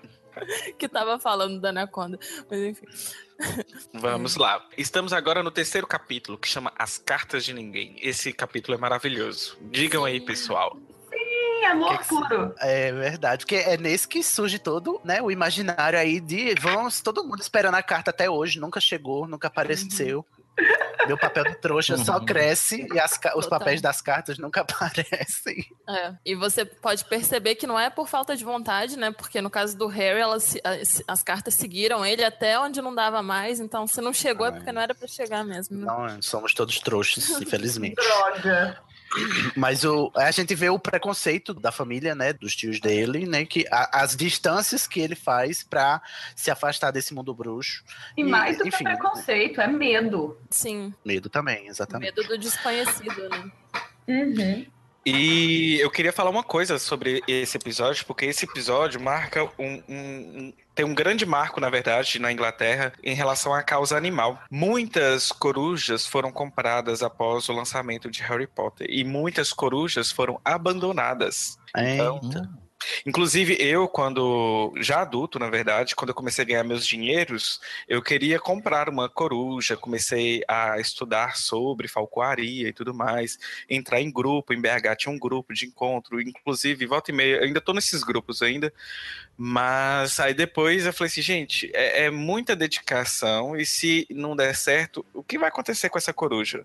que 0.78 0.88
tava 0.88 1.18
falando 1.18 1.60
da 1.60 1.70
anaconda. 1.70 2.18
Mas 2.50 2.60
enfim. 2.60 2.86
Vamos 3.94 4.36
lá. 4.36 4.64
Estamos 4.76 5.12
agora 5.12 5.42
no 5.42 5.50
terceiro 5.50 5.86
capítulo, 5.86 6.38
que 6.38 6.48
chama 6.48 6.72
As 6.78 6.98
Cartas 6.98 7.44
de 7.44 7.52
Ninguém. 7.52 7.96
Esse 8.00 8.32
capítulo 8.32 8.76
é 8.76 8.80
maravilhoso. 8.80 9.56
Digam 9.60 10.04
aí, 10.04 10.20
pessoal. 10.20 10.76
Sim, 11.10 11.64
amor 11.66 11.90
Que 11.90 12.02
que 12.02 12.08
puro. 12.08 12.54
É 12.58 12.92
verdade, 12.92 13.44
porque 13.44 13.56
é 13.56 13.76
nesse 13.76 14.06
que 14.08 14.22
surge 14.22 14.58
todo, 14.58 15.00
né, 15.04 15.22
o 15.22 15.30
imaginário 15.30 15.98
aí 15.98 16.20
de 16.20 16.54
vamos, 16.60 17.00
todo 17.00 17.24
mundo 17.24 17.40
esperando 17.40 17.74
a 17.74 17.82
carta 17.82 18.10
até 18.10 18.28
hoje, 18.28 18.58
nunca 18.58 18.80
chegou, 18.80 19.26
nunca 19.26 19.48
apareceu. 19.48 20.24
Meu 21.06 21.16
papel 21.16 21.44
de 21.44 21.54
trouxa 21.56 21.96
só 21.96 22.18
Uhum. 22.18 22.24
cresce 22.26 22.86
e 22.92 22.98
as 23.00 23.12
os 23.12 23.18
Total. 23.44 23.58
papéis 23.58 23.80
das 23.80 24.00
cartas 24.02 24.38
nunca 24.38 24.60
aparecem. 24.68 25.64
É. 25.88 26.12
E 26.24 26.34
você 26.34 26.64
pode 26.64 27.04
perceber 27.06 27.54
que 27.54 27.66
não 27.66 27.78
é 27.78 27.88
por 27.88 28.08
falta 28.08 28.36
de 28.36 28.44
vontade, 28.44 28.98
né? 28.98 29.10
Porque 29.10 29.40
no 29.40 29.48
caso 29.48 29.76
do 29.76 29.86
Harry, 29.86 30.20
elas, 30.20 30.56
as, 30.64 31.02
as 31.06 31.22
cartas 31.22 31.54
seguiram 31.54 32.04
ele 32.04 32.22
até 32.24 32.58
onde 32.60 32.82
não 32.82 32.94
dava 32.94 33.22
mais. 33.22 33.58
Então, 33.60 33.86
se 33.86 34.00
não 34.00 34.12
chegou, 34.12 34.46
é 34.46 34.50
porque 34.52 34.70
não 34.72 34.82
era 34.82 34.94
pra 34.94 35.08
chegar 35.08 35.44
mesmo. 35.44 35.78
Né? 35.78 35.86
Não, 35.86 36.20
somos 36.22 36.52
todos 36.52 36.78
trouxas, 36.80 37.28
infelizmente. 37.40 37.94
Droga. 37.94 38.78
Mas 39.56 39.84
o, 39.84 40.12
a 40.16 40.30
gente 40.30 40.54
vê 40.54 40.68
o 40.68 40.78
preconceito 40.78 41.54
da 41.54 41.72
família, 41.72 42.14
né, 42.14 42.32
dos 42.32 42.54
tios 42.54 42.80
dele, 42.80 43.26
né, 43.26 43.44
que 43.44 43.64
a- 43.70 44.02
as 44.02 44.14
distâncias 44.16 44.86
que 44.86 45.00
ele 45.00 45.14
faz 45.14 45.62
pra 45.62 46.00
se 46.36 46.50
afastar 46.50 46.90
desse 46.90 47.14
mundo 47.14 47.34
bruxo. 47.34 47.82
E 48.16 48.22
mais 48.24 48.56
do 48.58 48.62
que 48.64 48.68
enfim, 48.68 48.84
preconceito, 48.84 49.60
é 49.60 49.66
medo. 49.66 50.38
Sim, 50.50 50.92
Medo 51.04 51.28
também, 51.28 51.66
exatamente. 51.68 52.14
medo 52.14 52.28
do 52.28 52.38
desconhecido, 52.38 53.28
né? 53.28 53.50
Uhum. 54.08 54.66
E 55.06 55.78
eu 55.80 55.90
queria 55.90 56.12
falar 56.12 56.28
uma 56.28 56.42
coisa 56.42 56.78
sobre 56.78 57.22
esse 57.26 57.56
episódio, 57.56 58.04
porque 58.04 58.26
esse 58.26 58.44
episódio 58.44 59.00
marca 59.00 59.44
um- 59.58 59.82
um- 59.88 60.52
tem 60.78 60.84
um 60.84 60.94
grande 60.94 61.26
marco, 61.26 61.60
na 61.60 61.68
verdade, 61.68 62.20
na 62.20 62.30
Inglaterra 62.30 62.92
em 63.02 63.12
relação 63.12 63.52
à 63.52 63.64
causa 63.64 63.96
animal. 63.96 64.40
Muitas 64.48 65.32
corujas 65.32 66.06
foram 66.06 66.30
compradas 66.30 67.02
após 67.02 67.48
o 67.48 67.52
lançamento 67.52 68.08
de 68.08 68.22
Harry 68.22 68.46
Potter 68.46 68.86
e 68.88 69.02
muitas 69.02 69.52
corujas 69.52 70.12
foram 70.12 70.40
abandonadas. 70.44 71.58
Então, 71.76 72.20
Eita. 72.22 72.48
Inclusive, 73.04 73.56
eu, 73.60 73.88
quando 73.88 74.72
já 74.80 75.00
adulto, 75.00 75.38
na 75.38 75.50
verdade, 75.50 75.96
quando 75.96 76.10
eu 76.10 76.14
comecei 76.14 76.44
a 76.44 76.46
ganhar 76.46 76.64
meus 76.64 76.86
dinheiros, 76.86 77.60
eu 77.88 78.00
queria 78.02 78.38
comprar 78.38 78.88
uma 78.88 79.08
coruja, 79.08 79.76
comecei 79.76 80.42
a 80.46 80.78
estudar 80.78 81.36
sobre 81.36 81.88
falcoaria 81.88 82.68
e 82.68 82.72
tudo 82.72 82.94
mais, 82.94 83.38
entrar 83.68 84.00
em 84.00 84.10
grupo, 84.10 84.52
em 84.52 84.60
BH 84.60 84.96
tinha 84.96 85.12
um 85.12 85.18
grupo 85.18 85.52
de 85.52 85.66
encontro, 85.66 86.20
inclusive, 86.20 86.86
volta 86.86 87.10
e 87.10 87.14
meia, 87.14 87.40
ainda 87.40 87.60
tô 87.60 87.72
nesses 87.72 88.02
grupos 88.02 88.42
ainda, 88.42 88.72
mas 89.36 90.20
aí 90.20 90.34
depois 90.34 90.86
eu 90.86 90.92
falei 90.92 91.10
assim, 91.10 91.22
gente, 91.22 91.70
é, 91.74 92.04
é 92.04 92.10
muita 92.10 92.54
dedicação 92.56 93.56
e 93.56 93.66
se 93.66 94.06
não 94.10 94.36
der 94.36 94.54
certo, 94.54 95.04
o 95.12 95.22
que 95.22 95.38
vai 95.38 95.48
acontecer 95.48 95.88
com 95.88 95.98
essa 95.98 96.12
coruja? 96.12 96.64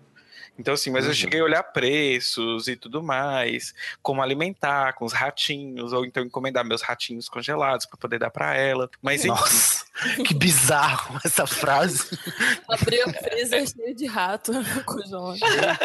Então, 0.58 0.74
assim, 0.74 0.90
mas 0.90 1.04
eu 1.04 1.10
Uhum. 1.10 1.14
cheguei 1.16 1.40
a 1.40 1.44
olhar 1.44 1.62
preços 1.64 2.68
e 2.68 2.76
tudo 2.76 3.02
mais, 3.02 3.74
como 4.02 4.22
alimentar 4.22 4.92
com 4.94 5.04
os 5.04 5.12
ratinhos, 5.12 5.92
ou 5.92 6.04
então 6.04 6.22
encomendar 6.22 6.64
meus 6.64 6.80
ratinhos 6.82 7.28
congelados 7.28 7.86
para 7.86 7.98
poder 7.98 8.18
dar 8.20 8.30
para 8.30 8.54
ela. 8.56 8.88
Mas 9.02 9.20
enfim, 9.24 9.28
Nossa, 9.34 9.84
que 10.26 10.32
bizarro 10.34 11.18
essa 11.24 11.46
frase. 11.46 12.08
Abriu 12.68 13.06
o 13.08 13.12
freezer 13.12 13.66
cheio 13.68 13.94
de 13.96 14.06
rato 14.06 14.52
congelado. 14.86 15.78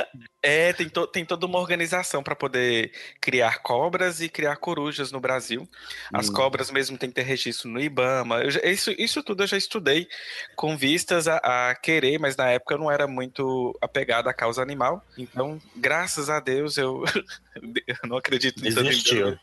é, 0.43 0.71
tem, 0.73 0.87
to- 0.87 1.07
tem 1.07 1.25
toda 1.25 1.45
uma 1.45 1.57
organização 1.59 2.21
para 2.21 2.35
poder 2.35 2.91
criar 3.19 3.59
cobras 3.63 4.21
e 4.21 4.29
criar 4.29 4.55
corujas 4.57 5.11
no 5.11 5.19
Brasil. 5.19 5.67
As 6.13 6.29
Hum. 6.29 6.33
cobras 6.33 6.69
mesmo 6.69 6.97
tem 6.97 7.09
que 7.09 7.15
ter 7.15 7.23
registro 7.23 7.69
no 7.69 7.79
IBAMA. 7.81 8.41
Eu 8.43 8.51
já- 8.51 8.61
isso, 8.61 8.91
isso 8.99 9.23
tudo 9.23 9.43
eu 9.43 9.47
já 9.47 9.57
estudei 9.57 10.07
com 10.55 10.77
vistas 10.77 11.27
a, 11.27 11.37
a 11.71 11.75
querer, 11.75 12.19
mas 12.19 12.35
na 12.35 12.49
época 12.49 12.75
eu 12.75 12.79
não 12.79 12.91
era 12.91 13.07
muito 13.07 13.75
apegado 13.81 14.27
à 14.29 14.33
causa 14.33 14.58
animal. 14.61 15.05
Então, 15.17 15.61
graças 15.75 16.29
a 16.29 16.39
Deus, 16.39 16.77
eu, 16.77 17.03
eu 17.87 17.95
não 18.05 18.17
acredito 18.17 18.61
nisso. 18.61 18.81
Desistiu. 18.83 19.37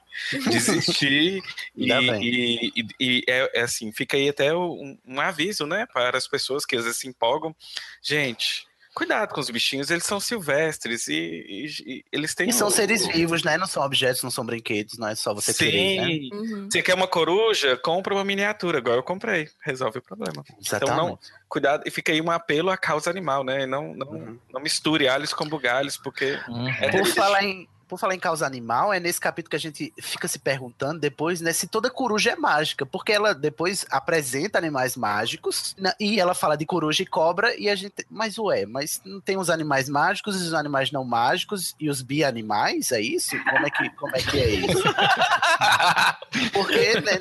Desisti. 0.50 1.42
e, 1.76 1.92
e, 1.92 2.72
e- 2.76 2.86
e 3.00 3.24
é, 3.28 3.60
é 3.60 3.62
assim, 3.62 3.92
fica 3.92 4.16
aí 4.16 4.28
até 4.28 4.54
um, 4.54 4.98
um 5.06 5.20
aviso, 5.20 5.66
né, 5.66 5.86
para 5.92 6.16
as 6.16 6.26
pessoas 6.26 6.64
que 6.64 6.76
às 6.76 6.84
vezes 6.84 6.98
se 6.98 7.08
empolgam. 7.08 7.54
Gente, 8.02 8.66
cuidado 8.97 9.34
com 9.34 9.40
os 9.40 9.51
bichinhos, 9.51 9.90
eles 9.90 10.05
são 10.05 10.18
silvestres 10.18 11.07
e, 11.07 11.12
e- 11.14 11.66
e 11.86 12.05
eles 12.11 12.34
têm. 12.34 12.49
E 12.49 12.53
são 12.53 12.68
o- 12.68 12.70
seres 12.70 13.07
vivos, 13.07 13.44
né? 13.44 13.59
Não 13.59 13.66
são 13.66 13.82
objetos, 13.84 14.22
não 14.22 14.30
são 14.30 14.44
brinquedos, 14.44 14.97
não 14.97 15.07
é 15.09 15.14
só 15.14 15.34
você 15.34 15.53
Sim. 15.53 15.64
querer, 15.66 15.97
né? 16.01 16.36
Uhum. 16.36 16.68
Você 16.70 16.80
quer 16.82 16.94
uma 16.94 17.07
coruja? 17.07 17.76
Compra 17.76 18.14
uma 18.14 18.24
miniatura, 18.24 18.78
igual 18.78 18.97
eu 18.97 19.03
comprei. 19.03 19.49
Resolve 19.62 19.99
o 19.99 20.03
problema. 20.03 20.42
Exatamente. 20.59 20.97
não- 20.97 21.18
Cuidado, 21.49 21.84
e 21.86 21.90
fica 21.90 22.11
aí 22.11 22.20
um 22.22 22.30
apelo 22.30 22.70
à 22.70 22.76
causa 22.76 23.09
animal, 23.11 23.44
né? 23.44 23.66
Não, 23.66 23.94
não, 23.94 24.07
Uhum. 24.09 24.38
não 24.53 24.61
misture 24.61 25.07
alhos 25.07 25.32
com 25.32 25.47
bugalhos, 25.49 25.97
porque 25.97 26.38
Uhum. 26.49 26.68
é 26.80 26.90
Por 26.90 27.07
falar, 27.07 27.44
em, 27.44 27.68
por 27.89 27.99
falar 27.99 28.14
em 28.14 28.18
causa 28.18 28.47
animal, 28.47 28.93
é 28.93 28.99
nesse 29.01 29.20
capítulo 29.20 29.51
que 29.51 29.57
a 29.57 29.61
gente 29.61 29.93
fica 30.01 30.26
se 30.28 30.39
perguntando 30.39 30.99
depois, 31.01 31.41
né, 31.41 31.53
se 31.53 31.66
toda 31.66 31.89
coruja 31.91 32.30
é 32.32 32.37
mágica, 32.37 32.84
porque 32.84 33.12
ela 33.12 33.34
depois 33.34 33.87
apresenta 33.91 34.59
animais 34.59 34.97
mágicos 34.97 35.74
né, 35.78 35.93
e 36.01 36.18
ela 36.20 36.34
fala 36.34 36.57
de 36.57 36.66
coruja 36.66 37.03
e 37.03 37.07
cobra 37.07 37.55
e 37.57 37.68
a 37.68 37.74
gente, 37.74 38.05
mas 38.11 38.39
ué, 38.39 38.66
mas 38.66 39.01
não 39.05 39.20
tem 39.20 39.37
os 39.37 39.51
animais 39.51 39.89
mágicos 39.89 40.37
e 40.41 40.45
os 40.47 40.55
animais 40.55 40.91
não 40.91 41.05
mágicos 41.05 41.74
e 41.78 41.89
os 41.89 42.03
bi-animais, 42.03 42.93
é 42.93 43.01
isso? 43.01 43.37
Como 43.45 43.66
é 43.66 43.70
que, 43.70 43.91
como 43.91 44.16
é, 44.16 44.20
que 44.20 44.39
é 44.39 44.49
isso? 44.51 44.82
porque 46.53 47.01
né, 47.01 47.18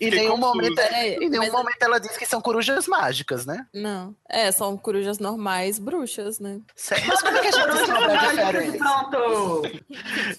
em 0.00 0.10
nenhum 0.10 0.30
confuso. 0.36 0.54
momento, 0.54 0.74
Peraí, 0.76 1.14
em 1.16 1.28
nenhum 1.28 1.42
mas- 1.44 1.52
momento 1.52 1.82
ela 1.82 1.98
diz 1.98 2.16
que 2.16 2.26
são 2.26 2.40
corujas 2.40 2.86
mágicas, 2.86 3.44
né? 3.46 3.66
Não. 3.74 4.14
É, 4.28 4.50
são 4.52 4.76
corujas 4.76 5.18
normais, 5.18 5.78
bruxas, 5.78 6.38
né? 6.38 6.60
Sério, 6.74 7.06
Mas 7.08 7.20
como 7.22 7.36
é 7.36 7.40
que 7.40 7.46
a 7.48 7.50
gente 7.50 7.90
a 7.90 8.16
diferença? 8.28 8.78
Pronto! 8.78 9.62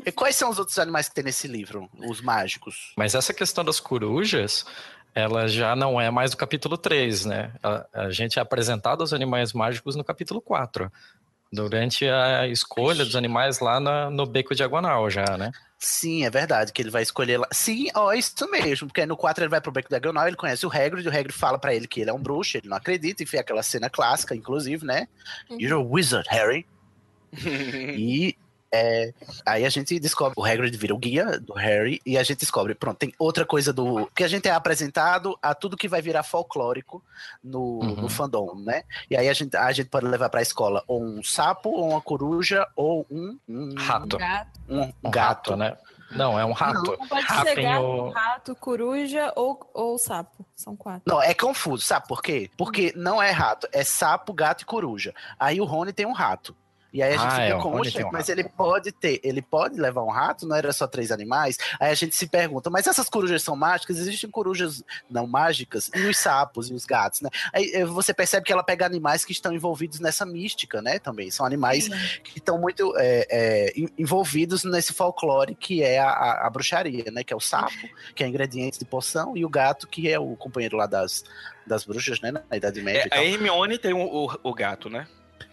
E 0.06 0.12
quais 0.12 0.36
são 0.36 0.50
os 0.50 0.58
outros 0.60 0.78
animais 0.80 1.10
que 1.10 1.16
tem 1.16 1.24
nesse 1.24 1.48
livro? 1.48 1.90
Os 1.98 2.22
mágicos? 2.22 2.94
Mas 2.98 3.16
essa 3.16 3.34
questão 3.34 3.64
das 3.64 3.80
corujas, 3.80 4.66
ela 5.14 5.48
já 5.48 5.76
não 5.76 6.00
é 6.00 6.10
mais 6.10 6.32
do 6.32 6.38
capítulo 6.38 6.78
3, 6.78 7.26
né? 7.26 7.52
A, 7.62 7.86
a 7.94 8.10
gente 8.12 8.40
é 8.40 8.42
apresentado 8.42 9.02
aos 9.02 9.14
animais 9.14 9.54
mágicos 9.54 9.96
no 9.96 10.04
capítulo 10.04 10.42
4. 10.42 10.92
Durante 11.54 12.08
a 12.08 12.48
escolha 12.48 13.04
dos 13.04 13.16
animais 13.18 13.60
lá 13.60 13.78
na- 13.80 14.10
no 14.10 14.26
beco 14.26 14.56
diagonal 14.56 15.10
já, 15.10 15.38
né? 15.38 15.52
Sim, 15.78 16.24
é 16.24 16.30
verdade, 16.30 16.72
que 16.72 16.82
ele 16.82 16.90
vai 16.92 17.02
escolher 17.02 17.38
lá. 17.40 17.48
Sim, 17.52 17.88
ó, 17.94 18.14
isso 18.14 18.50
mesmo, 18.50 18.88
porque 18.88 19.06
no 19.06 19.18
4 19.18 19.44
ele 19.44 19.50
vai 19.50 19.60
pro 19.60 19.72
Beco 19.72 19.90
Diagonal, 19.90 20.28
ele 20.28 20.36
conhece 20.38 20.64
o 20.66 20.70
Hagrid, 20.70 21.06
o 21.06 21.10
Hagrid 21.10 21.34
fala 21.34 21.58
pra 21.58 21.74
ele 21.76 21.88
que 21.88 22.00
ele 22.00 22.10
é 22.12 22.14
um 22.14 22.22
bruxo, 22.22 22.56
ele 22.58 22.70
não 22.70 22.78
acredita, 22.78 23.24
enfim, 23.24 23.38
aquela 23.38 23.64
cena 23.64 23.90
clássica, 23.90 24.36
inclusive, 24.36 24.86
né? 24.86 25.08
Uhum. 25.50 25.58
You're 25.60 25.74
a 25.74 25.80
wizard, 25.80 26.28
Harry. 26.30 26.66
E 27.98 28.38
é, 28.74 29.14
aí 29.46 29.66
a 29.66 29.70
gente 29.70 30.00
descobre, 30.00 30.34
o 30.38 30.46
Hagrid 30.46 30.76
vira 30.78 30.94
o 30.94 30.98
guia 30.98 31.40
do 31.40 31.54
Harry 31.54 32.00
e 32.06 32.18
a 32.18 32.24
gente 32.24 32.40
descobre, 32.40 32.74
pronto, 32.74 32.98
tem 32.98 33.14
outra 33.20 33.46
coisa 33.46 33.74
do 33.74 34.08
que 34.16 34.24
a 34.24 34.28
gente 34.28 34.48
é 34.48 34.52
apresentado 34.52 35.38
a 35.42 35.54
tudo 35.54 35.76
que 35.78 35.88
vai 35.88 36.02
virar 36.02 36.24
folclórico 36.24 37.04
no, 37.44 37.80
Uhum. 37.82 37.96
no 38.02 38.10
fandom, 38.10 38.56
né? 38.56 38.84
E 39.10 39.16
aí 39.18 39.28
a 39.28 39.34
gente, 39.34 39.56
a 39.58 39.72
gente 39.72 39.90
pode 39.90 40.06
levar 40.06 40.30
pra 40.30 40.42
escola 40.42 40.84
ou 40.88 41.04
um 41.04 41.24
sapo, 41.24 41.70
ou 41.70 41.90
uma 41.92 42.02
coruja, 42.02 42.66
ou 42.76 43.06
um, 43.12 43.38
um 43.48 43.76
Rato. 43.78 44.18
Gato. 44.18 44.60
um 44.70 44.82
Um 45.04 45.12
gato, 45.12 45.52
rato, 45.52 45.56
né? 45.56 45.78
Não, 46.12 46.38
é 46.38 46.44
um 46.44 46.52
rato. 46.52 46.98
Não 47.00 47.08
pode 47.08 47.26
Rato 47.26 47.48
ser 47.48 47.62
gato, 47.62 48.10
rato, 48.10 48.56
coruja 48.56 49.32
ou, 49.36 49.70
ou 49.74 49.98
sapo. 49.98 50.46
São 50.56 50.76
quatro. 50.76 51.04
Não, 51.06 51.22
é 51.22 51.34
confuso, 51.34 51.84
sabe 51.86 52.06
por 52.08 52.22
quê? 52.22 52.50
Porque 52.58 52.92
não 52.96 53.22
é 53.22 53.32
rato, 53.32 53.68
é 53.72 53.84
sapo, 53.84 54.34
gato 54.34 54.62
e 54.62 54.66
coruja. 54.66 55.14
Aí 55.40 55.62
o 55.62 55.66
Rony 55.66 55.94
tem 55.94 56.06
um 56.06 56.12
rato. 56.12 56.54
E 56.94 57.02
aí 57.02 57.14
a 57.14 57.18
gente 57.18 57.26
Ah, 57.28 57.32
fica 57.32 57.44
é, 57.44 57.56
o 57.56 57.60
com 57.62 57.76
"Oxe, 57.80 58.04
um 58.04 58.12
mas 58.12 58.28
rato." 58.28 58.32
ele 58.40 58.50
pode 58.50 58.92
ter, 58.92 59.22
ele 59.24 59.42
pode 59.42 59.80
levar 59.80 60.04
um 60.04 60.10
rato, 60.10 60.46
não 60.46 60.56
era 60.56 60.74
só 60.74 60.86
três 60.88 61.12
animais? 61.12 61.58
Aí 61.80 61.90
a 61.90 61.94
gente 61.94 62.16
se 62.16 62.28
pergunta, 62.28 62.70
mas 62.70 62.86
essas 62.86 63.08
corujas 63.08 63.42
são 63.44 63.56
mágicas? 63.56 63.98
Existem 63.98 64.30
corujas 64.30 64.84
não 65.10 65.26
mágicas? 65.26 65.90
E 65.96 66.02
os 66.02 66.18
sapos 66.18 66.70
e 66.70 66.74
os 66.74 66.86
gatos, 66.86 67.22
né? 67.22 67.30
Aí 67.54 67.72
eh, 67.74 67.86
você 67.86 68.14
percebe 68.14 68.46
que 68.46 68.52
ela 68.52 68.64
pega 68.64 68.86
animais 68.86 69.24
que 69.24 69.32
estão 69.32 69.54
envolvidos 69.54 70.00
nessa 70.02 70.26
mística, 70.26 70.82
né? 70.82 71.00
Também. 71.00 71.32
São 71.32 71.46
animais 71.46 71.88
que 72.24 72.40
estão 72.40 72.58
muito 72.60 72.94
é, 72.98 73.26
é, 73.30 73.74
en- 73.80 73.90
envolvidos 73.98 74.64
nesse 74.66 74.92
folclore 74.94 75.56
que 75.56 75.82
é 75.84 75.98
a, 76.00 76.10
a- 76.10 76.48
a 76.48 76.50
bruxaria, 76.50 77.06
né? 77.12 77.24
Que 77.24 77.32
é 77.34 77.36
o 77.36 77.40
sapo, 77.40 77.72
que 78.14 78.24
é 78.24 78.28
ingrediente 78.28 78.78
de 78.78 78.86
poção, 78.86 79.38
e 79.38 79.46
o 79.46 79.50
gato, 79.50 79.88
que 79.88 80.12
é 80.12 80.20
o 80.20 80.36
companheiro 80.36 80.76
lá 80.76 80.86
das, 80.88 81.24
das 81.66 81.86
bruxas, 81.86 82.20
né? 82.20 82.32
Na 82.32 82.58
Idade 82.58 82.82
Média. 82.82 83.08
É, 83.12 83.18
e 83.24 83.28
a 83.30 83.32
Hermione 83.34 83.78
tem 83.78 83.94
o, 83.94 84.00
o, 84.26 84.40
o 84.44 84.54
gato, 84.54 84.90
né? 84.90 85.08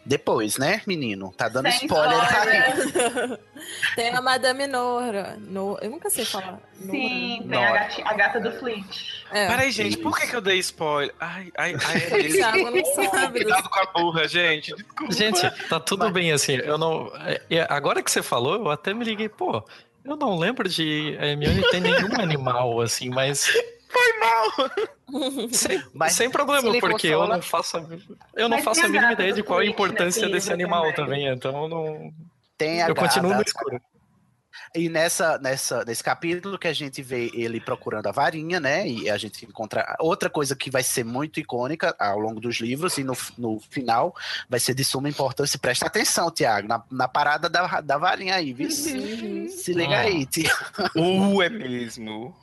Depois, 0.09 0.57
né, 0.57 0.81
menino? 0.87 1.35
Tá 1.37 1.51
dando 1.51 1.71
Sem 1.71 1.85
spoiler 1.85 2.19
aí. 2.19 3.39
Tem 3.95 4.09
a 4.15 4.23
Madame 4.23 4.67
Nora. 4.67 5.37
No... 5.39 5.79
Eu 5.83 5.91
nunca 5.91 6.09
sei 6.09 6.25
falar. 6.25 6.53
Nora. 6.53 6.63
Sim, 6.91 7.47
tem 7.51 7.65
a, 7.67 7.73
gati- 7.73 8.03
a 8.03 8.15
gata 8.15 8.41
do 8.41 8.51
Flint. 8.53 8.87
É. 9.31 9.47
Peraí, 9.49 9.71
gente, 9.71 9.99
por 9.99 10.19
que, 10.19 10.27
que 10.27 10.35
eu 10.35 10.41
dei 10.41 10.59
spoiler? 10.61 11.15
Ai, 11.21 11.53
ai, 11.59 11.75
ai. 11.85 11.99
O 12.25 12.33
Thiago 12.33 12.71
não 12.71 13.11
sabe. 13.11 13.43
Cuidado 13.45 13.69
com 13.69 13.81
a 13.81 13.87
burra, 13.93 14.27
gente. 14.27 14.75
Desculpa. 14.75 15.13
Gente, 15.13 15.69
tá 15.69 15.79
tudo 15.79 16.11
bem 16.11 16.33
assim. 16.33 16.55
Eu 16.55 16.79
não. 16.79 17.13
é, 17.51 17.67
Agora 17.69 18.03
que 18.03 18.11
você 18.11 18.23
falou, 18.23 18.55
eu 18.55 18.71
até 18.71 18.95
me 18.95 19.05
liguei, 19.05 19.29
pô. 19.29 19.63
Eu 20.03 20.17
não 20.17 20.39
lembro 20.39 20.67
de 20.71 21.19
a 21.21 21.27
Hermione 21.27 21.61
ter 21.71 21.81
nenhum 21.81 22.15
animal 22.19 22.81
assim, 22.81 23.11
mas 23.11 23.45
Foi 23.91 24.19
mal. 24.19 24.71
Sem, 25.53 25.83
Mas 25.95 26.13
sem 26.13 26.27
se 26.27 26.33
problema, 26.33 26.71
porque 26.81 27.09
consola- 27.11 27.25
eu 27.25 27.29
não 27.29 27.43
faço 27.43 27.77
a, 27.77 27.81
eu 28.35 28.49
não 28.49 28.57
Mas 28.57 28.65
faço 28.65 28.85
a 28.85 28.89
mínima 28.89 29.13
ideia 29.13 29.33
de 29.33 29.43
qual 29.43 29.61
a 29.61 29.67
importância 29.67 30.29
desse 30.29 30.53
animal 30.53 30.93
também. 30.95 30.95
também, 30.95 31.29
então 31.29 31.63
eu 31.63 31.69
não. 31.69 32.13
Tem 32.57 32.83
a 32.83 32.89
Eu 32.89 32.95
continuo 32.95 33.35
no 33.35 33.43
escuro. 33.43 33.81
E 34.75 34.89
nessa, 34.89 35.39
nessa, 35.39 35.85
nesse 35.85 36.03
capítulo 36.05 36.59
que 36.59 36.69
a 36.69 36.73
gente 36.73 37.01
vê 37.01 37.31
ele 37.33 37.61
procurando 37.61 38.07
a 38.07 38.13
varinha, 38.13 38.61
né? 38.61 38.87
E 38.87 39.09
a 39.09 39.17
gente 39.17 39.47
encontra 39.47 39.97
outra 39.99 40.29
coisa 40.29 40.55
que 40.55 40.71
vai 40.71 40.83
ser 40.83 41.05
muito 41.05 41.41
icônica 41.41 41.95
ao 41.99 42.19
longo 42.19 42.41
dos 42.41 42.57
livros, 42.61 42.99
e 42.99 43.05
no, 43.05 43.17
no 43.39 43.61
final 43.71 44.15
vai 44.49 44.61
ser 44.61 44.75
de 44.75 44.85
suma 44.85 45.09
importância. 45.09 45.59
Presta 45.59 45.87
atenção, 45.87 46.31
Tiago, 46.31 46.69
na, 46.69 46.83
na 46.91 47.09
parada 47.09 47.49
da, 47.49 47.81
da 47.81 47.97
varinha 47.97 48.35
aí, 48.35 48.53
viu? 48.53 48.69
Uhum. 48.69 49.49
Se 49.49 49.73
liga 49.73 50.01
aí, 50.01 50.27
Tiago. 50.27 50.59
Uh, 50.95 51.41
é 51.43 51.49
mesmo. 51.49 52.37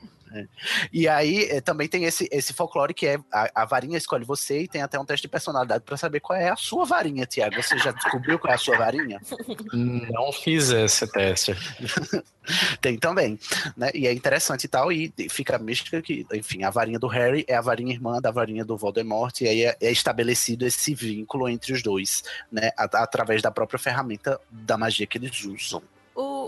E 0.92 1.08
aí 1.08 1.50
eh, 1.50 1.62
também 1.62 1.88
tem 1.88 2.06
esse, 2.06 2.28
esse 2.32 2.54
folclore 2.54 2.94
que 2.94 3.08
é 3.08 3.18
a, 3.32 3.64
a 3.64 3.66
varinha 3.66 3.98
escolhe 3.98 4.26
você 4.26 4.62
e 4.62 4.68
tem 4.68 4.82
até 4.82 5.00
um 5.00 5.06
teste 5.06 5.24
de 5.24 5.32
personalidade 5.32 5.84
pra 5.84 5.98
saber 5.98 6.20
qual 6.20 6.38
é 6.38 6.50
a 6.50 6.56
sua 6.56 6.86
varinha, 6.86 7.26
Tiago. 7.26 7.62
Você 7.62 7.78
já 7.78 7.92
descobriu 7.92 8.40
qual 8.40 8.52
é 8.52 8.56
a 8.56 8.60
sua 8.60 8.78
varinha? 8.78 9.22
Não 9.74 10.32
fiz 10.32 10.70
esse 10.70 11.08
teste. 11.12 11.56
Tem 12.80 12.98
também, 12.98 13.40
né? 13.76 13.90
E 13.94 14.08
é 14.08 14.14
interessante 14.14 14.66
e 14.66 14.68
tal, 14.68 14.92
e 14.92 15.12
fica 15.30 15.56
a 15.56 15.60
mística 15.60 16.02
que, 16.02 16.26
enfim, 16.34 16.64
a 16.64 16.70
varinha 16.70 17.00
do 17.00 17.08
Harry 17.08 17.44
é 17.48 17.56
a 17.56 17.62
varinha 17.62 17.92
irmã 17.92 18.22
da 18.22 18.30
varinha 18.30 18.64
do 18.64 18.78
Voldemort, 18.78 19.42
e 19.42 19.48
aí 19.48 19.64
é, 19.64 19.76
é 19.82 19.92
estabelecido 19.92 20.66
esse 20.66 20.94
vínculo 20.94 21.50
entre 21.50 21.74
os 21.74 21.82
dois, 21.82 22.24
né? 22.52 22.72
através 22.78 23.42
da 23.42 23.50
própria 23.50 23.80
ferramenta 23.80 24.40
da 24.50 24.78
magia 24.78 25.08
que 25.08 25.18
eles 25.18 25.44
usam. 25.44 25.82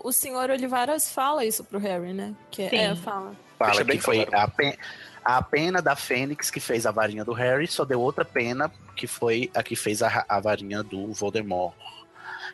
O, 0.04 0.10
o 0.10 0.14
senhor 0.14 0.50
Olivaras 0.50 1.10
fala 1.12 1.46
isso 1.46 1.64
pro 1.64 1.80
Harry, 1.80 2.14
né? 2.14 2.34
Que 2.52 2.70
Sim. 2.70 2.78
é, 2.78 2.96
fala. 2.96 3.34
Fala 3.58 3.76
que 3.78 3.84
bem 3.84 4.00
foi 4.00 4.26
claro. 4.26 4.46
a, 4.46 4.48
pe- 4.48 4.78
a 5.24 5.42
pena 5.42 5.82
da 5.82 5.96
Fênix 5.96 6.50
que 6.52 6.60
fez 6.60 6.86
a 6.86 6.92
varinha 6.92 7.26
do 7.26 7.34
Harry, 7.34 7.68
só 7.68 7.84
deu 7.86 8.00
outra 8.02 8.24
pena, 8.26 8.72
que 8.96 9.08
foi 9.08 9.50
a 9.56 9.64
que 9.64 9.76
fez 9.76 10.02
a, 10.04 10.26
a 10.28 10.40
varinha 10.40 10.84
do 10.84 11.12
Voldemort. 11.14 11.74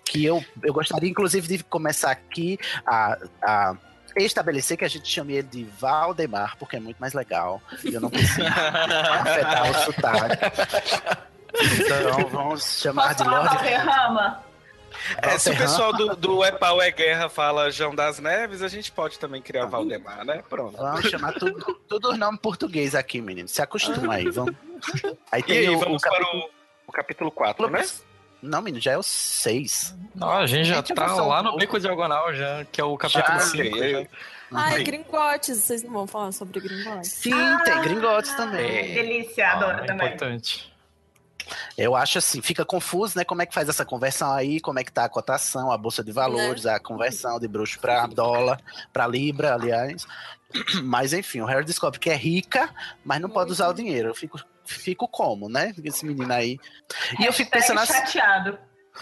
Que 0.06 0.26
eu, 0.26 0.44
eu 0.62 0.74
gostaria, 0.74 1.10
inclusive, 1.10 1.48
de 1.58 1.64
começar 1.64 2.12
aqui 2.12 2.58
a. 2.86 3.18
a 3.42 3.76
estabelecer 4.16 4.78
que 4.78 4.86
a 4.86 4.88
gente 4.88 5.08
chame 5.10 5.34
ele 5.34 5.48
de 5.48 5.64
Valdemar, 5.64 6.56
porque 6.60 6.76
é 6.76 6.80
muito 6.80 6.98
mais 7.00 7.14
legal. 7.14 7.60
E 7.84 7.94
eu 7.96 8.00
não 8.02 8.12
preciso 8.12 8.46
afetar 8.46 9.72
o 9.72 9.74
sotaque. 9.74 10.46
Então 11.54 12.30
vamos 12.30 12.80
chamar 12.80 13.04
Posso 13.10 13.18
de 13.18 13.24
falar 13.24 13.38
Lord. 13.40 13.56
Valderrama? 13.56 14.44
É, 15.22 15.38
se 15.38 15.50
o 15.50 15.58
pessoal 15.58 15.94
do, 15.94 16.16
do 16.16 16.44
É 16.44 16.52
Pau 16.52 16.82
é 16.82 16.92
Guerra 16.92 17.30
fala 17.30 17.70
João 17.72 17.94
das 17.96 18.20
Neves, 18.20 18.62
a 18.62 18.68
gente 18.68 18.92
pode 18.92 19.18
também 19.20 19.42
criar 19.42 19.66
Valdemar, 19.66 20.26
né? 20.26 20.44
Pronto. 20.50 20.78
Vamos 20.78 21.10
chamar 21.10 21.34
tudo, 21.34 21.80
tudo 21.88 22.12
os 22.12 22.18
nomes 22.18 22.40
português 22.40 22.96
aqui, 22.96 23.22
menino. 23.22 23.48
Se 23.48 23.62
acostuma 23.62 24.16
aí, 24.16 24.30
vamos. 24.30 24.56
Aí 25.32 25.42
E 25.42 25.44
tem 25.44 25.58
aí, 25.60 25.70
o, 25.70 25.80
vamos 25.80 26.02
o 26.02 26.10
para 26.10 26.12
capítulo. 26.20 26.44
o, 26.44 26.50
o 26.88 26.92
capítulo 26.92 27.32
4, 27.32 27.70
né? 27.70 27.86
Não, 28.42 28.62
menino, 28.62 28.82
já 28.82 28.92
é 28.92 28.98
o 28.98 29.04
6. 29.04 29.96
Não, 30.14 30.30
a 30.30 30.46
gente 30.46 30.66
já 30.68 30.76
Gente, 30.76 30.94
tá 30.94 31.14
lá 31.16 31.42
no 31.42 31.56
beco 31.56 31.80
diagonal, 31.80 32.34
já, 32.34 32.66
que 32.72 32.82
é 32.82 32.84
o 32.84 32.98
capítulo 32.98 33.26
Já, 33.40 33.40
5. 33.40 33.76
ok. 33.78 34.10
Ai, 34.54 34.78
Sim. 34.80 34.84
Gringotes. 34.84 35.58
Vocês 35.60 35.82
não 35.84 35.94
vão 35.94 36.08
falar 36.08 36.32
sobre 36.34 36.60
Gringotes? 36.60 37.10
Sim, 37.12 37.32
tem 37.64 37.82
gringotes 37.82 38.34
também. 38.36 38.92
É. 38.92 38.94
Delícia, 38.94 39.50
adoro 39.54 39.80
é 39.84 39.86
também. 39.86 40.08
importante. 40.08 40.73
Eu 41.78 41.96
acho 41.96 42.18
assim, 42.18 42.42
fica 42.42 42.66
confuso, 42.66 43.18
né? 43.18 43.24
Como 43.24 43.42
é 43.42 43.46
que 43.46 43.54
faz 43.54 43.68
essa 43.70 43.86
conversão 43.86 44.32
aí, 44.32 44.60
como 44.60 44.80
é 44.80 44.84
que 44.84 44.92
tá 44.92 45.06
a 45.06 45.10
cotação, 45.10 45.72
a 45.72 45.78
bolsa 45.78 46.04
de 46.04 46.12
valores, 46.12 46.66
a 46.66 46.80
conversão 46.80 47.40
de 47.40 47.48
bruxo 47.48 47.80
para 47.80 48.06
dólar, 48.08 48.62
para 48.92 49.08
libra, 49.08 49.54
aliás. 49.54 50.06
Mas 50.84 51.14
enfim, 51.14 51.42
o 51.42 51.46
Harry 51.46 51.66
descobre 51.66 52.00
que 52.00 52.10
é 52.10 52.16
rica, 52.16 52.70
mas 53.04 53.20
não 53.20 53.28
pode 53.28 53.48
Muito. 53.48 53.54
usar 53.54 53.70
o 53.70 53.74
dinheiro. 53.74 54.10
Eu 54.10 54.16
fico, 54.16 54.40
fico 54.64 55.08
como, 55.08 55.50
né? 55.50 55.74
Esse 55.84 56.06
menino 56.06 56.32
aí. 56.32 56.60
E 57.20 57.26
eu 57.26 57.34
fico 57.34 57.50
pensando 57.50 57.80
assim, 57.80 57.94
chateado. 57.94 58.60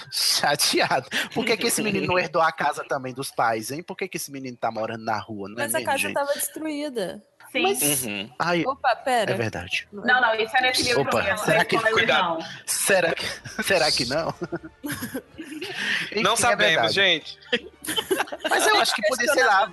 chateado. 0.10 1.10
Por 1.34 1.46
que, 1.46 1.58
que 1.58 1.68
esse 1.68 1.82
menino 1.82 2.08
não 2.08 2.18
herdou 2.20 2.42
a 2.42 2.52
casa 2.52 2.86
também 2.88 3.14
dos 3.14 3.32
pais, 3.32 3.70
hein? 3.70 3.84
Por 3.84 3.98
que, 3.98 4.08
que 4.08 4.18
esse 4.18 4.32
menino 4.32 4.56
tá 4.56 4.72
morando 4.72 5.04
na 5.04 5.20
rua, 5.20 5.50
não 5.50 5.58
é 5.58 5.64
Mas 5.64 5.76
a 5.76 5.80
mesmo, 5.80 5.92
casa 5.92 5.98
gente? 6.00 6.14
tava 6.14 6.34
destruída. 6.34 7.22
Sim. 7.52 7.62
Mas- 7.64 8.04
Uhum. 8.06 8.30
Ai, 8.40 8.64
Opa, 8.66 8.96
pera. 8.96 9.32
é 9.32 9.36
verdade. 9.36 9.88
Não, 9.92 10.22
não, 10.22 10.34
isso 10.36 10.56
é 10.56 10.62
nesse 10.62 10.84
livro 10.84 11.02
Opa, 11.02 11.22
mesmo. 11.22 11.38
será 11.40 11.54
não 11.56 11.62
é 11.62 11.66
que- 11.66 11.78
cuidado. 11.92 12.24
não. 12.40 12.40
Será 12.66 13.14
que, 13.14 13.64
será 13.64 13.92
que 13.92 14.06
não? 14.06 14.34
Enfim, 16.12 16.22
Não 16.24 16.34
é 16.34 16.38
sabemos, 16.38 16.94
verdade. 16.94 16.94
gente. 16.94 17.40
Mas 18.50 18.68
eu 18.68 18.76
acho 18.78 18.96
que 18.96 19.02
podia, 19.08 19.34
sei 19.34 19.44
lá, 19.44 19.72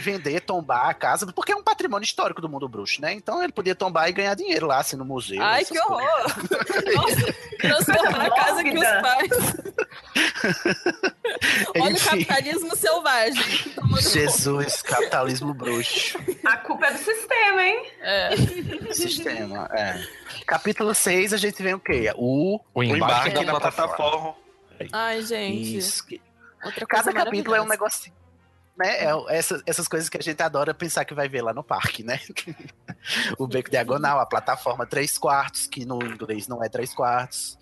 vender, 0.00 0.40
tombar 0.40 0.88
a 0.88 0.94
casa, 0.94 1.26
porque 1.32 1.52
é 1.52 1.56
um 1.56 1.62
patrimônio 1.62 2.04
histórico 2.04 2.40
do 2.40 2.48
mundo 2.48 2.68
bruxo, 2.68 3.00
né? 3.00 3.12
Então 3.12 3.42
ele 3.42 3.52
podia 3.52 3.74
tombar 3.74 4.08
e 4.08 4.12
ganhar 4.12 4.34
dinheiro 4.34 4.66
lá, 4.66 4.78
assim, 4.78 4.96
no 4.96 5.04
museu. 5.04 5.40
Ai, 5.42 5.64
que 5.64 5.78
horror! 5.78 6.00
Nossa, 6.92 7.34
transformar 7.58 8.26
a 8.26 8.30
casa 8.34 8.62
que 8.64 8.70
os 8.70 8.84
pais. 9.00 9.30
Olha 11.76 11.84
o 11.84 11.90
Enfim. 11.96 12.24
capitalismo 12.24 12.76
selvagem. 12.76 13.42
Jesus, 14.00 14.82
capitalismo 14.82 15.54
bruxo. 15.54 16.18
A 16.44 16.56
culpa 16.58 16.86
é 16.86 16.92
do 16.92 16.98
sistema, 16.98 17.62
hein? 17.62 17.86
É. 18.00 18.30
Sistema, 18.92 19.68
é. 19.72 20.02
Capítulo 20.46 20.94
6, 20.94 21.32
a 21.32 21.36
gente 21.36 21.62
vem 21.62 21.74
o 21.74 21.80
quê? 21.80 22.12
O, 22.16 22.56
O 22.74 22.80
O 22.80 22.82
embarque 22.84 23.30
da 23.30 23.44
plataforma. 23.44 23.94
plataforma. 23.94 24.34
Ai, 24.92 25.22
gente. 25.22 25.76
Isso. 25.76 26.04
que- 26.06 26.20
Outra 26.64 26.86
coisa 26.86 27.12
Cada 27.12 27.24
capítulo 27.24 27.54
é 27.56 27.62
um 27.62 27.66
negocinho. 27.68 28.14
Né? 28.80 29.04
É, 29.04 29.12
essas, 29.36 29.62
essas 29.66 29.86
coisas 29.86 30.08
que 30.08 30.16
a 30.16 30.22
gente 30.22 30.42
adora 30.42 30.72
pensar 30.72 31.04
que 31.04 31.12
vai 31.14 31.28
ver 31.28 31.42
lá 31.42 31.52
no 31.52 31.62
parque, 31.62 32.02
né? 32.02 32.18
o 33.38 33.46
beco 33.46 33.70
diagonal, 33.70 34.18
a 34.18 34.26
plataforma 34.26 34.86
3 34.86 35.18
quartos, 35.18 35.66
que 35.66 35.84
no 35.84 36.02
inglês 36.02 36.48
não 36.48 36.64
é 36.64 36.68
3 36.68 36.94
quartos. 36.94 37.58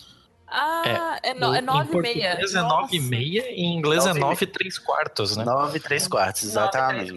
Ah, 0.46 1.18
é, 1.22 1.34
no, 1.34 1.48
No- 1.48 1.54
é 1.54 1.58
em 1.58 1.62
nove 1.62 1.92
e 1.92 2.00
meia. 2.00 2.28
português 2.36 2.54
é 2.54 2.62
9 2.62 2.96
e 2.96 3.00
meia 3.00 3.50
e 3.50 3.60
em 3.60 3.76
inglês 3.76 4.04
é 4.04 4.08
Nove 4.08 4.18
e 4.20 4.22
9 4.22 4.44
e 4.44 4.46
3 4.46 4.78
quartos, 4.78 5.36
né? 5.36 5.44
9 5.44 5.76
e 5.76 5.80
3 5.80 6.08
quartos, 6.08 6.54
Nove, 6.54 6.70
três, 6.70 6.84
exatamente. 7.10 7.16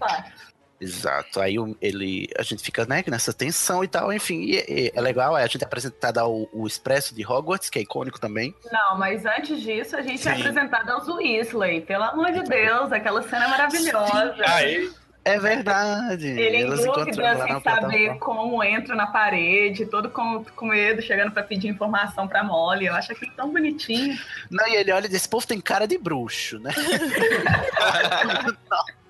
Exato. 0.82 1.40
Aí 1.40 1.56
ele, 1.80 2.28
a 2.36 2.42
gente 2.42 2.64
fica 2.64 2.86
né, 2.86 3.04
nessa 3.06 3.32
tensão 3.32 3.84
e 3.84 3.88
tal, 3.88 4.12
enfim. 4.12 4.42
E, 4.42 4.56
e 4.68 4.92
é 4.96 5.00
legal, 5.00 5.38
é 5.38 5.44
a 5.44 5.48
gente 5.48 5.62
é 5.62 5.66
apresentado 5.66 6.18
ao 6.18 6.50
o 6.52 6.66
Expresso 6.66 7.14
de 7.14 7.24
Hogwarts, 7.24 7.70
que 7.70 7.78
é 7.78 7.84
icônico 7.84 8.20
também. 8.20 8.56
Não, 8.72 8.98
mas 8.98 9.24
antes 9.24 9.62
disso, 9.62 9.96
a 9.96 10.02
gente 10.02 10.28
é 10.28 10.34
Sim. 10.34 10.40
apresentado 10.42 10.90
aos 10.90 11.08
Weasley. 11.08 11.82
Pelo 11.82 12.04
amor 12.06 12.32
de 12.32 12.42
Deus, 12.44 12.92
aquela 12.92 13.22
cena 13.22 13.46
é 13.46 13.48
maravilhosa. 13.48 14.36
Aí, 14.48 14.92
É 15.24 15.38
verdade. 15.38 16.28
Ele 16.28 16.58
em 16.58 16.66
dúvida, 16.68 17.44
sem 17.44 17.62
saber 17.62 18.18
como 18.18 18.64
entra 18.64 18.96
na 18.96 19.06
parede, 19.06 19.86
todo 19.86 20.10
com, 20.10 20.44
com 20.56 20.66
medo, 20.66 21.00
chegando 21.04 21.32
pra 21.32 21.44
pedir 21.44 21.68
informação 21.68 22.28
pra 22.28 22.44
Molly. 22.44 22.88
Eu 22.88 22.96
acho 22.96 23.12
aquilo 23.12 23.32
tão 23.36 23.52
bonitinho. 23.52 24.18
Não, 24.50 24.68
e 24.68 24.78
ele 24.78 24.92
olha 24.92 25.06
e 25.06 25.10
diz, 25.10 25.18
esse 25.18 25.30
povo 25.30 25.46
tem 25.46 25.62
cara 25.62 25.88
de 25.88 26.00
bruxo, 26.00 26.58
né? 26.58 26.72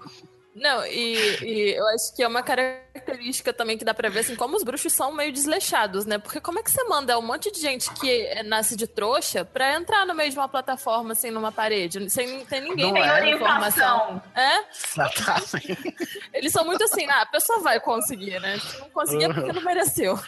Não, 0.54 0.86
e, 0.86 1.16
e 1.46 1.74
eu 1.78 1.88
acho 1.90 2.14
que 2.14 2.22
é 2.22 2.28
uma 2.28 2.44
característica 2.44 3.54
também 3.54 3.78
que 3.78 3.86
dá 3.86 3.94
pra 3.94 4.10
ver, 4.10 4.20
assim, 4.20 4.36
como 4.36 4.58
os 4.58 4.64
bruxos 4.64 4.92
são 4.92 5.14
meio 5.14 5.32
desleixados, 5.32 6.06
né? 6.06 6.18
Porque 6.18 6.42
como 6.42 6.60
é 6.60 6.64
que 6.64 6.70
você 6.70 6.84
manda 6.84 7.18
um 7.18 7.22
monte 7.22 7.50
de 7.52 7.62
gente 7.62 7.90
que 7.94 8.10
é- 8.28 8.44
nasce 8.44 8.76
de 8.76 8.86
trouxa 8.86 9.46
pra 9.46 9.76
entrar 9.76 10.06
no 10.06 10.14
meio 10.14 10.30
de 10.30 10.38
uma 10.38 10.50
plataforma, 10.50 11.14
assim, 11.14 11.32
numa 11.32 11.54
parede, 11.54 12.10
sem 12.10 12.44
ter 12.46 12.60
ninguém 12.60 12.88
Não 12.88 12.94
Tem 12.94 13.10
é. 13.10 13.36
informação? 13.36 14.02
orientação. 14.08 14.24
É? 14.36 14.64
Exatamente. 14.74 15.96
Eles 16.34 16.52
são 16.52 16.66
muito 16.66 16.84
assim, 16.84 17.06
ah, 17.08 17.22
a 17.22 17.26
pessoa 17.28 17.60
vai 17.62 17.80
conseguir, 17.80 18.38
né? 18.42 18.60
Se 18.60 18.78
não 18.80 18.90
conseguir 18.90 19.24
é 19.24 19.34
porque 19.34 19.54
não 19.54 19.62
mereceu. 19.64 20.20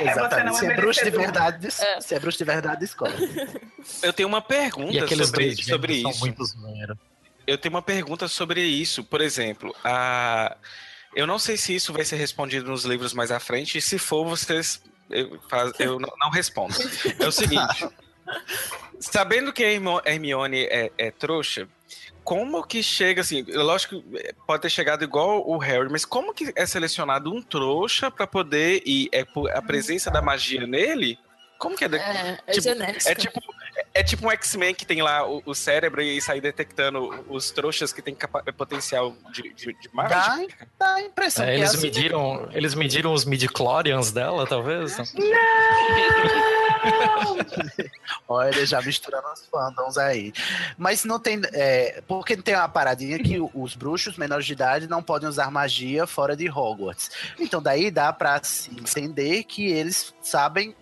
Exatamente. 0.00 0.44
não 0.46 0.56
é 0.56 0.58
Se 0.58 0.66
é 0.66 0.74
bruxo 0.74 1.04
de 1.04 1.10
verdade, 1.10 1.58
des- 1.58 1.82
se 2.00 2.14
é 2.14 2.18
bruxo 2.18 2.38
de 2.38 2.44
verdade, 2.44 2.82
escolhe. 2.84 3.14
eu 4.02 4.12
tenho 4.12 4.28
uma 4.28 4.40
pergunta 4.40 5.06
sobre, 5.16 5.54
sobre 5.62 5.94
gêmeos 5.96 6.10
isso. 6.14 6.18
são 6.18 6.26
muito 6.26 6.44
zoeira. 6.46 6.96
Eu 7.46 7.56
tenho 7.58 7.74
uma 7.74 7.82
pergunta 7.82 8.26
sobre 8.28 8.62
isso. 8.62 9.04
Por 9.04 9.20
exemplo, 9.20 9.74
a... 9.84 10.56
eu 11.14 11.26
não 11.26 11.38
sei 11.38 11.56
se 11.56 11.74
isso 11.74 11.92
vai 11.92 12.04
ser 12.04 12.16
respondido 12.16 12.70
nos 12.70 12.84
livros 12.84 13.12
mais 13.12 13.30
à 13.30 13.38
frente, 13.40 13.78
e 13.78 13.80
se 13.82 13.98
for, 13.98 14.24
vocês. 14.26 14.82
Eu, 15.08 15.40
faz- 15.48 15.72
eu 15.78 16.00
não, 16.00 16.12
não 16.18 16.30
respondo. 16.30 16.74
É 17.20 17.26
o 17.26 17.30
seguinte: 17.32 17.86
sabendo 19.00 19.52
que 19.52 19.64
a 19.64 19.70
Hermione 19.70 20.64
é, 20.64 20.90
é 20.98 21.10
trouxa, 21.10 21.68
como 22.24 22.64
que 22.66 22.82
chega 22.82 23.20
assim? 23.20 23.42
Lógico 23.48 24.02
que 24.02 24.32
pode 24.46 24.62
ter 24.62 24.70
chegado 24.70 25.04
igual 25.04 25.48
o 25.48 25.56
Harry, 25.58 25.88
mas 25.90 26.04
como 26.04 26.34
que 26.34 26.52
é 26.56 26.66
selecionado 26.66 27.32
um 27.32 27.40
trouxa 27.40 28.10
para 28.10 28.26
poder. 28.26 28.82
E 28.84 29.08
é 29.12 29.24
por 29.24 29.48
a 29.50 29.62
presença 29.62 30.10
da 30.10 30.20
magia 30.20 30.66
nele? 30.66 31.18
Como 31.58 31.76
que 31.76 31.84
é? 31.84 31.88
de- 31.88 31.96
É, 31.96 32.38
é 32.46 32.52
Tipo, 32.52 32.62
genética. 32.64 33.10
É 33.10 33.14
tipo, 33.14 33.40
é 33.98 34.02
tipo 34.02 34.26
um 34.26 34.30
X-Men 34.30 34.74
que 34.74 34.84
tem 34.84 35.02
lá 35.02 35.26
o, 35.28 35.42
o 35.46 35.54
cérebro 35.54 36.00
e 36.02 36.20
sai 36.20 36.40
detectando 36.40 37.24
os 37.28 37.50
trouxas 37.50 37.92
que 37.92 38.02
tem 38.02 38.16
potencial 38.56 39.14
de, 39.32 39.42
de, 39.54 39.72
de 39.74 39.88
Dá, 39.88 39.92
mágica. 39.94 40.68
dá 40.78 40.94
a 40.94 41.02
impressão 41.02 41.44
É, 41.44 41.48
que 41.48 41.52
é 41.52 41.56
eles, 41.58 41.70
assim. 41.70 41.82
mediram, 41.82 42.48
eeles 42.52 42.74
mediram 42.74 43.12
os 43.12 43.24
midi-chlorians 43.24 44.10
dela, 44.12 44.46
talvez? 44.46 44.96
Olha, 48.28 48.66
já 48.66 48.80
misturando 48.82 49.26
os 49.32 49.44
fandoms 49.46 49.96
aí. 49.98 50.32
Mas 50.76 51.04
não 51.04 51.18
tem. 51.18 51.40
É, 51.52 52.02
porque 52.06 52.36
tem 52.36 52.54
uma 52.54 52.68
paradinha 52.68 53.18
que 53.18 53.38
os 53.54 53.74
bruxos 53.74 54.16
menores 54.16 54.46
de 54.46 54.52
idade 54.52 54.86
não 54.88 55.02
podem 55.02 55.28
usar 55.28 55.50
magia 55.50 56.06
fora 56.06 56.36
de 56.36 56.48
Hogwarts. 56.48 57.10
Então 57.38 57.62
daí 57.62 57.90
dá 57.90 58.12
pra 58.12 58.42
se 58.42 58.70
entender 58.70 59.44
que 59.44 59.66
eles 59.66 60.14
sabem 60.22 60.74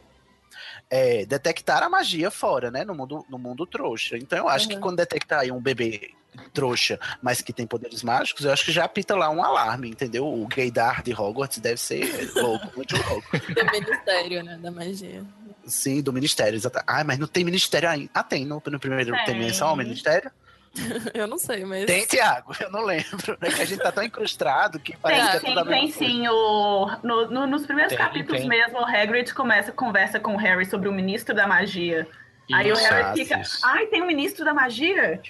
é, 0.97 1.27
detectar 1.27 1.83
a 1.83 1.89
magia 1.89 2.31
fora, 2.31 2.71
né? 2.71 2.85
No 2.85 2.95
mundo, 2.95 3.25
no 3.29 3.37
mundo 3.37 3.67
trouxa. 3.67 4.17
Então 4.17 4.39
eu 4.39 4.49
acho 4.49 4.69
que 4.69 4.75
Uhum. 4.77 4.81
quando 4.81 4.97
detectar 4.99 5.41
aí 5.41 5.51
um 5.51 5.61
bebê 5.61 6.13
trouxa, 6.53 7.01
mas 7.21 7.41
que 7.41 7.53
tem 7.53 7.67
poderes 7.67 8.03
mágicos, 8.05 8.45
eu 8.45 8.53
acho 8.53 8.65
que 8.65 8.71
já 8.71 8.85
apita 8.85 9.17
lá 9.17 9.29
um 9.29 9.43
alarme, 9.43 9.89
entendeu? 9.91 10.25
O 10.25 10.47
gaydar 10.47 11.03
de 11.03 11.13
Hogwarts 11.13 11.59
deve 11.59 11.81
ser 11.81 12.31
louco, 12.37 12.71
muito 12.77 12.97
louco. 12.97 13.27
Do 13.55 13.65
ministério, 13.73 14.43
né? 14.45 14.57
Da 14.63 14.71
magia. 14.71 15.25
Sim, 15.67 16.01
do 16.03 16.13
ministério, 16.13 16.57
exatamente. 16.57 16.89
Ah, 16.89 17.03
mas 17.03 17.19
não 17.19 17.27
tem 17.27 17.43
ministério 17.43 17.89
ainda. 17.89 18.11
Ah, 18.15 18.23
tem, 18.23 18.45
no, 18.45 18.63
no 18.65 18.79
primeiro 18.79 19.13
tem, 19.17 19.25
Tem. 19.25 19.39
menção 19.39 19.67
ao 19.69 19.77
ministério? 19.77 20.31
Eu 21.15 21.27
não 21.27 21.39
sei, 21.39 21.65
mas. 21.65 21.85
Tem, 21.87 22.05
Tiago, 22.07 22.53
eu 22.61 22.71
não 22.71 22.85
lembro. 22.85 23.39
É 23.41 23.51
que 23.51 23.63
a 23.63 23.65
gente 23.65 23.81
tá 23.81 23.93
tão 23.93 24.03
incrustado 24.03 24.79
que 24.81 24.93
Tem, 24.93 25.01
parece 25.01 25.31
que 25.31 25.37
é 25.37 25.41
sim, 25.41 25.47
tudo 25.47 25.61
a 25.61 25.65
mesma 25.65 25.81
tem 25.81 25.93
coisa. 25.93 26.13
sim. 26.13 26.29
O, 26.29 26.91
no- 27.03 27.31
no- 27.31 27.47
nos 27.47 27.65
primeiros 27.65 27.95
Tem, 27.95 28.05
capítulos 28.05 28.41
tem. 28.41 28.49
mesmo, 28.49 28.79
o 28.81 28.85
Hagrid 28.85 29.33
começa 29.35 29.71
conversa 29.73 30.19
com 30.19 30.35
o 30.35 30.37
Harry 30.37 30.67
sobre 30.67 30.89
o 30.89 30.93
Ministro 30.93 31.35
da 31.35 31.47
Magia. 31.47 32.09
Aí 32.53 32.71
o 32.71 32.75
Isso. 32.75 32.83
Harry 32.85 33.03
Ah, 33.05 33.13
fica, 33.15 33.41
isso. 33.41 33.61
ai, 33.65 33.87
tem 33.87 34.03
um 34.03 34.07
Ministro 34.07 34.45
da 34.45 34.53
Magia? 34.53 35.21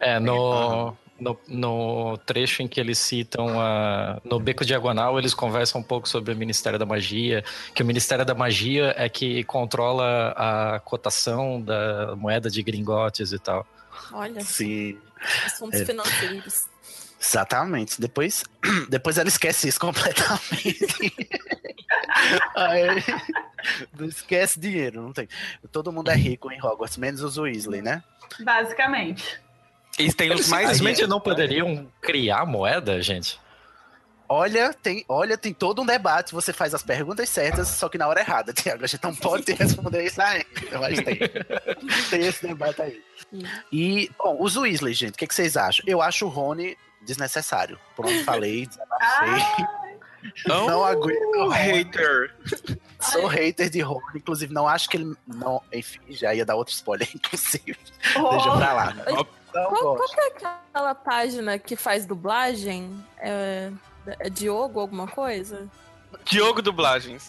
É, 0.00 0.18
no, 0.18 0.96
no, 1.20 1.38
no 1.48 2.16
trecho 2.18 2.62
em 2.62 2.68
que 2.68 2.80
eles 2.80 2.98
citam 2.98 3.60
a, 3.60 4.18
no 4.24 4.38
Beco 4.40 4.64
Diagonal, 4.64 5.18
eles 5.18 5.34
conversam 5.34 5.80
um 5.80 5.84
pouco 5.84 6.08
sobre 6.08 6.32
o 6.32 6.36
Ministério 6.36 6.78
da 6.78 6.86
Magia, 6.86 7.44
que 7.74 7.82
o 7.82 7.86
Ministério 7.86 8.24
da 8.24 8.34
Magia 8.34 8.94
é 8.96 9.08
que 9.08 9.44
controla 9.44 10.34
a 10.36 10.80
cotação 10.80 11.60
da 11.60 12.14
moeda 12.16 12.48
de 12.48 12.62
gringotes 12.62 13.32
e 13.32 13.38
tal. 13.38 13.66
Olha, 14.12 14.40
Sim, 14.42 14.98
assuntos 15.46 15.80
É. 15.80 15.84
financeiros. 15.84 16.66
exatamente. 17.20 18.00
Depois, 18.00 18.44
depois 18.88 19.18
ela 19.18 19.28
esquece 19.28 19.68
isso 19.68 19.80
completamente. 19.80 20.86
Aí, 22.54 23.02
não 23.98 24.06
esquece 24.06 24.58
dinheiro, 24.60 25.00
não 25.02 25.12
tem. 25.12 25.28
Todo 25.72 25.92
mundo 25.92 26.10
é 26.10 26.14
rico 26.16 26.50
em 26.52 26.60
Hogwarts, 26.62 26.96
menos 26.96 27.22
os 27.22 27.36
Weasley, 27.38 27.82
né? 27.82 28.02
Basicamente. 28.40 29.40
E 29.98 30.12
tem 30.12 30.28
os 30.32 30.40
Eles 30.40 30.48
mais 30.48 30.68
simplesmente 30.76 31.06
não 31.06 31.20
poderiam 31.20 31.90
criar 32.00 32.44
moeda, 32.44 33.00
gente? 33.00 33.38
Olha 34.28 34.72
tem, 34.72 35.04
olha, 35.08 35.36
tem 35.36 35.52
todo 35.52 35.82
um 35.82 35.86
debate. 35.86 36.32
Você 36.32 36.52
faz 36.52 36.74
as 36.74 36.82
perguntas 36.82 37.28
certas, 37.28 37.68
só 37.68 37.88
que 37.88 37.98
na 37.98 38.08
hora 38.08 38.20
errada, 38.20 38.52
Tiago. 38.54 38.84
A 38.84 38.86
gente 38.86 39.02
não 39.02 39.14
pode 39.14 39.52
responder 39.52 40.04
isso 40.04 40.20
ainda, 40.20 40.78
mas 40.80 41.00
tem. 41.00 41.18
Tem 42.10 42.20
esse 42.20 42.46
debate 42.46 42.82
aí. 42.82 43.02
E, 43.72 44.10
bom, 44.18 44.36
os 44.40 44.56
Weasley, 44.56 44.94
gente, 44.94 45.14
o 45.14 45.18
que, 45.18 45.26
que 45.26 45.34
vocês 45.34 45.56
acham? 45.56 45.84
Eu 45.86 46.00
acho 46.00 46.26
o 46.26 46.28
Rony 46.28 46.76
desnecessário. 47.02 47.78
Pronto, 47.94 48.24
falei, 48.24 48.66
desabafei. 48.66 49.28
Ah, 49.28 49.84
não 50.46 50.84
aguento. 50.84 51.36
o 51.36 51.48
hater. 51.48 52.34
Sou 53.00 53.26
hater 53.26 53.68
de 53.68 53.80
Rony, 53.80 54.16
inclusive 54.16 54.52
não 54.52 54.66
acho 54.66 54.88
que 54.88 54.96
ele. 54.96 55.14
Não, 55.26 55.62
enfim, 55.72 56.00
já 56.08 56.34
ia 56.34 56.46
dar 56.46 56.56
outro 56.56 56.72
spoiler, 56.72 57.08
inclusive. 57.14 57.76
Deixa 58.02 58.20
oh, 58.20 58.56
pra 58.56 58.72
lá. 58.72 58.94
Né? 58.94 59.04
Não 59.06 59.26
Qual, 59.66 59.96
gosto. 59.96 60.16
qual 60.16 60.32
que 60.34 60.44
é 60.44 60.56
aquela 60.56 60.94
página 60.94 61.58
que 61.58 61.76
faz 61.76 62.06
dublagem? 62.06 62.90
É, 63.18 63.70
é 64.18 64.28
Diogo 64.30 64.80
alguma 64.80 65.06
coisa? 65.06 65.66
Diogo 66.24 66.62
Dublagens. 66.62 67.28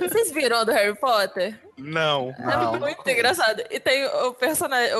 Vocês 0.00 0.30
viram 0.32 0.64
do 0.64 0.70
Harry 0.72 0.94
Potter? 0.94 1.58
Não. 1.76 2.34
Não, 2.38 2.76
é 2.76 2.78
muito 2.78 3.08
engraçado. 3.08 3.62
E 3.70 3.80
tem 3.80 4.04
o 4.06 4.32
personagem, 4.34 4.94
o, 4.94 4.98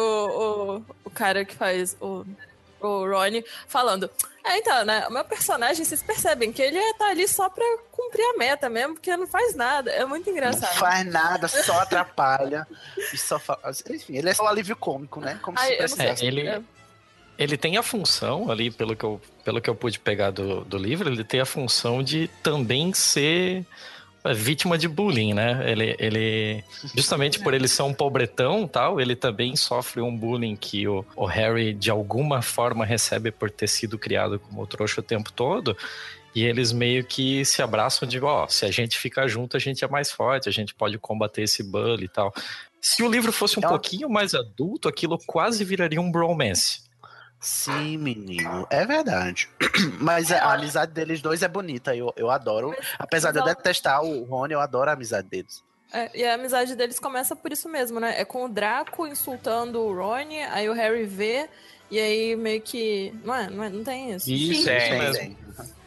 o, 0.78 0.84
o 1.04 1.10
cara 1.10 1.44
que 1.44 1.54
faz 1.54 1.96
o, 2.00 2.24
o 2.80 3.06
Ronnie 3.06 3.44
falando. 3.66 4.10
É, 4.44 4.56
então, 4.56 4.82
né? 4.84 5.06
O 5.08 5.12
meu 5.12 5.24
personagem, 5.24 5.84
vocês 5.84 6.02
percebem 6.02 6.50
que 6.52 6.62
ele 6.62 6.80
tá 6.94 7.08
ali 7.08 7.28
só 7.28 7.50
pra 7.50 7.64
cumprir 7.92 8.24
a 8.24 8.38
meta 8.38 8.70
mesmo, 8.70 8.94
porque 8.94 9.14
não 9.14 9.26
faz 9.26 9.54
nada. 9.54 9.90
É 9.90 10.04
muito 10.06 10.26
Não 10.26 10.32
engraçado. 10.32 10.74
faz 10.78 11.04
nada, 11.04 11.46
só 11.48 11.80
atrapalha. 11.80 12.66
e 13.12 13.18
só 13.18 13.38
fa... 13.38 13.58
Enfim, 13.90 14.16
ele 14.16 14.30
é 14.30 14.34
só 14.34 14.44
um 14.44 14.48
alívio 14.48 14.74
cômico, 14.74 15.20
né? 15.20 15.38
Como 15.42 15.58
Ai, 15.58 15.66
se 15.66 15.72
não 15.72 15.78
precisasse. 15.80 16.24
É, 16.24 16.26
ele, 16.28 16.48
É. 16.48 16.62
ele 17.38 17.56
tem 17.56 17.76
a 17.76 17.82
função 17.82 18.50
ali, 18.50 18.70
pelo 18.70 18.96
que 18.96 19.04
eu, 19.04 19.20
pelo 19.44 19.60
que 19.60 19.70
eu 19.70 19.74
pude 19.74 19.98
pegar 19.98 20.30
do, 20.30 20.64
do 20.64 20.76
livro, 20.76 21.08
ele 21.08 21.22
tem 21.22 21.40
a 21.40 21.46
função 21.46 22.02
de 22.02 22.28
também 22.42 22.92
ser 22.92 23.64
é, 24.24 24.34
vítima 24.34 24.76
de 24.76 24.88
bullying, 24.88 25.32
né? 25.34 25.62
Ele, 25.70 25.94
ele 25.98 26.64
justamente 26.96 27.38
por 27.38 27.54
ele 27.54 27.68
ser 27.68 27.82
um 27.82 27.94
pobretão 27.94 28.66
tal, 28.66 29.00
ele 29.00 29.14
também 29.14 29.54
sofre 29.54 30.00
um 30.00 30.14
bullying 30.14 30.56
que 30.56 30.88
o, 30.88 31.04
o 31.14 31.26
Harry 31.26 31.72
de 31.72 31.90
alguma 31.90 32.42
forma 32.42 32.84
recebe 32.84 33.30
por 33.30 33.50
ter 33.50 33.68
sido 33.68 33.96
criado 33.96 34.40
como 34.40 34.66
trouxa 34.66 35.00
o 35.00 35.04
tempo 35.04 35.32
todo. 35.32 35.76
E 36.34 36.44
eles 36.44 36.72
meio 36.72 37.04
que 37.04 37.44
se 37.44 37.62
abraçam 37.62 38.06
de, 38.06 38.20
ó, 38.20 38.46
se 38.48 38.64
a 38.66 38.70
gente 38.70 38.98
ficar 38.98 39.26
junto, 39.28 39.56
a 39.56 39.60
gente 39.60 39.82
é 39.84 39.88
mais 39.88 40.10
forte, 40.10 40.48
a 40.48 40.52
gente 40.52 40.74
pode 40.74 40.98
combater 40.98 41.42
esse 41.42 41.62
bullying 41.62 42.04
e 42.04 42.08
tal. 42.08 42.32
Se 42.80 43.02
o 43.02 43.10
livro 43.10 43.32
fosse 43.32 43.58
um 43.58 43.62
uma- 43.62 43.70
pouquinho 43.70 44.08
mais 44.10 44.34
adulto, 44.34 44.88
aquilo 44.88 45.18
quase 45.26 45.64
viraria 45.64 46.00
um 46.00 46.10
bromance. 46.12 46.87
Sim, 47.40 47.96
menino, 47.98 48.66
é 48.68 48.84
verdade. 48.84 49.48
Mas 50.00 50.32
a 50.32 50.52
amizade 50.54 50.92
deles 50.92 51.20
dois 51.22 51.42
é 51.42 51.48
bonita, 51.48 51.94
eu, 51.94 52.12
eu 52.16 52.30
adoro. 52.30 52.74
Apesar 52.98 53.30
de 53.32 53.38
eu 53.38 53.44
detestar 53.44 54.02
o 54.02 54.24
Rony, 54.24 54.54
eu 54.54 54.60
adoro 54.60 54.90
a 54.90 54.94
amizade 54.94 55.28
deles. 55.28 55.62
É, 55.92 56.10
e 56.18 56.24
a 56.24 56.34
amizade 56.34 56.74
deles 56.76 56.98
começa 56.98 57.34
por 57.36 57.50
isso 57.52 57.68
mesmo, 57.68 57.98
né? 58.00 58.20
É 58.20 58.24
com 58.24 58.44
o 58.44 58.48
Draco 58.48 59.06
insultando 59.06 59.80
o 59.80 59.94
Ron, 59.94 60.16
aí 60.50 60.68
o 60.68 60.72
Harry 60.74 61.04
vê, 61.04 61.48
e 61.90 61.98
aí 61.98 62.36
meio 62.36 62.60
que. 62.60 63.14
Não 63.24 63.34
é? 63.34 63.48
Não, 63.48 63.64
é, 63.64 63.68
não 63.70 63.82
tem 63.84 64.10
isso? 64.12 64.30
Isso, 64.30 64.64
Sim, 64.64 64.70
é 64.70 64.78
Tem, 64.80 64.98
mesmo. 64.98 65.14
tem. 65.14 65.38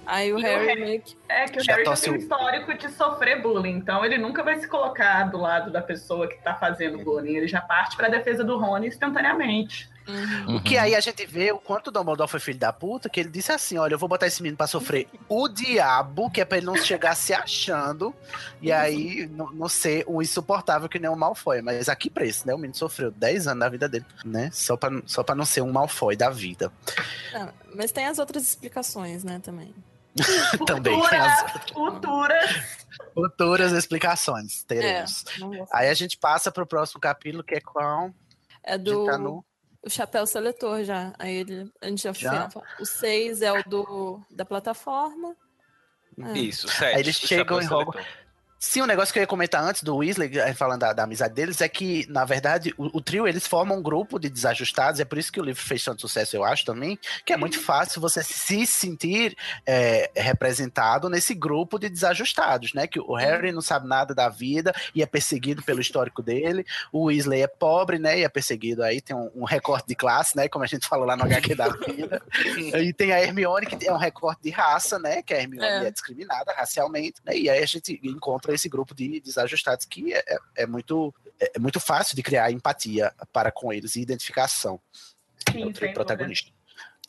Aí 0.04 0.34
o 0.34 0.40
E 0.40 0.42
o 0.42 0.44
Harry 0.44 0.66
Harry- 0.66 0.82
meio 0.82 1.02
que. 1.02 1.16
É 1.30 1.46
que 1.46 1.60
o 1.60 1.64
Já 1.64 1.74
Harry 1.74 1.86
já 1.86 1.96
tem 1.96 2.14
um 2.14 2.16
o- 2.16 2.18
histórico 2.18 2.74
de 2.74 2.90
sofrer 2.90 3.42
bullying, 3.44 3.76
então 3.78 4.04
ele 4.04 4.18
nunca 4.18 4.42
vai 4.42 4.60
se 4.60 4.68
colocar 4.68 5.26
do 5.26 5.38
lado 5.38 5.70
da 5.70 5.82
pessoa 5.82 6.28
que 6.28 6.38
tá 6.42 6.56
fazendo 6.56 6.98
bullying. 7.04 7.36
Ele 7.36 7.48
já 7.48 7.62
parte 7.62 7.96
pra 7.96 8.08
defesa 8.08 8.44
do 8.44 8.58
Rony 8.58 8.88
instantaneamente. 8.88 9.91
Uhum. 10.08 10.58
O 10.58 10.64
que 10.64 10.78
aí 10.78 10.96
a 10.96 11.00
gente 11.00 11.26
vê 11.26 11.52
o 11.52 11.60
quanto 11.60 11.88
o 11.88 11.92
Dumbledore 11.92 12.30
foi 12.30 12.40
filho 12.40 12.58
da 12.60 12.74
puta, 12.74 13.10
que 13.10 13.20
ele 13.20 13.30
disse 13.30 13.52
assim, 13.52 13.78
olha, 13.78 13.94
eu 13.94 14.00
vou 14.00 14.10
botar 14.10 14.28
esse 14.28 14.42
menino 14.42 14.58
pra 14.58 14.68
sofrer 14.68 15.08
o 15.30 15.48
diabo, 15.48 16.30
que 16.30 16.42
é 16.42 16.46
pra 16.46 16.58
ele 16.58 16.66
não 16.66 16.76
chegar 16.76 17.16
se 17.16 17.34
achando, 17.34 18.14
e 18.62 18.72
aí 18.72 19.28
não, 19.28 19.52
não 19.52 19.70
ser 19.70 20.04
um 20.08 20.22
insuportável 20.22 20.90
que 20.90 21.00
nem 21.00 21.10
o 21.10 21.16
Malfoy. 21.16 21.62
Mas 21.62 21.88
a 21.88 21.96
que 21.96 22.10
preço, 22.10 22.48
né? 22.48 22.54
O 22.54 22.58
menino 22.58 22.76
sofreu 22.76 23.12
10 23.12 23.48
anos 23.48 23.60
da 23.60 23.70
vida 23.70 23.88
dele, 23.88 24.06
né? 24.26 24.50
Só 24.52 24.76
pra, 24.76 24.90
só 25.06 25.24
pra 25.24 25.36
não 25.36 25.46
ser 25.46 25.62
um 25.62 25.72
Malfoy 25.72 26.16
da 26.16 26.30
vida. 26.30 26.72
Não, 27.34 27.54
mas 27.76 27.92
tem 27.92 28.06
as 28.08 28.20
outras 28.20 28.44
explicações, 28.44 29.24
né, 29.24 29.40
também. 29.40 29.74
Também. 30.68 30.94
Futura, 31.02 31.24
As 31.24 31.52
futura. 31.72 32.40
futuras 33.14 33.72
explicações 33.72 34.64
É, 34.64 34.68
teremos. 34.68 35.24
vou 35.40 35.68
Aí 35.72 35.88
a 35.88 35.94
gente 35.94 36.18
passa 36.18 36.52
pro 36.52 36.66
próximo 36.66 37.00
capítulo, 37.00 37.42
que 37.44 37.56
é 37.56 37.62
qual? 37.62 38.12
É 38.62 38.78
do 38.78 39.06
tá 39.06 39.18
no... 39.18 39.44
o 39.84 39.90
chapéu 39.90 40.26
seletor 40.26 40.84
já. 40.84 41.14
Aí 41.18 41.36
ele, 41.38 41.72
a 41.82 41.88
gente 41.88 42.04
já, 42.04 42.14
Já? 42.14 42.50
O 42.80 42.86
6 42.86 43.42
é 43.42 43.52
o 43.52 43.64
do 43.64 44.22
da 44.30 44.46
plataforma. 44.46 45.36
É. 46.20 46.38
Isso, 46.38 46.68
sete. 46.68 46.96
Aí 46.96 47.02
eles 47.02 47.16
chegam 47.16 47.58
Hogwarts. 47.58 47.94
seletor. 47.94 48.21
Sim, 48.64 48.84
um 48.84 48.86
negócio 48.86 49.12
que 49.12 49.18
eu 49.18 49.24
ia 49.24 49.28
comentar 49.28 49.64
antes 49.64 49.82
do 49.82 49.98
Weasley, 49.98 50.38
eh, 50.38 50.54
falando 50.54 50.82
da, 50.82 50.94
da 50.94 51.04
amizade 51.06 51.34
deles, 51.34 51.62
é 51.62 51.68
que, 51.68 52.06
na 52.08 52.24
verdade, 52.24 52.72
o, 52.78 52.96
o 52.96 53.02
trio, 53.02 53.28
eles 53.28 53.48
formam 53.48 53.80
um 53.80 53.82
grupo 53.82 54.20
de 54.20 54.30
desajustados, 54.30 55.00
é 55.00 55.04
por 55.04 55.18
isso 55.18 55.32
que 55.32 55.42
o 55.42 55.44
livro 55.44 55.60
fez 55.60 55.84
tanto 55.84 56.02
sucesso, 56.02 56.36
eu 56.36 56.44
acho, 56.44 56.64
também, 56.64 57.00
que 57.26 57.34
é 57.34 57.38
muito 57.38 57.60
fácil 57.60 58.00
você 58.00 58.22
se 58.22 58.68
sentir 58.68 59.36
eh, 59.66 60.12
representado 60.16 61.10
nesse 61.10 61.34
grupo 61.34 61.80
de 61.80 61.90
desajustados, 61.90 62.72
né? 62.76 62.86
Que 62.86 63.00
o 63.00 63.16
Harry 63.16 63.52
não 63.52 63.62
sabe 63.62 63.88
nada 63.88 64.14
da 64.14 64.30
vida 64.30 64.72
e 64.94 65.02
é 65.02 65.08
perseguido 65.08 65.64
pelo 65.64 65.82
histórico 65.82 66.22
dele, 66.22 66.64
o 66.94 67.06
Weasley 67.06 67.42
é 67.42 67.48
pobre, 67.48 67.98
né? 67.98 68.20
E 68.20 68.24
é 68.24 68.30
perseguido 68.30 68.84
aí, 68.84 69.02
tem 69.02 69.16
um, 69.16 69.32
um 69.38 69.44
recorte 69.44 69.88
de 69.88 69.96
classe, 69.96 70.38
né? 70.38 70.48
Como 70.48 70.64
a 70.64 70.68
gente 70.68 70.88
falou 70.88 71.08
lá 71.08 71.18
no 71.18 71.24
HQ 71.24 71.56
da 71.56 71.68
vida. 71.70 72.22
E 72.80 72.94
tem 72.94 73.12
a 73.12 73.20
Hermione, 73.20 73.66
que 73.66 73.88
é 73.88 73.92
um 73.92 73.98
recorte 73.98 74.44
de 74.44 74.52
raça, 74.52 75.00
né? 75.00 75.24
Que 75.24 75.34
a 75.34 75.42
Hermione 75.42 75.66
É. 75.66 75.88
é, 75.88 75.92
discriminada 75.92 76.54
racialmente, 76.54 77.16
né? 77.26 77.36
E 77.36 77.50
aí 77.50 77.64
a 77.64 77.66
gente 77.66 78.00
encontra 78.04 78.51
esse 78.54 78.70
grupo 78.70 78.94
de 78.96 79.20
desajustados 79.20 79.86
que 79.86 80.14
é, 80.14 80.24
é- 80.28 80.38
é 80.58 80.66
muito, 80.66 81.14
é 81.40 81.60
muito 81.60 81.80
fácil 81.80 82.16
de 82.16 82.24
criar 82.24 82.52
empatia 82.52 83.14
para 83.34 83.52
com 83.52 83.72
eles 83.74 83.96
e 83.96 84.02
identificação. 84.02 84.80
é 85.48 85.52
Sim, 85.54 85.64
o 85.66 85.74
trio 85.74 85.88
sem 85.88 85.94
protagonista. 85.94 86.52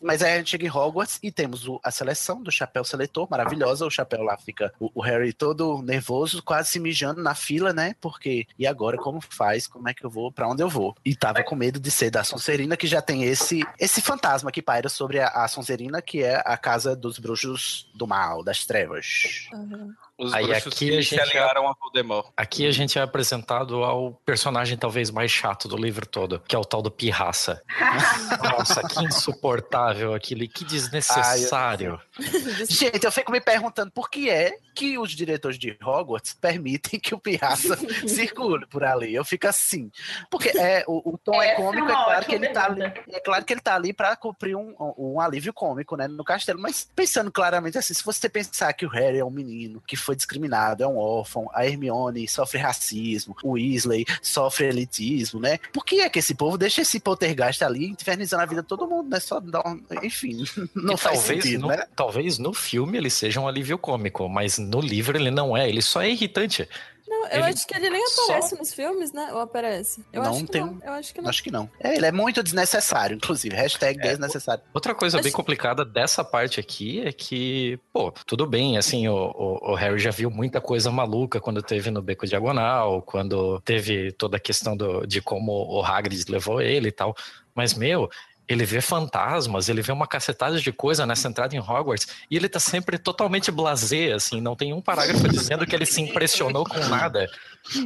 Mas 0.04 0.20
aí 0.20 0.32
a 0.32 0.38
gente 0.38 0.50
chega 0.50 0.66
em 0.66 0.68
Hogwarts 0.68 1.20
e 1.22 1.30
temos 1.30 1.68
o- 1.68 1.78
a 1.80 1.88
seleção 1.92 2.42
do 2.42 2.50
chapéu 2.50 2.82
seletor, 2.82 3.28
maravilhosa. 3.30 3.86
O 3.86 3.90
chapéu 3.90 4.22
lá 4.24 4.36
fica 4.36 4.74
o, 4.80 4.90
o 4.96 5.00
Harry 5.00 5.32
todo 5.32 5.80
nervoso, 5.80 6.42
quase 6.42 6.70
se 6.70 6.80
mijando 6.80 7.22
na 7.22 7.36
fila, 7.36 7.72
né? 7.72 7.94
Porque, 8.00 8.44
e 8.58 8.66
agora 8.66 8.96
como 8.98 9.20
faz? 9.20 9.68
Como 9.68 9.88
é 9.88 9.94
que 9.94 10.04
eu 10.04 10.10
vou? 10.10 10.32
Pra 10.32 10.48
onde 10.48 10.60
eu 10.60 10.68
vou? 10.68 10.96
E 11.04 11.14
tava 11.14 11.44
com 11.44 11.54
medo 11.54 11.78
de 11.78 11.88
ser 11.88 12.10
da 12.10 12.24
Sonserina, 12.24 12.76
que 12.76 12.88
já 12.88 13.00
tem 13.00 13.22
esse 13.22 13.60
esse 13.78 14.00
fantasma 14.02 14.50
que 14.50 14.60
paira 14.60 14.88
sobre 14.88 15.20
a, 15.20 15.28
a 15.28 15.46
Sonserina, 15.46 16.02
que 16.02 16.20
é 16.24 16.42
a 16.44 16.56
casa 16.56 16.96
dos 16.96 17.20
bruxos 17.20 17.88
do 17.94 18.04
mal, 18.04 18.42
das 18.42 18.66
trevas. 18.66 19.46
Uhum. 19.52 19.94
Os 20.18 20.32
Aí 20.32 20.46
bruxos 20.46 20.72
aqui 20.72 20.88
que 20.88 20.98
a 20.98 21.02
se 21.02 21.02
gente 21.02 21.20
aliaram 21.20 21.68
a 21.68 21.74
Voldemort. 21.78 22.30
Aqui 22.36 22.66
a 22.66 22.72
gente 22.72 22.98
é 22.98 23.02
apresentado 23.02 23.84
ao 23.84 24.12
personagem 24.24 24.76
talvez 24.76 25.10
mais 25.10 25.30
chato 25.30 25.68
do 25.68 25.76
livro 25.76 26.06
todo, 26.06 26.40
que 26.40 26.56
é 26.56 26.58
o 26.58 26.64
tal 26.64 26.82
do 26.82 26.90
Pirraça. 26.90 27.62
Nossa, 28.42 28.82
que 28.88 29.04
insuportável 29.04 30.14
aquilo, 30.14 30.42
e 30.42 30.48
que 30.48 30.64
desnecessário. 30.64 32.00
Gente, 32.68 33.04
eu 33.04 33.12
fico 33.12 33.30
me 33.30 33.40
perguntando 33.40 33.90
por 33.90 34.10
que 34.10 34.28
é 34.28 34.56
que 34.74 34.98
os 34.98 35.12
diretores 35.12 35.58
de 35.58 35.76
Hogwarts 35.82 36.34
permitem 36.34 36.98
que 36.98 37.14
o 37.14 37.18
Pirraça 37.18 37.76
circule 38.08 38.66
por 38.66 38.84
ali. 38.84 39.14
Eu 39.14 39.24
fico 39.24 39.46
assim. 39.46 39.90
Porque 40.30 40.48
é, 40.56 40.84
o, 40.86 41.14
o 41.14 41.18
tom 41.18 41.40
é 41.42 41.52
é 41.52 41.54
cômico, 41.54 41.88
é, 41.88 41.92
uma 41.92 42.04
claro 42.04 42.24
que 42.26 42.34
ele 42.34 42.48
tá 42.48 42.66
ali. 42.66 42.82
É 42.82 43.20
claro 43.20 43.44
que 43.44 43.52
ele 43.52 43.60
tá 43.60 43.74
ali 43.74 43.92
pra 43.92 44.16
cumprir 44.16 44.56
um, 44.56 44.74
um 44.98 45.20
alívio 45.20 45.52
cômico, 45.52 45.96
né, 45.96 46.08
no 46.08 46.24
castelo. 46.24 46.60
Mas 46.60 46.88
pensando 46.94 47.30
claramente 47.30 47.78
assim, 47.78 47.94
se 47.94 48.04
você 48.04 48.28
pensar 48.28 48.72
que 48.72 48.86
o 48.86 48.88
Harry 48.88 49.18
é 49.18 49.24
um 49.24 49.30
menino 49.30 49.80
que 49.86 49.96
foi 49.96 50.11
discriminado, 50.14 50.82
é 50.82 50.86
um 50.86 50.96
órfão, 50.96 51.48
a 51.52 51.66
Hermione 51.66 52.26
sofre 52.28 52.58
racismo, 52.58 53.36
o 53.42 53.52
Weasley 53.52 54.04
sofre 54.20 54.66
elitismo, 54.66 55.40
né? 55.40 55.58
Por 55.72 55.84
que 55.84 56.00
é 56.00 56.08
que 56.08 56.18
esse 56.18 56.34
povo 56.34 56.58
deixa 56.58 56.82
esse 56.82 57.00
poltergeist 57.00 57.62
ali 57.62 57.90
infernizando 57.90 58.42
a 58.42 58.46
vida 58.46 58.62
de 58.62 58.68
todo 58.68 58.86
mundo, 58.86 59.08
né? 59.08 59.20
Só 59.20 59.40
dá 59.40 59.60
um... 59.60 59.80
Enfim, 60.02 60.44
não 60.74 60.94
E 60.94 60.98
faz 60.98 61.18
talvez, 61.18 61.42
sentido, 61.44 61.62
no, 61.62 61.68
né? 61.68 61.84
talvez 61.94 62.38
no 62.38 62.52
filme 62.52 62.98
ele 62.98 63.10
seja 63.10 63.40
um 63.40 63.48
alívio 63.48 63.78
cômico, 63.78 64.28
mas 64.28 64.58
no 64.58 64.80
livro 64.80 65.16
ele 65.16 65.30
não 65.30 65.56
é, 65.56 65.68
ele 65.68 65.82
só 65.82 66.02
é 66.02 66.10
irritante. 66.10 66.68
Não, 67.12 67.26
eu 67.26 67.30
Ele 67.40 67.42
acho 67.44 67.66
que 67.66 67.76
ele 67.76 67.90
nem 67.90 68.06
só- 68.08 68.24
aparece 68.24 68.58
nos 68.58 68.72
filmes, 68.72 69.12
né? 69.12 69.30
Ou 69.34 69.40
aparece? 69.40 70.02
Eu 70.10 70.22
Não 70.22 70.30
acho 70.30 70.40
que 70.46 70.50
tem 70.50 70.60
não. 70.64 70.78
Eu 70.82 70.92
acho 70.94 71.12
que 71.14 71.20
não. 71.20 71.28
Acho 71.28 71.42
que 71.42 71.50
não. 71.50 71.70
É, 71.78 71.94
ele 71.94 72.06
é 72.06 72.10
muito 72.12 72.42
desnecessário, 72.42 73.16
inclusive. 73.16 73.54
Hashtag 73.54 73.98
É, 74.00 74.02
desnecessário. 74.10 74.64
Outra 74.72 74.94
coisa 74.94 75.18
Mas- 75.18 75.24
bem 75.24 75.32
complicada 75.32 75.84
dessa 75.84 76.24
parte 76.24 76.58
aqui 76.58 77.02
é 77.06 77.12
que, 77.12 77.78
pô, 77.92 78.10
tudo 78.26 78.46
bem, 78.46 78.78
assim, 78.78 79.06
o, 79.08 79.14
o- 79.14 79.72
o 79.72 79.74
Harry 79.74 79.98
já 79.98 80.10
viu 80.10 80.30
muita 80.30 80.60
coisa 80.60 80.90
maluca 80.90 81.38
quando 81.40 81.62
teve 81.62 81.90
no 81.90 82.00
Beco 82.00 82.26
Diagonal, 82.26 83.02
quando 83.02 83.60
teve 83.60 84.12
toda 84.12 84.38
a 84.38 84.40
questão 84.40 84.74
do- 84.76 85.06
de 85.06 85.20
como 85.20 85.52
o 85.52 85.84
Hagrid 85.84 86.24
levou 86.30 86.60
ele 86.62 86.88
e 86.88 86.92
tal, 86.92 87.14
mas, 87.54 87.74
meu... 87.74 88.10
Ele 88.48 88.64
vê 88.64 88.80
fantasmas, 88.80 89.68
ele 89.68 89.82
vê 89.82 89.92
uma 89.92 90.06
cacetada 90.06 90.58
de 90.58 90.72
coisa 90.72 91.06
nessa 91.06 91.28
entrada 91.28 91.54
em 91.54 91.60
Hogwarts 91.60 92.08
e 92.30 92.36
ele 92.36 92.48
tá 92.48 92.58
sempre 92.58 92.98
totalmente 92.98 93.50
blasé, 93.50 94.12
assim, 94.12 94.40
não 94.40 94.56
tem 94.56 94.72
um 94.72 94.80
parágrafo 94.80 95.28
dizendo 95.28 95.66
que 95.66 95.74
ele 95.74 95.86
se 95.86 96.00
impressionou 96.00 96.64
com 96.64 96.78
nada. 96.88 97.28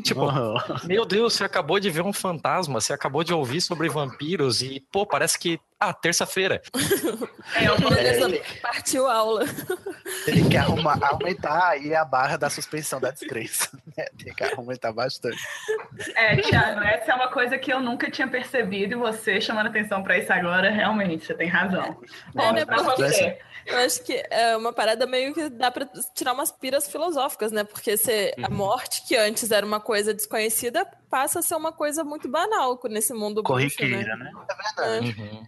Tipo, 0.03 0.27
meu 0.85 1.05
Deus, 1.05 1.35
você 1.35 1.45
acabou 1.45 1.79
de 1.79 1.91
ver 1.91 2.03
um 2.03 2.13
fantasma, 2.13 2.81
você 2.81 2.93
acabou 2.93 3.23
de 3.23 3.35
ouvir 3.35 3.61
sobre 3.61 3.89
vampiros 3.89 4.63
e, 4.63 4.83
pô, 4.91 5.07
parece 5.07 5.39
que. 5.39 5.61
Ah, 5.79 5.93
terça-feira. 5.93 6.63
É, 7.55 7.69
eu 7.69 7.79
Beleza, 7.79 8.43
partiu 8.61 9.07
a 9.07 9.15
aula. 9.15 9.45
Tem 10.25 10.49
que 10.49 10.57
arrumar, 10.57 10.99
aumentar 11.01 11.69
aí 11.69 11.95
a 11.95 12.05
barra 12.05 12.37
da 12.37 12.51
suspensão 12.51 13.01
da 13.01 13.13
descrença. 13.13 13.71
né? 13.97 14.05
Tem 14.19 14.35
que 14.35 14.45
aumentar 14.45 14.93
bastante. 14.93 15.39
É, 16.17 16.37
Thiago, 16.37 16.81
essa 16.81 17.13
é 17.13 17.15
uma 17.15 17.29
coisa 17.29 17.57
que 17.57 17.73
eu 17.73 17.81
nunca 17.81 18.11
tinha 18.11 18.27
percebido 18.27 18.95
e 18.95 18.97
você 18.97 19.41
chamando 19.41 19.69
atenção 19.69 20.03
pra 20.03 20.19
isso 20.19 20.33
agora, 20.33 20.71
realmente, 20.71 21.25
você 21.25 21.35
tem 21.35 21.49
razão. 21.49 21.99
Bom, 22.35 22.53
né, 22.53 22.65
pra 22.65 22.83
você. 22.83 23.39
Eu 23.65 23.79
acho 23.79 24.03
que 24.05 24.23
é 24.31 24.57
uma 24.57 24.73
parada 24.73 25.07
meio 25.07 25.33
que 25.33 25.49
dá 25.49 25.71
pra 25.71 25.89
tirar 26.15 26.33
umas 26.33 26.53
piras 26.53 26.89
filosóficas, 26.89 27.51
né? 27.51 27.65
Porque 27.65 27.97
se 27.97 28.35
a 28.43 28.49
morte, 28.49 29.03
que 29.07 29.17
antes 29.17 29.51
era 29.51 29.65
uma 29.65 29.81
coisa 29.81 30.13
desconhecida, 30.13 30.87
passa 31.11 31.41
a 31.41 31.43
ser 31.43 31.55
uma 31.55 31.73
coisa 31.73 32.05
muito 32.05 32.29
banal 32.29 32.81
nesse 32.85 33.13
mundo 33.13 33.43
bruxo, 33.43 33.77
Corriqueira, 33.77 34.17
né? 34.17 34.25
né? 34.25 34.33
É 34.51 34.55
verdade. 34.55 35.21
Uhum. 35.21 35.47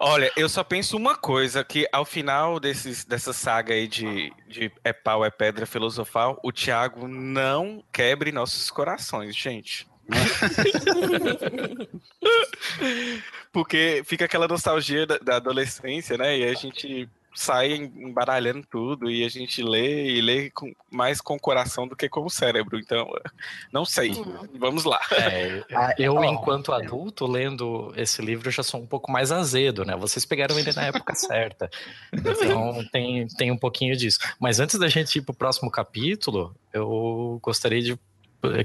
Olha, 0.00 0.32
eu 0.36 0.48
só 0.48 0.62
penso 0.62 0.96
uma 0.96 1.16
coisa, 1.16 1.64
que 1.64 1.88
ao 1.92 2.04
final 2.04 2.60
desses, 2.60 3.04
dessa 3.04 3.32
saga 3.32 3.74
aí 3.74 3.88
de, 3.88 4.32
de 4.46 4.70
é 4.84 4.92
pau, 4.92 5.24
é 5.24 5.30
pedra 5.30 5.66
filosofal, 5.66 6.38
o 6.42 6.52
Thiago 6.52 7.08
não 7.08 7.82
quebre 7.92 8.32
nossos 8.32 8.70
corações, 8.70 9.34
gente. 9.34 9.88
Porque 13.52 14.02
fica 14.04 14.24
aquela 14.24 14.48
nostalgia 14.48 15.06
da, 15.06 15.18
da 15.18 15.36
adolescência, 15.36 16.16
né? 16.16 16.38
E 16.38 16.44
a 16.44 16.54
gente 16.54 17.06
sai 17.38 17.74
embaralhando 17.74 18.66
tudo 18.68 19.08
e 19.10 19.24
a 19.24 19.28
gente 19.28 19.62
lê 19.62 20.10
e 20.16 20.20
lê 20.20 20.50
com- 20.50 20.74
mais 20.90 21.20
com 21.20 21.36
o 21.36 21.40
coração 21.40 21.86
do 21.86 21.94
que 21.94 22.08
com 22.08 22.24
o 22.24 22.28
cérebro. 22.30 22.78
Então, 22.78 23.06
não 23.72 23.84
sei. 23.84 24.12
Vamos 24.58 24.84
lá. 24.84 25.00
É, 25.12 25.62
Ah, 25.72 25.94
eu, 25.98 26.22
enquanto 26.24 26.72
adulto, 26.72 27.26
lendo 27.26 27.92
esse 27.96 28.20
livro, 28.20 28.50
já 28.50 28.62
sou 28.62 28.80
um 28.80 28.86
pouco 28.86 29.10
mais 29.12 29.30
azedo, 29.30 29.84
né? 29.84 29.94
Vocês 29.96 30.24
pegaram 30.26 30.58
ele 30.58 30.72
na 30.72 30.86
época 30.86 31.14
certa. 31.16 31.70
Então, 32.12 32.84
tem, 32.90 33.26
tem 33.28 33.50
um 33.52 33.58
pouquinho 33.58 33.96
disso. 33.96 34.18
Mas 34.40 34.58
antes 34.58 34.78
da 34.78 34.88
gente 34.88 35.16
ir 35.18 35.22
pro 35.22 35.32
próximo 35.34 35.70
capítulo, 35.70 36.54
eu 36.72 37.38
gostaria 37.42 37.80
de 37.80 37.98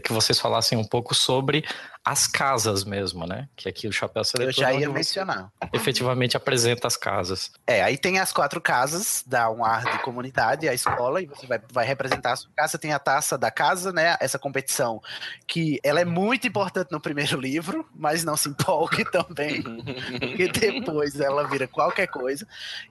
que 0.04 0.14
vocês 0.14 0.40
falassem 0.40 0.78
um 0.78 0.84
pouco 0.84 1.16
sobre 1.16 1.64
as 2.06 2.28
casas 2.28 2.84
mesmo, 2.84 3.26
né? 3.26 3.48
Que 3.56 3.70
aqui 3.70 3.88
o 3.88 3.92
Chapéu 3.92 4.26
Seletor 4.26 4.50
Eu 4.50 4.54
já 4.54 4.74
é 4.74 4.82
ia 4.82 4.90
mencionar. 4.90 5.50
efetivamente 5.72 6.36
apresenta 6.36 6.86
as 6.86 6.98
casas. 6.98 7.52
É, 7.66 7.82
aí 7.82 7.98
tem 7.98 8.20
as 8.20 8.34
quatro 8.34 8.60
casas, 8.60 9.24
dá 9.26 9.50
um 9.50 9.64
ar 9.64 9.86
de 9.86 10.00
comunidade, 10.00 10.68
a 10.68 10.74
escola, 10.74 11.22
e 11.22 11.26
você 11.26 11.48
vai, 11.48 11.62
vai 11.72 11.86
representar 11.86 12.34
a 12.34 12.36
sua 12.36 12.52
casa. 12.54 12.78
Tem 12.78 12.92
a 12.92 13.00
taça 13.00 13.38
da 13.38 13.50
casa, 13.50 13.94
né? 13.94 14.18
Essa 14.20 14.38
competição 14.38 15.02
que 15.48 15.80
ela 15.82 16.02
é 16.02 16.06
muito 16.06 16.46
importante 16.46 16.92
no 16.92 17.00
primeiro 17.00 17.40
livro, 17.40 17.88
mas 17.96 18.26
não 18.26 18.36
se 18.36 18.50
empolgue 18.50 19.06
também, 19.10 19.64
porque 19.64 20.50
depois 20.50 21.18
ela 21.18 21.48
vira 21.48 21.70
qualquer 21.70 22.08
coisa. 22.08 22.46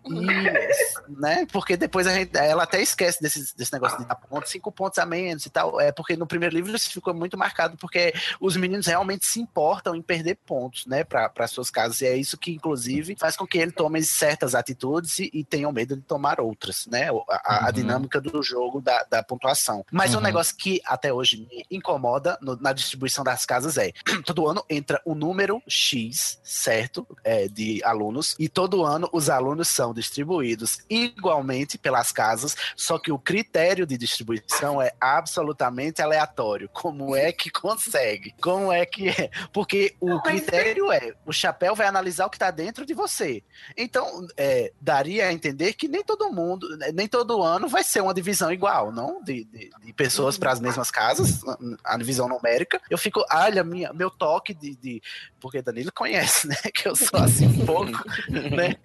E, 0.06 1.20
né? 1.20 1.46
Porque 1.52 1.76
depois 1.76 2.06
a 2.06 2.14
gente, 2.14 2.34
ela 2.34 2.62
até 2.62 2.80
esquece 2.80 3.20
desse, 3.20 3.54
desse 3.54 3.72
negócio 3.74 3.98
de 3.98 4.06
dar 4.06 4.14
pontos, 4.14 4.50
cinco 4.50 4.72
pontos 4.72 4.98
a 4.98 5.04
menos 5.04 5.44
e 5.44 5.50
tal. 5.50 5.78
É 5.78 5.92
porque 5.92 6.16
no 6.16 6.26
primeiro 6.26 6.54
livro 6.54 6.71
isso 6.76 6.90
ficou 6.90 7.12
muito 7.14 7.36
marcado, 7.38 7.76
porque 7.76 8.12
os 8.40 8.56
meninos 8.56 8.86
realmente 8.86 9.26
se 9.26 9.40
importam 9.40 9.94
em 9.94 10.02
perder 10.02 10.38
pontos, 10.46 10.86
né? 10.86 11.04
Para 11.04 11.46
suas 11.46 11.70
casas. 11.70 12.00
E 12.00 12.06
é 12.06 12.16
isso 12.16 12.36
que, 12.38 12.52
inclusive, 12.52 13.16
faz 13.18 13.36
com 13.36 13.46
que 13.46 13.58
ele 13.58 13.72
tome 13.72 14.02
certas 14.02 14.54
atitudes 14.54 15.18
e, 15.18 15.30
e 15.32 15.44
tenham 15.44 15.72
medo 15.72 15.96
de 15.96 16.02
tomar 16.02 16.40
outras, 16.40 16.86
né? 16.86 17.08
A, 17.30 17.64
a 17.64 17.66
Uhum. 17.66 17.72
dinâmica 17.72 18.20
do 18.20 18.42
jogo 18.42 18.80
da, 18.80 19.02
da 19.04 19.22
pontuação. 19.22 19.84
Mas 19.90 20.12
um 20.14 20.18
Uhum. 20.18 20.22
negócio 20.24 20.56
que 20.56 20.80
até 20.84 21.12
hoje 21.12 21.46
me 21.50 21.64
incomoda 21.70 22.38
no- 22.40 22.56
na 22.56 22.72
distribuição 22.72 23.24
das 23.24 23.44
casas 23.46 23.76
é 23.76 23.92
todo 24.24 24.46
ano 24.48 24.64
entra 24.68 25.00
um 25.06 25.14
número 25.14 25.62
X, 25.68 26.38
certo? 26.42 27.06
É, 27.24 27.48
de 27.48 27.82
alunos, 27.84 28.34
e 28.38 28.48
todo 28.48 28.84
ano 28.84 29.08
os 29.12 29.28
alunos 29.30 29.68
são 29.68 29.92
distribuídos 29.94 30.78
igualmente 30.88 31.76
pelas 31.78 32.12
casas, 32.12 32.56
só 32.76 32.98
que 32.98 33.12
o 33.12 33.18
critério 33.18 33.86
de 33.86 33.96
distribuição 33.98 34.80
é 34.80 34.92
absolutamente 35.00 36.00
aleatório. 36.02 36.61
Como 36.68 37.14
é 37.16 37.32
que 37.32 37.50
consegue? 37.50 38.34
Como 38.40 38.72
é 38.72 38.84
que 38.86 39.08
é? 39.08 39.30
Porque 39.52 39.94
o 40.00 40.08
Não, 40.08 40.16
mas 40.24 40.40
critério 40.40 40.90
é: 40.92 41.14
o 41.26 41.32
chapéu 41.32 41.74
vai 41.74 41.86
analisar 41.86 42.26
o 42.26 42.30
que 42.30 42.36
está 42.36 42.50
dentro 42.50 42.84
de 42.86 42.94
você. 42.94 43.42
Então, 43.76 44.26
é, 44.36 44.72
daria 44.80 45.26
a 45.28 45.32
entender 45.32 45.72
que 45.74 45.88
nem 45.88 46.02
todo 46.02 46.30
mundo, 46.32 46.66
nem 46.94 47.06
todo 47.08 47.42
ano 47.42 47.68
vai 47.68 47.82
ser 47.84 48.00
uma 48.00 48.14
divisão 48.14 48.52
igual, 48.52 48.90
não? 48.92 49.22
De, 49.22 49.44
de- 49.44 49.70
de 49.82 49.92
pessoas 49.92 50.36
para 50.38 50.52
as 50.52 50.60
mesmas 50.60 50.90
casas, 50.90 51.40
a 51.84 51.96
divisão 51.96 52.28
numérica. 52.28 52.80
Eu 52.90 52.98
fico, 52.98 53.24
olha, 53.30 53.62
minha, 53.64 53.92
meu 53.92 54.10
toque 54.10 54.54
de, 54.54 54.76
de- 54.76 55.02
Porque 55.40 55.62
Danilo 55.62 55.92
conhece, 55.92 56.46
né? 56.48 56.56
Que 56.74 56.88
eu 56.88 56.96
sou 56.96 57.20
assim 57.20 57.46
um 57.46 57.66
pouco, 57.66 57.92
né? 58.28 58.76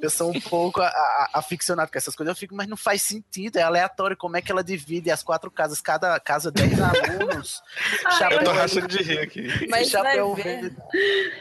Eu 0.00 0.10
sou 0.10 0.30
um 0.30 0.40
pouco 0.40 0.80
aficionado 1.32 1.90
com 1.90 1.98
essas 1.98 2.14
coisas. 2.14 2.34
Eu 2.34 2.38
fico, 2.38 2.54
mas 2.54 2.68
não 2.68 2.76
faz 2.76 3.02
sentido, 3.02 3.56
é 3.56 3.62
aleatório. 3.62 4.16
Como 4.16 4.36
é 4.36 4.42
que 4.42 4.50
ela 4.52 4.62
divide 4.64 5.10
as 5.10 5.22
quatro 5.22 5.50
casas, 5.50 5.80
cada 5.80 6.18
casa 6.20 6.50
10 6.50 6.80
alunos? 6.80 7.19
Ah, 8.04 8.28
Eu 8.32 8.44
tô 8.44 8.52
rachando 8.52 8.88
de 8.88 9.02
rir 9.02 9.18
aqui. 9.18 9.48
Mas 9.68 9.90
vai 9.90 10.02
chapéu 10.02 10.34
ver, 10.34 10.42
verde. 10.42 10.76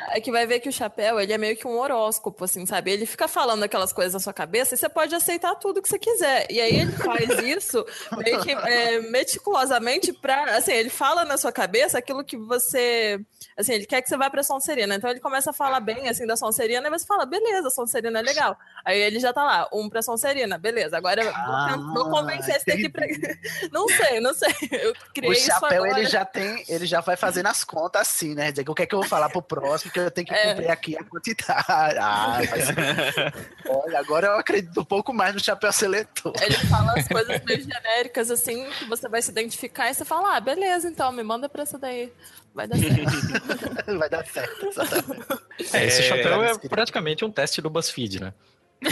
é 0.09 0.21
que 0.21 0.31
vai 0.31 0.45
ver 0.45 0.59
que 0.59 0.69
o 0.69 0.71
chapéu, 0.71 1.19
ele 1.19 1.33
é 1.33 1.37
meio 1.37 1.55
que 1.55 1.67
um 1.67 1.77
horóscopo, 1.77 2.45
assim, 2.45 2.65
sabe? 2.65 2.91
Ele 2.91 3.05
fica 3.05 3.27
falando 3.27 3.63
aquelas 3.63 3.93
coisas 3.93 4.13
na 4.13 4.19
sua 4.19 4.33
cabeça 4.33 4.75
e 4.75 4.77
você 4.77 4.89
pode 4.89 5.13
aceitar 5.15 5.55
tudo 5.55 5.81
que 5.81 5.89
você 5.89 5.99
quiser. 5.99 6.47
E 6.49 6.59
aí 6.59 6.79
ele 6.81 6.91
faz 6.91 7.29
isso 7.43 7.85
meio 8.17 8.41
que 8.41 8.51
é, 8.51 8.99
meticulosamente 9.01 10.13
pra, 10.13 10.57
assim, 10.57 10.73
ele 10.73 10.89
fala 10.89 11.25
na 11.25 11.37
sua 11.37 11.51
cabeça 11.51 11.97
aquilo 11.97 12.23
que 12.23 12.37
você, 12.37 13.19
assim, 13.59 13.73
ele 13.73 13.85
quer 13.85 14.01
que 14.01 14.09
você 14.09 14.17
vá 14.17 14.29
pra 14.29 14.41
Sonserina. 14.41 14.95
Então 14.95 15.09
ele 15.09 15.19
começa 15.19 15.49
a 15.51 15.53
falar 15.53 15.79
bem, 15.81 16.07
assim, 16.07 16.25
da 16.25 16.35
Sonserina 16.37 16.87
e 16.87 16.89
você 16.89 17.05
fala, 17.05 17.25
beleza, 17.25 17.69
Sonserina 17.69 18.19
é 18.19 18.21
legal. 18.21 18.57
Aí 18.85 18.97
ele 18.99 19.19
já 19.19 19.33
tá 19.33 19.43
lá, 19.43 19.69
um 19.73 19.89
pra 19.89 20.01
Sonserina, 20.01 20.57
beleza. 20.57 20.97
Agora 20.97 21.21
eu 21.23 21.31
vou, 21.31 21.33
Ah, 21.35 21.75
vou 21.93 22.09
convencer 22.09 22.55
esse 22.55 22.65
daqui 22.65 22.87
pra... 22.89 23.05
Não 23.71 23.87
sei, 23.89 24.19
não 24.19 24.33
sei. 24.33 24.53
Eu 24.71 24.93
criei 25.13 25.29
O 25.29 25.33
isso 25.33 25.45
chapéu, 25.47 25.85
ele 25.85 26.05
já 26.05 26.23
tem, 26.25 26.63
ele 26.67 26.85
já 26.85 27.01
vai 27.01 27.15
fazendo 27.17 27.47
as 27.47 27.63
contas 27.63 28.01
assim, 28.03 28.33
né? 28.33 28.51
Dizer, 28.51 28.67
o 28.69 28.73
que 28.73 28.83
é 28.83 28.85
que 28.85 28.95
eu 28.95 28.99
vou 29.01 29.07
falar 29.07 29.29
pro 29.29 29.41
próximo, 29.41 29.91
que 29.91 29.99
eu 29.99 30.09
tenho 30.11 30.25
que 30.27 30.33
É. 30.33 30.49
cumprir 30.51 30.71
aqui 30.71 30.97
a 30.97 31.03
quantidade. 31.03 31.65
Ah, 31.99 32.39
mas... 32.39 32.69
Olha, 33.67 33.99
agora 33.99 34.27
eu 34.27 34.37
acredito 34.37 34.79
um 34.81 34.85
pouco 34.85 35.13
mais 35.13 35.33
no 35.33 35.39
chapéu 35.39 35.71
seletor. 35.71 36.33
Ele 36.41 36.55
fala 36.67 36.93
as 36.97 37.07
coisas 37.07 37.41
meio 37.43 37.61
genéricas, 37.61 38.31
assim, 38.31 38.65
que 38.79 38.85
você 38.85 39.07
vai 39.09 39.21
se 39.21 39.31
identificar 39.31 39.89
e 39.89 39.93
você 39.93 40.05
fala, 40.05 40.35
ah, 40.37 40.39
beleza, 40.39 40.87
então, 40.87 41.11
me 41.11 41.23
manda 41.23 41.49
pra 41.49 41.63
essa 41.63 41.77
daí. 41.77 42.11
Vai 42.53 42.67
dar 42.67 42.77
certo. 42.77 42.99
Vai 43.99 44.09
dar 44.09 44.25
certo. 44.25 44.65
exatamente. 44.67 45.25
É, 45.73 45.85
esse 45.85 46.01
É, 46.01 46.03
chapéu 46.03 46.43
é 46.43 46.57
que- 46.57 46.67
praticamente 46.69 47.23
um 47.25 47.31
teste 47.31 47.61
do 47.61 47.69
BuzzFeed, 47.69 48.19
né? 48.21 48.33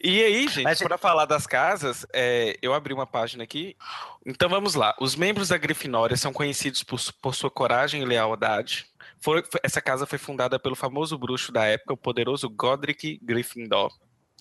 E 0.00 0.22
aí, 0.22 0.48
gente, 0.48 0.62
Mas, 0.64 0.78
para 0.80 0.98
falar 0.98 1.24
das 1.26 1.46
casas, 1.46 2.06
é, 2.12 2.56
eu 2.60 2.74
abri 2.74 2.92
uma 2.92 3.06
página 3.06 3.44
aqui. 3.44 3.76
Então 4.24 4.48
vamos 4.48 4.74
lá. 4.74 4.94
Os 5.00 5.14
membros 5.14 5.48
da 5.48 5.56
Grifinória 5.58 6.16
são 6.16 6.32
conhecidos 6.32 6.82
por, 6.82 7.00
por 7.20 7.34
sua 7.34 7.50
coragem 7.50 8.02
e 8.02 8.04
lealdade. 8.04 8.86
Foi- 9.20 9.42
essa 9.62 9.80
casa 9.80 10.06
foi 10.06 10.18
fundada 10.18 10.58
pelo 10.58 10.74
famoso 10.74 11.16
bruxo 11.18 11.50
da 11.52 11.64
época, 11.64 11.94
o 11.94 11.96
poderoso 11.96 12.48
Godric 12.48 13.18
Gryffindor. 13.22 13.90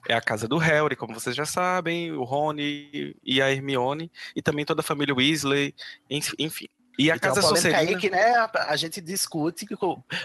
É 0.08 0.14
a 0.14 0.22
casa 0.22 0.48
do 0.48 0.58
Harry, 0.58 0.96
como 0.96 1.14
vocês 1.14 1.36
já 1.36 1.46
sabem, 1.46 2.12
o 2.12 2.24
Rony 2.24 3.16
e 3.24 3.42
a 3.42 3.52
Hermione, 3.52 4.12
e 4.36 4.42
também 4.42 4.64
toda 4.66 4.82
a 4.82 4.84
família 4.84 5.16
Weasley, 5.16 5.74
enf- 6.10 6.34
enfim. 6.38 6.68
E 6.98 7.12
a 7.12 7.16
E 7.16 7.18
uma 7.18 7.20
casa 7.20 7.42
Sonserina... 7.42 7.80
aí 7.80 7.96
que, 7.98 8.10
né, 8.10 8.36
a, 8.36 8.50
a 8.70 8.76
gente 8.76 9.02
discute, 9.02 9.66
que 9.66 9.76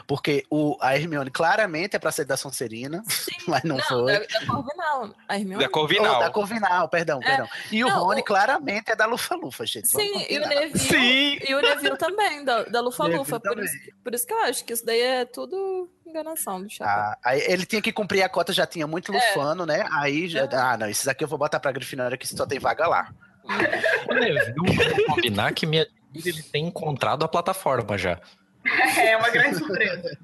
porque 0.06 0.44
o, 0.50 0.76
a 0.80 0.96
Hermione 0.96 1.30
claramente 1.30 1.96
é 1.96 1.98
pra 1.98 2.12
ser 2.12 2.24
da 2.24 2.36
Sonserina, 2.36 3.02
mas 3.48 3.62
não, 3.64 3.76
Não, 3.76 3.84
foi. 3.84 4.12
da, 4.12 4.18
da 4.40 4.46
Corvinal. 4.46 5.14
A 5.28 5.36
Hermione? 5.36 5.64
Da 5.64 5.68
Corvinal. 5.70 6.18
da 6.20 6.30
Corvinal, 6.30 6.88
perdão, 6.88 7.20
É. 7.22 7.26
perdão. 7.26 7.48
E 7.72 7.84
o 7.84 7.88
Não, 7.88 8.04
Rony 8.04 8.20
o- 8.20 8.24
claramente 8.24 8.90
é 8.90 8.96
da 8.96 9.06
Lufa-Lufa, 9.06 9.66
gente. 9.66 9.88
Sim, 9.88 10.26
e 10.28 10.38
o. 10.38 10.46
Neville. 10.48 10.78
Sim! 10.78 11.38
E 11.48 11.54
o 11.54 11.60
Neville 11.60 11.96
também, 11.98 12.44
da, 12.44 12.62
da 12.64 12.80
Lufa 12.82 13.04
Lufa. 13.04 13.40
Neville 13.42 13.54
Por 13.54 13.64
isso, 13.64 13.92
por 14.04 14.14
isso 14.14 14.26
que 14.26 14.32
eu 14.32 14.38
acho 14.42 14.64
que 14.64 14.72
isso 14.72 14.84
daí 14.86 15.00
é 15.00 15.24
tudo 15.24 15.90
enganação 16.06 16.62
do 16.62 16.68
chapéu. 16.70 17.14
Ah, 17.24 17.36
ele 17.36 17.64
tinha 17.66 17.80
que 17.82 17.92
cumprir 17.92 18.22
a 18.22 18.28
cota, 18.28 18.52
já 18.52 18.66
tinha 18.66 18.86
muito 18.86 19.12
lufano, 19.12 19.64
né? 19.66 19.84
Aí 19.92 20.28
já. 20.28 20.48
Ah, 20.52 20.76
não, 20.76 20.88
esses 20.88 21.06
aqui 21.08 21.22
eu 21.24 21.28
vou 21.28 21.38
botar 21.38 21.60
pra 21.60 21.70
Grifinória 21.72 22.16
que 22.18 22.26
só 22.26 22.46
tem 22.46 22.58
vaga 22.58 22.86
lá. 22.86 23.12
O 24.08 24.14
Neville, 24.14 24.52
vamos 24.54 25.06
combinar 25.06 25.52
que 25.54 25.66
minha 25.66 25.86
ele 26.14 26.42
tem 26.42 26.66
encontrado 26.66 27.24
a 27.24 27.28
plataforma 27.28 27.96
já. 27.98 28.20
É 28.98 29.16
uma 29.16 29.30
grande 29.30 29.56
surpresa. 29.58 30.18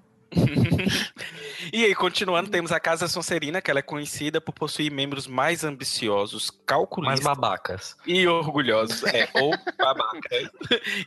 E 1.73 1.85
aí, 1.85 1.95
continuando, 1.95 2.51
temos 2.51 2.71
a 2.71 2.79
Casa 2.79 3.09
Sonserina, 3.09 3.61
que 3.61 3.71
ela 3.71 3.81
é 3.81 3.83
conhecida 3.83 4.41
por 4.41 4.53
possuir 4.53 4.91
membros 4.93 5.27
mais 5.27 5.65
ambiciosos, 5.65 6.51
Mais 6.51 6.63
calculistas 6.67 7.25
babacas. 7.25 7.97
e 8.07 8.27
orgulhosos, 8.27 9.03
é, 9.05 9.29
ou 9.35 9.53
babacas. 9.79 10.51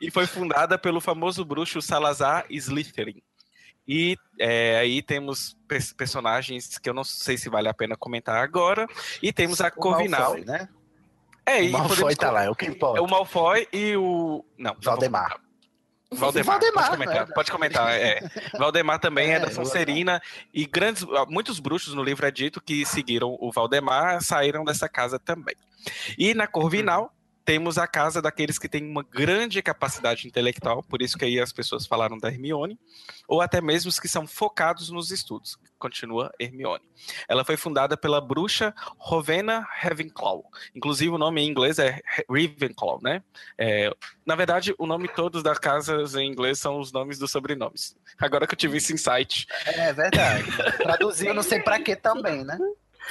e 0.02 0.10
foi 0.12 0.26
fundada 0.26 0.78
pelo 0.78 1.00
famoso 1.00 1.46
bruxo 1.46 1.82
Salazar 1.82 2.46
Slytherin. 2.50 3.22
E 3.88 4.16
é, 4.40 4.78
aí 4.78 5.02
temos 5.02 5.56
pers- 5.68 5.94
personagens 5.94 6.78
que 6.78 6.90
eu 6.90 6.94
não 6.94 7.04
sei 7.04 7.38
se 7.38 7.50
vale 7.50 7.68
a 7.68 7.74
pena 7.74 7.96
comentar 7.96 8.36
agora. 8.44 8.88
E 9.22 9.32
temos 9.34 9.62
a 9.62 9.68
O 9.68 9.72
Corvinal. 9.72 10.22
Malfoy, 10.34 10.46
né? 10.46 10.68
É, 11.50 11.62
O 11.62 11.64
e 11.66 11.70
Malfoy 11.70 11.98
podemos 11.98 12.16
tá 12.16 12.32
lá, 12.32 12.44
é 12.44 12.50
o 12.50 12.56
que 12.56 12.66
É 12.66 12.70
importa. 12.70 13.02
o 13.02 13.08
Malfoy 13.08 13.68
e 13.74 13.96
o. 13.96 14.46
Não, 14.58 14.72
não 14.72 14.74
vou 14.74 14.84
Valdemar. 14.84 15.40
Valdemar, 16.12 16.60
Valdemar, 16.60 16.88
pode 16.88 16.98
comentar, 16.98 17.28
né? 17.28 17.34
pode 17.36 17.52
comentar, 17.52 17.92
é. 17.92 18.20
Valdemar 18.58 19.00
também 19.00 19.32
é, 19.32 19.34
É, 19.36 19.40
da 19.40 19.52
Sonserina 19.52 20.20
e 20.52 20.66
grandes, 20.66 21.06
muitos 21.28 21.60
bruxos 21.60 21.94
no 21.94 22.04
livro 22.04 22.26
é 22.26 22.32
dito 22.32 22.60
que 22.60 22.84
seguiram 22.84 23.38
o 23.40 23.52
Valdemar 23.52 24.20
saíram 24.24 24.64
dessa 24.64 24.90
casa 24.90 25.20
também. 25.20 25.56
E 26.18 26.34
na 26.34 26.48
Corvinal 26.48 27.14
temos 27.50 27.80
a 27.80 27.88
casa 27.88 28.22
daqueles 28.22 28.60
que 28.60 28.70
têm 28.70 28.88
uma 28.88 29.02
grande 29.02 29.60
capacidade 29.60 30.28
intelectual, 30.28 30.84
por 30.84 31.02
isso 31.02 31.18
que 31.18 31.26
aí 31.26 31.40
as 31.40 31.52
pessoas 31.52 31.88
falaram 31.88 32.16
da 32.16 32.28
Hermione, 32.28 32.80
ou 33.28 33.42
até 33.42 33.60
mesmo 33.60 33.90
os 33.90 34.00
que 34.00 34.08
são 34.08 34.28
focados 34.28 34.92
nos 34.92 35.10
estudos. 35.10 35.58
Continua 35.80 36.32
Hermione. 36.40 36.84
Ela 37.28 37.44
foi 37.44 37.58
fundada 37.58 37.98
pela 37.98 38.22
bruxa 38.22 38.72
Rowena 39.00 39.66
Ravenclaw. 39.68 40.44
Inclusive 40.76 41.10
o 41.10 41.18
nome 41.18 41.42
em 41.42 41.50
inglês 41.50 41.80
é 41.80 42.00
Ravenclaw, 42.30 43.00
né? 43.02 43.24
É, 43.58 43.92
na 44.24 44.36
verdade, 44.36 44.76
o 44.78 44.86
nome 44.86 45.08
todos 45.08 45.42
das 45.42 45.58
casas 45.58 46.14
em 46.14 46.30
inglês 46.30 46.60
são 46.60 46.80
os 46.80 46.92
nomes 46.92 47.18
dos 47.18 47.32
sobrenomes. 47.32 47.98
Agora 48.20 48.46
que 48.46 48.54
eu 48.54 48.60
tive 48.60 48.78
esse 48.78 48.94
insight. 48.94 49.48
É 49.66 49.92
verdade. 49.92 50.46
Traduziu 50.78 51.34
não 51.34 51.42
sei 51.42 51.60
pra 51.62 51.82
quê 51.82 51.96
também, 51.96 52.44
né? 52.44 52.60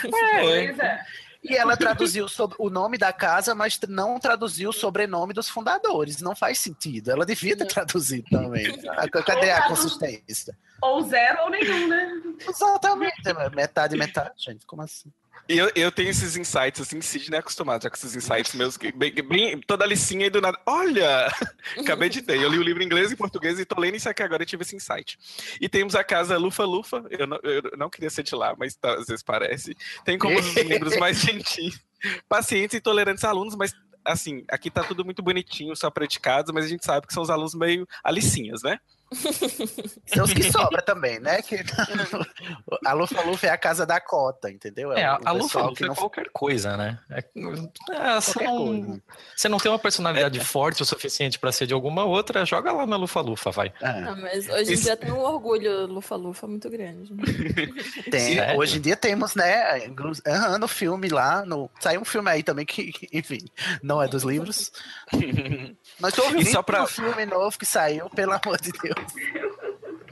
Pois 0.00 0.78
é. 0.78 1.04
E 1.42 1.54
ela 1.56 1.76
traduziu 1.76 2.26
o 2.58 2.68
nome 2.68 2.98
da 2.98 3.12
casa, 3.12 3.54
mas 3.54 3.78
não 3.88 4.18
traduziu 4.18 4.70
o 4.70 4.72
sobrenome 4.72 5.32
dos 5.32 5.48
fundadores. 5.48 6.20
Não 6.20 6.34
faz 6.34 6.58
sentido. 6.58 7.10
Ela 7.10 7.24
devia 7.24 7.56
ter 7.56 7.66
traduzido 7.66 8.28
também. 8.28 8.66
Ah, 8.90 9.08
Cadê 9.08 9.50
a 9.50 9.68
consistência? 9.68 10.56
Ou 10.82 11.02
zero 11.02 11.42
ou 11.44 11.50
nenhum, 11.50 11.88
né? 11.88 12.12
Exatamente. 12.48 13.22
Metade, 13.54 13.96
metade, 13.96 14.32
gente. 14.36 14.66
Como 14.66 14.82
assim? 14.82 15.12
E 15.48 15.56
eu, 15.56 15.70
eu 15.74 15.90
tenho 15.90 16.10
esses 16.10 16.36
insights, 16.36 16.80
assim, 16.80 17.00
Sidney 17.00 17.36
é 17.36 17.40
acostumado 17.40 17.82
já 17.82 17.88
com 17.88 17.96
esses 17.96 18.14
insights 18.14 18.54
meus, 18.54 18.76
que 18.76 18.92
bem, 18.92 19.12
bem- 19.14 19.58
toda 19.60 19.86
licinha 19.86 20.26
e 20.26 20.30
do 20.30 20.42
nada. 20.42 20.58
Olha! 20.66 21.32
Acabei 21.78 22.10
de 22.10 22.20
ter. 22.20 22.38
Eu 22.40 22.50
li 22.50 22.58
o 22.58 22.62
livro 22.62 22.82
em 22.82 22.86
inglês 22.86 23.10
e 23.10 23.16
português 23.16 23.58
e 23.58 23.64
tô 23.64 23.80
lendo 23.80 23.96
isso 23.96 24.08
aqui 24.10 24.22
agora 24.22 24.42
e 24.42 24.46
tive 24.46 24.62
esse 24.62 24.76
insight. 24.76 25.18
E 25.58 25.66
temos 25.66 25.94
a 25.94 26.04
casa 26.04 26.36
Lufa 26.36 26.64
Lufa. 26.64 27.02
Eu 27.10 27.26
não, 27.26 27.38
eu 27.42 27.62
não 27.78 27.88
queria 27.88 28.10
ser 28.10 28.24
de 28.24 28.34
lá, 28.34 28.54
mas 28.58 28.74
tá, 28.76 28.92
às 28.94 29.06
vezes 29.06 29.22
parece. 29.22 29.74
Tem 30.04 30.18
como 30.18 30.38
os 30.38 30.52
membros 30.64 30.96
mais 30.98 31.18
gentis, 31.18 31.80
pacientes 32.28 32.76
e 32.76 32.80
tolerantes 32.80 33.24
alunos, 33.24 33.54
mas 33.56 33.72
assim, 34.04 34.44
aqui 34.48 34.70
tá 34.70 34.82
tudo 34.84 35.04
muito 35.04 35.22
bonitinho, 35.22 35.74
só 35.76 35.90
praticados, 35.90 36.52
mas 36.52 36.64
a 36.64 36.68
gente 36.68 36.84
sabe 36.84 37.06
que 37.06 37.12
são 37.12 37.22
os 37.22 37.30
alunos 37.30 37.54
meio 37.54 37.86
alicinhas, 38.04 38.62
né? 38.62 38.78
São 40.06 40.24
os 40.24 40.32
que 40.32 40.42
sobra 40.50 40.82
também, 40.82 41.18
né? 41.20 41.40
Que... 41.42 41.56
a 42.84 42.92
Lufa 42.92 43.22
Lufa 43.22 43.46
é 43.46 43.50
a 43.50 43.56
casa 43.58 43.86
da 43.86 44.00
cota, 44.00 44.50
entendeu? 44.50 44.92
É, 44.92 45.10
o 45.12 45.18
a 45.24 45.32
Lufa 45.32 45.62
Lufa 45.62 45.86
é 45.86 45.94
qualquer 45.94 46.28
coisa, 46.32 46.76
né? 46.76 46.98
É, 47.10 47.18
é, 47.18 48.20
você, 48.20 48.44
não, 48.44 48.56
coisa. 48.66 49.02
você 49.36 49.48
não 49.48 49.58
tem 49.58 49.70
uma 49.72 49.78
personalidade 49.78 50.38
forte 50.40 50.82
o 50.82 50.86
suficiente 50.86 51.38
pra 51.38 51.52
ser 51.52 51.66
de 51.66 51.74
alguma 51.74 52.04
outra, 52.04 52.44
joga 52.44 52.72
lá 52.72 52.86
na 52.86 52.96
Lufa 52.96 53.20
Lufa, 53.20 53.50
vai. 53.50 53.68
É, 53.80 53.86
Ah, 53.88 54.16
mas 54.20 54.48
hoje 54.48 54.70
em 54.70 54.74
Isso- 54.74 54.84
dia 54.84 54.96
tem 54.96 55.10
um 55.12 55.18
orgulho 55.20 55.86
lufa-lufa 55.86 56.46
muito 56.46 56.68
grande. 56.70 57.12
né? 57.14 57.22
tem. 58.10 58.34
Sério? 58.36 58.58
Hoje 58.58 58.78
em 58.78 58.80
dia 58.80 58.96
temos, 58.96 59.34
né? 59.34 59.86
aham, 60.26 60.58
no 60.58 60.68
filme 60.68 61.08
lá, 61.08 61.44
no... 61.44 61.70
saiu 61.80 62.00
um 62.00 62.04
filme 62.04 62.30
aí 62.30 62.42
também 62.42 62.64
que, 62.66 62.92
enfim, 63.12 63.38
não 63.82 64.02
é 64.02 64.08
dos 64.08 64.22
livros. 64.22 64.70
Mas 66.00 66.14
tô 66.14 66.22
ouvindo 66.24 66.42
E 66.42 66.46
só 66.52 66.62
pra- 66.62 66.82
um 66.84 66.86
filme 66.86 67.26
novo 67.26 67.58
que 67.58 67.66
saiu, 67.66 68.08
pelo 68.10 68.32
amor 68.32 68.60
de 68.60 68.70
Deus. 68.72 68.97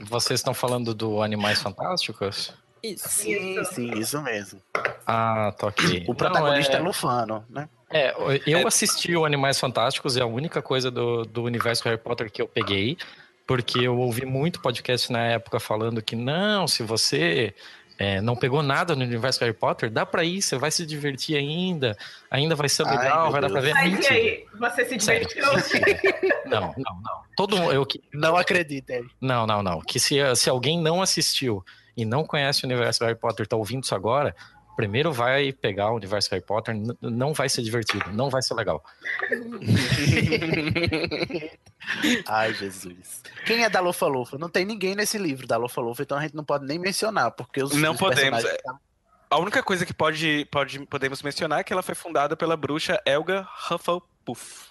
Vocês 0.01 0.39
estão 0.39 0.53
falando 0.53 0.93
do 0.93 1.21
Animais 1.21 1.61
Fantásticos? 1.61 2.53
Isso. 2.81 3.09
Sim, 3.09 3.63
sim, 3.65 3.91
isso 3.97 4.21
mesmo. 4.21 4.61
Ah, 5.05 5.53
tá 5.57 5.67
ok. 5.67 6.05
O 6.07 6.15
protagonista 6.15 6.73
é 6.73 6.79
Não, 6.79 6.85
Lufano, 6.87 7.45
né? 7.49 7.67
é, 7.89 8.13
eu 8.45 8.67
assisti 8.67 9.15
o 9.15 9.25
Animais 9.25 9.59
Fantásticos, 9.59 10.17
é 10.17 10.21
a 10.21 10.25
única 10.25 10.61
coisa 10.61 10.91
do, 10.91 11.23
do 11.23 11.43
universo 11.43 11.83
Harry 11.85 11.97
Potter 11.97 12.31
que 12.31 12.41
eu 12.41 12.47
peguei, 12.47 12.97
porque 13.45 13.79
eu 13.79 13.97
ouvi 13.97 14.25
muito 14.25 14.61
podcast 14.61 15.11
na 15.11 15.23
época 15.23 15.59
falando 15.59 16.01
que 16.01 16.15
não, 16.15 16.67
se 16.67 16.83
você 16.83 17.53
é, 17.97 18.21
não 18.21 18.35
pegou 18.35 18.61
nada 18.61 18.95
no 18.95 19.03
universo 19.03 19.39
Harry 19.39 19.53
Potter, 19.53 19.89
dá 19.89 20.05
pra 20.05 20.23
ir, 20.23 20.41
você 20.41 20.57
vai 20.57 20.69
se 20.69 20.85
divertir 20.85 21.35
ainda, 21.35 21.97
ainda 22.29 22.55
vai 22.55 22.69
ser 22.69 22.85
Ai, 22.85 22.97
legal, 22.97 23.23
meu 23.23 23.31
vai 23.31 23.41
dar 23.41 23.49
pra 23.49 23.61
ver. 23.61 23.73
Mas 23.73 24.05
e 24.05 24.13
aí, 24.13 24.45
você 24.59 24.85
se 24.85 24.99
Sério. 24.99 25.27
divertiu? 25.27 25.81
Não, 26.47 26.73
não, 26.77 27.01
não. 27.03 27.21
Todo 27.35 27.57
eu 27.73 27.85
que 27.85 28.01
Não 28.13 28.37
acredito, 28.37 28.89
ele. 28.89 29.09
Não, 29.19 29.45
não, 29.45 29.61
não. 29.61 29.81
Que 29.81 29.99
se, 29.99 30.15
se 30.37 30.49
alguém 30.49 30.79
não 30.79 31.01
assistiu 31.01 31.61
e 31.95 32.05
não 32.05 32.23
conhece 32.23 32.63
o 32.63 32.67
universo 32.67 33.03
Harry 33.03 33.17
Potter 33.17 33.45
e 33.45 33.49
tá 33.49 33.57
ouvindo 33.57 33.83
isso 33.83 33.93
agora, 33.93 34.33
primeiro 34.77 35.11
vai 35.11 35.51
pegar 35.51 35.91
o 35.91 35.95
universo 35.95 36.29
Harry 36.31 36.45
Potter, 36.45 36.75
não 37.01 37.33
vai 37.33 37.49
ser 37.49 37.63
divertido, 37.63 38.05
não 38.13 38.29
vai 38.29 38.41
ser 38.43 38.53
legal. 38.53 38.81
Ai, 42.27 42.53
Jesus. 42.53 43.23
Quem 43.45 43.63
é 43.63 43.69
da 43.69 43.79
Lufa 43.79 44.05
Lufa? 44.07 44.37
Não 44.37 44.49
tem 44.49 44.63
ninguém 44.63 44.95
nesse 44.95 45.17
livro 45.17 45.47
da 45.47 45.57
Lufa 45.57 45.81
Lufa, 45.81 46.03
então 46.03 46.17
a 46.17 46.21
gente 46.21 46.35
não 46.35 46.43
pode 46.43 46.65
nem 46.65 46.77
mencionar, 46.77 47.31
porque 47.31 47.63
os 47.63 47.73
Não 47.73 47.93
os 47.93 47.99
podemos, 47.99 48.43
personagens- 48.43 48.61
A 49.29 49.37
única 49.39 49.63
coisa 49.63 49.85
que 49.85 49.93
pode, 49.93 50.47
pode, 50.51 50.79
podemos 50.85 51.21
mencionar 51.23 51.61
é 51.61 51.63
que 51.63 51.73
ela 51.73 51.81
foi 51.83 51.95
fundada 51.95 52.37
pela 52.37 52.55
bruxa 52.55 53.01
Helga 53.05 53.47
Hufflepuff. 53.69 54.67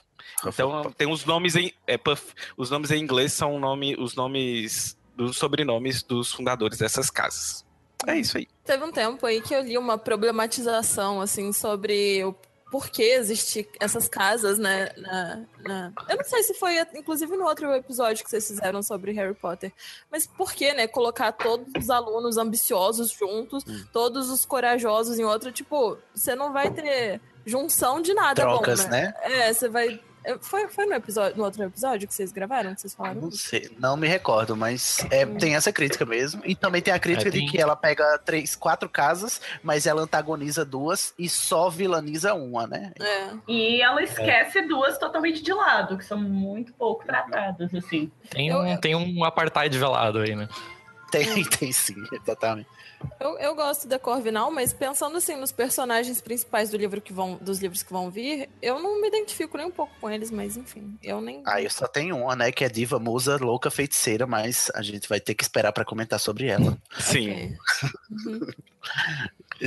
Então 0.47 0.93
tem 0.93 1.11
os 1.11 1.25
nomes 1.25 1.57
em 1.57 1.73
é, 1.87 1.99
Puff. 1.99 2.33
Os 2.57 2.71
nomes 2.71 2.91
em 2.93 3.03
inglês 3.03 3.33
são 3.33 3.57
o 3.57 3.59
nome, 3.59 3.97
os 3.99 4.15
nomes 4.15 4.97
dos 5.17 5.37
sobrenomes 5.37 6.03
dos 6.03 6.33
fundadores 6.33 6.79
dessas 6.79 7.11
casas. 7.11 7.66
É 8.07 8.19
isso 8.19 8.37
aí. 8.39 8.49
Teve 8.65 8.85
um 8.85 8.93
tempo 8.93 9.25
aí 9.27 9.41
que 9.41 9.55
eu 9.55 9.63
li 9.63 9.79
uma 9.79 9.97
problematização, 9.99 11.21
assim, 11.21 11.53
sobre 11.53 12.25
o 12.25 12.35
porquê 12.71 13.15
existem 13.17 13.67
essas 13.79 14.09
casas, 14.09 14.59
né? 14.59 14.91
Na, 14.97 15.43
na- 15.61 15.93
Eu 16.09 16.17
não 16.17 16.25
sei 16.25 16.43
se 16.43 16.53
foi, 16.55 16.79
inclusive, 16.95 17.37
no 17.37 17.45
outro 17.45 17.73
episódio 17.73 18.25
que 18.25 18.31
vocês 18.31 18.47
fizeram 18.47 18.83
sobre 18.83 19.13
Harry 19.13 19.35
Potter, 19.35 19.73
mas 20.11 20.27
por 20.27 20.53
que, 20.53 20.73
né? 20.75 20.87
Colocar 20.89 21.31
todos 21.33 21.67
os 21.79 21.89
alunos 21.91 22.37
ambiciosos 22.37 23.11
juntos, 23.11 23.65
todos 23.93 24.31
os 24.31 24.45
corajosos 24.45 25.19
em 25.19 25.25
outra, 25.25 25.53
tipo, 25.53 25.97
você 26.15 26.35
não 26.35 26.53
vai 26.53 26.71
ter 26.71 27.21
junção 27.47 28.03
de 28.03 28.13
nada 28.13 28.43
Trocas, 28.43 28.85
bom, 28.85 28.91
né? 28.91 29.15
É, 29.23 29.53
você 29.53 29.69
vai. 29.69 30.01
É, 30.27 30.37
Foi, 30.41 30.69
foi 30.69 30.87
no, 30.87 30.95
episódio, 30.95 31.37
no 31.37 31.45
outro 31.45 31.63
episódio 31.63 32.07
que 32.09 32.15
vocês 32.15 32.33
gravaram, 32.33 32.75
que 32.75 32.81
vocês 32.81 32.95
falaram? 32.95 33.21
Não 33.23 33.31
sei, 33.31 33.71
não 33.79 33.97
me 33.97 34.07
recordo, 34.09 34.57
mas 34.57 34.99
é, 35.11 35.25
tem 35.25 35.55
essa 35.55 35.73
crítica 35.73 36.05
mesmo. 36.05 36.43
E 36.45 36.55
também 36.55 36.83
tem 36.83 36.93
a 36.93 36.99
crítica 36.99 37.29
É, 37.29 37.33
tem- 37.33 37.47
de 37.47 37.51
que 37.51 37.59
ela 37.61 37.77
pega 37.77 38.19
três, 38.19 38.55
quatro 38.57 38.89
casas, 38.89 39.41
mas 39.63 39.87
ela 39.87 40.03
antagoniza 40.03 40.65
duas 40.65 41.15
e 41.19 41.29
só 41.29 41.71
vilaniza 41.71 42.35
uma, 42.35 42.67
né? 42.67 42.93
É. 43.01 43.31
E 43.49 43.81
ela 43.81 44.03
esquece 44.03 44.63
duas 44.63 44.99
totalmente 44.99 45.43
de 45.43 45.53
lado, 45.53 45.97
que 45.97 46.05
são 46.05 46.19
muito 46.19 46.73
pouco 46.75 47.05
tratadas, 47.07 47.73
assim. 47.75 48.11
Tem 48.31 48.55
um, 48.55 48.77
tem 48.79 48.95
um 48.95 49.25
apartheid 49.25 49.77
velado 49.79 50.19
aí, 50.19 50.35
né? 50.35 50.49
Tem, 51.11 51.45
tem 51.45 51.71
sim, 51.73 51.95
exatamente. 52.13 52.69
Eu, 53.19 53.39
eu 53.39 53.55
gosto 53.55 53.89
da 53.89 53.99
Corvinal, 53.99 54.51
mas 54.51 54.73
pensando 54.73 55.17
assim 55.17 55.37
nos 55.37 55.53
personagens 55.53 56.21
principais 56.21 56.71
do 56.71 56.77
livro 56.77 57.01
que 57.01 57.13
vão, 57.13 57.37
dos 57.37 57.59
livros 57.59 57.83
que 57.83 57.93
vão 57.93 58.11
vir, 58.11 58.49
eu 58.61 58.79
não 58.79 59.01
me 59.01 59.09
identifico 59.09 59.57
nem 59.57 59.67
um 59.67 59.71
pouco 59.71 59.93
com 60.01 60.11
eles, 60.11 60.31
mas 60.31 60.57
enfim, 60.57 60.97
eu 61.03 61.21
nem. 61.21 61.43
Aí 61.47 61.65
eu 61.65 61.71
só 61.71 61.87
tenho 61.87 62.17
uma, 62.17 62.37
né? 62.37 62.53
Que 62.53 62.65
é 62.65 62.69
Diva 62.69 62.99
Musa 62.99 63.37
Louca 63.37 63.71
Feiticeira, 63.71 64.27
mas 64.27 64.71
a 64.75 64.83
gente 64.83 65.09
vai 65.09 65.21
ter 65.21 65.35
que 65.35 65.43
esperar 65.43 65.73
pra 65.73 65.85
comentar 65.85 66.21
sobre 66.21 66.47
ela. 66.47 66.77
Sim. 66.99 67.31
Ok. 67.31 67.57
Uhum. 68.27 68.41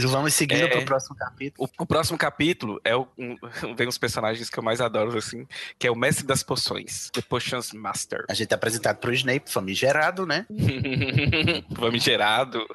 Vamos 0.07 0.34
seguindo 0.36 0.65
É. 0.65 0.67
pro 0.67 0.86
próximo 0.86 1.15
capítulo. 1.15 1.70
O, 1.78 1.84
o 1.84 1.86
próximo 1.86 2.17
capítulo 2.17 2.80
é 2.84 2.95
o, 2.95 3.07
um, 3.17 3.36
vem 3.76 3.88
os 3.88 3.97
personagens 3.97 4.49
que 4.49 4.57
eu 4.59 4.63
mais 4.63 4.80
adoro, 4.82 5.17
assim, 5.17 5.47
que 5.80 5.88
é 5.88 5.91
o 5.91 5.95
Mestre 5.95 6.26
das 6.26 6.43
Poções, 6.43 7.09
The 7.11 7.22
Potions 7.22 7.74
Master. 7.74 8.24
A 8.30 8.34
gente 8.36 8.51
é 8.51 8.55
apresentado 8.55 8.97
pro 8.97 9.11
Snape, 9.13 9.49
famigerado, 9.51 10.26
né? 10.28 10.45
Famigerado. 11.76 12.65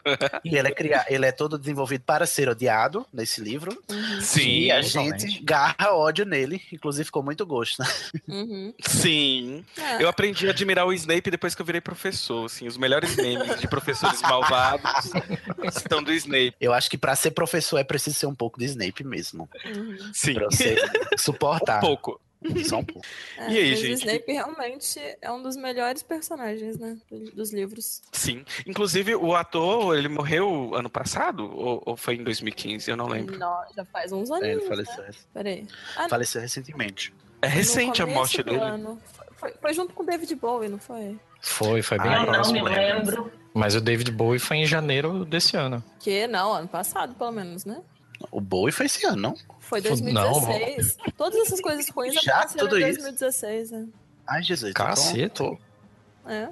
E 0.44 0.56
ele 0.56 0.68
é, 0.68 0.70
cria... 0.72 1.04
ele 1.08 1.26
é 1.26 1.32
todo 1.32 1.58
desenvolvido 1.58 2.02
para 2.04 2.26
ser 2.26 2.48
odiado 2.48 3.06
nesse 3.12 3.40
livro. 3.40 3.76
Uhum. 3.90 4.20
Sim, 4.20 4.48
e 4.64 4.72
a 4.72 4.82
totalmente. 4.82 5.28
gente 5.28 5.44
garra 5.44 5.92
ódio 5.94 6.24
nele. 6.24 6.60
Inclusive, 6.72 7.04
ficou 7.04 7.22
muito 7.22 7.44
gosto. 7.46 7.80
Né? 7.80 7.88
Uhum. 8.26 8.74
sim. 8.80 9.64
É, 9.76 10.02
Eu 10.02 10.08
aprendi 10.08 10.46
a 10.48 10.50
admirar 10.50 10.86
o 10.86 10.92
Snape 10.92 11.30
depois 11.30 11.54
que 11.54 11.62
eu 11.62 11.66
virei 11.66 11.80
professor, 11.80 12.46
assim, 12.46 12.66
os 12.66 12.76
melhores 12.76 13.14
memes 13.16 13.60
de 13.60 13.68
professores 13.68 14.20
malvados 14.22 15.10
estão 15.76 16.02
do 16.02 16.12
Snape. 16.12 16.33
Eu 16.60 16.72
acho 16.72 16.90
que 16.90 16.98
para 16.98 17.14
ser 17.16 17.30
professor 17.32 17.78
é 17.78 17.84
preciso 17.84 18.16
ser 18.16 18.26
um 18.26 18.34
pouco 18.34 18.58
de 18.58 18.64
Snape 18.66 19.04
mesmo. 19.04 19.48
uhum. 19.64 19.96
Sim, 20.12 20.34
Pra 20.34 20.46
você 20.46 20.76
suportar. 21.18 21.78
um 21.78 21.80
pouco. 21.80 22.20
Só 22.66 22.78
um 22.80 22.84
pouco. 22.84 23.06
É, 23.38 23.50
E 23.52 23.56
aí, 23.58 23.70
mas 23.70 23.78
gente? 23.80 23.90
O 23.92 23.94
Snape 24.06 24.32
realmente 24.32 25.00
é 25.22 25.32
um 25.32 25.42
dos 25.42 25.56
melhores 25.56 26.02
personagens, 26.02 26.78
né? 26.78 26.98
do- 27.10 27.30
Dos 27.30 27.54
livros. 27.54 28.02
Sim. 28.12 28.44
Inclusive, 28.66 29.14
o 29.16 29.34
ator, 29.34 29.96
ele 29.96 30.08
morreu 30.08 30.74
ano 30.74 30.90
passado? 30.90 31.50
Ou, 31.50 31.82
ou 31.86 31.96
foi 31.96 32.16
em 32.16 32.22
2015? 32.22 32.90
Eu 32.90 32.98
não 32.98 33.06
lembro. 33.06 33.38
Não, 33.38 33.62
já 33.74 33.82
faz 33.86 34.12
uns 34.12 34.30
É, 34.30 34.34
aninhos. 34.34 34.56
ele 34.62 34.62
né? 34.62 34.68
faleceu, 34.68 35.04
Peraí. 35.32 35.66
Ah, 35.96 36.06
faleceu 36.06 36.40
recentemente. 36.42 37.14
É 37.40 37.46
recente 37.46 38.02
a 38.02 38.06
morte 38.06 38.42
dele. 38.42 38.58
Foi, 38.58 39.26
foi- 39.38 39.54
foi 39.60 39.72
junto 39.72 39.94
com 39.94 40.02
o 40.02 40.06
David 40.06 40.34
Bowie, 40.34 40.68
não 40.68 40.78
foi? 40.78 41.18
Foi, 41.40 41.80
foi 41.80 41.98
bem 41.98 42.10
Ah, 42.10 42.14
eu 42.16 42.20
não 42.26 42.32
próximo. 42.32 42.62
me 42.64 42.70
lembro. 42.70 43.32
Mas 43.54 43.74
o 43.76 43.80
David 43.80 44.10
Bowie 44.10 44.40
foi 44.40 44.56
em 44.58 44.66
janeiro 44.66 45.24
desse 45.24 45.56
ano. 45.56 45.82
Que 46.00 46.26
não, 46.26 46.52
ano 46.52 46.66
passado, 46.68 47.14
pelo 47.14 47.30
menos, 47.30 47.64
né? 47.64 47.80
O 48.32 48.40
Bowie 48.40 48.72
foi 48.72 48.86
esse 48.86 49.06
ano, 49.06 49.16
não? 49.22 49.34
Foi 49.60 49.80
Não. 49.80 49.90
2016. 49.90 50.96
Todas 51.16 51.38
essas 51.40 51.60
coisas 51.60 51.88
ruins 51.88 52.14
Já? 52.14 52.38
aconteceram 52.38 52.68
Tudo 52.68 52.80
em 52.80 52.88
isso? 52.90 52.98
2016, 53.00 53.70
né? 53.70 53.86
Ai, 54.26 54.42
Jesus. 54.42 54.70
então- 54.72 54.86
Caceta. 54.86 55.44
É. 56.26 56.48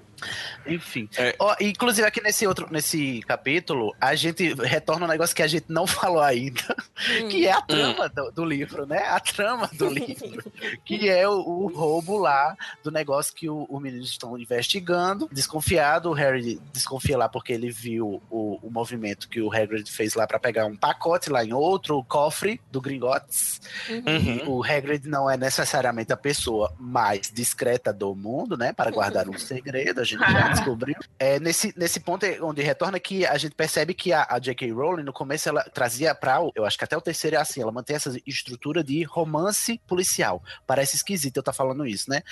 Enfim. 0.67 1.09
É. 1.17 1.35
Ó, 1.39 1.55
inclusive 1.61 2.07
aqui 2.07 2.21
nesse 2.23 2.47
outro, 2.47 2.69
nesse 2.71 3.21
capítulo, 3.27 3.95
a 4.01 4.15
gente 4.15 4.55
retorna 4.55 5.07
um 5.07 5.09
negócio 5.09 5.35
que 5.35 5.43
a 5.43 5.47
gente 5.47 5.67
não 5.69 5.87
falou 5.89 6.21
ainda, 6.21 6.63
Hum. 7.23 7.29
que 7.29 7.47
é 7.47 7.53
a 7.53 7.61
trama 7.63 8.09
do, 8.09 8.31
do 8.31 8.45
livro, 8.45 8.87
né? 8.87 8.99
A 9.09 9.19
trama 9.19 9.69
do 9.73 9.89
livro. 9.93 10.53
que 10.85 11.09
é 11.09 11.29
o, 11.29 11.33
o 11.33 11.67
roubo 11.69 12.17
lá 12.19 12.57
do 12.83 12.91
negócio 12.91 13.35
que 13.35 13.49
o, 13.49 13.65
o 13.69 13.81
menino 13.81 14.05
estão 14.05 14.39
investigando. 14.39 15.29
Desconfiado, 15.33 16.11
o 16.11 16.13
Harry 16.13 16.61
desconfia 16.73 17.19
lá 17.19 17.29
porque 17.29 17.53
ele 17.53 17.71
viu 17.71 18.23
o, 18.31 18.59
o 18.63 18.71
movimento 18.71 19.29
que 19.29 19.41
o 19.41 19.53
Hagrid 19.53 19.91
fez 19.91 20.15
lá 20.15 20.27
pra 20.27 20.39
pegar 20.39 20.67
um 20.67 20.77
pacote 20.77 21.31
lá 21.31 21.45
em 21.45 21.53
outro 21.53 22.03
cofre 22.05 22.61
do 22.71 22.81
Gringotts. 22.81 23.61
Uhum. 23.89 24.03
Uhum. 24.07 24.59
O 24.59 24.65
Hagrid 24.65 25.09
não 25.09 25.29
é 25.29 25.37
necessariamente 25.37 26.13
a 26.13 26.17
pessoa 26.17 26.73
mais 26.79 27.31
discreta 27.33 27.93
do 27.93 28.15
mundo, 28.15 28.57
né? 28.57 28.73
Para 28.73 28.91
guardar 28.91 29.29
um 29.29 29.39
segredo, 29.39 30.01
a 30.01 30.05
gente 30.19 30.33
já 30.33 30.49
descobriu. 30.49 30.97
É 31.19 31.39
nesse, 31.41 31.73
nesse 31.77 32.01
ponto 32.01 32.25
é 32.25 32.41
onde 32.41 32.63
retorna 32.63 32.99
que 32.99 33.27
a 33.27 33.37
gente 33.37 33.55
percebe 33.55 33.95
que 33.95 34.13
a, 34.13 34.27
a 34.29 34.39
J.K. 34.39 34.73
Rowling, 34.73 35.03
no 35.03 35.13
começo, 35.13 35.49
ela 35.49 35.63
trazia 35.65 36.15
para 36.15 36.39
eu 36.55 36.65
acho 36.65 36.79
que 36.79 36.85
até 36.85 36.97
o 36.97 37.01
terceiro 37.01 37.37
é 37.37 37.39
assim, 37.39 37.61
ela 37.61 37.73
mantém 37.73 37.97
essa 37.97 38.17
estrutura 38.27 38.83
de 38.83 39.03
romance 39.03 39.81
policial. 39.87 40.43
Parece 40.67 40.97
esquisito 40.97 41.37
eu 41.37 41.41
estar 41.41 41.53
falando 41.53 41.87
isso, 41.87 42.09
né? 42.09 42.23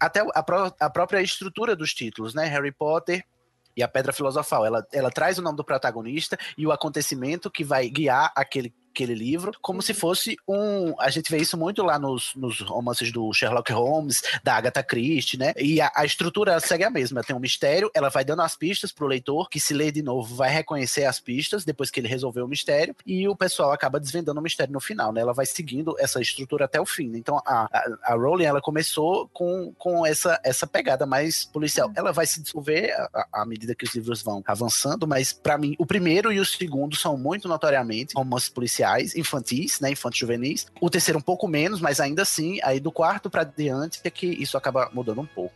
Até 0.00 0.24
a, 0.34 0.42
pró- 0.42 0.74
a 0.78 0.90
própria 0.90 1.20
estrutura 1.22 1.74
dos 1.74 1.92
títulos, 1.92 2.34
né? 2.34 2.46
Harry 2.46 2.72
Potter, 2.72 3.24
e 3.76 3.82
a 3.82 3.88
Pedra 3.88 4.12
Filosofal. 4.12 4.64
Ela, 4.64 4.86
ela 4.92 5.10
traz 5.10 5.38
o 5.38 5.42
nome 5.42 5.56
do 5.56 5.64
protagonista 5.64 6.38
e 6.56 6.66
o 6.66 6.72
acontecimento 6.72 7.50
que 7.50 7.64
vai 7.64 7.88
guiar 7.88 8.32
aquele 8.36 8.72
aquele 8.94 9.14
livro, 9.14 9.52
como 9.60 9.82
se 9.82 9.92
fosse 9.92 10.36
um. 10.46 10.94
A 11.00 11.10
gente 11.10 11.30
vê 11.30 11.38
isso 11.38 11.58
muito 11.58 11.82
lá 11.82 11.98
nos, 11.98 12.32
nos 12.36 12.60
romances 12.60 13.10
do 13.10 13.32
Sherlock 13.32 13.72
Holmes, 13.72 14.22
da 14.42 14.54
Agatha 14.54 14.82
Christie, 14.82 15.36
né? 15.36 15.52
E 15.56 15.80
a, 15.80 15.90
a 15.94 16.04
estrutura 16.04 16.60
segue 16.60 16.84
a 16.84 16.90
mesma. 16.90 17.22
Tem 17.22 17.34
um 17.34 17.40
mistério, 17.40 17.90
ela 17.92 18.08
vai 18.08 18.24
dando 18.24 18.42
as 18.42 18.56
pistas 18.56 18.92
pro 18.92 19.06
leitor, 19.06 19.48
que 19.50 19.58
se 19.58 19.74
lê 19.74 19.90
de 19.90 20.02
novo 20.02 20.36
vai 20.36 20.50
reconhecer 20.50 21.04
as 21.04 21.18
pistas 21.18 21.64
depois 21.64 21.90
que 21.90 21.98
ele 21.98 22.08
resolveu 22.08 22.44
o 22.44 22.48
mistério, 22.48 22.94
e 23.04 23.28
o 23.28 23.36
pessoal 23.36 23.72
acaba 23.72 23.98
desvendando 23.98 24.38
o 24.38 24.42
mistério 24.42 24.72
no 24.72 24.80
final, 24.80 25.12
né? 25.12 25.20
Ela 25.20 25.32
vai 25.32 25.46
seguindo 25.46 25.96
essa 25.98 26.20
estrutura 26.20 26.66
até 26.66 26.80
o 26.80 26.86
fim. 26.86 27.12
Então 27.16 27.40
a, 27.44 27.64
a, 27.64 28.12
a 28.12 28.14
Rowling, 28.14 28.44
ela 28.44 28.60
começou 28.60 29.28
com, 29.32 29.72
com 29.76 30.06
essa, 30.06 30.40
essa 30.44 30.66
pegada 30.66 31.04
mais 31.04 31.44
policial. 31.44 31.90
Ela 31.96 32.12
vai 32.12 32.26
se 32.26 32.40
desenvolver 32.40 32.94
à 33.32 33.44
medida 33.44 33.74
que 33.74 33.84
os 33.84 33.94
livros 33.94 34.22
vão 34.22 34.42
avançando, 34.46 35.06
mas 35.06 35.32
para 35.32 35.58
mim, 35.58 35.74
o 35.78 35.86
primeiro 35.86 36.32
e 36.32 36.38
o 36.38 36.44
segundo 36.44 36.94
são 36.94 37.16
muito 37.16 37.48
notoriamente 37.48 38.14
romances 38.14 38.48
policiais, 38.48 38.83
infantis, 39.16 39.80
né? 39.80 39.90
Infantos 39.90 40.18
juvenis. 40.18 40.66
O 40.80 40.90
terceiro 40.90 41.18
um 41.18 41.22
pouco 41.22 41.48
menos, 41.48 41.80
mas 41.80 42.00
ainda 42.00 42.22
assim, 42.22 42.58
aí 42.62 42.80
do 42.80 42.92
quarto 42.92 43.30
para 43.30 43.44
diante 43.44 44.00
é 44.04 44.10
que 44.10 44.26
isso 44.26 44.56
acaba 44.56 44.90
mudando 44.92 45.20
um 45.20 45.26
pouco. 45.26 45.54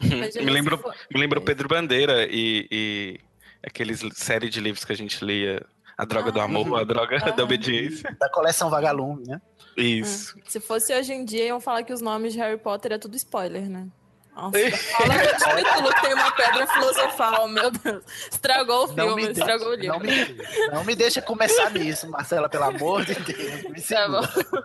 me 0.00 0.50
lembro, 0.50 0.78
for... 0.78 0.94
me 1.12 1.20
lembro 1.20 1.40
Pedro 1.40 1.68
Bandeira 1.68 2.26
e, 2.28 2.66
e 2.70 3.20
aqueles 3.62 4.00
série 4.14 4.48
de 4.48 4.60
livros 4.60 4.84
que 4.84 4.92
a 4.92 4.96
gente 4.96 5.24
lia. 5.24 5.64
A 5.96 6.04
droga 6.06 6.30
ah, 6.30 6.32
do 6.32 6.40
amor, 6.40 6.66
uhum. 6.68 6.76
a 6.76 6.84
droga 6.84 7.18
ah, 7.22 7.30
da 7.30 7.44
obediência. 7.44 8.16
Da 8.18 8.28
coleção 8.28 8.70
Vagalume, 8.70 9.24
né? 9.26 9.40
Isso. 9.76 10.36
Se 10.46 10.58
fosse 10.58 10.92
hoje 10.94 11.12
em 11.12 11.24
dia, 11.24 11.46
iam 11.46 11.60
falar 11.60 11.82
que 11.82 11.92
os 11.92 12.00
nomes 12.00 12.32
de 12.32 12.38
Harry 12.38 12.58
Potter 12.58 12.92
é 12.92 12.98
tudo 12.98 13.14
spoiler, 13.14 13.68
né? 13.68 13.86
Nossa, 14.34 14.58
fala 14.96 15.18
que 15.18 15.28
o 15.28 15.64
título 15.64 15.90
tem 16.00 16.14
uma 16.14 16.30
pedra 16.32 16.66
filosofal, 16.66 17.48
meu 17.48 17.70
Deus. 17.70 18.02
Estragou 18.30 18.84
o 18.84 18.88
filme, 18.88 19.30
estragou 19.30 19.68
o 19.68 19.74
livro. 19.74 19.98
Não 19.98 20.00
me, 20.00 20.36
não 20.72 20.84
me 20.84 20.94
deixa 20.94 21.20
começar 21.20 21.70
nisso, 21.70 22.08
Marcela, 22.08 22.48
pelo 22.48 22.64
amor 22.64 23.04
de 23.04 23.14
Deus. 23.14 23.62
Me 23.64 23.80
segura. 23.80 24.26
Tá 24.26 24.64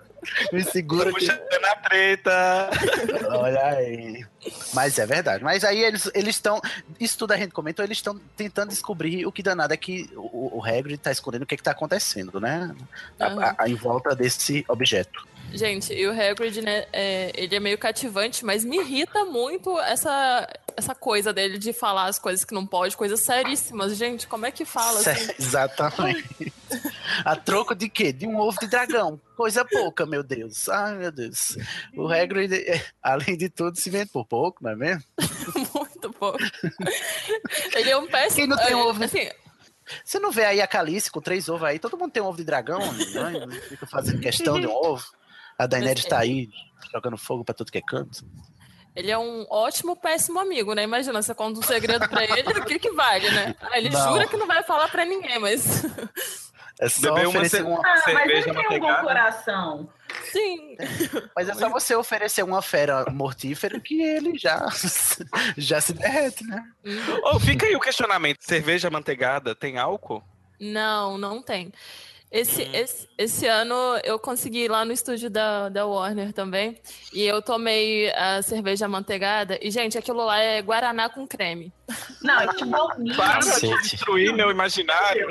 me 0.53 0.63
segura 0.63 1.13
que... 1.13 1.27
na 1.27 1.75
treta. 1.75 2.69
Olha 3.29 3.65
aí. 3.65 4.25
Mas 4.73 4.97
é 4.99 5.05
verdade. 5.05 5.43
Mas 5.43 5.63
aí 5.63 5.83
eles 5.83 6.09
estão. 6.15 6.61
isso 6.99 7.17
tudo 7.17 7.33
a 7.33 7.37
gente 7.37 7.51
comentou, 7.51 7.83
eles 7.83 7.97
estão 7.97 8.17
tentando 8.35 8.69
descobrir 8.69 9.25
o 9.25 9.31
que 9.31 9.43
danado 9.43 9.73
é 9.73 9.77
que 9.77 10.09
o, 10.15 10.59
o 10.59 10.65
Hagrid 10.65 10.97
tá 10.97 11.11
escondendo 11.11 11.43
o 11.43 11.45
que, 11.45 11.55
é 11.55 11.57
que 11.57 11.63
tá 11.63 11.71
acontecendo, 11.71 12.39
né? 12.39 12.73
Uhum. 13.19 13.41
A, 13.41 13.55
a, 13.63 13.69
em 13.69 13.75
volta 13.75 14.15
desse 14.15 14.63
objeto. 14.67 15.27
Gente, 15.53 15.93
e 15.93 16.05
o 16.05 16.11
Hagrid, 16.11 16.61
né, 16.61 16.85
é, 16.91 17.31
ele 17.35 17.55
é 17.55 17.59
meio 17.59 17.77
cativante, 17.77 18.45
mas 18.45 18.63
me 18.63 18.77
irrita 18.77 19.25
muito 19.25 19.79
essa, 19.79 20.47
essa 20.75 20.93
coisa 20.93 21.33
dele 21.33 21.57
de 21.57 21.73
falar 21.73 22.05
as 22.05 22.19
coisas 22.19 22.43
que 22.45 22.53
não 22.53 22.65
pode, 22.65 22.97
coisas 22.97 23.21
seríssimas. 23.21 23.95
Gente, 23.95 24.27
como 24.27 24.45
é 24.45 24.51
que 24.51 24.65
fala 24.65 24.99
assim? 24.99 25.33
Exatamente. 25.39 26.53
A 27.23 27.35
troco 27.35 27.73
de 27.73 27.89
quê? 27.89 28.11
De 28.11 28.27
um 28.27 28.37
ovo 28.37 28.59
de 28.59 28.67
dragão. 28.67 29.19
Coisa 29.35 29.63
pouca, 29.63 30.05
meu 30.05 30.21
Deus. 30.21 30.67
Ai, 30.69 30.95
meu 30.95 31.11
Deus. 31.11 31.57
O 31.95 32.07
Hagrid, 32.07 32.53
é, 32.53 32.83
além 33.01 33.37
de 33.37 33.49
tudo, 33.49 33.77
se 33.77 33.89
vende 33.89 34.11
por 34.11 34.25
pouco, 34.25 34.63
não 34.63 34.71
é 34.71 34.75
mesmo? 34.75 35.03
muito 35.73 36.11
pouco. 36.13 36.39
Ele 37.73 37.89
é 37.89 37.97
um 37.97 38.07
péssimo... 38.07 38.35
Quem 38.35 38.47
não 38.47 38.57
tem 38.57 38.75
um 38.75 38.79
ovo... 38.79 39.03
Assim, 39.03 39.29
você 40.03 40.19
não 40.19 40.31
vê 40.31 40.45
aí 40.45 40.61
a 40.61 40.67
Calice 40.67 41.09
com 41.09 41.21
três 41.21 41.47
ovos 41.47 41.67
aí? 41.67 41.79
Todo 41.79 41.97
mundo 41.97 42.11
tem 42.11 42.21
um 42.21 42.27
ovo 42.27 42.37
de 42.37 42.43
dragão, 42.43 42.79
né? 42.79 43.59
Fica 43.69 43.87
fazendo 43.87 44.19
questão 44.19 44.59
de 44.59 44.67
um 44.67 44.71
ovo. 44.71 45.05
A 45.57 45.65
Daenerys 45.65 46.05
tá 46.05 46.19
aí 46.19 46.49
jogando 46.91 47.17
fogo 47.17 47.43
pra 47.43 47.53
tudo 47.53 47.71
que 47.71 47.77
é 47.77 47.81
canto. 47.81 48.25
Ele 48.95 49.11
é 49.11 49.17
um 49.17 49.45
ótimo, 49.49 49.95
péssimo 49.95 50.39
amigo, 50.39 50.73
né? 50.73 50.83
Imagina, 50.83 51.21
você 51.21 51.33
conta 51.35 51.59
um 51.59 51.63
segredo 51.63 52.09
pra 52.09 52.23
ele, 52.23 52.49
o 52.59 52.65
que 52.65 52.79
que 52.79 52.91
vale, 52.91 53.29
né? 53.29 53.55
Ah, 53.61 53.77
ele 53.77 53.89
não. 53.89 54.13
jura 54.13 54.27
que 54.27 54.37
não 54.37 54.47
vai 54.47 54.63
falar 54.63 54.87
pra 54.89 55.05
ninguém, 55.05 55.37
mas... 55.37 55.83
É 56.79 56.89
só 56.89 57.13
Beber 57.13 57.27
oferecer 57.27 57.63
uma, 57.63 57.79
uma 57.79 57.93
ah, 57.93 57.97
cerveja 57.97 58.53
mas 58.53 58.57
ele 58.57 58.67
tem 58.67 58.77
um 58.77 58.81
bom 58.81 59.01
coração. 59.01 59.89
Sim. 60.31 60.77
Mas 61.35 61.49
é 61.49 61.53
só 61.55 61.69
você 61.69 61.95
oferecer 61.95 62.43
uma 62.43 62.61
fera 62.61 63.05
mortífera 63.11 63.79
que 63.79 64.01
ele 64.01 64.37
já, 64.37 64.67
já 65.57 65.81
se 65.81 65.93
derrete, 65.93 66.43
né? 66.45 66.63
Oh, 67.23 67.39
fica 67.39 67.65
aí 67.65 67.75
o 67.75 67.79
questionamento. 67.79 68.37
Cerveja 68.41 68.89
manteigada 68.89 69.55
tem 69.55 69.79
álcool? 69.79 70.23
Não, 70.59 71.17
não 71.17 71.41
tem. 71.41 71.71
Esse, 72.31 72.63
hum. 72.63 72.69
esse, 72.73 73.09
esse 73.17 73.47
ano 73.47 73.73
eu 74.03 74.19
consegui 74.19 74.65
ir 74.65 74.71
lá 74.71 74.83
no 74.83 74.91
estúdio 74.91 75.29
da, 75.29 75.69
da 75.69 75.85
Warner 75.85 76.33
também. 76.33 76.77
E 77.13 77.23
eu 77.23 77.41
tomei 77.41 78.11
a 78.13 78.41
cerveja 78.41 78.85
amanteigada. 78.85 79.57
E, 79.61 79.71
gente, 79.71 79.97
aquilo 79.97 80.25
lá 80.25 80.37
é 80.39 80.61
Guaraná 80.61 81.09
com 81.09 81.25
creme. 81.25 81.73
Não, 82.21 82.39
é 82.39 82.47
tipo 82.53 83.15
Para 83.15 83.39
de 83.39 83.81
destruir 83.81 84.33
meu 84.33 84.51
imaginário. 84.51 85.29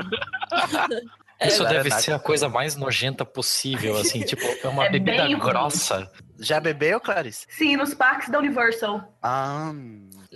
É, 1.39 1.49
Isso 1.49 1.63
deve 1.65 1.91
ser 1.91 2.13
a 2.13 2.19
coisa 2.19 2.49
mais 2.49 2.77
nojenta 2.77 3.23
possível, 3.23 3.99
assim, 3.99 4.21
tipo, 4.23 4.43
é 4.43 4.69
uma 4.69 4.87
é 4.87 4.91
bebida 4.91 5.29
grossa. 5.37 6.11
Já 6.39 6.59
bebeu, 6.59 6.99
Clarice? 6.99 7.47
Sim, 7.51 7.77
nos 7.77 7.93
parques 7.93 8.31
da 8.31 8.39
Universal. 8.39 9.03
Ah. 9.23 9.71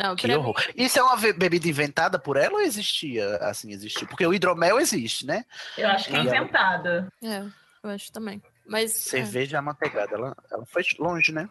Não, 0.03 0.17
que 0.17 0.33
horror. 0.35 0.55
Mim... 0.69 0.85
Isso 0.85 0.99
é 0.99 1.03
uma 1.03 1.17
bebida 1.17 1.69
inventada 1.69 2.19
por 2.19 2.37
ela 2.37 2.55
ou 2.55 2.61
existia? 2.61 3.37
Assim, 3.37 3.71
existiu? 3.73 4.07
Porque 4.07 4.27
o 4.27 4.33
hidromel 4.33 4.81
existe, 4.81 5.27
né? 5.27 5.45
Eu 5.77 5.89
acho 5.89 6.09
que 6.09 6.17
é 6.17 6.21
inventada. 6.21 7.09
É, 7.23 7.43
eu 7.83 7.91
acho 7.91 8.11
também. 8.11 8.43
Mas. 8.67 8.93
Cerveja 8.93 9.57
é. 9.57 9.59
amanteigada, 9.59 10.15
ela, 10.15 10.37
ela 10.51 10.65
foi 10.67 10.83
longe, 10.99 11.33
né? 11.33 11.49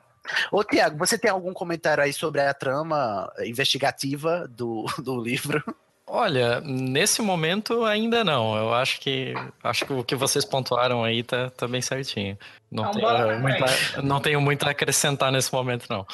Ô, 0.51 0.63
Tiago, 0.63 0.97
você 0.97 1.17
tem 1.17 1.29
algum 1.29 1.53
comentário 1.53 2.03
aí 2.03 2.13
sobre 2.13 2.41
a 2.41 2.53
trama 2.53 3.31
investigativa 3.43 4.47
do, 4.47 4.85
do 5.03 5.21
livro? 5.21 5.63
Olha, 6.11 6.59
nesse 6.61 7.21
momento 7.21 7.85
ainda 7.85 8.23
não. 8.23 8.57
Eu 8.57 8.73
acho 8.73 8.99
que 8.99 9.31
acho 9.63 9.85
que 9.85 9.93
o 9.93 10.03
que 10.03 10.15
vocês 10.15 10.43
pontuaram 10.43 11.03
aí 11.03 11.21
tá, 11.21 11.51
tá 11.51 11.67
bem 11.67 11.81
certinho. 11.81 12.35
Não, 12.71 12.89
então, 12.89 12.99
tenho, 12.99 13.39
muita, 13.39 14.01
não 14.01 14.19
tenho 14.19 14.41
muito 14.41 14.67
a 14.67 14.71
acrescentar 14.71 15.31
nesse 15.31 15.53
momento, 15.53 15.85
não. 15.87 16.07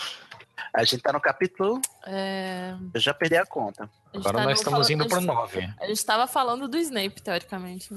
A 0.73 0.83
gente 0.83 1.01
tá 1.01 1.11
no 1.13 1.21
capítulo. 1.21 1.81
É... 2.05 2.75
Eu 2.93 2.99
já 2.99 3.13
perdi 3.13 3.35
a 3.35 3.45
conta. 3.45 3.89
A 4.13 4.17
agora 4.17 4.37
tá 4.37 4.43
nós 4.43 4.59
estamos 4.59 4.89
indo 4.89 5.07
pro 5.07 5.21
9. 5.21 5.73
A 5.79 5.85
gente 5.87 5.97
estava 5.97 6.27
falando 6.27 6.67
do 6.67 6.77
Snape, 6.77 7.21
teoricamente. 7.21 7.93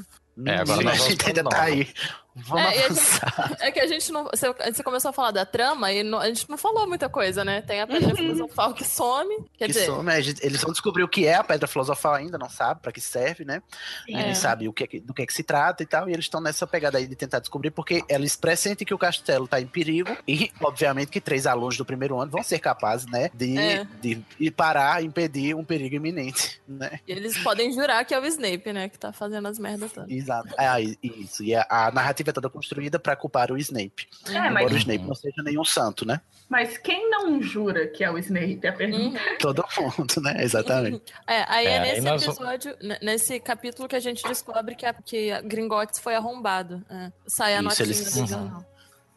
É, 0.46 0.56
agora 0.56 0.82
nós 0.82 1.02
a 1.02 1.08
gente 1.08 1.26
ainda 1.26 1.44
tá 1.44 1.62
aí. 1.62 1.92
Vamos 2.46 2.72
é, 2.72 2.84
avançar. 2.84 3.48
Gente, 3.48 3.62
é 3.62 3.70
que 3.72 3.80
a 3.80 3.86
gente 3.86 4.12
não. 4.12 4.24
Você, 4.24 4.52
você, 4.52 4.82
começou 4.82 5.10
a 5.10 5.12
falar 5.12 5.30
da 5.30 5.44
trama 5.44 5.92
e 5.92 6.02
não, 6.02 6.18
a 6.18 6.28
gente 6.28 6.48
não 6.48 6.56
falou 6.56 6.86
muita 6.86 7.08
coisa, 7.08 7.44
né? 7.44 7.62
Tem 7.62 7.80
a 7.80 7.86
pedra 7.86 8.08
uhum. 8.08 8.16
filosofal 8.16 8.74
que 8.74 8.84
some. 8.84 9.44
Quer 9.56 9.66
que 9.66 9.72
dizer... 9.72 9.86
some, 9.86 10.10
é, 10.10 10.18
eles 10.18 10.60
vão 10.60 10.72
descobrir 10.72 11.02
o 11.02 11.08
que 11.08 11.26
é 11.26 11.34
a 11.34 11.44
pedra 11.44 11.66
filosofal 11.66 12.14
ainda, 12.14 12.38
não 12.38 12.48
sabe 12.48 12.80
para 12.80 12.92
que 12.92 13.00
serve, 13.00 13.44
né? 13.44 13.62
É. 14.08 14.20
Eles 14.20 14.38
sabem 14.38 14.68
o 14.68 14.72
que, 14.72 15.00
do 15.00 15.12
que, 15.12 15.22
é 15.22 15.26
que 15.26 15.32
se 15.32 15.42
trata 15.42 15.82
e 15.82 15.86
tal, 15.86 16.08
e 16.08 16.12
eles 16.12 16.26
estão 16.26 16.40
nessa 16.40 16.66
pegada 16.66 16.98
aí 16.98 17.06
de 17.06 17.16
tentar 17.16 17.40
descobrir, 17.40 17.70
porque 17.70 18.02
eles 18.08 18.36
pressentem 18.36 18.86
que 18.86 18.94
o 18.94 18.98
castelo 18.98 19.48
tá 19.48 19.60
em 19.60 19.66
perigo, 19.66 20.16
e 20.26 20.50
obviamente 20.60 21.10
que 21.10 21.20
três 21.20 21.46
alunos 21.46 21.76
do 21.76 21.84
primeiro 21.84 22.18
ano 22.18 22.30
vão 22.30 22.42
ser 22.42 22.58
capazes, 22.58 23.06
né, 23.06 23.30
de, 23.34 23.58
é. 23.58 23.86
de, 24.00 24.24
de 24.38 24.50
parar, 24.50 25.02
impedir 25.02 25.54
um 25.54 25.64
perigo 25.64 25.96
iminente, 25.96 26.60
né? 26.66 27.00
E 27.06 27.12
eles 27.12 27.38
podem 27.38 27.72
jurar 27.72 28.04
que 28.04 28.14
é 28.14 28.20
o 28.20 28.24
Snape, 28.26 28.72
né, 28.72 28.88
que 28.88 28.98
tá 28.98 29.12
fazendo 29.12 29.48
as 29.48 29.58
merdas 29.58 29.92
todas. 29.92 30.10
Exato. 30.10 30.54
Ah, 30.56 30.80
isso. 30.80 31.42
E 31.42 31.54
a, 31.54 31.66
a 31.68 31.90
narrativa 31.90 32.27
é 32.30 32.32
toda 32.32 32.48
construída 32.48 32.98
para 32.98 33.16
culpar 33.16 33.50
o 33.50 33.56
Snape. 33.58 34.08
É, 34.26 34.32
Embora 34.32 34.52
mas... 34.52 34.72
o 34.72 34.76
Snape 34.76 35.04
não 35.04 35.14
seja 35.14 35.42
nenhum 35.42 35.64
santo, 35.64 36.06
né? 36.06 36.20
Mas 36.48 36.78
quem 36.78 37.10
não 37.10 37.42
jura 37.42 37.86
que 37.86 38.02
é 38.02 38.10
o 38.10 38.18
Snape? 38.18 38.66
A 38.66 38.72
pergunta. 38.72 39.18
Uhum. 39.18 39.38
Todo 39.38 39.64
mundo, 39.78 40.20
né? 40.22 40.42
Exatamente. 40.42 41.12
É, 41.26 41.44
aí 41.48 41.66
é, 41.66 41.76
é 41.76 41.80
nesse 41.80 42.00
nós... 42.00 42.22
episódio, 42.22 42.76
nesse 43.02 43.40
capítulo 43.40 43.88
que 43.88 43.96
a 43.96 44.00
gente 44.00 44.22
descobre 44.22 44.74
que 44.74 44.86
a, 44.86 44.92
que 44.94 45.30
a 45.30 45.40
Gringotts 45.40 45.98
foi 45.98 46.14
arrombado. 46.14 46.82
É. 46.88 47.12
Sai 47.26 47.54
a 47.54 47.62
notinha 47.62 47.86
eles... 47.86 48.14
do 48.14 48.26
jornal. 48.26 48.64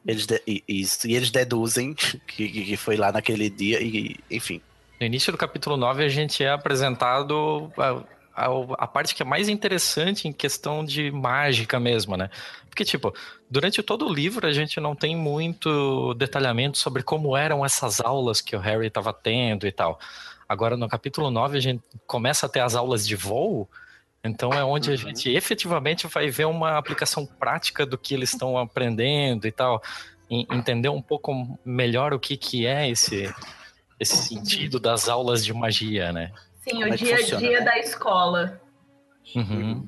Eles 0.05 0.25
de... 0.25 0.41
Isso, 0.67 1.07
e 1.07 1.15
eles 1.15 1.29
deduzem 1.29 1.93
que, 1.93 2.15
que 2.49 2.77
foi 2.77 2.97
lá 2.97 3.11
naquele 3.11 3.49
dia, 3.49 3.81
e 3.81 4.19
enfim. 4.29 4.61
No 4.99 5.05
início 5.05 5.31
do 5.31 5.37
capítulo 5.37 5.77
9, 5.77 6.03
a 6.03 6.09
gente 6.09 6.43
é 6.43 6.49
apresentado 6.49 7.71
a, 8.35 8.47
a, 8.83 8.87
parte 8.87 9.13
que 9.13 9.21
é 9.21 9.25
mais 9.25 9.49
interessante 9.49 10.27
em 10.27 10.33
questão 10.33 10.83
de 10.83 11.11
mágica 11.11 11.79
mesmo, 11.79 12.15
né? 12.15 12.29
Porque, 12.69 12.85
tipo, 12.85 13.13
durante 13.49 13.83
todo 13.83 14.07
o 14.07 14.13
livro 14.13 14.47
a 14.47 14.53
gente 14.53 14.79
não 14.79 14.95
tem 14.95 15.15
muito 15.15 16.13
detalhamento 16.13 16.77
sobre 16.77 17.03
como 17.03 17.35
eram 17.35 17.65
essas 17.65 17.99
aulas 17.99 18.39
que 18.41 18.55
o 18.55 18.59
Harry 18.59 18.87
estava 18.87 19.13
tendo 19.13 19.67
e 19.67 19.71
tal. 19.71 19.99
Agora, 20.47 20.75
no 20.75 20.87
capítulo 20.87 21.29
9, 21.31 21.57
a 21.57 21.61
gente 21.61 21.83
começa 22.07 22.45
a 22.45 22.49
ter 22.49 22.59
as 22.59 22.75
aulas 22.75 23.07
de 23.07 23.15
voo, 23.15 23.69
então 24.23 24.51
é 24.53 24.63
onde 24.63 24.89
uhum. 24.89 24.95
a 24.95 24.97
gente 24.97 25.29
efetivamente 25.29 26.07
vai 26.07 26.29
ver 26.29 26.45
uma 26.45 26.77
aplicação 26.77 27.25
prática 27.25 27.85
do 27.85 27.97
que 27.97 28.13
eles 28.13 28.31
estão 28.33 28.57
aprendendo 28.57 29.47
e 29.47 29.51
tal. 29.51 29.81
E 30.29 30.45
entender 30.49 30.89
um 30.89 31.01
pouco 31.01 31.59
melhor 31.65 32.13
o 32.13 32.19
que, 32.19 32.37
que 32.37 32.65
é 32.65 32.89
esse, 32.89 33.33
esse 33.99 34.15
sentido 34.15 34.79
das 34.79 35.09
aulas 35.09 35.43
de 35.43 35.53
magia, 35.53 36.13
né? 36.13 36.31
Sim, 36.61 36.71
Como 36.71 36.85
o 36.85 36.87
é 36.93 36.95
dia 36.95 37.15
a 37.15 37.21
dia 37.21 37.61
da 37.61 37.77
escola. 37.79 38.61
Uhum. 39.35 39.87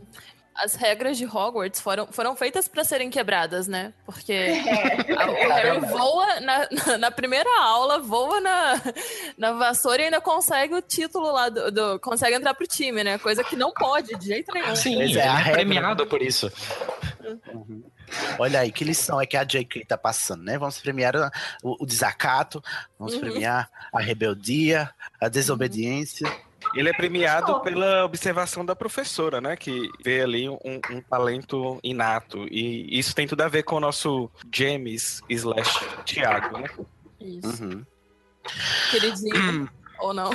As 0.56 0.76
regras 0.76 1.18
de 1.18 1.26
Hogwarts 1.26 1.82
foram, 1.82 2.08
foram 2.12 2.36
feitas 2.36 2.68
para 2.68 2.84
serem 2.84 3.10
quebradas, 3.10 3.68
né? 3.68 3.92
Porque 4.06 4.32
é. 4.34 5.26
o 5.26 5.54
Harry 5.54 5.80
voa 5.80 6.40
na, 6.40 6.68
na, 6.70 6.98
na, 7.10 7.12
primeira 7.12 7.50
aula, 7.60 7.98
voa 8.00 8.40
na, 8.40 8.82
na 9.36 9.52
vassoura 9.54 10.04
e 10.04 10.06
ainda 10.06 10.22
consegue 10.22 10.76
o 10.76 10.82
título 10.82 11.32
lá 11.32 11.50
do, 11.50 11.72
do, 11.72 12.00
consegue 12.00 12.36
entrar 12.36 12.54
pro 12.54 12.68
time, 12.68 13.04
né? 13.04 13.18
Coisa 13.18 13.44
que 13.44 13.56
não 13.56 13.72
pode 13.72 14.16
de 14.16 14.28
jeito 14.28 14.54
nenhum. 14.54 14.76
Sim, 14.76 15.02
é, 15.02 15.50
é 15.50 15.52
premiado 15.52 16.06
por 16.06 16.22
isso. 16.22 16.52
Uhum. 17.52 17.84
Olha 18.38 18.60
aí, 18.60 18.72
que 18.72 18.84
lição 18.84 19.20
é 19.20 19.26
que 19.26 19.38
a 19.38 19.44
J.K. 19.44 19.86
tá 19.86 19.98
passando, 19.98 20.44
né? 20.44 20.58
Vamos 20.58 20.80
premiar 20.80 21.16
o, 21.64 21.84
o 21.84 21.86
desacato, 21.86 22.62
vamos 22.98 23.16
Uhum. 23.16 23.22
premiar 23.22 23.70
a 23.92 24.00
rebeldia, 24.00 24.90
a 25.20 25.28
desobediência. 25.30 26.28
Ele 26.76 26.90
é 26.90 26.94
premiado 26.94 27.60
pela 27.62 28.04
observação 28.06 28.66
da 28.66 28.76
professora, 28.76 29.40
né? 29.40 29.56
Que 29.56 29.90
vê 30.04 30.22
ali 30.22 30.50
um, 30.50 30.58
um 30.92 31.02
talento 31.02 31.80
inato. 31.84 32.46
E 32.50 32.98
isso 32.98 33.14
tem 33.16 33.28
tudo 33.28 33.42
a 33.42 33.48
ver 33.48 33.64
com 33.64 33.76
o 33.76 33.80
nosso 33.80 34.30
James 34.52 35.22
slash 35.30 35.80
Thiago, 36.06 36.58
né? 36.58 36.70
Isso. 37.20 37.64
Uhum. 37.64 37.86
Queridinho. 38.92 39.70
Ou 40.00 40.14
não. 40.14 40.32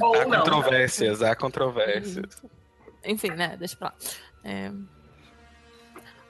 Ou 0.00 0.20
Há 0.20 0.26
não. 0.26 0.38
controvérsias, 0.40 1.22
há 1.22 1.34
controvérsias. 1.36 2.42
Enfim, 3.04 3.30
né? 3.30 3.56
Deixa 3.58 3.76
pra 3.76 3.88
lá. 3.88 3.94
É... 4.44 4.70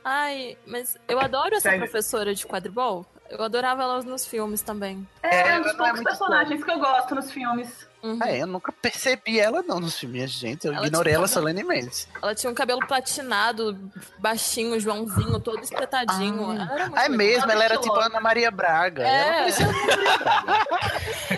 Ai, 0.03 0.59
mas 0.67 0.99
eu 1.09 1.19
adoro 1.21 1.55
essa 1.55 1.71
Segue. 1.71 1.79
professora 1.79 2.35
de 2.35 2.45
quadribol. 2.47 3.07
Eu 3.31 3.43
adorava 3.43 3.83
ela 3.83 4.03
nos 4.03 4.27
filmes 4.27 4.63
também. 4.63 5.07
É, 5.23 5.49
É, 5.49 5.59
um 5.59 5.63
dos 5.63 5.73
é 5.73 5.77
poucos 5.77 6.03
personagens 6.03 6.63
que 6.63 6.71
eu 6.71 6.79
gosto 6.79 7.15
nos 7.15 7.31
filmes. 7.31 7.89
Uhum. 8.05 8.19
É, 8.23 8.43
eu 8.43 8.47
nunca 8.47 8.71
percebi 8.71 9.41
ela 9.41 9.63
não 9.63 9.81
nos 9.81 9.99
filmes, 9.99 10.31
gente. 10.31 10.67
Eu 10.67 10.75
Ela 10.75 10.87
ignorei 10.87 11.15
ela 11.15 11.23
cabelo- 11.27 11.41
solenemente. 11.41 12.07
Ela 12.23 12.35
tinha 12.35 12.51
um 12.51 12.55
cabelo 12.55 12.87
platinado, 12.87 13.91
baixinho, 14.19 14.79
Joãozinho, 14.79 15.41
todo 15.41 15.63
espetadinho. 15.63 16.51
Ah. 16.51 16.91
Ah, 16.95 17.05
é 17.07 17.09
mesmo, 17.09 17.51
ela 17.51 17.65
era 17.65 17.79
tipo 17.79 17.95
Ana 17.95 18.21
Maria 18.21 18.51
Braga. 18.51 19.03
É. 19.09 19.29
Ela 19.29 19.39
parecia 19.39 19.67
Ana 19.67 19.85
Maria 19.87 20.19
Braga. 20.19 20.65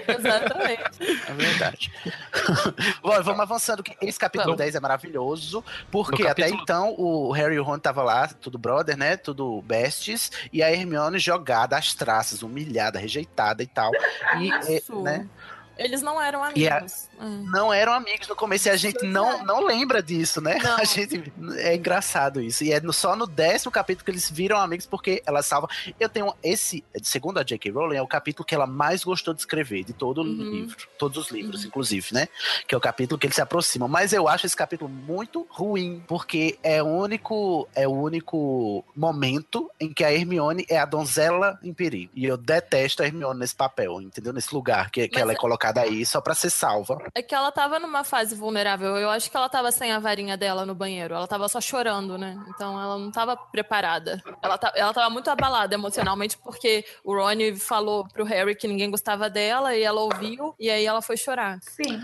Exatamente. 0.18 0.82
É 1.28 1.32
verdade. 1.34 1.92
Bom, 3.00 3.22
vamos 3.22 3.40
avançando, 3.40 3.82
que 3.82 3.96
esse 4.00 4.18
capítulo 4.18 4.46
Vamos. 4.52 4.58
10 4.58 4.74
é 4.74 4.80
maravilhoso, 4.80 5.64
porque 5.90 6.22
No 6.24 6.28
até 6.30 6.42
capítulo- 6.42 6.62
então 6.62 6.95
o 6.99 7.30
Harry 7.32 7.54
e 7.57 7.61
o 7.61 7.62
Ron 7.64 7.76
estavam 7.76 8.04
lá, 8.04 8.26
tudo 8.28 8.58
brother, 8.58 8.96
né? 8.96 9.16
Tudo 9.16 9.62
besties, 9.62 10.30
e 10.53 10.62
a 10.62 10.70
Hermione 10.72 11.18
jogada 11.18 11.76
às 11.76 11.95
traças, 11.95 12.42
humilhada, 12.42 12.99
rejeitada 12.99 13.62
e 13.62 13.66
tal. 13.66 13.91
E, 14.38 14.76
Isso. 14.76 15.00
né, 15.03 15.26
Eles 15.78 16.00
não 16.03 16.20
eram 16.20 16.40
E 16.54 16.68
a- 16.68 16.76
amigos. 16.78 17.08
Hum. 17.20 17.44
não 17.50 17.72
eram 17.72 17.92
amigos 17.92 18.28
no 18.28 18.36
começo 18.36 18.68
e 18.68 18.70
a 18.70 18.76
gente 18.76 19.04
não, 19.07 19.44
não 19.44 19.64
lembra 19.64 20.03
disso, 20.03 20.40
né? 20.40 20.58
Não. 20.62 20.76
A 20.80 20.84
gente, 20.84 21.32
é 21.58 21.74
engraçado 21.74 22.40
isso. 22.42 22.62
E 22.64 22.72
é 22.72 22.80
no- 22.80 22.92
só 22.92 23.14
no 23.16 23.26
décimo 23.26 23.70
capítulo 23.72 24.04
que 24.04 24.11
eles 24.11 24.30
viram 24.30 24.58
amigos 24.58 24.86
porque 24.86 25.22
ela 25.26 25.42
salva. 25.42 25.68
Eu 25.98 26.08
tenho 26.08 26.34
esse, 26.42 26.84
segundo 27.03 27.38
a 27.38 27.42
J.K. 27.42 27.70
Rowling, 27.70 27.96
é 27.96 28.03
o 28.03 28.07
capítulo 28.07 28.44
que 28.46 28.54
ela 28.54 28.66
mais 28.66 29.03
gostou 29.04 29.32
de 29.34 29.40
escrever, 29.40 29.84
de 29.84 29.92
todo 29.92 30.18
o 30.18 30.24
Uhum. 30.24 30.50
livro. 30.50 30.76
Todos 30.98 31.16
os 31.18 31.30
livros, 31.30 31.64
inclusive, 31.64 32.08
né? 32.12 32.28
Que 32.66 32.74
é 32.74 32.78
o 32.78 32.80
capítulo 32.80 33.18
que 33.18 33.26
eles 33.26 33.34
se 33.36 33.42
aproximam. 33.42 33.88
Mas 33.88 34.12
eu 34.12 34.28
acho 34.28 34.46
esse 34.46 34.57
capítulo 34.57 34.90
muito 34.90 35.46
ruim, 35.50 36.03
porque 36.07 36.58
é 36.62 36.82
o 36.82 36.86
único, 36.86 37.68
é 37.74 37.86
o 37.88 37.92
único 37.92 38.84
momento 38.94 39.70
em 39.80 39.92
que 39.92 40.04
a 40.04 40.12
Hermione 40.12 40.64
é 40.68 40.78
a 40.78 40.84
donzela 40.84 41.58
em 41.62 41.72
perigo. 41.72 42.11
E 42.14 42.24
eu 42.24 42.36
detesto 42.36 43.03
a 43.03 43.07
Hermione 43.07 43.38
nesse 43.40 43.54
papel, 43.54 44.00
entendeu? 44.03 44.32
Nesse 44.32 44.54
lugar 44.54 44.90
que, 44.90 45.07
que 45.08 45.14
Mas 45.14 45.22
ela 45.22 45.32
é 45.32 45.34
é- 45.34 45.38
colocada 45.67 45.80
aí 45.83 46.05
só 46.07 46.21
pra 46.21 46.34
ser 46.34 46.51
salva. 46.51 46.99
É 47.14 47.22
que 47.22 47.34
ela 47.34 47.51
tava 47.51 47.79
numa 47.79 48.05
fase 48.05 48.34
vulnerável. 48.34 48.97
Eu 48.97 49.11
acho 49.11 49.30
que 49.30 49.37
ela 49.37 49.49
tava 49.49 49.71
sem 49.72 49.93
a 49.93 49.99
varinha 49.99 50.37
dela 50.37 50.64
no 50.64 50.75
banheiro. 50.75 51.14
Ela 51.14 51.26
tava 51.26 51.49
só 51.49 51.61
chorando, 51.61 52.17
né? 52.18 52.37
Então 52.49 52.80
ela 52.80 52.99
não 52.99 53.11
tava 53.11 53.37
preparada. 53.37 54.22
Ela, 54.43 54.57
tá, 54.59 54.72
ela 54.76 54.93
tava 54.93 55.11
muito 55.11 55.29
abalada 55.30 55.75
emocionalmente 55.75 56.38
porque 56.38 56.84
o 57.05 57.14
Ron 57.14 57.57
falou 57.59 58.07
pro 58.13 58.25
Harry 58.25 58.55
que 58.55 58.68
ninguém 58.68 58.91
gostava 58.91 59.29
dela 59.29 59.75
e 59.75 59.83
ela 59.83 60.01
ouviu 60.01 60.55
e 60.59 60.71
aí 60.71 60.84
ela 60.87 61.03
foi 61.03 61.17
chorar. 61.17 61.59
Sim. 61.63 62.01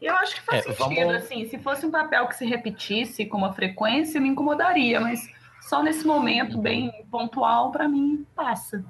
E 0.00 0.06
eu 0.06 0.14
acho 0.16 0.34
que 0.36 0.42
faz 0.42 0.66
É, 0.66 0.72
sentido, 0.74 1.06
vamos- 1.06 1.14
assim. 1.14 1.48
Se 1.48 1.58
fosse 1.58 1.86
um 1.86 1.90
papel 1.90 2.26
que 2.28 2.36
se 2.36 2.44
repetisse 2.46 3.24
com 3.26 3.38
uma 3.38 3.52
frequência, 3.52 4.20
me 4.20 4.28
incomodaria, 4.28 5.00
mas 5.00 5.20
só 5.62 5.82
nesse 5.82 6.06
momento 6.06 6.58
bem 6.58 6.90
pontual, 7.10 7.70
pra 7.70 7.88
mim, 7.88 8.26
passa. 8.34 8.84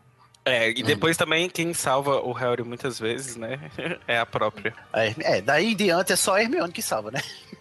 É, 0.49 0.71
e 0.71 0.83
depois 0.83 1.17
também 1.17 1.49
quem 1.49 1.73
salva 1.75 2.21
o 2.21 2.33
Harry 2.33 2.63
muitas 2.63 2.99
vezes, 2.99 3.37
né? 3.37 3.59
É 4.07 4.19
a 4.19 4.27
própria. 4.27 4.75
É, 4.93 5.15
é, 5.21 5.41
daí 5.41 5.73
em 5.73 5.77
diante 5.77 6.13
é 6.13 6.17
só 6.17 6.35
a 6.37 6.43
Hermione 6.43 6.73
que 6.73 6.83
salva, 6.83 7.11
né? 7.11 7.21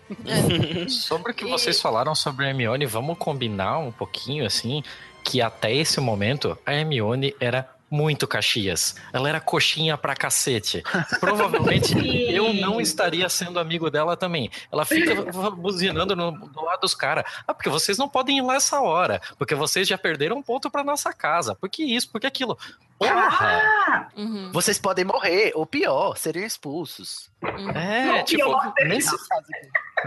Sobre 0.90 1.32
o 1.32 1.36
que 1.36 1.46
E- 1.46 1.50
vocês 1.50 1.82
falaram 1.82 2.16
sobre 2.16 2.46
a 2.46 2.50
Hermione, 2.50 2.86
vamos 2.86 3.18
combinar 3.18 3.78
um 3.80 3.92
pouquinho 3.92 4.46
assim, 4.46 4.84
que 5.24 5.42
até 5.42 5.74
esse 5.74 6.00
momento 6.00 6.58
a 6.66 6.74
Hermione 6.74 7.36
era 7.40 7.68
muito 7.90 8.28
Caxias. 8.28 8.96
Ela 9.14 9.30
era 9.30 9.40
coxinha 9.40 9.98
pra 9.98 10.16
cacete. 10.16 10.84
Provavelmente 11.20 11.94
eu 12.34 12.54
não 12.54 12.82
estaria 12.82 13.28
sendo 13.30 13.60
amigo 13.60 13.90
dela 13.90 14.18
também. 14.18 14.50
Ela 14.72 14.86
fica 14.86 15.16
buzinando 15.52 16.16
no, 16.16 16.32
do 16.32 16.64
lado 16.64 16.82
dos 16.82 16.94
caras. 16.94 17.24
Ah, 17.48 17.54
porque 17.54 17.70
vocês 17.70 17.98
não 17.98 18.10
podem 18.10 18.38
ir 18.38 18.42
lá 18.42 18.56
essa 18.56 18.80
hora. 18.82 19.22
Porque 19.38 19.56
vocês 19.56 19.88
já 19.88 19.98
perderam 19.98 20.38
um 20.38 20.44
ponto 20.44 20.70
pra 20.70 20.84
nossa 20.84 21.14
casa. 21.14 21.56
Por 21.56 21.70
que 21.70 21.84
isso? 21.84 22.10
Por 22.12 22.20
que 22.20 22.28
aquilo? 22.28 22.58
Porra! 23.00 23.62
Ah! 23.88 24.08
Uhum, 24.18 24.52
Vocês 24.52 24.80
podem 24.80 25.06
morrer, 25.06 25.52
ou 25.54 25.66
pior, 25.68 26.18
seriam 26.18 26.46
expulsos. 26.46 27.30
uhum. 27.44 27.70
É, 27.70 28.06
Não, 28.06 28.24
tipo, 28.26 28.44
pior. 28.44 28.74
nesse, 28.88 29.16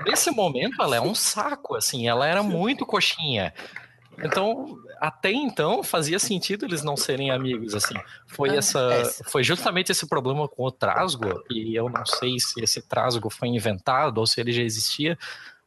nesse 0.05 0.31
momento 0.32 0.82
ela 0.82 0.97
é 0.97 1.01
um 1.01 1.15
saco, 1.15 1.77
assim, 1.77 2.09
ela 2.09 2.27
era 2.27 2.43
muito 2.43 2.85
coxinha. 2.85 3.55
Então, 4.23 4.79
até 5.01 5.31
então 5.33 5.83
fazia 5.83 6.19
sentido 6.19 6.65
eles 6.65 6.83
não 6.83 6.97
serem 6.97 7.31
amigos, 7.31 7.75
assim. 7.75 7.95
Foi 8.27 8.51
Ah, 8.51 8.57
essa, 8.57 8.81
essa. 8.93 9.25
foi 9.25 9.43
justamente 9.43 9.91
esse 9.93 10.07
problema 10.07 10.47
com 10.49 10.65
o 10.65 10.71
Trasgo, 10.71 11.43
e 11.51 11.75
eu 11.75 11.89
não 11.89 12.05
sei 12.05 12.39
se 12.39 12.61
esse 12.63 12.83
Trasgo 12.83 13.31
foi 13.31 13.49
inventado 13.49 14.19
ou 14.19 14.27
se 14.27 14.41
ele 14.41 14.53
já 14.53 14.63
existia, 14.63 15.19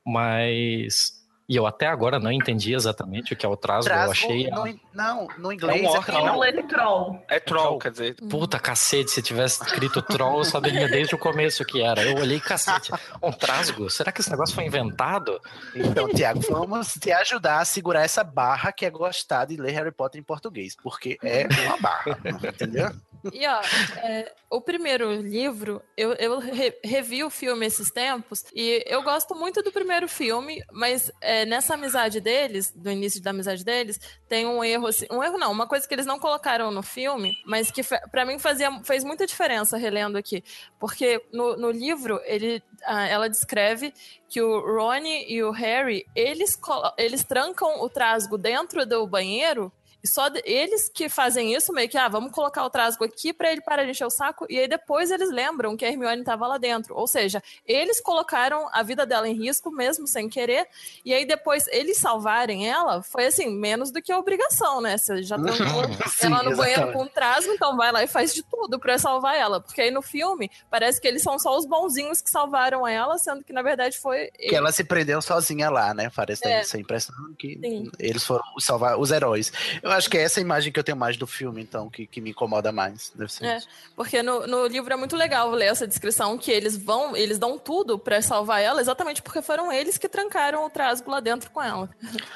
mas 0.06 1.23
e 1.48 1.56
eu 1.56 1.68
até 1.68 1.88
agora 1.88 2.20
não 2.20 2.32
entendi 2.32 2.74
exatamente 2.74 3.34
o 3.34 3.36
que 3.36 3.46
é 3.46 3.50
o 3.50 3.58
Trasgo, 3.58 3.90
eu 3.90 3.94
Trasgo, 3.94 4.12
achei 4.12 4.50
no, 4.50 4.80
não, 4.94 5.28
no 5.38 5.52
inglês 5.52 5.84
É 5.84 5.88
um 5.88 5.94
é, 5.94 5.98
orc, 5.98 6.06
troll. 6.06 6.26
não. 6.26 6.34
Troll, 6.40 6.68
troll. 6.68 7.26
É 7.28 7.40
troll, 7.40 7.80
quer 7.80 7.92
dizer. 7.92 8.16
Puta 8.30 8.60
cacete, 8.60 9.12
se 9.12 9.22
tivesse 9.22 9.64
escrito 9.64 10.02
troll, 10.02 10.40
eu 10.40 10.46
saberia 10.46 10.88
desde 10.88 11.16
o 11.16 11.18
começo 11.18 11.64
o 11.64 11.66
que 11.66 11.82
era. 11.82 12.04
Eu 12.04 12.18
olhei, 12.18 12.40
cacete, 12.40 12.92
um 13.22 13.32
trasgo? 13.32 13.90
Será 13.90 14.12
que 14.12 14.22
esse 14.22 14.32
negócio 14.32 14.56
foi 14.56 14.66
inventado? 14.66 15.40
Então, 15.76 16.08
Tiago, 16.10 16.40
vamos 16.50 16.94
te 16.94 17.12
ajudar 17.12 17.60
a 17.60 17.66
segurar 17.66 18.04
essa 18.04 18.24
barra 18.24 18.72
que 18.72 18.86
é 18.86 18.90
gostar 18.90 19.46
de 19.46 19.58
ler 19.58 19.72
Harry 19.72 19.92
Potter 19.92 20.20
em 20.20 20.24
português, 20.24 20.76
porque 20.82 21.18
é 21.24 21.48
uma 21.68 21.78
barra, 21.78 22.18
entendeu? 22.48 22.92
E 23.32 23.48
ó, 23.48 23.62
é, 24.04 24.34
o 24.50 24.60
primeiro 24.60 25.14
livro, 25.14 25.82
eu, 25.96 26.14
eu 26.14 26.40
re- 26.40 26.78
revi 26.84 27.24
o 27.24 27.30
filme 27.30 27.66
esses 27.66 27.90
tempos, 27.90 28.44
e 28.54 28.84
eu 28.86 29.02
gosto 29.02 29.34
muito 29.34 29.62
do 29.64 29.72
primeiro 29.72 30.08
filme, 30.08 30.62
mas 30.72 31.12
é, 31.22 31.46
nessa 31.46 31.76
amizade 31.76 32.20
deles, 32.20 32.72
do 32.76 32.92
início 32.92 33.22
da 33.22 33.30
amizade 33.30 33.64
deles, 33.64 34.00
tem 34.28 34.46
um 34.46 34.64
erro, 34.64 34.88
assim, 34.88 35.06
um 35.10 35.24
erro 35.24 35.38
não, 35.38 35.52
uma 35.52 35.68
coisa 35.68 35.88
que 35.88 35.94
eles 35.94 36.06
não 36.06 36.20
colocaram 36.20 36.70
no 36.72 36.84
filme, 36.84 37.32
mas 37.46 37.72
que 37.72 37.82
pra 38.12 38.26
mim 38.26 38.38
fazia, 38.40 38.70
fez 38.84 39.04
muita 39.04 39.26
diferença 39.26 39.78
relendo 39.78 40.18
aqui, 40.18 40.44
porque 40.80 41.24
no, 41.32 41.56
no 41.56 41.72
livro 41.72 42.20
ele, 42.26 42.62
ela 42.86 43.30
descreve 43.30 43.94
que 44.28 44.42
o 44.42 44.60
Ron 44.60 45.06
e 45.06 45.44
o 45.44 45.52
Harry, 45.52 46.06
eles, 46.16 46.60
eles 46.98 47.24
trancam 47.24 47.82
o 47.82 47.90
trasgo 47.90 48.38
dentro 48.38 48.86
do 48.86 49.06
banheiro 49.08 49.72
e 50.04 50.08
só 50.08 50.28
eles 50.44 50.90
que 50.90 51.08
fazem 51.08 51.54
isso, 51.56 51.72
meio 51.72 51.88
que, 51.88 51.98
ah, 51.98 52.08
vamos 52.10 52.32
colocar 52.32 52.64
o 52.66 52.70
trasgo 52.70 53.04
aqui 53.06 53.32
pra 53.32 53.52
ele 53.52 53.62
parar 53.62 53.84
de 53.86 53.92
encher 53.92 54.06
o 54.06 54.10
saco, 54.10 54.46
e 54.50 54.60
aí 54.60 54.68
depois 54.68 55.10
eles 55.12 55.30
lembram 55.32 55.78
que 55.78 55.86
a 55.86 55.90
Hermione 55.90 56.24
tava 56.24 56.46
lá 56.48 56.58
dentro. 56.58 56.96
Ou 56.96 57.08
seja, 57.08 57.42
eles 57.66 58.02
colocaram 58.02 58.68
a 58.72 58.84
vida 58.84 59.06
dela 59.06 59.28
em 59.28 59.34
risco 59.34 59.72
mesmo 59.72 60.08
sem 60.08 60.28
querer, 60.28 60.68
e 61.06 61.14
aí 61.14 61.26
depois 61.26 61.66
eles 61.68 61.98
salvarem 61.98 62.68
ela, 62.70 63.02
foi 63.02 63.28
assim, 63.28 63.50
menos 63.50 63.92
do 63.92 64.02
que 64.02 64.12
a 64.12 64.18
obrigação, 64.20 64.82
né? 64.82 64.98
Você 64.98 65.24
já 65.24 65.38
trancou 65.38 65.84
Sim, 66.10 66.28
ela 66.28 66.44
no 66.44 66.56
banheiro 66.58 66.82
exatamente. 66.84 66.94
com 66.94 67.08
trasgo, 67.08 67.52
então 67.54 67.78
vai 67.78 67.92
lá 67.92 68.04
e 68.04 68.08
faz 68.08 68.34
de 68.34 68.44
tudo 68.44 68.80
pra 68.80 68.98
salvar 68.98 69.36
ela. 69.38 69.62
Porque 69.62 69.82
aí 69.82 69.92
no 69.92 70.02
filme, 70.02 70.52
parece 70.70 71.00
que 71.00 71.08
eles 71.08 71.22
são 71.24 71.40
só 71.40 71.58
os 71.58 71.66
bonzinhos 71.66 72.22
que 72.22 72.30
salvaram 72.30 72.86
ela, 72.88 73.18
sendo 73.18 73.44
que 73.44 73.54
na 73.54 73.62
verdade 73.62 73.98
foi. 73.98 74.30
Que 74.32 74.56
ela 74.56 74.72
se 74.72 74.84
prendeu 74.84 75.22
sozinha 75.22 75.70
lá, 75.70 75.94
né? 75.94 76.12
Parece 76.14 76.46
É. 76.48 76.60
essa 76.60 76.78
impressão 76.78 77.16
que 77.40 77.58
Sim. 77.62 77.90
eles 78.00 78.24
foram 78.26 78.44
salvar 78.60 79.00
os 79.00 79.10
heróis. 79.12 79.52
Eu 79.82 79.93
acho 79.94 80.10
que 80.10 80.18
é 80.18 80.22
essa 80.24 80.42
imagem 80.42 80.72
que 80.72 80.80
eu 80.80 80.84
tenho 80.84 80.98
mais 80.98 81.16
do 81.18 81.26
filme, 81.26 81.62
então, 81.62 81.90
que, 81.90 82.06
que 82.06 82.20
me 82.20 82.32
incomoda 82.32 82.72
mais. 82.72 83.12
Deve 83.16 83.32
ser 83.32 83.46
É. 83.46 83.58
isso. 83.58 83.68
Porque 83.96 84.22
no, 84.22 84.46
no 84.46 84.66
livro 84.68 84.92
é 84.94 84.96
muito 84.98 85.16
legal 85.16 85.50
ler 85.52 85.66
essa 85.68 85.88
descrição 85.88 86.38
que 86.38 86.52
eles 86.52 86.76
vão, 86.78 87.16
eles 87.16 87.38
dão 87.40 87.58
tudo 87.58 87.98
pra 87.98 88.22
salvar 88.22 88.62
ela, 88.62 88.82
exatamente 88.82 89.22
porque 89.22 89.42
foram 89.42 89.72
eles 89.72 89.98
que 89.98 90.10
trancaram 90.10 90.66
o 90.66 90.70
trasgo 90.70 91.10
lá 91.10 91.20
dentro 91.20 91.50
com 91.52 91.62
ela. 91.62 91.90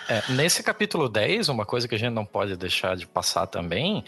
É, 0.08 0.24
nesse 0.30 0.64
capítulo 0.64 1.10
10, 1.10 1.50
uma 1.50 1.66
coisa 1.66 1.88
que 1.88 1.96
a 1.96 2.00
gente 2.00 2.14
não 2.14 2.26
pode 2.26 2.56
deixar 2.56 2.96
de 2.96 3.06
passar 3.06 3.48
também 3.48 4.04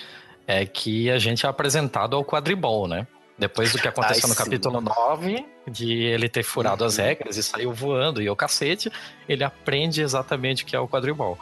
é 0.47 0.65
que 0.65 1.09
a 1.11 1.19
gente 1.19 1.45
é 1.45 1.49
apresentado 1.49 2.15
ao 2.15 2.23
quadribol, 2.25 2.87
né? 2.87 3.05
Depois 3.37 3.71
do 3.71 3.77
que 3.79 3.87
aconteceu 3.87 4.23
Ai, 4.25 4.29
no 4.29 4.35
capítulo 4.35 4.81
9, 4.81 5.45
de 5.71 5.93
ele 5.93 6.27
ter 6.27 6.43
furado 6.43 6.83
as 6.83 6.97
Uhum. 6.97 7.05
regras 7.05 7.37
e 7.37 7.43
saiu 7.43 7.71
voando 7.71 8.21
e 8.21 8.29
o 8.29 8.35
cacete, 8.35 8.91
ele 9.29 9.45
aprende 9.45 10.01
exatamente 10.01 10.63
o 10.63 10.65
que 10.65 10.75
é 10.75 10.79
o 10.79 10.89
quadribol. 10.89 11.37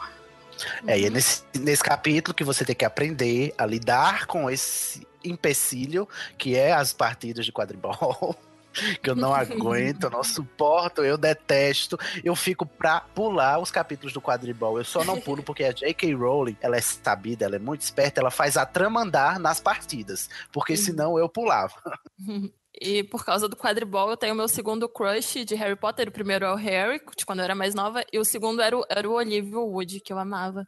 É, 0.86 0.98
e 0.98 1.06
é 1.06 1.10
nesse, 1.10 1.42
nesse 1.58 1.82
capítulo 1.82 2.34
que 2.34 2.44
você 2.44 2.64
tem 2.64 2.74
que 2.74 2.84
aprender 2.84 3.54
a 3.56 3.66
lidar 3.66 4.26
com 4.26 4.50
esse 4.50 5.06
empecilho 5.24 6.08
que 6.36 6.56
é 6.56 6.72
as 6.72 6.92
partidas 6.92 7.44
de 7.44 7.52
quadribol. 7.52 8.36
que 9.02 9.10
eu 9.10 9.16
não 9.16 9.34
aguento, 9.34 10.04
eu 10.04 10.10
não 10.10 10.22
suporto, 10.24 11.02
eu 11.02 11.16
detesto. 11.16 11.98
Eu 12.22 12.34
fico 12.36 12.64
pra 12.64 13.00
pular 13.00 13.58
os 13.58 13.70
capítulos 13.70 14.12
do 14.12 14.20
quadribol. 14.20 14.78
Eu 14.78 14.84
só 14.84 15.04
não 15.04 15.20
pulo 15.20 15.42
porque 15.42 15.64
a 15.64 15.72
J.K. 15.72 16.14
Rowling, 16.14 16.56
ela 16.60 16.76
é 16.76 16.80
sabida, 16.80 17.44
ela 17.44 17.56
é 17.56 17.60
muito 17.60 17.82
esperta, 17.82 18.20
ela 18.20 18.30
faz 18.30 18.56
a 18.56 18.66
trama 18.66 19.02
andar 19.02 19.38
nas 19.38 19.60
partidas. 19.60 20.28
Porque 20.52 20.76
senão 20.76 21.18
eu 21.18 21.28
pulava. 21.28 21.74
E 22.80 23.02
por 23.02 23.24
causa 23.24 23.48
do 23.48 23.56
quadribol, 23.56 24.10
eu 24.10 24.16
tenho 24.16 24.34
meu 24.34 24.48
segundo 24.48 24.88
crush 24.88 25.44
de 25.44 25.54
Harry 25.54 25.76
Potter. 25.76 26.08
O 26.08 26.12
primeiro 26.12 26.44
é 26.44 26.52
o 26.52 26.56
Harry, 26.56 27.00
de 27.16 27.26
quando 27.26 27.40
eu 27.40 27.44
era 27.44 27.54
mais 27.54 27.74
nova, 27.74 28.04
e 28.12 28.18
o 28.18 28.24
segundo 28.24 28.62
era 28.62 28.76
o, 28.76 28.84
era 28.88 29.08
o 29.08 29.14
Olivia 29.14 29.58
Wood, 29.58 30.00
que 30.00 30.12
eu 30.12 30.18
amava. 30.18 30.66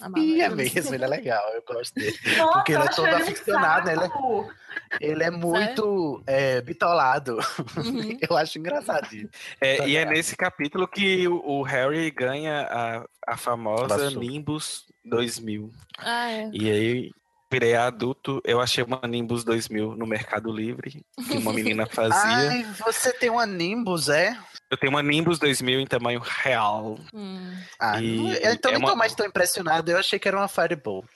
amava 0.00 0.18
E 0.24 0.40
é 0.40 0.48
mesmo, 0.48 0.94
ele 0.94 1.04
é 1.04 1.08
legal, 1.08 1.42
eu 1.54 1.62
gosto 1.62 1.94
dele. 1.94 2.16
Nossa, 2.36 2.52
Porque 2.52 2.72
ele 2.72 2.82
é 2.82 2.88
todo 2.88 3.06
ele 3.06 3.16
aficionado, 3.16 3.90
ele 3.90 4.04
é-. 4.04 4.60
Ele 5.00 5.22
é 5.22 5.30
muito 5.30 6.22
é, 6.26 6.60
bitolado. 6.60 7.38
Uhum. 7.76 8.18
Eu 8.28 8.36
acho 8.36 8.58
engraçadinho. 8.58 9.28
É, 9.60 9.86
e 9.88 9.96
é 9.96 10.04
nesse 10.04 10.36
capítulo 10.36 10.86
que 10.86 11.26
o, 11.28 11.42
o 11.44 11.62
Harry 11.62 12.10
ganha 12.10 12.68
a, 12.70 13.06
a 13.26 13.36
famosa. 13.36 14.10
Nimbus 14.10 14.86
2000. 15.04 15.70
Ah, 15.98 16.30
é. 16.30 16.50
E 16.52 16.70
aí, 16.70 17.10
virei 17.50 17.74
adulto, 17.74 18.40
eu 18.44 18.60
achei 18.60 18.84
uma 18.84 19.00
Nimbus 19.06 19.42
2000 19.44 19.96
no 19.96 20.06
Mercado 20.06 20.52
Livre, 20.52 21.04
que 21.28 21.36
uma 21.38 21.52
menina 21.52 21.84
fazia. 21.90 22.14
Ai, 22.50 22.66
você 22.84 23.12
tem 23.12 23.28
uma 23.30 23.44
Nimbus, 23.46 24.08
é? 24.08 24.36
Eu 24.70 24.76
tenho 24.76 24.92
uma 24.92 25.02
Nimbus 25.02 25.38
2000 25.38 25.80
em 25.80 25.86
tamanho 25.86 26.20
real. 26.20 26.96
Hum. 27.12 27.52
Ah, 27.78 28.00
E 28.00 28.16
não- 28.16 28.32
eu 28.32 28.52
então 28.52 28.70
é 28.70 28.74
tô 28.74 28.80
uma- 28.80 28.94
mais 28.94 29.14
tão 29.14 29.26
impressionado. 29.26 29.90
Eu 29.90 29.98
achei 29.98 30.18
que 30.18 30.28
era 30.28 30.36
uma 30.36 30.46
Firebolt. 30.48 31.06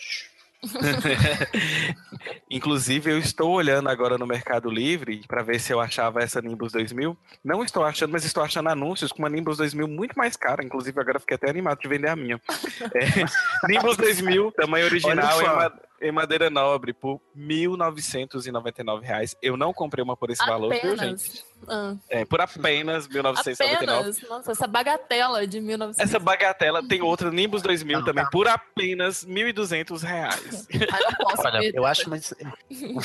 Inclusive, 2.51 3.11
eu 3.11 3.19
estou 3.19 3.51
olhando 3.53 3.89
agora 3.89 4.17
no 4.17 4.27
Mercado 4.27 4.71
Livre 4.71 5.23
para 5.29 5.43
ver 5.43 5.59
se 5.61 5.73
eu 5.73 5.79
achava 5.81 6.23
essa 6.23 6.41
Nimbus 6.41 6.73
2000. 6.73 7.17
Não 7.45 7.63
estou 7.63 7.85
achando, 7.85 8.13
mas 8.13 8.25
estou 8.25 8.43
achando 8.43 8.69
anúncios 8.71 9.13
com 9.13 9.19
uma 9.21 9.29
Nimbus 9.29 9.59
2000 9.59 9.87
muito 9.87 10.15
mais 10.17 10.37
cara. 10.37 10.65
Inclusive, 10.65 10.99
agora 10.99 11.21
fiquei 11.21 11.35
até 11.35 11.51
animado 11.51 11.81
de 11.81 11.89
vender 11.89 12.09
a 12.09 12.17
minha. 12.17 12.41
É, 12.95 13.69
Nimbus 13.69 13.97
2000, 13.97 14.53
tamanho 14.53 14.87
original, 14.87 15.37
Olha 15.37 15.43
em, 15.43 15.47
só. 15.47 15.57
ma- 15.57 15.73
em 16.05 16.13
madeira 16.13 16.51
nobre, 16.51 16.93
por 16.93 17.21
1.999 17.37 19.01
reais. 19.03 19.37
Eu 19.41 19.57
não 19.57 19.73
comprei 19.73 20.03
uma 20.03 20.17
por 20.17 20.31
esse 20.31 20.45
valor, 20.45 20.71
viu, 20.71 20.97
gente? 20.97 21.03
Apenas. 21.03 21.45
Ah, 21.67 21.95
É, 22.11 22.25
por 22.27 22.41
apenas 22.41 23.07
R$ 23.07 23.15
1.999. 23.23 23.75
apenas. 23.75 24.23
Nossa, 24.29 24.53
essa 24.53 24.67
bagatela 24.67 25.47
de 25.47 25.61
1900. 25.61 25.99
Essa 25.99 26.19
bagatela 26.19 26.87
tem 26.87 27.01
outra 27.01 27.31
Nimbus 27.31 27.63
2000 27.63 27.99
Não, 27.99 28.05
também, 28.05 28.25
tá. 28.25 28.31
por 28.31 28.47
apenas 28.47 29.25
1.200 29.25 30.03
reais. 30.03 30.67
Ah, 30.95 30.99
não 31.01 31.17
posso 31.17 31.47
Olha. 31.47 31.71
Eu 31.75 31.87
acho, 31.87 32.09
mas. 32.11 32.35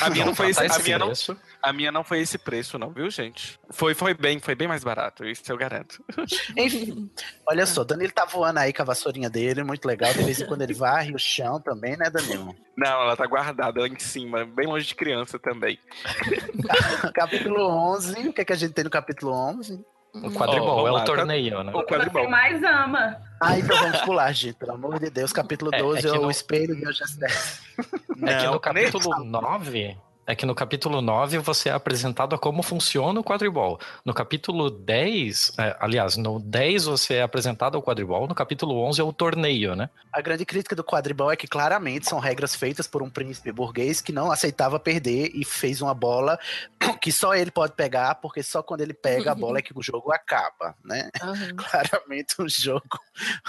A 0.02 0.10
minha 0.10 0.26
não 0.26 0.36
foi 0.36 0.50
esse, 0.50 0.60
Tá 0.60 0.64
a 0.64 0.66
esse 0.68 0.84
minha 0.84 1.00
não, 1.00 1.08
preço. 1.08 1.38
A 1.62 1.74
minha 1.74 1.92
não 1.92 2.04
foi 2.04 2.20
esse 2.20 2.38
preço, 2.38 2.78
não, 2.78 2.90
viu, 2.92 3.10
gente? 3.10 3.60
Foi, 3.70 3.94
foi 3.94 4.14
bem, 4.14 4.40
foi 4.40 4.54
bem 4.56 4.68
mais 4.68 4.84
barato, 4.84 5.26
isso 5.26 5.42
eu 5.50 5.58
garanto. 5.58 6.04
Enfim, 6.58 7.10
olha 7.48 7.66
só, 7.66 7.84
Danilo 7.84 8.12
tá 8.12 8.26
voando 8.26 8.60
aí 8.60 8.74
com 8.74 8.82
a 8.82 8.86
vassourinha 8.86 9.30
dele, 9.30 9.64
muito 9.64 9.86
legal. 9.86 10.14
De 10.14 10.24
vez 10.24 10.42
em 10.42 10.46
quando 10.46 10.62
ele 10.62 10.74
varre 10.74 11.14
o 11.14 11.20
chão 11.20 11.60
também, 11.62 11.96
né, 11.98 12.10
Danilo? 12.10 12.56
Não, 12.78 12.89
ela 12.90 13.16
tá 13.16 13.26
guardada 13.26 13.82
lá 13.82 13.88
em 13.88 14.00
cima, 14.00 14.46
bem 14.46 14.68
longe 14.68 14.86
de 14.86 14.96
criança 14.96 15.38
também. 15.40 15.78
capítulo 17.14 17.68
11, 17.94 18.30
o 18.30 18.34
que, 18.34 18.42
é 18.42 18.46
que 18.46 18.54
a 18.54 18.56
gente 18.56 18.74
tem 18.74 18.84
no 18.84 18.90
capítulo 18.90 19.32
11? 19.34 19.84
O 20.12 20.32
quadribol, 20.32 20.80
Ó, 20.84 20.88
é 20.88 20.92
o 20.92 20.94
lá, 20.96 21.00
tá- 21.02 21.06
torneio, 21.06 21.64
né? 21.64 21.72
O 21.72 21.78
Você 21.82 21.86
quadribol. 21.86 22.28
mais 22.30 22.64
ama. 22.64 23.18
Ah, 23.40 23.60
então 23.60 23.78
vamos 23.78 24.02
pular, 24.02 24.32
gente, 24.34 24.56
pelo 24.56 24.72
amor 24.74 25.00
de 25.00 25.10
Deus. 25.12 25.32
Capítulo 25.32 25.70
É, 25.74 25.78
é 25.78 25.82
12 25.84 26.00
é, 26.08 26.12
que 26.12 26.18
o 26.18 26.22
no- 26.24 26.32
espelho 26.32 26.76
de 26.76 26.88
hoje 26.88 27.04
É 27.04 28.38
que 28.40 28.46
Não, 28.46 28.54
no 28.54 28.60
capítulo 28.60 29.24
9. 29.24 29.96
É 30.30 30.36
que 30.36 30.46
no 30.46 30.54
capítulo 30.54 31.02
9 31.02 31.40
você 31.40 31.70
é 31.70 31.72
apresentado 31.72 32.36
a 32.36 32.38
como 32.38 32.62
funciona 32.62 33.20
o 33.20 33.24
quadribol. 33.24 33.80
No 34.06 34.14
capítulo 34.14 34.70
10, 34.70 35.54
é, 35.58 35.76
aliás, 35.80 36.18
no 36.18 36.40
10 36.40 36.86
você 36.86 37.16
é 37.16 37.24
apresentado 37.24 37.76
ao 37.76 37.82
quadribol, 37.82 38.28
no 38.28 38.36
capítulo 38.36 38.80
11 38.86 39.02
é 39.02 39.04
o 39.04 39.12
torneio, 39.12 39.76
né? 39.76 39.90
A 40.14 40.22
grande 40.22 40.46
crítica 40.46 40.76
do 40.76 40.84
quadribol 40.84 41.32
é 41.32 41.36
que 41.36 41.48
claramente 41.48 42.08
são 42.08 42.20
regras 42.20 42.54
feitas 42.54 42.86
por 42.86 43.02
um 43.02 43.10
príncipe 43.10 43.52
burguês 43.52 44.02
que 44.02 44.12
não 44.12 44.32
aceitava 44.32 44.80
perder 44.80 45.32
e 45.34 45.44
fez 45.44 45.82
uma 45.82 45.96
bola 45.96 46.38
que 47.02 47.12
só 47.12 47.34
ele 47.34 47.50
pode 47.50 47.74
pegar, 47.74 48.14
porque 48.14 48.44
só 48.44 48.62
quando 48.62 48.82
ele 48.82 48.94
pega 48.94 49.32
a 49.32 49.36
bola 49.36 49.58
é 49.58 49.64
que 49.64 49.76
o 49.76 49.82
jogo 49.82 50.12
acaba, 50.12 50.76
né? 50.86 51.10
Aham. 51.24 51.56
Claramente 51.58 52.36
um 52.40 52.48
jogo, 52.48 53.00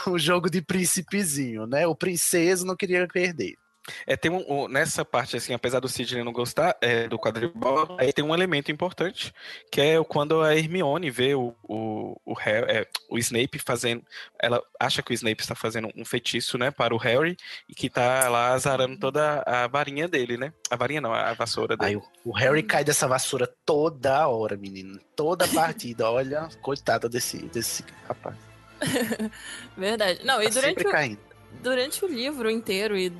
um 0.09 0.19
jogo 0.19 0.49
de 0.49 0.63
príncipezinho, 0.63 1.67
né? 1.67 1.87
O 1.87 1.95
princeso 1.95 2.65
não 2.65 2.75
queria 2.75 3.07
perder. 3.07 3.59
É, 4.07 4.17
tem 4.17 4.31
um, 4.31 4.45
um- 4.49 4.69
nessa 4.69 5.05
parte, 5.05 5.37
assim, 5.37 5.53
apesar 5.55 5.81
do 5.81 5.89
Sidney 5.89 6.23
não 6.25 6.33
gostar 6.33 6.77
é, 6.81 7.09
do 7.09 7.19
quadribol, 7.19 7.97
aí 7.99 8.13
tem 8.13 8.25
um 8.25 8.35
elemento 8.35 8.71
importante, 8.73 9.33
que 9.71 9.81
é 9.81 10.03
quando 10.05 10.41
a 10.43 10.57
Hermione 10.57 11.11
vê 11.11 11.35
o, 11.35 11.55
o, 11.63 12.21
o, 12.25 12.35
Harry- 12.35 12.71
é, 12.71 12.87
o 13.09 13.19
Snape 13.19 13.59
fazendo. 13.59 14.03
Ela 14.41 14.63
acha 14.79 15.03
que 15.03 15.13
o 15.13 15.15
Snape 15.15 15.41
está 15.43 15.55
fazendo 15.55 15.89
um 15.97 16.05
feitiço, 16.05 16.57
né, 16.59 16.71
para 16.71 16.95
o 16.95 16.99
Harry, 16.99 17.37
e 17.69 17.75
que 17.75 17.89
tá 17.91 18.29
lá 18.29 18.49
azarando 18.53 18.99
toda 18.99 19.43
a 19.47 19.67
varinha 19.67 20.09
dele, 20.09 20.37
né? 20.37 20.53
A 20.71 20.77
varinha 20.77 21.01
não, 21.01 21.13
a 21.13 21.33
vassoura 21.35 21.77
Aí 21.81 21.95
dele. 21.95 22.03
o, 22.25 22.31
o 22.31 22.33
Harry 22.37 22.63
cai 22.63 22.85
dessa 22.85 23.07
vassoura 23.09 23.47
toda 23.65 24.27
hora, 24.29 24.57
menino. 24.57 24.99
Toda 25.17 25.47
partida. 25.49 26.11
Olha, 26.11 26.49
coitada 26.63 27.09
desse, 27.09 27.39
desse 27.49 27.85
rapaz. 28.09 28.37
Verdade. 29.77 30.25
Não, 30.25 30.41
e 30.43 30.47
Tá 30.47 30.51
durante 30.55 30.63
sempre 30.79 30.89
o, 30.89 30.91
caindo. 30.91 31.21
Durante 31.63 32.05
o 32.05 32.09
livro 32.09 32.51
inteiro, 32.51 32.97
e 32.97 33.13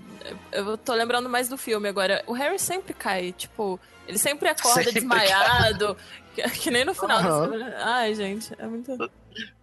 eu 0.53 0.77
tô 0.79 0.93
lembrando 0.95 1.29
mais 1.29 1.49
do 1.49 1.57
filme 1.57 1.89
agora, 1.89 2.23
o 2.27 2.33
Harry 2.33 2.59
sempre 2.59 2.93
cai, 2.95 3.33
tipo, 3.33 3.79
ele 4.07 4.19
sempre 4.19 4.49
acorda 4.49 4.83
Sempre 4.85 5.01
desmaiado, 5.01 5.97
que, 6.35 6.43
que 6.51 6.71
nem 6.71 6.85
no 6.85 6.95
final. 6.95 7.49
Desse- 7.49 7.75
Ai, 7.77 8.15
gente, 8.15 8.53
é 8.59 8.67
muito. 8.67 9.11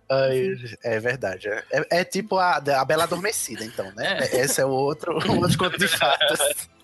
Ai, 0.10 0.56
é 0.84 1.00
verdade. 1.00 1.50
É, 1.50 1.66
é 2.00 2.04
tipo 2.06 2.38
a, 2.38 2.56
a 2.58 2.86
Bela 2.86 3.04
Adormecida, 3.04 3.64
então, 3.66 3.92
né? 3.94 4.20
Esse 4.32 4.62
é 4.62 4.66
o 4.66 4.70
outro, 4.70 5.14
o 5.18 5.40
outro 5.42 5.58
conto 5.58 5.78
de 5.78 5.88
fadas. 5.88 6.40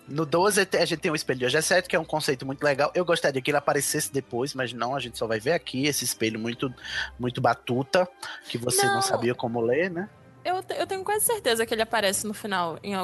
No 0.06 0.26
12 0.26 0.68
a 0.78 0.84
gente 0.84 0.98
tem 1.00 1.10
o 1.10 1.14
espelho 1.14 1.38
de 1.38 1.46
hoje 1.46 1.56
é 1.56 1.62
certo, 1.62 1.88
que 1.88 1.96
é 1.96 1.98
um 1.98 2.04
conceito 2.04 2.44
muito 2.44 2.62
legal. 2.62 2.92
Eu 2.94 3.06
gostaria 3.06 3.40
que 3.40 3.50
ele 3.50 3.56
aparecesse 3.56 4.12
depois, 4.12 4.52
mas 4.52 4.70
não, 4.74 4.94
a 4.94 5.00
gente 5.00 5.16
só 5.16 5.26
vai 5.26 5.40
ver 5.40 5.52
aqui 5.52 5.86
esse 5.86 6.04
espelho 6.04 6.38
muito, 6.38 6.72
muito 7.18 7.40
batuta, 7.40 8.06
que 8.50 8.58
você 8.58 8.84
não, 8.84 8.96
Não. 8.96 9.02
sabia 9.02 9.34
como 9.34 9.62
ler, 9.62 9.90
né? 9.90 10.06
Eu, 10.44 10.62
eu 10.76 10.86
tenho 10.86 11.02
quase 11.02 11.24
certeza 11.24 11.64
que 11.64 11.72
ele 11.74 11.82
aparece 11.82 12.26
no 12.26 12.34
final 12.34 12.78
em, 12.82 12.94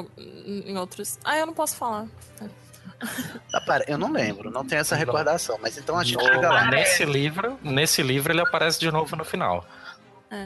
em 0.66 0.76
outros. 0.76 1.18
Ah, 1.24 1.38
eu 1.38 1.46
não 1.46 1.54
posso 1.54 1.76
falar. 1.76 2.06
Ah, 3.52 3.60
para, 3.62 3.84
eu 3.88 3.96
não 3.96 4.12
lembro, 4.12 4.50
não 4.50 4.64
tenho 4.66 4.80
essa 4.80 4.94
recordação, 4.94 5.58
mas 5.62 5.78
então 5.78 5.98
a 5.98 6.04
gente 6.04 6.18
No- 6.18 6.24
chega 6.24 6.50
lá. 6.50 6.70
nesse 6.70 7.04
livro, 7.04 7.58
nesse 7.62 8.02
livro 8.02 8.30
ele 8.32 8.42
aparece 8.42 8.78
de 8.78 8.90
novo 8.90 9.16
no 9.16 9.24
final. 9.24 9.64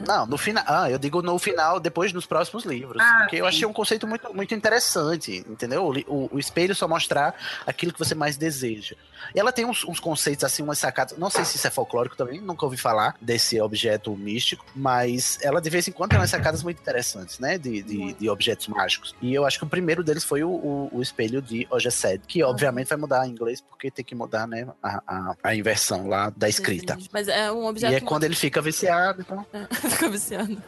Não, 0.07 0.25
no 0.25 0.35
final. 0.35 0.63
Ah, 0.65 0.89
eu 0.89 0.97
digo 0.97 1.21
no 1.21 1.37
final, 1.37 1.79
depois 1.79 2.11
nos 2.11 2.25
próximos 2.25 2.63
livros. 2.65 2.99
Ah, 2.99 3.17
porque 3.19 3.35
eu 3.35 3.43
sim. 3.45 3.49
achei 3.49 3.65
um 3.67 3.73
conceito 3.73 4.07
muito, 4.07 4.33
muito 4.33 4.55
interessante, 4.55 5.45
entendeu? 5.47 5.85
O, 5.85 5.93
o- 6.11 6.29
o 6.35 6.39
espelho 6.39 6.73
só 6.73 6.87
mostrar 6.87 7.35
aquilo 7.67 7.93
que 7.93 7.99
você 7.99 8.15
mais 8.15 8.35
deseja. 8.35 8.95
E 9.33 9.39
ela 9.39 9.51
tem 9.51 9.65
uns, 9.65 9.83
uns 9.85 9.99
conceitos, 9.99 10.43
assim, 10.43 10.61
umas 10.63 10.77
sacadas. 10.79 11.17
Não 11.17 11.29
sei 11.29 11.45
se 11.45 11.57
isso 11.57 11.67
é 11.67 11.69
folclórico 11.69 12.15
também, 12.15 12.39
nunca 12.41 12.65
ouvi 12.65 12.77
falar 12.77 13.15
desse 13.21 13.59
objeto 13.59 14.15
místico, 14.15 14.65
mas 14.75 15.37
ela 15.41 15.61
de 15.61 15.69
vez 15.69 15.87
em 15.87 15.91
quando 15.91 16.11
tem 16.11 16.19
umas 16.19 16.29
sacadas 16.29 16.63
muito 16.63 16.79
interessantes, 16.79 17.39
né? 17.39 17.57
De, 17.57 17.81
de, 17.81 18.13
de 18.13 18.29
objetos 18.29 18.67
mágicos. 18.67 19.15
E 19.21 19.33
eu 19.33 19.45
acho 19.45 19.57
que 19.57 19.65
o 19.65 19.69
primeiro 19.69 20.03
deles 20.03 20.23
foi 20.23 20.43
o, 20.43 20.49
o, 20.49 20.89
o 20.93 21.01
espelho 21.01 21.41
de 21.41 21.67
Ogesed, 21.69 22.21
que 22.27 22.43
obviamente 22.43 22.87
vai 22.89 22.97
mudar 22.97 23.27
em 23.27 23.31
inglês, 23.31 23.61
porque 23.61 23.89
tem 23.91 24.03
que 24.03 24.15
mudar, 24.15 24.47
né? 24.47 24.67
A, 24.81 25.01
a, 25.07 25.35
a 25.43 25.55
inversão 25.55 26.07
lá 26.07 26.29
da 26.35 26.47
escrita. 26.49 26.97
Mas 27.11 27.27
é 27.27 27.51
um 27.51 27.63
E 27.65 27.69
objeto. 27.69 27.93
é 27.93 27.99
quando 27.99 28.23
ele 28.23 28.35
fica 28.35 28.61
viciado, 28.61 29.21
então. 29.21 29.45
Fica 29.89 30.09
viciando. 30.09 30.61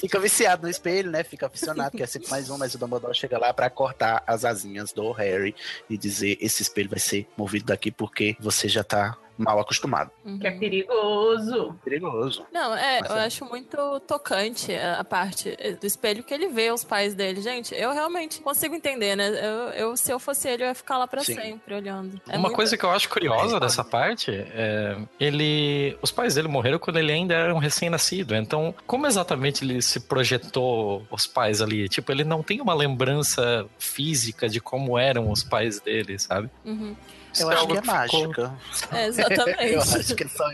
Fica 0.00 0.18
viciado 0.20 0.62
no 0.62 0.68
espelho, 0.68 1.10
né? 1.10 1.24
Fica 1.24 1.46
aficionado, 1.46 1.96
que 1.96 2.02
é 2.02 2.06
sempre 2.06 2.30
mais 2.30 2.48
um, 2.50 2.56
mas 2.56 2.74
o 2.74 2.78
Dumbledore 2.78 3.14
chega 3.14 3.38
lá 3.38 3.52
pra 3.52 3.68
cortar 3.68 4.22
as 4.26 4.44
asinhas 4.44 4.92
do 4.92 5.10
Harry 5.12 5.54
e 5.88 5.98
dizer: 5.98 6.38
esse 6.40 6.62
espelho 6.62 6.88
vai 6.88 6.98
ser 6.98 7.26
movido 7.36 7.66
daqui 7.66 7.90
porque 7.90 8.36
você 8.40 8.68
já 8.68 8.84
tá 8.84 9.16
mal 9.38 9.58
acostumado. 9.60 10.10
Uhum. 10.24 10.38
Que 10.38 10.46
é 10.46 10.50
perigoso. 10.50 11.74
Perigoso. 11.84 12.44
Não, 12.52 12.74
é, 12.74 13.00
Mas 13.00 13.10
eu 13.10 13.16
é. 13.16 13.24
acho 13.26 13.44
muito 13.44 14.00
tocante 14.00 14.74
a 14.74 15.04
parte 15.04 15.56
do 15.80 15.86
espelho 15.86 16.22
que 16.22 16.34
ele 16.34 16.48
vê 16.48 16.70
os 16.72 16.84
pais 16.84 17.14
dele. 17.14 17.40
Gente, 17.40 17.74
eu 17.74 17.92
realmente 17.92 18.40
consigo 18.40 18.74
entender, 18.74 19.16
né? 19.16 19.28
Eu, 19.28 19.90
eu- 19.90 19.96
se 19.96 20.12
eu 20.12 20.18
fosse 20.18 20.48
ele, 20.48 20.64
eu 20.64 20.68
ia 20.68 20.74
ficar 20.74 20.98
lá 20.98 21.06
pra 21.06 21.22
Sim. 21.22 21.34
sempre 21.34 21.74
olhando. 21.74 22.20
É 22.28 22.32
Uma 22.32 22.42
muito- 22.42 22.56
coisa 22.56 22.76
que 22.76 22.84
eu 22.84 22.90
acho 22.90 23.08
curiosa 23.08 23.58
dessa 23.60 23.84
parte 23.84 24.30
é 24.30 24.96
ele, 25.18 25.96
os 26.02 26.10
pais 26.10 26.34
dele 26.34 26.48
morreram 26.48 26.78
quando 26.78 26.98
ele 26.98 27.12
ainda 27.12 27.34
era 27.34 27.54
um 27.54 27.58
recém-nascido. 27.58 28.34
Então, 28.34 28.74
como 28.86 29.06
exatamente 29.06 29.64
ele 29.64 29.80
se 29.82 30.00
projetou 30.00 31.06
os 31.10 31.26
pais 31.26 31.60
ali? 31.62 31.88
Tipo, 31.88 32.12
ele 32.12 32.24
não 32.24 32.42
tem 32.42 32.60
uma 32.60 32.74
lembrança 32.74 33.66
física 33.78 34.48
de 34.48 34.60
como 34.60 34.98
eram 34.98 35.30
os 35.30 35.42
pais 35.42 35.80
dele, 35.80 36.18
sabe? 36.18 36.48
Uhum. 36.64 36.96
Eu 37.38 37.50
é 37.50 37.54
acho 37.54 37.60
algo 37.62 37.72
que 37.72 37.78
é 37.78 37.82
ficou- 37.82 37.94
mágica. 38.28 38.54
É, 38.92 39.06
exatamente. 39.06 39.62
Eu 39.72 39.80
acho 39.82 40.14
que 40.14 40.24
é 40.24 40.28
só, 40.28 40.50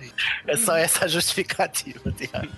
é 0.46 0.56
só 0.56 0.76
essa 0.76 1.08
justificativa, 1.08 2.12
Tiago. 2.12 2.48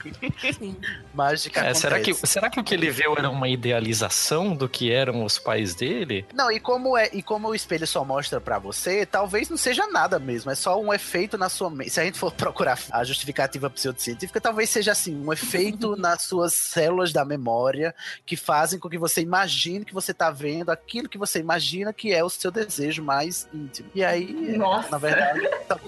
Sim. 0.59 0.77
Mágica 1.15 1.61
É, 1.65 1.75
será, 1.75 2.01
que, 2.01 2.15
será 2.15 2.49
que 2.51 2.61
o 2.61 2.65
que 2.65 2.75
ele 2.75 2.91
viu 2.91 3.15
era 3.17 3.29
uma 3.31 3.49
idealização 3.49 4.55
do 4.55 4.69
que 4.69 4.91
eram 4.93 5.25
os 5.25 5.39
pais 5.39 5.75
dele? 5.75 6.25
Não, 6.35 6.51
e 6.51 6.59
como 6.61 6.97
é, 6.97 7.11
e 7.13 7.23
como 7.23 7.49
o 7.49 7.55
espelho 7.55 7.87
só 7.87 8.05
mostra 8.05 8.41
pra 8.41 8.59
você, 8.59 9.05
talvez 9.07 9.49
não 9.49 9.57
seja 9.57 9.87
nada 9.89 10.19
mesmo, 10.19 10.51
é 10.51 10.55
só 10.55 10.81
um 10.81 10.93
efeito 10.93 11.39
na 11.39 11.49
sua 11.49 11.71
mente. 11.71 11.91
Se 11.91 12.01
a 12.01 12.05
gente 12.05 12.19
for 12.19 12.33
procurar 12.33 12.79
a 12.91 13.05
justificativa 13.05 13.69
pseudocientífica, 13.71 14.41
talvez 14.41 14.71
seja 14.71 14.93
assim, 14.93 15.15
um 15.17 15.33
efeito 15.33 15.95
nas 15.97 16.23
suas 16.23 16.55
células 16.55 17.13
da 17.13 17.25
memória 17.25 17.95
que 18.25 18.37
fazem 18.37 18.79
com 18.79 18.89
que 18.89 18.99
você 18.99 19.21
imagine 19.21 19.85
que 19.85 19.95
você 19.95 20.13
tá 20.13 20.31
vendo 20.31 20.71
aquilo 20.71 21.09
que 21.09 21.19
você 21.19 21.39
imagina 21.39 21.93
que 21.93 22.13
é 22.13 22.23
o 22.25 22.31
seu 22.31 22.51
desejo 22.51 23.03
mais 23.03 23.49
íntimo. 23.53 23.89
E 23.95 24.05
aí, 24.07 24.57
Nossa. 24.57 24.91
na 24.91 24.99
verdade, 24.99 25.41
tá 25.69 25.79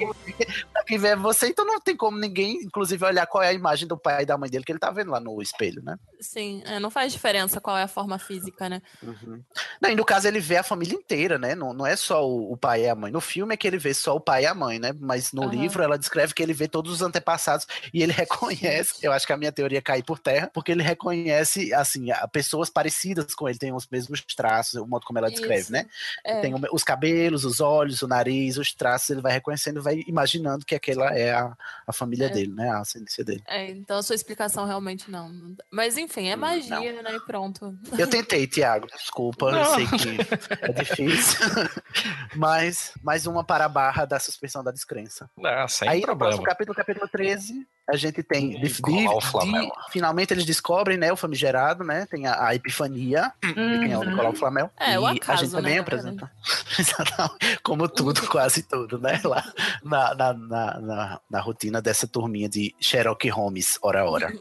quem, 0.87 0.99
vê 0.99 1.09
é 1.09 1.17
você, 1.17 1.49
então 1.49 1.65
não 1.65 1.81
tem 1.81 1.97
como 1.97 2.19
ninguém, 2.19 2.63
inclusive, 2.63 3.05
olhar 3.05 3.27
qual 3.27 3.43
é 3.43 3.49
a 3.49 3.53
imagem 3.53 3.87
do 3.87 3.97
pai 3.97 4.23
e 4.23 4.27
da 4.27 4.39
mãe 4.39 4.49
dele 4.49 4.65
que 4.65 4.73
ele 4.73 4.79
tá 4.79 4.91
vendo 4.91 5.11
lá 5.11 5.21
no 5.21 5.41
espelho, 5.43 5.83
né? 5.83 5.97
Sim, 6.21 6.63
é, 6.65 6.81
não 6.81 6.91
faz 6.91 7.13
diferença 7.13 7.61
qual 7.61 7.77
é 7.77 7.83
a 7.83 7.89
forma 7.89 8.19
física, 8.19 8.69
né? 8.69 8.81
Uhum. 9.03 9.43
Não, 9.81 9.91
e 9.91 9.95
no 9.95 10.05
caso 10.05 10.27
ele 10.27 10.41
vê 10.41 10.57
a 10.57 10.63
família 10.63 10.95
inteira, 10.95 11.39
né? 11.39 11.55
Não, 11.55 11.73
não 11.73 11.87
é 11.87 11.95
só 11.95 12.27
o, 12.27 12.53
o 12.53 12.57
pai 12.57 12.85
e 12.85 12.89
a 12.89 12.95
mãe. 12.95 13.13
No 13.13 13.21
filme 13.21 13.55
é 13.55 13.57
que 13.57 13.67
ele 13.67 13.79
vê 13.79 13.95
só 13.95 14.17
o 14.17 14.21
pai 14.21 14.45
e 14.45 14.47
a 14.47 14.55
mãe, 14.55 14.79
né? 14.79 14.93
Mas 14.99 15.33
no 15.33 15.43
Aham. 15.43 15.51
livro 15.51 15.83
ela 15.83 15.99
descreve 15.99 16.35
que 16.35 16.43
ele 16.43 16.53
vê 16.53 16.67
todos 16.67 16.93
os 16.93 17.03
antepassados 17.03 17.67
e 17.93 18.03
ele 18.03 18.13
reconhece. 18.13 18.95
Eu 19.03 19.13
acho 19.13 19.27
que 19.27 19.33
a 19.33 19.37
minha 19.37 19.53
teoria 19.53 19.81
cai 19.81 20.03
por 20.03 20.19
terra, 20.19 20.51
porque 20.53 20.73
ele 20.73 20.83
reconhece, 20.83 21.73
assim, 21.73 22.07
pessoas 22.33 22.71
parecidas 22.71 23.35
com 23.35 23.49
ele, 23.49 23.59
tem 23.59 23.73
os 23.73 23.87
mesmos 23.89 24.25
traços, 24.37 24.81
o 24.81 24.87
modo 24.87 25.07
como 25.07 25.19
ela 25.19 25.31
descreve, 25.31 25.63
Isso. 25.63 25.73
né? 25.73 25.87
É, 26.25 26.41
Tem 26.41 26.55
os 26.73 26.83
cabelos, 26.83 27.45
os 27.45 27.61
olhos, 27.61 28.03
o 28.09 28.11
nariz, 28.11 28.57
os 28.57 28.73
traços, 28.73 29.11
ele 29.11 29.21
vai 29.21 29.33
reconhecendo, 29.33 29.83
vai 29.83 30.03
imaginando 30.07 30.65
que 30.65 30.75
aquela 30.75 31.15
é 31.17 31.33
a, 31.33 31.57
a 31.87 31.93
família 31.93 32.27
É. 32.27 32.31
dele, 32.31 32.53
né? 32.53 32.69
A 32.71 32.81
ascendência 32.81 33.23
dele. 33.25 33.43
é, 33.47 33.71
então 33.71 33.99
a 33.99 34.03
sua 34.03 34.15
explicação 34.15 34.65
realmente 34.67 35.11
não. 35.11 35.29
não. 35.29 35.55
Mas 35.71 35.97
enfim, 35.97 36.29
é 36.29 36.37
magia, 36.37 37.03
né? 37.03 37.15
E 37.17 37.21
pronto. 37.21 37.77
Eu 37.99 38.09
tentei, 38.09 38.47
Tiago, 38.47 38.87
desculpa, 38.87 39.47
eu 39.47 39.53
Não. 39.53 39.75
sei 39.75 39.87
que 39.87 40.19
é 40.63 40.73
difícil. 40.73 41.39
mas 42.35 42.93
mais 43.03 43.27
uma 43.27 43.45
para 43.45 43.65
a 43.65 43.69
barra 43.69 44.05
da 44.05 44.19
suspensão 44.19 44.63
da 44.65 44.71
descrença. 44.71 45.31
Ah, 45.45 45.67
sem 45.69 45.89
Aí 45.89 46.01
no 46.01 46.07
problema. 46.07 46.31
próximo 46.31 46.45
capítulo, 46.47 46.75
capítulo 46.77 47.09
13, 47.09 47.67
a 47.89 47.97
gente 47.97 48.23
tem. 48.23 48.51
de- 48.51 48.59
de- 48.59 49.91
finalmente 49.91 50.33
eles 50.33 50.45
descobrem, 50.45 50.99
né, 50.99 51.13
o 51.13 51.17
famigerado, 51.17 51.83
né? 51.83 52.07
Tem 52.11 52.27
a, 52.27 52.49
a 52.49 52.55
epifania 52.55 53.33
de 53.43 53.55
quem 53.55 53.93
é 53.93 53.97
o 53.99 54.01
Uhum. 54.03 54.11
Nicolau 54.11 54.33
Flamel. 54.35 54.71
É, 54.79 54.99
o 54.99 55.03
e 55.03 55.07
a 55.07 55.11
acaso, 55.13 55.45
gente 55.45 55.53
também 55.53 55.75
né, 55.75 55.81
apresenta. 55.81 56.31
Como 57.63 57.89
tudo, 57.89 58.27
quase 58.29 58.63
tudo, 58.63 58.99
né? 58.99 59.21
Lá 59.25 59.43
na, 59.83 60.15
na, 60.15 60.33
na, 60.35 60.81
na, 60.81 61.21
na 61.31 61.41
rotina 61.41 61.81
dessa 61.81 62.07
turminha 62.07 62.49
de 62.49 62.75
Sherlock 62.81 63.29
Holmes, 63.29 63.79
hora 63.83 64.03
a 64.03 64.11
hora. 64.11 64.33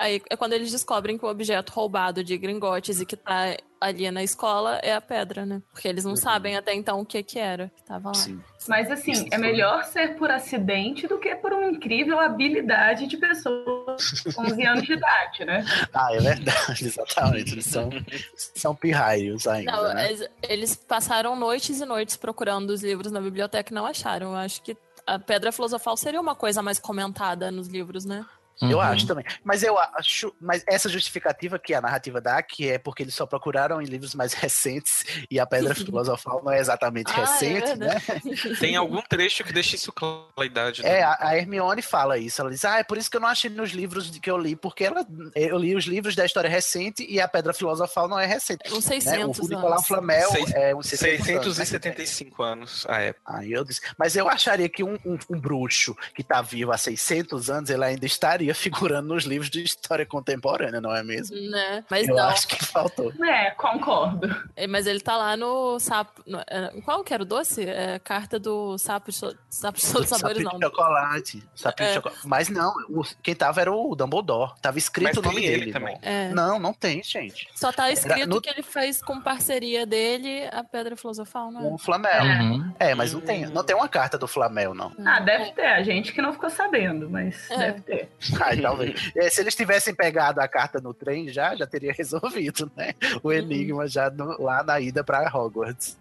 Aí 0.00 0.22
é 0.30 0.34
quando 0.34 0.54
eles 0.54 0.70
descobrem 0.70 1.18
que 1.18 1.26
o 1.26 1.28
objeto 1.28 1.74
roubado 1.74 2.24
de 2.24 2.34
Gringotes 2.38 3.02
e 3.02 3.04
que 3.04 3.14
tá 3.14 3.54
ali 3.78 4.10
na 4.10 4.22
escola 4.22 4.80
é 4.82 4.94
a 4.94 5.00
pedra, 5.00 5.44
né? 5.44 5.60
Porque 5.70 5.86
eles 5.86 6.06
não 6.06 6.16
sabem 6.16 6.56
até 6.56 6.72
então 6.72 7.00
o 7.00 7.04
que 7.04 7.22
que 7.22 7.38
era 7.38 7.70
que 7.76 7.84
tava 7.84 8.08
lá. 8.08 8.14
Sim. 8.14 8.40
Mas 8.66 8.90
assim, 8.90 9.28
é 9.30 9.36
melhor 9.36 9.84
ser 9.84 10.16
por 10.16 10.30
acidente 10.30 11.06
do 11.06 11.18
que 11.18 11.34
por 11.36 11.52
uma 11.52 11.66
incrível 11.66 12.18
habilidade 12.18 13.06
de 13.06 13.18
pessoas 13.18 14.22
com 14.34 14.40
11 14.42 14.66
anos 14.66 14.84
de 14.84 14.94
idade, 14.94 15.44
né? 15.44 15.66
Ah, 15.92 16.14
é 16.14 16.18
verdade, 16.18 16.80
exatamente. 16.86 17.52
Eles 17.52 17.66
são, 17.66 17.90
são 18.34 18.74
pirraios 18.74 19.46
ainda. 19.46 19.70
Não, 19.70 19.94
né? 19.94 20.06
eles, 20.06 20.28
eles 20.48 20.76
passaram 20.76 21.36
noites 21.36 21.78
e 21.78 21.84
noites 21.84 22.16
procurando 22.16 22.70
os 22.70 22.82
livros 22.82 23.12
na 23.12 23.20
biblioteca 23.20 23.70
e 23.70 23.74
não 23.74 23.84
acharam. 23.84 24.30
Eu 24.30 24.36
acho 24.36 24.62
que 24.62 24.74
a 25.06 25.18
pedra 25.18 25.52
filosofal 25.52 25.94
seria 25.94 26.20
uma 26.20 26.34
coisa 26.34 26.62
mais 26.62 26.78
comentada 26.78 27.50
nos 27.50 27.68
livros, 27.68 28.06
né? 28.06 28.24
Eu 28.62 28.76
Uhum. 28.76 28.80
acho 28.80 29.06
também. 29.06 29.24
Mas 29.42 29.62
eu 29.62 29.78
acho. 29.78 30.34
Mas 30.40 30.62
essa 30.66 30.88
justificativa 30.88 31.58
que 31.58 31.72
a 31.72 31.80
narrativa 31.80 32.20
dá, 32.20 32.42
que 32.42 32.68
é 32.68 32.78
porque 32.78 33.02
eles 33.02 33.14
só 33.14 33.24
procuraram 33.26 33.80
em 33.80 33.86
livros 33.86 34.14
mais 34.14 34.32
recentes 34.34 35.04
e 35.30 35.40
a 35.40 35.46
Pedra 35.46 35.74
Filosofal 35.74 36.42
não 36.44 36.52
é 36.52 36.58
exatamente 36.60 37.10
Ah, 37.12 37.20
é 37.20 37.20
recente, 37.20 37.76
né? 37.78 37.98
verdade. 37.98 38.58
Tem 38.60 38.76
algum 38.76 39.00
trecho 39.02 39.42
que 39.44 39.52
deixa 39.52 39.76
isso 39.76 39.92
claro 39.92 40.26
a 40.38 40.44
idade. 40.44 40.84
É, 40.84 41.00
né? 41.00 41.02
a, 41.02 41.16
a 41.28 41.36
Hermione 41.38 41.80
fala 41.82 42.18
isso. 42.18 42.40
Ela 42.40 42.50
diz: 42.50 42.64
Ah, 42.64 42.78
é 42.78 42.84
por 42.84 42.98
isso 42.98 43.10
que 43.10 43.16
eu 43.16 43.20
não 43.20 43.28
achei 43.28 43.48
nos 43.50 43.70
livros 43.70 44.10
que 44.18 44.30
eu 44.30 44.36
li, 44.36 44.54
porque 44.54 44.84
ela, 44.84 45.06
eu 45.34 45.56
li 45.58 45.74
os 45.74 45.84
livros 45.84 46.14
da 46.14 46.24
história 46.26 46.48
recente 46.50 47.06
e 47.08 47.20
a 47.20 47.26
Pedra 47.28 47.54
Filosofal 47.54 48.08
não 48.08 48.18
é 48.18 48.26
recente. 48.26 48.60
Uns 48.72 48.84
Né? 48.86 49.00
600 49.00 49.38
O 49.38 49.42
Nicolau 49.48 49.72
anos. 49.74 49.86
Flamel 49.86 50.30
Seis- 50.30 50.52
é 50.52 50.74
uns 50.74 50.86
600 50.86 51.28
anos, 51.30 51.46
né? 51.58 51.64
675 51.64 52.42
anos 52.42 52.86
a 52.88 53.00
época. 53.00 53.36
Aí 53.38 53.52
eu 53.52 53.64
disse, 53.64 53.80
mas 53.98 54.16
eu 54.16 54.28
acharia 54.28 54.68
que 54.68 54.82
um, 54.84 54.98
um- 55.04 55.18
um 55.30 55.40
bruxo 55.40 55.96
que 56.14 56.22
tá 56.22 56.42
vivo 56.42 56.72
há 56.72 56.76
600 56.78 57.48
anos, 57.50 57.70
ele 57.70 57.84
ainda 57.84 58.04
estaria 58.06 58.49
figurando 58.54 59.14
nos 59.14 59.24
livros 59.24 59.50
de 59.50 59.62
história 59.62 60.04
contemporânea, 60.06 60.80
não 60.80 60.94
é 60.94 61.02
mesmo? 61.02 61.36
Né? 61.50 61.84
Mas 61.90 62.08
eu 62.08 62.16
não. 62.16 62.24
acho 62.28 62.46
que 62.48 62.64
faltou. 62.64 63.12
É, 63.24 63.50
concordo. 63.52 64.28
É, 64.56 64.66
Mas 64.66 64.86
ele 64.86 65.00
tá 65.00 65.16
lá 65.16 65.36
no 65.36 65.78
sapo. 65.78 66.22
no- 66.26 66.40
é, 66.46 66.80
qual 66.84 67.02
que 67.04 67.12
era 67.14 67.22
o 67.22 67.26
doce? 67.26 67.64
É, 67.68 67.98
carta 67.98 68.38
do 68.38 68.76
sapo 68.78 69.10
de 69.10 69.16
so- 69.16 69.36
sapo 69.48 69.78
de 70.02 70.06
sabores, 70.06 70.42
não. 70.42 70.58
de 70.58 70.64
chocolate. 70.66 71.38
De 71.54 71.82
É. 71.84 71.94
chocolate. 71.94 72.26
Mas 72.26 72.48
não, 72.48 72.72
o- 72.88 73.02
quem 73.22 73.34
tava 73.34 73.60
era 73.60 73.72
o 73.72 73.94
Dumbledore. 73.94 74.52
Tava 74.60 74.78
escrito 74.78 75.08
Mas 75.08 75.16
o 75.16 75.22
nome 75.22 75.36
tem 75.40 75.44
ele 75.46 75.58
dele. 75.60 75.72
também. 75.72 75.98
É. 76.02 76.28
Não, 76.30 76.58
não 76.58 76.72
tem, 76.72 77.02
gente. 77.02 77.48
Só 77.54 77.72
tá 77.72 77.90
escrito 77.90 78.28
no- 78.28 78.40
que 78.40 78.48
ele 78.50 78.62
fez 78.62 79.02
com 79.02 79.20
parceria 79.20 79.84
dele 79.86 80.48
a 80.52 80.62
Pedra 80.64 80.96
Filosofal, 80.96 81.50
não 81.50 81.74
O 81.74 81.78
Flamel. 81.78 82.22
Uhum. 82.24 82.72
É, 82.78 82.94
mas 82.94 83.12
não 83.12 83.20
tem, 83.20 83.46
não 83.46 83.64
tem 83.64 83.74
uma 83.76 83.88
carta 83.88 84.16
do 84.18 84.26
Flamel, 84.28 84.74
não. 84.74 84.90
é? 84.98 85.02
Ah, 85.06 85.20
deve 85.20 85.52
ter. 85.52 85.66
A 85.66 85.82
gente 85.82 86.12
que 86.12 86.20
não 86.22 86.32
ficou 86.32 86.50
sabendo, 86.50 87.08
mas 87.10 87.50
É. 87.50 87.56
deve 87.56 87.80
ter. 87.82 88.10
Ai, 88.40 88.60
talvez. 88.60 89.12
É, 89.16 89.28
se 89.30 89.40
eles 89.40 89.54
tivessem 89.54 89.94
pegado 89.94 90.40
a 90.40 90.48
carta 90.48 90.80
no 90.80 90.92
trem, 90.94 91.28
já, 91.28 91.54
já 91.54 91.66
teria 91.66 91.92
resolvido, 91.96 92.70
né? 92.76 92.94
Uhum. 93.14 93.20
O 93.24 93.32
enigma 93.32 93.86
já 93.86 94.10
no- 94.10 94.40
lá 94.42 94.62
na 94.62 94.80
ida 94.80 95.02
pra 95.04 95.28
Hogwarts. 95.32 95.98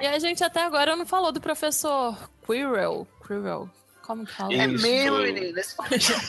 E 0.00 0.06
a 0.06 0.18
gente 0.18 0.42
até 0.42 0.62
agora 0.64 0.96
não 0.96 1.04
falou 1.04 1.30
do 1.30 1.40
professor 1.40 2.16
Quirrell. 2.46 3.06
Quirrell. 3.26 3.68
Como 4.02 4.24
que 4.24 4.32
fala? 4.32 4.54
É 4.54 4.66
mesmo, 4.66 5.18
menino. 5.18 5.58
Esse 5.58 5.76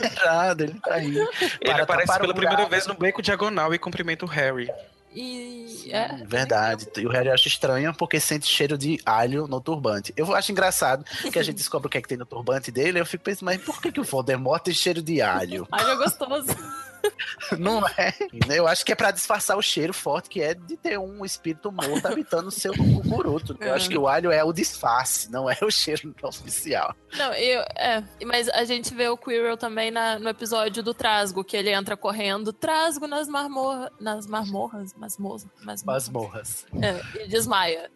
errado, 0.03 0.61
ele 0.65 0.77
tá 0.81 0.95
aí. 0.95 1.15
Ele 1.15 1.27
Para 1.71 1.83
aparece 1.83 2.07
tapar 2.07 2.17
o 2.17 2.21
pela 2.23 2.33
primeira 2.35 2.65
vez 2.65 2.85
no 2.85 2.93
beco 2.93 3.21
diagonal 3.21 3.73
e 3.73 3.79
cumprimenta 3.79 4.25
o 4.25 4.27
Harry. 4.27 4.69
E. 5.13 5.89
É, 5.91 6.23
Verdade. 6.25 6.87
E 6.97 7.05
o 7.05 7.09
Harry 7.09 7.29
acha 7.29 7.47
estranho 7.47 7.93
porque 7.95 8.19
sente 8.19 8.47
cheiro 8.47 8.77
de 8.77 8.99
alho 9.05 9.47
no 9.47 9.59
turbante. 9.59 10.13
Eu 10.15 10.33
acho 10.35 10.51
engraçado 10.51 11.03
que 11.31 11.39
a 11.39 11.43
gente 11.43 11.55
descobre 11.55 11.87
o 11.87 11.89
que 11.89 11.97
é 11.97 12.01
que 12.01 12.07
tem 12.07 12.17
no 12.17 12.25
turbante 12.25 12.71
dele. 12.71 12.99
Eu 12.99 13.05
fico 13.05 13.23
pensando, 13.23 13.45
mas 13.45 13.61
por 13.61 13.81
que, 13.81 13.91
que 13.91 13.99
o 13.99 14.03
Voldemort 14.03 14.61
tem 14.61 14.73
cheiro 14.73 15.01
de 15.01 15.21
alho? 15.21 15.67
Alho 15.71 15.89
é 15.89 15.95
gostoso. 15.95 16.47
Não 17.57 17.85
é? 17.97 18.13
Eu 18.49 18.67
acho 18.67 18.85
que 18.85 18.91
é 18.91 18.95
pra 18.95 19.11
disfarçar 19.11 19.57
o 19.57 19.61
cheiro 19.61 19.93
forte 19.93 20.29
que 20.29 20.41
é 20.41 20.53
de 20.53 20.77
ter 20.77 20.97
um 20.99 21.23
espírito 21.25 21.71
morto 21.71 22.05
habitando 22.07 22.47
o 22.49 22.51
seu 22.51 22.73
cucuruto. 22.73 23.57
Eu 23.59 23.67
É. 23.69 23.71
acho 23.75 23.89
que 23.89 23.97
o 23.97 24.07
alho 24.07 24.31
é 24.31 24.43
o 24.43 24.53
disfarce, 24.53 25.31
não 25.31 25.49
é 25.49 25.57
o 25.61 25.69
cheiro 25.71 26.13
oficial. 26.23 26.95
Não, 27.17 27.33
eu. 27.33 27.61
É. 27.75 28.03
Mas 28.25 28.47
a 28.49 28.63
gente 28.63 28.93
vê 28.93 29.07
o 29.07 29.17
Quirrell 29.17 29.57
também 29.57 29.91
na- 29.91 30.19
no 30.19 30.29
episódio 30.29 30.83
do 30.83 30.93
Trasgo, 30.93 31.43
que 31.43 31.57
ele 31.57 31.71
entra 31.71 31.97
correndo. 31.97 32.53
Trasgo 32.53 33.07
nas 33.07 33.27
marmorras. 33.27 33.89
Nas 33.99 34.27
marmorras? 34.27 34.93
Masmorras? 34.95 35.45
Masmorras. 35.85 36.65
É, 36.81 37.23
e 37.23 37.27
desmaia. 37.29 37.89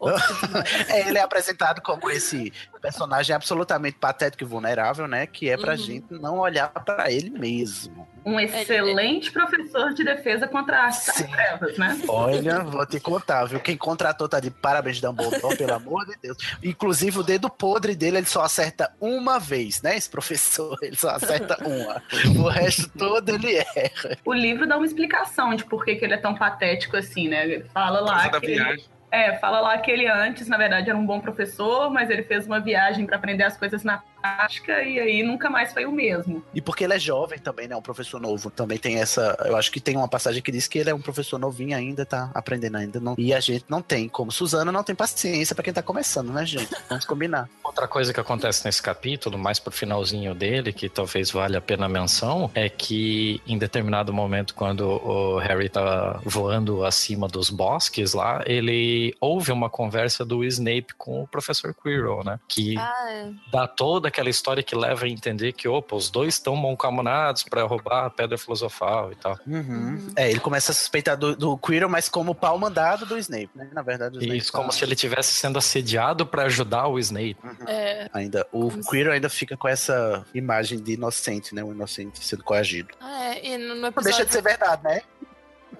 É, 0.89 1.07
ele 1.07 1.17
é 1.17 1.21
apresentado 1.21 1.81
como 1.81 2.09
esse 2.09 2.51
personagem 2.81 3.35
absolutamente 3.35 3.97
patético 3.97 4.43
e 4.43 4.47
vulnerável, 4.47 5.07
né? 5.07 5.25
Que 5.27 5.49
é 5.49 5.57
pra 5.57 5.71
Uhum. 5.73 5.77
gente 5.77 6.13
não 6.13 6.39
olhar 6.39 6.69
pra 6.69 7.11
ele 7.11 7.29
mesmo. 7.29 8.07
Um 8.25 8.39
excelente 8.39 8.92
professor 9.31 9.93
de 9.93 10.03
defesa 10.03 10.47
contra 10.47 10.83
das 10.83 10.95
Sim. 10.95 11.27
trevas, 11.27 11.77
né? 11.77 11.99
Olha, 12.07 12.59
vou 12.59 12.85
te 12.85 12.99
contar, 12.99 13.45
viu? 13.45 13.59
Quem 13.59 13.77
contratou 13.77 14.27
tá 14.27 14.39
de 14.39 14.49
parabéns, 14.49 14.99
Dumbledore, 14.99 15.57
pelo 15.57 15.73
amor 15.73 16.05
de 16.05 16.15
Deus. 16.21 16.37
Inclusive, 16.63 17.19
o 17.19 17.23
dedo 17.23 17.49
podre 17.49 17.95
dele, 17.95 18.17
ele 18.17 18.25
só 18.25 18.41
acerta 18.41 18.91
uma 18.99 19.39
vez, 19.39 19.81
né? 19.81 19.95
Esse 19.95 20.09
professor, 20.09 20.77
ele 20.81 20.95
só 20.95 21.09
acerta 21.11 21.57
uma. 21.65 22.01
O 22.43 22.49
resto 22.49 22.89
todo 22.97 23.29
ele 23.29 23.55
erra. 23.55 24.17
O 24.25 24.33
livro 24.33 24.67
dá 24.67 24.77
uma 24.77 24.85
explicação 24.85 25.55
de 25.55 25.65
por 25.65 25.83
que, 25.85 25.95
que 25.95 26.05
ele 26.05 26.13
é 26.13 26.17
tão 26.17 26.35
patético 26.35 26.97
assim, 26.97 27.27
né? 27.27 27.43
Ele 27.43 27.63
fala 27.73 27.99
lá 27.99 28.29
que 28.39 28.45
ele, 28.45 28.83
é, 29.11 29.37
fala 29.37 29.59
lá 29.59 29.77
que 29.77 29.91
ele 29.91 30.07
antes, 30.07 30.47
na 30.47 30.57
verdade, 30.57 30.89
era 30.89 30.97
um 30.97 31.05
bom 31.05 31.19
professor, 31.19 31.91
mas 31.91 32.09
ele 32.09 32.23
fez 32.23 32.47
uma 32.47 32.59
viagem 32.59 33.05
para 33.05 33.15
aprender 33.15 33.43
as 33.43 33.55
coisas 33.55 33.83
na 33.83 34.01
prática 34.23 34.81
e 34.83 34.99
aí 34.99 35.21
nunca 35.21 35.49
mais 35.49 35.73
foi 35.73 35.85
o 35.85 35.91
mesmo. 35.91 36.41
E 36.53 36.61
porque 36.61 36.85
ele 36.85 36.93
é 36.93 36.99
jovem 36.99 37.37
também, 37.37 37.67
né? 37.67 37.75
Um 37.75 37.81
professor 37.81 38.19
novo. 38.21 38.49
Também 38.49 38.77
tem 38.77 38.97
essa. 38.99 39.35
Eu 39.45 39.57
acho 39.57 39.69
que 39.71 39.81
tem 39.81 39.97
uma 39.97 40.07
passagem 40.07 40.41
que 40.41 40.51
diz 40.51 40.65
que 40.67 40.79
ele 40.79 40.89
é 40.89 40.95
um 40.95 41.01
professor 41.01 41.37
novinho 41.37 41.75
ainda, 41.75 42.05
tá 42.05 42.31
aprendendo 42.33 42.77
ainda. 42.77 42.99
Não, 42.99 43.15
e 43.17 43.33
a 43.33 43.39
gente 43.39 43.65
não 43.67 43.81
tem, 43.81 44.07
como 44.07 44.31
Suzana, 44.31 44.71
não 44.71 44.83
tem 44.83 44.95
paciência 44.95 45.53
pra 45.53 45.63
quem 45.63 45.73
tá 45.73 45.83
começando, 45.83 46.31
né, 46.31 46.45
gente? 46.45 46.69
Vamos 46.89 47.05
combinar. 47.05 47.49
Outra 47.63 47.87
coisa 47.87 48.13
que 48.13 48.19
acontece 48.19 48.63
nesse 48.65 48.81
capítulo, 48.81 49.37
mais 49.37 49.59
pro 49.59 49.71
finalzinho 49.71 50.33
dele, 50.33 50.71
que 50.71 50.87
talvez 50.87 51.31
valha 51.31 51.57
a 51.57 51.61
pena 51.61 51.85
a 51.85 51.89
menção, 51.89 52.49
é 52.55 52.69
que 52.69 53.41
em 53.45 53.57
determinado 53.57 54.13
momento, 54.13 54.55
quando 54.55 54.81
o 54.87 55.37
Harry 55.39 55.67
tá 55.69 56.19
voando 56.23 56.85
acima 56.85 57.27
dos 57.27 57.49
bosques 57.49 58.13
lá, 58.13 58.41
ele 58.45 59.15
ouve 59.19 59.51
uma 59.51 59.69
conversa 59.69 60.23
do 60.23 60.43
Snape 60.45 60.93
com 60.97 61.23
o 61.23 61.27
professor 61.27 61.73
Quirrell, 61.73 62.23
né? 62.23 62.39
Que 62.47 62.77
Ah, 62.77 63.05
é. 63.11 63.29
dá 63.51 63.67
toda 63.67 64.11
aquela 64.13 64.29
história 64.29 64.61
que 64.61 64.75
leva 64.75 65.05
a 65.05 65.09
entender 65.09 65.51
que, 65.53 65.67
opa, 65.67 65.95
os 65.95 66.09
dois 66.11 66.35
estão 66.35 66.55
mancomunados 66.55 67.43
para 67.43 67.63
roubar 67.63 68.05
a 68.05 68.09
pedra 68.09 68.37
filosofal 68.37 69.11
e 69.11 69.15
tal. 69.15 69.37
Uhum. 69.47 70.07
É, 70.15 70.29
ele 70.29 70.39
começa 70.39 70.71
a 70.71 70.75
suspeitar 70.75 71.17
do, 71.17 71.35
do 71.35 71.57
Quirrell, 71.57 71.89
mas 71.89 72.07
como 72.07 72.35
pau 72.35 72.57
mandado 72.59 73.05
do 73.05 73.17
Snape, 73.17 73.49
né? 73.55 73.69
Na 73.73 73.81
verdade, 73.81 74.17
o 74.17 74.21
Snape 74.21 74.37
Isso, 74.37 74.51
tá- 74.51 74.57
como 74.59 74.71
se 74.71 74.83
ele 74.83 74.93
estivesse 74.93 75.33
sendo 75.33 75.57
assediado 75.57 76.25
para 76.25 76.43
ajudar 76.43 76.87
o 76.87 76.99
Snape. 76.99 77.37
É, 77.67 78.07
Ainda, 78.13 78.45
o 78.51 78.69
Como 78.69 78.83
se- 78.83 78.89
Quirrell 78.89 79.13
ainda 79.13 79.29
fica 79.29 79.57
com 79.57 79.67
essa 79.67 80.23
imagem 80.33 80.79
de 80.79 80.93
inocente, 80.93 81.55
né? 81.55 81.63
O 81.63 81.71
inocente 81.71 82.23
sendo 82.23 82.43
coagido. 82.43 82.89
é, 83.01 83.45
e 83.47 83.57
no, 83.57 83.75
no 83.75 83.81
Não 83.81 83.87
episódio. 83.89 84.03
deixa 84.03 84.25
de 84.25 84.31
ser 84.33 84.41
verdade, 84.43 84.83
né? 84.83 85.01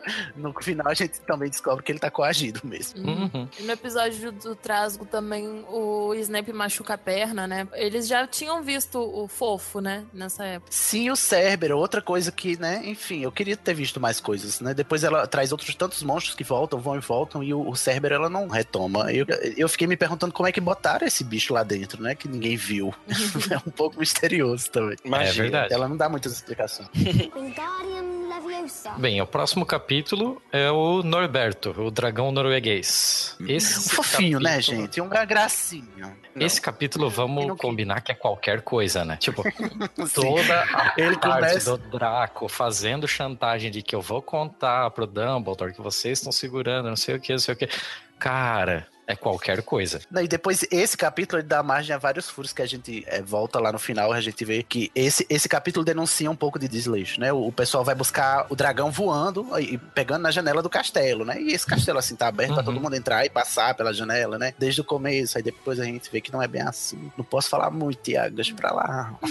No 0.36 0.54
final 0.62 0.88
a 0.88 0.94
gente 0.94 1.22
também 1.22 1.50
descobre 1.50 1.84
que 1.84 1.92
ele 1.92 2.00
tá 2.00 2.10
coagido 2.10 2.62
mesmo. 2.64 3.08
Uhum. 3.08 3.24
Uhum. 3.34 3.48
E 3.60 3.64
no 3.64 3.72
episódio 3.72 4.32
do 4.32 4.56
Trasgo 4.56 5.06
também 5.06 5.64
o 5.70 6.14
Snape 6.16 6.52
machuca 6.54 6.96
a 6.96 6.98
perna, 6.98 7.48
né? 7.48 7.68
Eles 7.74 8.08
já 8.08 8.26
tinham 8.28 8.62
visto 8.62 9.00
o 9.00 9.28
fofo, 9.28 9.80
né? 9.80 10.06
Nessa 10.14 10.46
época. 10.46 10.72
Sim, 10.72 11.10
o 11.10 11.16
Cerber, 11.16 11.72
outra 11.72 12.02
coisa 12.02 12.32
que, 12.32 12.60
né, 12.60 12.82
enfim, 12.86 13.22
eu 13.22 13.32
queria 13.32 13.56
ter 13.56 13.74
visto 13.74 14.00
mais 14.00 14.20
coisas, 14.20 14.60
né? 14.60 14.74
Depois 14.74 15.04
ela 15.04 15.26
traz 15.28 15.52
outros 15.52 15.74
tantos 15.76 16.04
monstros 16.04 16.36
que 16.36 16.44
voltam, 16.44 16.80
vão 16.80 16.96
e 16.96 17.00
voltam, 17.00 17.44
e 17.44 17.54
o, 17.54 17.68
o 17.68 17.76
Cerber 17.76 18.12
ela 18.12 18.30
não 18.30 18.48
retoma. 18.48 19.12
Eu, 19.12 19.26
eu 19.58 19.70
fiquei 19.70 19.88
me 19.88 19.98
perguntando 19.98 20.34
como 20.34 20.48
é 20.48 20.52
que 20.52 20.62
botaram 20.62 21.06
esse 21.06 21.24
bicho 21.24 21.54
lá 21.54 21.64
dentro, 21.64 22.02
né? 22.02 22.16
Que 22.16 22.28
ninguém 22.28 22.56
viu. 22.56 22.94
é 23.50 23.58
um 23.58 23.72
pouco 23.72 24.00
misterioso 24.00 24.70
também. 24.70 24.98
É 25.06 25.32
verdade. 25.32 25.74
Ela 25.74 25.88
não 25.88 25.98
dá 25.98 26.10
muitas 26.10 26.34
explicações. 26.34 26.90
Bem, 28.98 29.22
o 29.22 29.28
próximo 29.28 29.66
capítulo 29.66 29.93
é 30.52 30.72
o 30.72 31.04
Norberto, 31.04 31.70
o 31.80 31.92
dragão 31.92 32.32
norueguês. 32.32 33.36
Esse 33.48 33.78
Um 33.80 33.82
fofinho, 33.96 34.40
né, 34.40 34.56
capítulo- 34.56 34.78
gente? 34.82 35.02
Um 35.02 35.08
gracinho. 35.10 36.18
Esse 36.36 36.60
capítulo, 36.60 37.10
vamos 37.10 37.46
não- 37.46 37.56
combinar 37.58 38.02
que 38.02 38.12
é 38.12 38.16
qualquer 38.16 38.62
coisa, 38.62 39.06
né? 39.06 39.18
Tipo, 39.18 39.44
toda 40.14 40.62
a 40.64 40.94
Ele 40.98 41.16
parte 41.18 41.36
começa- 41.36 41.78
do 41.78 41.98
Draco 41.98 42.48
fazendo 42.48 43.08
chantagem 43.08 43.70
de 43.70 43.82
que 43.82 43.96
eu 43.96 44.02
vou 44.02 44.22
contar 44.22 44.90
pro 44.92 45.06
Dumbledore 45.06 45.74
que 45.74 45.82
vocês 45.82 46.20
estão 46.20 46.32
segurando, 46.32 46.90
não 46.90 46.96
sei 46.96 47.16
o 47.16 47.20
que, 47.20 47.32
não 47.32 47.40
sei 47.40 47.54
o 47.54 47.58
que. 47.58 47.70
Cara, 48.18 48.88
é 49.06 49.16
qualquer 49.16 49.62
coisa. 49.64 50.00
E 50.22 50.28
depois, 50.28 50.66
esse 50.72 50.96
capítulo 50.98 51.42
ele 51.42 51.48
dá 51.48 51.62
margem 51.62 51.94
a 51.94 51.98
vários 51.98 52.30
furos 52.30 52.54
que 52.54 52.62
a 52.62 52.66
gente 52.66 53.04
é, 53.08 53.22
volta 53.22 53.60
lá 53.60 53.72
no 53.72 53.80
final, 53.80 54.12
a 54.14 54.22
gente 54.22 54.44
vê 54.46 54.64
que 54.64 54.90
esse, 54.96 55.26
esse 55.30 55.50
capítulo 55.50 55.84
denuncia 55.86 56.30
um 56.32 56.36
pouco 56.36 56.58
de 56.58 56.68
desleixo, 56.68 57.20
né? 57.20 57.32
O, 57.34 57.48
o 57.48 57.52
pessoal 57.52 57.84
vai 57.84 57.96
buscar 57.96 58.46
o 58.50 58.56
dragão 58.56 58.90
voando 58.92 59.48
e, 59.60 59.74
e 59.74 59.78
pegando 59.78 60.22
na 60.22 60.32
janela 60.32 60.62
do 60.62 60.70
castelo, 60.70 61.26
né? 61.26 61.42
E 61.42 61.52
esse 61.54 61.66
castelo, 61.66 62.00
assim, 62.00 62.16
tá 62.16 62.28
aberto 62.28 62.54
pra 62.54 62.60
Uhum. 62.60 62.66
todo 62.66 62.80
mundo 62.82 62.96
entrar 62.96 63.26
e 63.26 63.30
passar 63.30 63.74
pela 63.76 63.94
janela, 63.94 64.38
né? 64.38 64.54
Desde 64.58 64.80
o 64.82 64.84
começo, 64.84 65.38
aí 65.38 65.44
depois 65.44 65.80
a 65.80 65.84
gente 65.86 66.10
vê 66.12 66.22
que 66.22 66.32
não 66.32 66.42
é 66.42 66.48
bem 66.48 66.62
assim. 66.62 67.12
Não 67.18 67.26
posso 67.26 67.50
falar 67.50 67.70
muito, 67.72 68.02
Tiago, 68.02 68.36
deixa 68.36 68.54
pra 68.56 68.72
lá. 68.72 69.20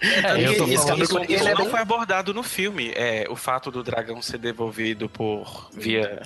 É, 0.00 0.46
eu 0.46 0.56
tô 0.56 0.64
Esse 0.64 0.76
falando 0.76 0.88
capítulo, 0.98 1.26
com- 1.26 1.32
ele 1.32 1.48
é 1.48 1.54
não 1.54 1.62
bem- 1.62 1.70
foi 1.70 1.80
abordado 1.80 2.32
no 2.34 2.42
filme. 2.42 2.92
É, 2.94 3.26
o 3.28 3.36
fato 3.36 3.70
do 3.70 3.82
dragão 3.82 4.20
ser 4.22 4.38
devolvido 4.38 5.08
por 5.08 5.68
via 5.72 6.22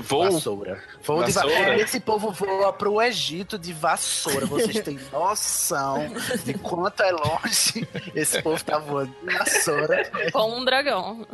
voo. 0.00 0.30
Vassoura. 0.32 0.82
Voo 1.04 1.22
de 1.24 1.32
va- 1.32 1.42
Vassoura. 1.42 1.78
Esse 1.80 2.00
povo 2.00 2.30
voa 2.30 2.72
pro 2.72 3.00
Egito 3.02 3.58
de 3.58 3.72
vassoura. 3.72 4.46
Vocês 4.46 4.80
têm 4.80 4.98
noção 5.12 5.98
de 6.44 6.54
quanto 6.54 7.02
é 7.02 7.10
longe 7.12 7.86
esse 8.14 8.40
povo 8.42 8.62
tá 8.64 8.78
voando 8.78 9.14
de 9.26 9.34
vassoura. 9.36 10.10
Com 10.32 10.58
um 10.58 10.64
dragão. 10.64 11.26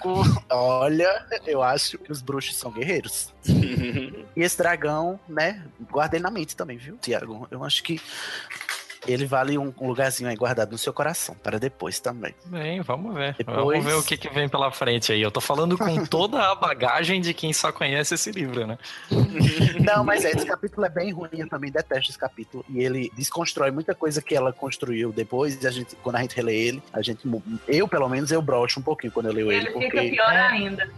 Com- 0.00 0.22
Olha, 0.50 1.26
eu 1.46 1.62
acho 1.62 1.98
que 1.98 2.12
os 2.12 2.22
bruxos 2.22 2.56
são 2.56 2.70
guerreiros. 2.70 3.32
E 4.36 4.42
esse 4.42 4.56
dragão, 4.56 5.18
né? 5.28 5.64
Guardei 5.90 6.20
na 6.20 6.30
mente 6.30 6.54
também, 6.54 6.76
viu, 6.76 6.96
Tiago? 6.98 7.48
Eu 7.50 7.64
acho 7.64 7.82
que 7.82 8.00
ele 9.06 9.26
vale 9.26 9.56
um 9.58 9.72
lugarzinho 9.80 10.28
aí 10.28 10.36
guardado 10.36 10.72
no 10.72 10.78
seu 10.78 10.92
coração, 10.92 11.34
para 11.42 11.58
depois 11.58 12.00
também. 12.00 12.34
Bem, 12.46 12.80
vamos 12.80 13.14
ver. 13.14 13.34
Depois- 13.36 13.78
Vamos 13.78 13.84
ver 13.84 13.94
o 13.98 14.02
que, 14.02 14.16
que 14.16 14.28
vem 14.30 14.48
pela 14.48 14.70
frente 14.70 15.12
aí. 15.12 15.20
Eu 15.22 15.30
tô 15.30 15.40
falando 15.40 15.76
com 15.78 16.04
toda 16.06 16.40
a 16.50 16.54
bagagem 16.54 17.20
de 17.20 17.32
quem 17.34 17.52
só 17.52 17.70
conhece 17.72 18.14
esse 18.14 18.30
livro, 18.32 18.66
né? 18.66 18.78
Não, 19.84 20.04
mas 20.04 20.24
é, 20.24 20.30
esse 20.30 20.44
capítulo 20.46 20.86
é 20.86 20.88
bem 20.88 21.12
ruim, 21.12 21.28
eu 21.32 21.48
também 21.48 21.70
detesto 21.70 22.10
esse 22.10 22.18
capítulo. 22.18 22.64
E 22.68 22.80
ele 22.80 23.10
desconstrói 23.16 23.70
muita 23.70 23.94
coisa 23.94 24.20
que 24.22 24.34
ela 24.34 24.52
construiu 24.52 25.12
depois, 25.12 25.62
e 25.62 25.66
a 25.66 25.70
gente, 25.70 25.96
quando 25.96 26.16
a 26.16 26.20
gente 26.22 26.34
relê 26.36 26.56
ele, 26.56 26.82
a 26.92 27.02
gente. 27.02 27.20
Eu, 27.66 27.86
pelo 27.88 28.08
menos, 28.08 28.30
eu 28.30 28.42
broxo 28.42 28.80
um 28.80 28.82
pouquinho 28.82 29.12
quando 29.12 29.26
eu 29.26 29.32
leio 29.32 29.52
ele, 29.52 29.66
Ele 29.66 29.70
porque. 29.70 29.90
fica 29.90 30.02
pior 30.02 30.30
ainda. 30.36 30.88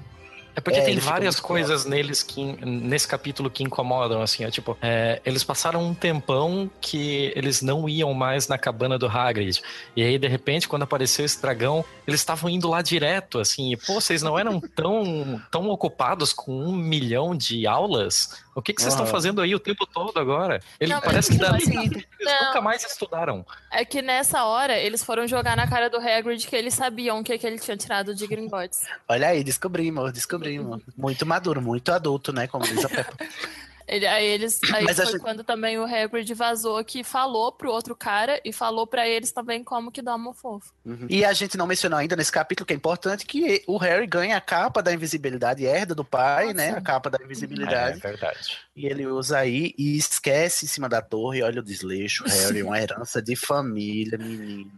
É 0.54 0.60
porque 0.60 0.78
É, 0.78 0.84
tem 0.84 0.98
várias 0.98 1.38
coisas 1.38 1.84
neles 1.84 2.22
que 2.22 2.42
nesse 2.64 3.06
capítulo 3.06 3.50
que 3.50 3.62
incomodam, 3.62 4.20
assim, 4.20 4.44
é 4.44 4.50
tipo, 4.50 4.76
é, 4.82 5.20
eles 5.24 5.44
passaram 5.44 5.82
um 5.82 5.94
tempão 5.94 6.70
que 6.80 7.32
eles 7.36 7.62
não 7.62 7.88
iam 7.88 8.12
mais 8.12 8.48
na 8.48 8.58
cabana 8.58 8.98
do 8.98 9.06
Hagrid. 9.06 9.62
E 9.96 10.02
aí, 10.02 10.18
de 10.18 10.28
repente, 10.28 10.68
quando 10.68 10.82
apareceu 10.82 11.24
esse 11.24 11.40
dragão, 11.40 11.84
eles 12.06 12.20
estavam 12.20 12.50
indo 12.50 12.68
lá 12.68 12.82
direto, 12.82 13.38
assim, 13.38 13.72
e, 13.72 13.76
pô, 13.76 13.94
vocês 13.94 14.22
não 14.22 14.38
eram 14.38 14.60
tão, 14.60 15.40
tão 15.50 15.68
ocupados 15.68 16.32
com 16.32 16.52
um 16.52 16.72
milhão 16.74 17.36
de 17.36 17.66
aulas? 17.66 18.42
O 18.54 18.60
que, 18.60 18.72
que 18.72 18.82
vocês 18.82 18.92
estão 18.92 19.06
fazendo 19.06 19.40
aí 19.40 19.54
o 19.54 19.60
tempo 19.60 19.86
todo 19.86 20.18
agora? 20.18 20.60
Ele 20.78 20.92
Não, 20.92 21.00
parece 21.00 21.30
que 21.30 21.38
tipo 21.38 21.50
dali 21.50 21.62
assim, 21.62 21.84
eles 21.86 22.06
não. 22.20 22.46
nunca 22.46 22.60
mais 22.60 22.84
estudaram. 22.84 23.46
É 23.70 23.84
que 23.84 24.02
nessa 24.02 24.44
hora 24.44 24.76
eles 24.76 25.04
foram 25.04 25.26
jogar 25.26 25.56
na 25.56 25.68
cara 25.68 25.88
do 25.88 25.98
Hagrid 25.98 26.46
que 26.46 26.56
eles 26.56 26.74
sabiam 26.74 27.20
o 27.20 27.24
que, 27.24 27.38
que 27.38 27.46
ele 27.46 27.58
tinha 27.58 27.76
tirado 27.76 28.14
de 28.14 28.26
Gringotts. 28.26 28.80
Olha 29.08 29.28
aí, 29.28 29.44
descobrimos, 29.44 30.12
descobrimos. 30.12 30.82
Muito 30.96 31.24
maduro, 31.24 31.62
muito 31.62 31.92
adulto, 31.92 32.32
né? 32.32 32.46
Como 32.48 32.64
diz 32.64 32.84
a 32.84 32.88
Peppa. 32.88 33.14
Ele, 33.90 34.06
aí 34.06 34.24
eles, 34.24 34.60
aí 34.72 34.84
Mas 34.84 34.96
foi 34.96 35.06
gente- 35.06 35.18
quando 35.18 35.42
também 35.42 35.76
o 35.78 35.84
Hagrid 35.84 36.32
vazou 36.34 36.82
que 36.84 37.02
falou 37.02 37.50
pro 37.50 37.72
outro 37.72 37.96
cara 37.96 38.40
e 38.44 38.52
falou 38.52 38.86
pra 38.86 39.08
eles 39.08 39.32
também 39.32 39.64
como 39.64 39.90
que 39.90 40.00
doma 40.00 40.30
o 40.30 40.32
fofo. 40.32 40.72
Uhum. 40.84 41.06
E 41.10 41.24
a 41.24 41.32
gente 41.32 41.56
não 41.58 41.66
mencionou 41.66 41.98
ainda 41.98 42.14
nesse 42.14 42.30
capítulo 42.30 42.64
que 42.66 42.72
é 42.72 42.76
importante 42.76 43.26
que 43.26 43.64
o 43.66 43.76
Harry 43.78 44.06
ganha 44.06 44.36
a 44.36 44.40
capa 44.40 44.80
da 44.80 44.92
invisibilidade, 44.92 45.64
herda 45.64 45.92
do 45.94 46.04
pai, 46.04 46.50
Ah, 46.50 46.54
né? 46.54 46.70
sim. 46.70 46.76
A 46.76 46.80
capa 46.80 47.10
da 47.10 47.18
É 47.20 47.24
invisibilidade. 47.24 47.98
verdade. 47.98 48.58
E 48.76 48.86
ele 48.86 49.06
usa 49.08 49.38
aí 49.38 49.74
e 49.76 49.96
esquece 49.96 50.66
em 50.66 50.68
cima 50.68 50.88
da 50.88 51.02
torre. 51.02 51.42
Olha 51.42 51.60
o 51.60 51.64
desleixo, 51.64 52.22
Harry, 52.28 52.62
uma 52.62 52.78
herança 52.80 53.20
de 53.20 53.34
família, 53.34 54.16
menino. 54.16 54.70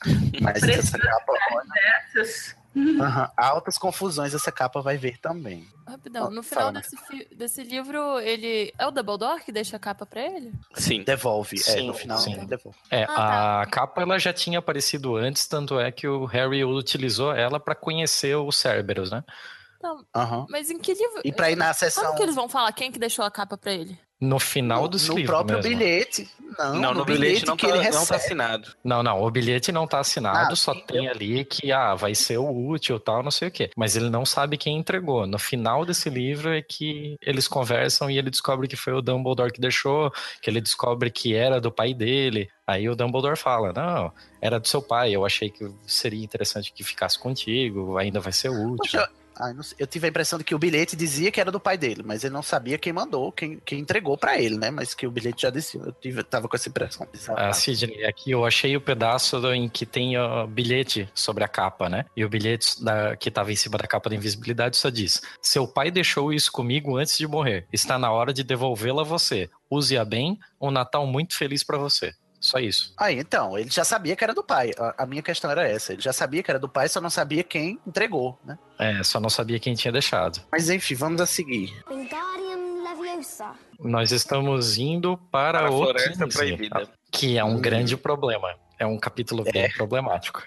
Mas 0.40 0.62
essa 0.62 0.98
capa, 0.98 1.32
olha, 1.52 2.24
aham, 2.76 3.30
altas 3.36 3.78
confusões 3.78 4.34
essa 4.34 4.50
capa 4.50 4.80
vai 4.80 4.96
ver 4.96 5.18
também. 5.18 5.66
Rapidão, 5.86 6.30
no 6.30 6.42
final 6.42 6.72
desse, 6.72 6.96
desse 7.36 7.62
livro, 7.62 8.18
ele. 8.20 8.72
É 8.78 8.86
o 8.86 8.90
Dumbledore 8.90 9.42
que 9.44 9.52
deixa 9.52 9.76
a 9.76 9.80
capa 9.80 10.04
pra 10.06 10.20
ele? 10.20 10.52
Sim. 10.74 11.04
Devolve, 11.04 11.56
é, 11.56 11.60
Sim, 11.60 11.86
no 11.88 11.94
final 11.94 12.18
sim. 12.18 12.46
devolve. 12.46 12.78
É, 12.90 13.04
Ah, 13.04 13.14
tá. 13.14 13.62
a 13.62 13.66
capa 13.66 14.00
ela 14.02 14.18
já 14.18 14.32
tinha 14.32 14.58
aparecido 14.58 15.14
antes, 15.16 15.46
tanto 15.46 15.78
é 15.78 15.92
que 15.92 16.08
o 16.08 16.24
Harry 16.24 16.64
utilizou 16.64 17.32
ela 17.34 17.60
pra 17.60 17.74
conhecer 17.74 18.34
o 18.34 18.50
Cerberus, 18.50 19.10
né? 19.10 19.22
Não, 19.82 20.02
Aham. 20.14 20.46
mas 20.48 20.70
em 20.70 20.78
que 20.78 20.94
livro? 20.94 21.20
E 21.22 21.30
pra 21.30 21.50
ir 21.50 21.56
na 21.56 21.72
sessão. 21.74 22.02
Como 22.04 22.16
que 22.16 22.22
eles 22.22 22.34
vão 22.34 22.48
falar 22.48 22.72
quem 22.72 22.90
que 22.90 22.98
deixou 22.98 23.22
a 23.24 23.30
capa 23.30 23.58
pra 23.58 23.72
ele? 23.72 23.98
No 24.20 24.38
final 24.38 24.82
no, 24.82 24.88
do 24.88 24.96
no 24.98 25.14
livro 25.14 25.32
próprio 25.32 25.56
mesmo. 25.58 25.70
bilhete. 25.76 26.30
Não, 26.56 26.74
Não, 26.80 26.94
no, 26.94 27.04
bilhete, 27.04 27.44
não, 27.44 27.56
que 27.56 27.66
tá, 27.66 27.74
ele 27.74 27.84
não 27.84 27.90
tá 27.92 27.98
recebe. 27.98 28.16
assinado. 28.20 28.68
Não, 28.84 29.02
não, 29.02 29.20
o 29.20 29.30
bilhete 29.30 29.72
não 29.72 29.88
tá 29.88 29.98
assinado, 29.98 30.52
Ah, 30.52 30.56
só 30.56 30.72
tem 30.72 31.08
ali 31.08 31.44
que 31.44 31.72
ah, 31.72 31.96
vai 31.96 32.14
ser 32.14 32.38
o 32.38 32.48
útil 32.68 33.00
tal, 33.00 33.24
não 33.24 33.30
sei 33.32 33.48
o 33.48 33.50
quê. 33.50 33.70
Mas 33.76 33.96
ele 33.96 34.08
não 34.08 34.24
sabe 34.24 34.56
quem 34.56 34.78
entregou. 34.78 35.26
No 35.26 35.38
final 35.38 35.84
desse 35.84 36.08
livro 36.08 36.54
é 36.54 36.62
que 36.62 37.16
eles 37.20 37.48
conversam 37.48 38.08
e 38.08 38.16
ele 38.16 38.30
descobre 38.30 38.68
que 38.68 38.76
foi 38.76 38.92
o 38.92 39.02
Dumbledore 39.02 39.52
que 39.52 39.60
deixou, 39.60 40.12
que 40.40 40.48
ele 40.48 40.60
descobre 40.60 41.10
que 41.10 41.34
era 41.34 41.60
do 41.60 41.72
pai 41.72 41.92
dele. 41.92 42.48
Aí 42.66 42.88
o 42.88 42.94
Dumbledore 42.94 43.36
fala: 43.36 43.72
Não, 43.72 44.12
era 44.40 44.60
do 44.60 44.68
seu 44.68 44.80
pai, 44.80 45.10
eu 45.10 45.26
achei 45.26 45.50
que 45.50 45.68
seria 45.86 46.22
interessante 46.24 46.72
que 46.72 46.84
ficasse 46.84 47.18
contigo, 47.18 47.98
ainda 47.98 48.20
vai 48.20 48.32
ser 48.32 48.48
útil. 48.50 48.76
Poxa, 48.76 49.08
Não 49.54 49.62
sei. 49.62 49.76
Eu 49.78 49.86
tive 49.86 50.06
a 50.06 50.10
impressão 50.10 50.38
de 50.38 50.44
que 50.44 50.54
o 50.54 50.58
bilhete 50.58 50.94
dizia 50.96 51.30
que 51.30 51.40
era 51.40 51.50
do 51.50 51.58
pai 51.60 51.76
dele, 51.76 52.02
mas 52.04 52.24
ele 52.24 52.32
não 52.32 52.42
sabia 52.42 52.78
quem 52.78 52.92
mandou, 52.92 53.32
quem, 53.32 53.58
quem 53.64 53.80
entregou 53.80 54.16
pra 54.16 54.38
ele, 54.40 54.56
né? 54.56 54.70
Mas 54.70 54.94
que 54.94 55.06
o 55.06 55.10
bilhete 55.10 55.42
já 55.42 55.50
dizia. 55.50 55.80
Eu 55.84 55.92
tive, 55.92 56.22
tava 56.22 56.48
com 56.48 56.56
essa 56.56 56.68
impressão. 56.68 57.06
Ah, 57.36 57.52
Sidney, 57.52 58.04
aqui 58.04 58.30
eu 58.30 58.44
achei 58.44 58.76
o 58.76 58.80
pedaço 58.80 59.36
em 59.52 59.68
que 59.68 59.84
tem 59.84 60.16
o 60.18 60.46
bilhete 60.46 61.08
sobre 61.14 61.42
a 61.44 61.48
capa, 61.48 61.88
né? 61.88 62.04
E 62.16 62.24
o 62.24 62.28
bilhete 62.28 62.82
da- 62.82 63.16
que 63.16 63.30
tava 63.30 63.52
em 63.52 63.56
cima 63.56 63.76
da 63.78 63.86
capa 63.86 64.08
da 64.08 64.16
invisibilidade 64.16 64.76
só 64.76 64.88
diz: 64.90 65.20
Seu 65.40 65.66
pai 65.66 65.90
deixou 65.90 66.32
isso 66.32 66.50
comigo 66.52 66.96
antes 66.96 67.16
de 67.18 67.26
morrer. 67.26 67.66
Está 67.72 67.98
na 67.98 68.10
hora 68.12 68.32
de 68.32 68.42
devolvê-la 68.44 69.02
a 69.02 69.04
você. 69.04 69.50
Use-a 69.70 70.04
bem. 70.04 70.38
Um 70.60 70.70
Natal 70.70 71.06
muito 71.06 71.36
feliz 71.36 71.62
pra 71.64 71.76
você. 71.76 72.12
Só 72.44 72.58
isso. 72.58 72.92
Aí, 72.98 73.18
então, 73.18 73.56
ele 73.58 73.70
já 73.70 73.84
sabia 73.84 74.14
que 74.14 74.22
era 74.22 74.34
do 74.34 74.44
pai. 74.44 74.70
A, 74.78 75.04
a 75.04 75.06
minha 75.06 75.22
questão 75.22 75.50
era 75.50 75.66
essa. 75.66 75.94
Ele 75.94 76.02
já 76.02 76.12
sabia 76.12 76.42
que 76.42 76.50
era 76.50 76.60
do 76.60 76.68
pai, 76.68 76.90
só 76.90 77.00
não 77.00 77.08
sabia 77.08 77.42
quem 77.42 77.80
entregou, 77.86 78.38
né? 78.44 78.58
É, 78.78 79.02
só 79.02 79.18
não 79.18 79.30
sabia 79.30 79.58
quem 79.58 79.72
tinha 79.74 79.90
deixado. 79.90 80.42
Mas 80.52 80.68
enfim, 80.68 80.94
vamos 80.94 81.22
a 81.22 81.26
seguir. 81.26 81.72
Wingardium 81.88 82.84
Leviosa. 82.84 83.52
Nós 83.80 84.12
estamos 84.12 84.76
indo 84.76 85.16
para, 85.30 85.60
Para 85.60 85.68
a 85.68 85.70
o 85.70 85.78
Floresta 85.84 86.24
15, 86.24 86.36
Proibida. 86.36 86.88
que 87.10 87.38
é 87.38 87.44
um 87.44 87.54
Hum. 87.56 87.60
grande 87.62 87.96
problema. 87.96 88.54
É 88.78 88.84
um 88.84 88.98
capítulo 88.98 89.42
bem 89.44 89.70
problemático. 89.72 90.42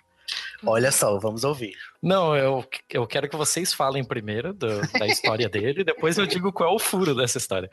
Olha 0.66 0.92
só, 0.92 1.18
vamos 1.20 1.44
ouvir. 1.44 1.76
Não, 2.02 2.36
eu, 2.36 2.66
eu 2.90 3.06
quero 3.08 3.30
que 3.30 3.36
vocês 3.36 3.74
falem 3.74 4.04
primeiro 4.04 4.54
do- 4.54 4.82
da 4.98 5.06
história 5.08 5.48
dele, 5.50 5.84
depois 5.84 6.18
eu 6.18 6.26
digo 6.26 6.52
qual 6.52 6.72
é 6.72 6.76
o 6.76 6.80
furo 6.80 7.14
dessa 7.16 7.38
história. 7.38 7.70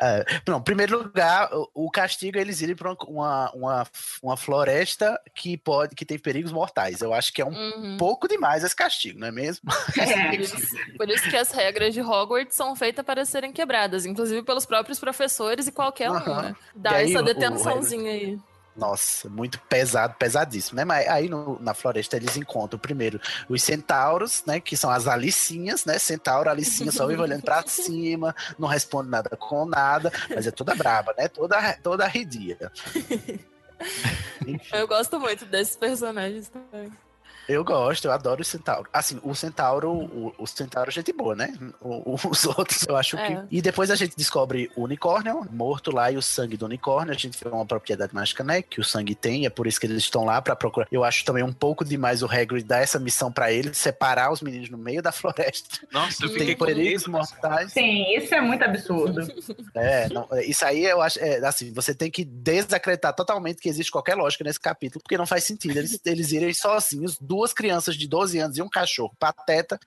É, 0.00 0.24
não, 0.46 0.58
em 0.58 0.62
primeiro 0.62 0.98
lugar, 0.98 1.48
o, 1.52 1.86
o 1.86 1.90
castigo 1.90 2.38
é 2.38 2.40
eles 2.40 2.60
irem 2.60 2.74
para 2.76 2.92
uma, 3.06 3.50
uma, 3.52 3.86
uma 4.22 4.36
floresta 4.36 5.20
que 5.34 5.56
pode 5.56 5.94
que 5.94 6.04
tem 6.06 6.18
perigos 6.18 6.52
mortais. 6.52 7.00
Eu 7.00 7.12
acho 7.12 7.32
que 7.32 7.42
é 7.42 7.44
um 7.44 7.50
Uhum. 7.60 7.96
pouco 7.98 8.26
demais 8.26 8.64
esse 8.64 8.74
castigo, 8.74 9.18
não 9.18 9.28
é 9.28 9.32
mesmo? 9.32 9.68
É. 10.00 10.36
Por 10.96 11.08
isso, 11.10 11.28
que 11.28 11.36
as 11.36 11.50
regras 11.50 11.92
de 11.94 12.00
Hogwarts 12.00 12.56
são 12.56 12.74
feitas 12.74 13.04
para 13.04 13.24
serem 13.24 13.52
quebradas, 13.52 14.06
inclusive 14.06 14.42
pelos 14.42 14.64
próprios 14.64 14.98
professores 14.98 15.66
e 15.66 15.72
qualquer 15.72 16.10
um, 16.10 16.14
Aham. 16.14 16.42
né? 16.42 16.56
E 16.74 16.78
Dá 16.78 16.92
aí, 16.92 17.10
essa 17.10 17.18
o- 17.18 17.22
o 17.22 17.24
detençãozinha 17.24 18.12
aí. 18.12 18.38
Nossa, 18.76 19.28
muito 19.28 19.58
pesado, 19.62 20.14
pesadíssimo, 20.14 20.76
né? 20.76 20.84
Mas 20.84 21.06
aí 21.08 21.28
no- 21.28 21.58
na 21.60 21.74
floresta 21.74 22.16
eles 22.16 22.36
encontram 22.36 22.78
primeiro 22.78 23.20
os 23.48 23.62
centauros, 23.62 24.42
né? 24.46 24.60
Que 24.60 24.76
são 24.76 24.88
as 24.90 25.06
alicinhas, 25.08 25.84
né? 25.84 25.98
Centauro, 25.98 26.48
alicinha, 26.48 26.92
só 26.92 27.06
vive 27.06 27.20
olhando 27.20 27.42
pra 27.42 27.62
cima, 27.66 28.34
não 28.58 28.68
responde 28.68 29.10
nada 29.10 29.30
com 29.36 29.66
nada, 29.66 30.12
mas 30.28 30.46
é 30.46 30.50
toda 30.50 30.74
braba, 30.74 31.12
né? 31.18 31.28
Toda, 31.28 31.72
toda 31.82 32.04
arredia. 32.04 32.70
Eu 34.72 34.86
gosto 34.86 35.18
muito 35.18 35.44
desses 35.46 35.76
personagens 35.76 36.48
também. 36.48 36.92
Eu 37.50 37.64
gosto, 37.64 38.04
eu 38.06 38.12
adoro 38.12 38.42
o 38.42 38.44
centauro. 38.44 38.88
Assim, 38.92 39.18
o 39.22 39.34
centauro, 39.34 39.90
o, 39.92 40.34
o 40.38 40.46
centauro 40.46 40.90
é 40.90 40.92
gente 40.92 41.12
boa, 41.12 41.34
né? 41.34 41.52
O- 41.80 42.12
o- 42.14 42.30
os 42.30 42.44
outros, 42.46 42.86
eu 42.88 42.96
acho 42.96 43.16
É. 43.16 43.26
que. 43.46 43.56
E 43.56 43.62
depois 43.62 43.90
a 43.90 43.94
gente 43.94 44.16
descobre 44.16 44.70
o 44.76 44.82
unicórnio 44.84 45.46
morto 45.50 45.90
lá 45.90 46.10
e 46.10 46.16
o 46.16 46.22
sangue 46.22 46.56
do 46.56 46.64
unicórnio. 46.66 47.12
A 47.14 47.16
gente 47.18 47.38
vê 47.42 47.48
uma 47.50 47.66
propriedade 47.66 48.14
mágica, 48.14 48.42
né? 48.44 48.62
Que 48.62 48.80
o 48.80 48.84
sangue 48.84 49.14
tem, 49.14 49.46
é 49.46 49.50
por 49.50 49.66
isso 49.66 49.80
que 49.80 49.86
eles 49.86 49.98
estão 49.98 50.24
lá 50.24 50.40
pra 50.40 50.54
procurar. 50.56 50.86
Eu 50.90 51.04
acho 51.04 51.24
também 51.24 51.42
um 51.42 51.52
pouco 51.52 51.84
demais 51.84 52.22
o 52.22 52.26
Hagrid 52.26 52.64
dar 52.64 52.78
essa 52.80 52.98
missão 52.98 53.30
pra 53.32 53.52
ele, 53.52 53.72
separar 53.74 54.32
os 54.32 54.40
meninos 54.40 54.70
no 54.70 54.78
meio 54.78 55.02
da 55.02 55.12
floresta. 55.12 55.80
Nossa, 55.92 56.24
eu 56.24 56.28
Tem 56.30 56.38
fiquei 56.38 56.54
com 56.56 56.64
perigos 56.66 57.06
medo. 57.06 57.18
mortais. 57.18 57.72
Sim, 57.72 58.04
isso 58.16 58.34
é 58.34 58.40
muito 58.40 58.62
absurdo. 58.64 59.20
É, 59.74 60.08
não, 60.08 60.26
é, 60.32 60.44
isso 60.44 60.64
aí 60.64 60.84
eu 60.84 61.00
acho, 61.00 61.18
é, 61.20 61.36
assim, 61.46 61.72
você 61.72 61.94
tem 61.94 62.10
que 62.10 62.24
desacreditar 62.24 63.14
totalmente 63.14 63.60
que 63.60 63.68
existe 63.68 63.90
qualquer 63.90 64.14
lógica 64.14 64.42
nesse 64.44 64.58
capítulo, 64.60 65.00
porque 65.02 65.16
não 65.16 65.26
faz 65.26 65.44
sentido 65.44 65.76
eles, 65.78 65.98
eles 66.04 66.32
irem 66.32 66.52
sozinhos, 66.52 67.16
duas 67.40 67.52
crianças 67.54 67.96
de 67.96 68.06
12 68.06 68.38
anos 68.38 68.58
e 68.58 68.62
um 68.62 68.68
cachorro 68.68 69.14
pateta, 69.18 69.78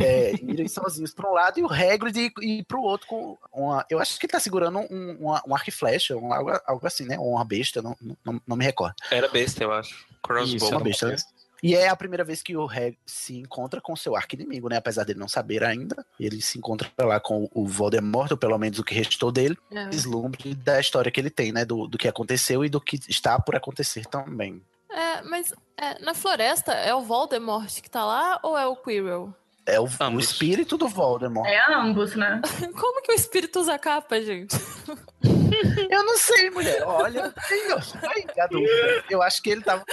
é, 0.00 0.32
irem 0.42 0.68
sozinhos 0.68 1.12
para 1.12 1.28
um 1.28 1.32
lado 1.34 1.58
e 1.58 1.62
o 1.64 1.66
Hagrid 1.72 2.16
ir, 2.18 2.32
ir 2.40 2.64
pro 2.64 2.80
outro 2.80 3.06
com 3.08 3.36
uma, 3.52 3.84
eu 3.90 3.98
acho 3.98 4.18
que 4.18 4.26
ele 4.26 4.32
tá 4.32 4.38
segurando 4.38 4.78
um, 4.78 5.16
uma- 5.20 5.42
um 5.46 5.54
arco 5.54 5.68
e 5.68 5.72
flecha, 5.72 6.16
um, 6.16 6.32
algo, 6.32 6.50
algo 6.66 6.86
assim, 6.86 7.04
né, 7.04 7.18
ou 7.18 7.32
uma 7.32 7.44
besta, 7.44 7.82
não, 7.82 7.96
não, 8.24 8.40
não 8.46 8.56
me 8.56 8.64
recordo. 8.64 8.94
Era 9.10 9.28
besta, 9.28 9.64
eu 9.64 9.72
acho. 9.72 10.06
Crossbow. 10.22 10.56
Isso, 10.56 10.66
uma 10.70 10.80
besta, 10.80 11.08
né? 11.08 11.16
E 11.62 11.74
é 11.74 11.88
a 11.88 11.96
primeira 11.96 12.24
vez 12.24 12.42
que 12.42 12.56
o 12.56 12.64
Hagrid 12.64 12.96
se 13.04 13.36
encontra 13.36 13.80
com 13.82 13.94
seu 13.94 14.16
arco 14.16 14.34
inimigo, 14.34 14.68
né? 14.70 14.76
Apesar 14.78 15.04
dele 15.04 15.18
não 15.18 15.28
saber 15.28 15.62
ainda, 15.62 16.06
ele 16.18 16.40
se 16.40 16.56
encontra 16.58 16.90
lá 16.98 17.20
com 17.20 17.50
o 17.52 17.66
Voldemort, 17.66 18.30
ou 18.30 18.36
pelo 18.38 18.56
menos 18.56 18.78
o 18.78 18.84
que 18.84 18.94
restou 18.94 19.30
dele 19.30 19.58
É. 19.70 19.86
vislumbre 19.90 20.54
da 20.54 20.80
história 20.80 21.10
que 21.10 21.20
ele 21.20 21.28
tem, 21.28 21.52
né? 21.52 21.64
Do, 21.66 21.86
do 21.86 21.98
que 21.98 22.08
aconteceu 22.08 22.64
e 22.64 22.68
do 22.70 22.80
que 22.80 22.98
está 23.08 23.38
por 23.38 23.56
acontecer 23.56 24.06
também. 24.06 24.62
É, 24.92 25.22
mas 25.22 25.52
é, 25.76 26.02
na 26.02 26.14
floresta 26.14 26.72
é 26.72 26.94
o 26.94 27.02
Voldemort 27.02 27.80
que 27.80 27.90
tá 27.90 28.04
lá 28.04 28.38
ou 28.42 28.56
é 28.58 28.66
o 28.66 28.76
Quirrell? 28.76 29.32
É 29.66 29.78
o, 29.78 29.84
o 29.84 29.88
Ambos. 30.00 30.30
espírito 30.30 30.76
do 30.76 30.88
Voldemort. 30.88 31.46
É 31.48 31.72
ambos, 31.72 32.16
né? 32.16 32.40
Como 32.78 33.02
que 33.02 33.12
o 33.12 33.14
espírito 33.14 33.60
usa 33.60 33.78
capa, 33.78 34.20
gente? 34.20 34.56
Eu 35.90 36.04
não 36.04 36.16
sei, 36.16 36.48
mulher. 36.50 36.82
Olha, 36.86 37.26
a 37.26 38.46
dúvida. 38.46 39.04
eu 39.10 39.20
acho 39.20 39.42
que 39.42 39.50
ele 39.50 39.62
tava. 39.62 39.84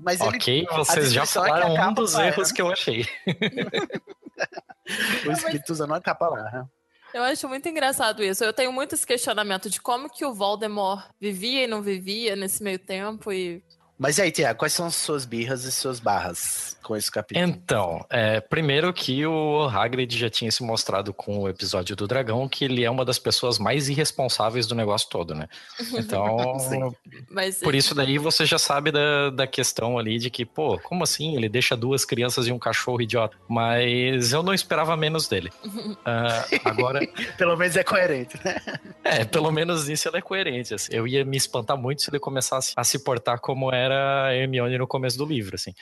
Mas 0.00 0.20
ele, 0.20 0.36
Ok, 0.36 0.66
a 0.70 0.76
vocês 0.76 1.12
já 1.12 1.22
é 1.22 1.24
a 1.24 1.26
falaram 1.26 1.72
um 1.72 1.76
capa 1.76 2.00
dos 2.00 2.12
vai, 2.12 2.28
erros 2.28 2.48
né? 2.48 2.54
que 2.54 2.62
eu 2.62 2.70
achei. 2.70 3.04
o 5.26 5.32
espírito 5.32 5.72
usando 5.72 5.90
uma 5.90 6.00
capa 6.00 6.28
lá. 6.28 6.42
né? 6.44 6.64
Eu 7.12 7.24
acho 7.24 7.48
muito 7.48 7.68
engraçado 7.68 8.22
isso. 8.22 8.44
Eu 8.44 8.52
tenho 8.52 8.72
muito 8.72 8.94
esse 8.94 9.06
questionamento 9.06 9.68
de 9.68 9.80
como 9.80 10.08
que 10.08 10.24
o 10.24 10.32
Voldemort 10.32 11.04
vivia 11.20 11.64
e 11.64 11.66
não 11.66 11.82
vivia 11.82 12.36
nesse 12.36 12.62
meio 12.62 12.78
tempo 12.78 13.32
e 13.32 13.62
Mas 13.98 14.18
e 14.18 14.22
aí, 14.22 14.30
Tiago, 14.30 14.58
quais 14.58 14.72
são 14.72 14.86
as 14.86 14.94
suas 14.96 15.24
birras 15.24 15.64
e 15.64 15.72
suas 15.72 16.00
barras 16.00 16.76
com 16.82 16.96
esse 16.96 17.10
capítulo? 17.10 17.46
Então, 17.46 18.04
é, 18.10 18.40
primeiro 18.40 18.92
que 18.92 19.24
o 19.24 19.68
Hagrid 19.68 20.18
já 20.18 20.28
tinha 20.28 20.50
se 20.50 20.62
mostrado 20.62 21.14
com 21.14 21.38
o 21.38 21.48
episódio 21.48 21.94
do 21.94 22.06
dragão 22.06 22.48
que 22.48 22.64
ele 22.64 22.84
é 22.84 22.90
uma 22.90 23.04
das 23.04 23.18
pessoas 23.18 23.58
mais 23.58 23.88
irresponsáveis 23.88 24.66
do 24.66 24.74
negócio 24.74 25.08
todo, 25.08 25.34
né? 25.34 25.48
Então, 26.04 26.94
mas 27.30 27.58
por 27.58 27.74
isso 27.74 27.94
daí 27.94 28.18
você 28.18 28.44
já 28.44 28.58
sabe 28.58 28.90
da, 28.90 29.30
da 29.30 29.46
questão 29.46 29.96
ali 29.98 30.18
de 30.18 30.28
que, 30.28 30.44
pô, 30.44 30.78
como 30.78 31.04
assim? 31.04 31.36
Ele 31.36 31.48
deixa 31.48 31.76
duas 31.76 32.04
crianças 32.04 32.46
e 32.46 32.52
um 32.52 32.58
cachorro 32.58 33.00
idiota. 33.00 33.36
Mas 33.48 34.32
eu 34.32 34.42
não 34.42 34.52
esperava 34.52 34.96
menos 34.96 35.28
dele. 35.28 35.50
Ah, 36.06 36.44
agora, 36.64 37.00
Pelo 37.38 37.56
menos 37.56 37.76
é 37.76 37.84
coerente, 37.84 38.38
né? 38.44 38.56
é, 39.02 39.24
pelo 39.24 39.50
menos 39.50 39.88
nisso 39.88 40.08
ele 40.08 40.18
é 40.18 40.20
coerente. 40.20 40.74
assim. 40.74 40.92
Eu 40.94 41.06
ia 41.06 41.24
me 41.24 41.36
espantar 41.36 41.76
muito 41.76 42.02
se 42.02 42.10
ele 42.10 42.18
começasse 42.18 42.72
a 42.76 42.84
se 42.84 42.98
portar 42.98 43.38
como 43.40 43.72
era 43.84 44.26
a 44.26 44.34
Hermione 44.34 44.78
no 44.78 44.86
começo 44.86 45.18
do 45.18 45.26
livro, 45.26 45.54
assim. 45.54 45.72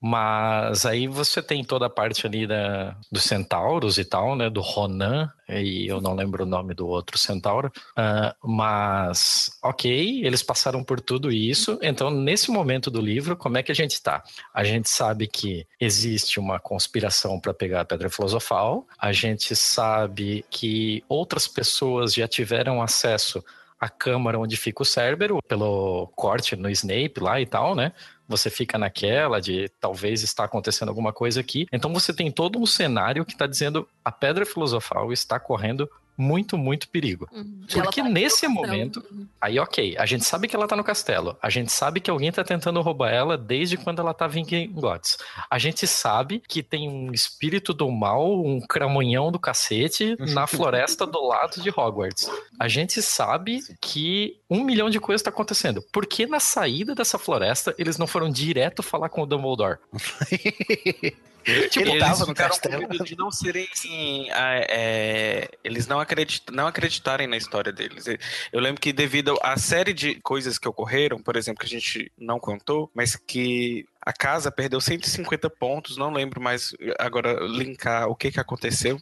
Mas 0.00 0.84
aí 0.84 1.06
você 1.06 1.42
tem 1.42 1.64
toda 1.64 1.86
a 1.86 1.90
parte 1.90 2.26
ali 2.26 2.46
da, 2.46 2.96
dos 3.10 3.24
centauros 3.24 3.98
e 3.98 4.04
tal, 4.04 4.36
né? 4.36 4.50
Do 4.50 4.60
Ronan, 4.60 5.30
e 5.48 5.86
eu 5.86 6.00
não 6.00 6.14
lembro 6.14 6.44
o 6.44 6.46
nome 6.46 6.74
do 6.74 6.86
outro 6.86 7.16
centauro. 7.16 7.72
Ah, 7.96 8.34
mas, 8.42 9.50
ok, 9.62 10.24
eles 10.24 10.42
passaram 10.42 10.84
por 10.84 11.00
tudo 11.00 11.32
isso. 11.32 11.78
Então, 11.82 12.10
nesse 12.10 12.50
momento 12.50 12.90
do 12.90 13.00
livro, 13.00 13.36
como 13.36 13.56
é 13.56 13.62
que 13.62 13.72
a 13.72 13.74
gente 13.74 14.00
tá? 14.02 14.22
A 14.52 14.62
gente 14.62 14.90
sabe 14.90 15.26
que 15.26 15.66
existe 15.80 16.38
uma 16.38 16.60
conspiração 16.60 17.40
para 17.40 17.54
pegar 17.54 17.80
a 17.80 17.84
Pedra 17.84 18.10
Filosofal. 18.10 18.86
A 18.98 19.12
gente 19.12 19.56
sabe 19.56 20.44
que 20.50 21.02
outras 21.08 21.48
pessoas 21.48 22.12
já 22.12 22.28
tiveram 22.28 22.82
acesso 22.82 23.42
à 23.78 23.88
câmara 23.88 24.38
onde 24.38 24.56
fica 24.56 24.82
o 24.82 24.86
Cérbero, 24.86 25.38
pelo 25.46 26.08
corte 26.16 26.56
no 26.56 26.68
Snape 26.70 27.20
lá 27.20 27.40
e 27.40 27.46
tal, 27.46 27.74
né? 27.74 27.92
você 28.28 28.50
fica 28.50 28.76
naquela 28.76 29.40
de 29.40 29.70
talvez 29.80 30.22
está 30.22 30.44
acontecendo 30.44 30.90
alguma 30.90 31.12
coisa 31.12 31.40
aqui. 31.40 31.66
Então 31.72 31.92
você 31.92 32.12
tem 32.12 32.30
todo 32.30 32.58
um 32.58 32.66
cenário 32.66 33.24
que 33.24 33.32
está 33.32 33.46
dizendo 33.46 33.88
a 34.04 34.12
pedra 34.12 34.44
filosofal 34.44 35.10
está 35.12 35.40
correndo 35.40 35.90
muito, 36.18 36.58
muito 36.58 36.88
perigo. 36.88 37.28
Uhum. 37.32 37.60
Porque 37.72 38.02
tá 38.02 38.08
nesse 38.08 38.48
momento- 38.48 39.02
Uhum. 39.10 39.26
Aí, 39.40 39.58
ok, 39.60 39.96
a 39.96 40.04
gente 40.04 40.24
sabe 40.24 40.48
que 40.48 40.56
ela 40.56 40.66
tá 40.66 40.74
no 40.74 40.82
castelo. 40.82 41.36
A 41.40 41.48
gente 41.48 41.70
sabe 41.70 42.00
que 42.00 42.10
alguém 42.10 42.32
tá 42.32 42.42
tentando 42.42 42.80
roubar 42.80 43.10
ela 43.10 43.38
desde 43.38 43.76
quando 43.76 44.00
ela 44.00 44.12
tava 44.12 44.36
em 44.38 44.44
Gringotts. 44.44 45.16
A 45.48 45.58
gente 45.58 45.86
sabe 45.86 46.42
que 46.46 46.60
tem 46.62 46.88
um 46.88 47.12
espírito 47.12 47.72
do 47.72 47.88
mal, 47.90 48.44
um 48.44 48.60
cramunhão 48.60 49.30
do 49.30 49.38
cacete, 49.38 50.16
na 50.34 50.46
floresta 50.48 51.06
do 51.06 51.24
lado 51.24 51.62
de 51.62 51.70
Hogwarts. 51.70 52.28
A 52.58 52.66
gente 52.66 53.00
sabe 53.00 53.60
que 53.80 54.36
um 54.50 54.64
milhão 54.64 54.90
de 54.90 54.98
coisas 54.98 55.22
tá 55.22 55.30
acontecendo. 55.30 55.80
Por 55.92 56.04
que 56.04 56.26
na 56.26 56.40
saída 56.40 56.94
dessa 56.96 57.18
floresta 57.18 57.72
eles 57.78 57.96
não 57.96 58.06
foram 58.08 58.28
direto 58.28 58.82
falar 58.82 59.08
com 59.08 59.22
o 59.22 59.26
Dumbledore? 59.26 59.78
Ele 61.76 61.90
eles 61.90 62.00
tava 62.00 62.26
no 62.26 62.34
castelo. 62.34 63.04
de 63.04 63.16
não 63.16 63.30
serem 63.30 63.66
assim, 63.72 64.28
é, 64.30 65.48
eles 65.64 65.86
não, 65.86 65.98
acredit, 65.98 66.44
não 66.52 66.66
acreditarem 66.66 67.26
na 67.26 67.36
história 67.36 67.72
deles. 67.72 68.04
Eu 68.52 68.60
lembro 68.60 68.80
que 68.80 68.92
devido 68.92 69.38
à 69.42 69.56
série 69.56 69.92
de 69.92 70.16
coisas 70.20 70.58
que 70.58 70.68
ocorreram, 70.68 71.18
por 71.18 71.36
exemplo, 71.36 71.60
que 71.60 71.66
a 71.66 71.78
gente 71.78 72.12
não 72.18 72.38
contou, 72.38 72.90
mas 72.94 73.16
que 73.16 73.86
a 74.00 74.12
casa 74.12 74.50
perdeu 74.50 74.80
150 74.80 75.48
pontos, 75.50 75.96
não 75.96 76.12
lembro 76.12 76.40
mais 76.40 76.74
agora 76.98 77.40
linkar 77.40 78.08
o 78.08 78.16
que, 78.16 78.30
que 78.30 78.40
aconteceu. 78.40 79.00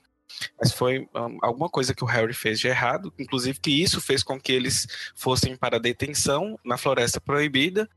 Mas 0.60 0.72
foi 0.72 1.08
um, 1.14 1.38
alguma 1.40 1.68
coisa 1.68 1.94
que 1.94 2.04
o 2.04 2.06
Harry 2.06 2.34
fez 2.34 2.58
de 2.58 2.68
errado, 2.68 3.12
inclusive 3.18 3.58
que 3.60 3.70
isso 3.70 4.00
fez 4.00 4.22
com 4.22 4.40
que 4.40 4.52
eles 4.52 4.86
fossem 5.14 5.56
para 5.56 5.76
a 5.76 5.80
detenção 5.80 6.58
na 6.64 6.76
Floresta 6.76 7.20
Proibida 7.20 7.88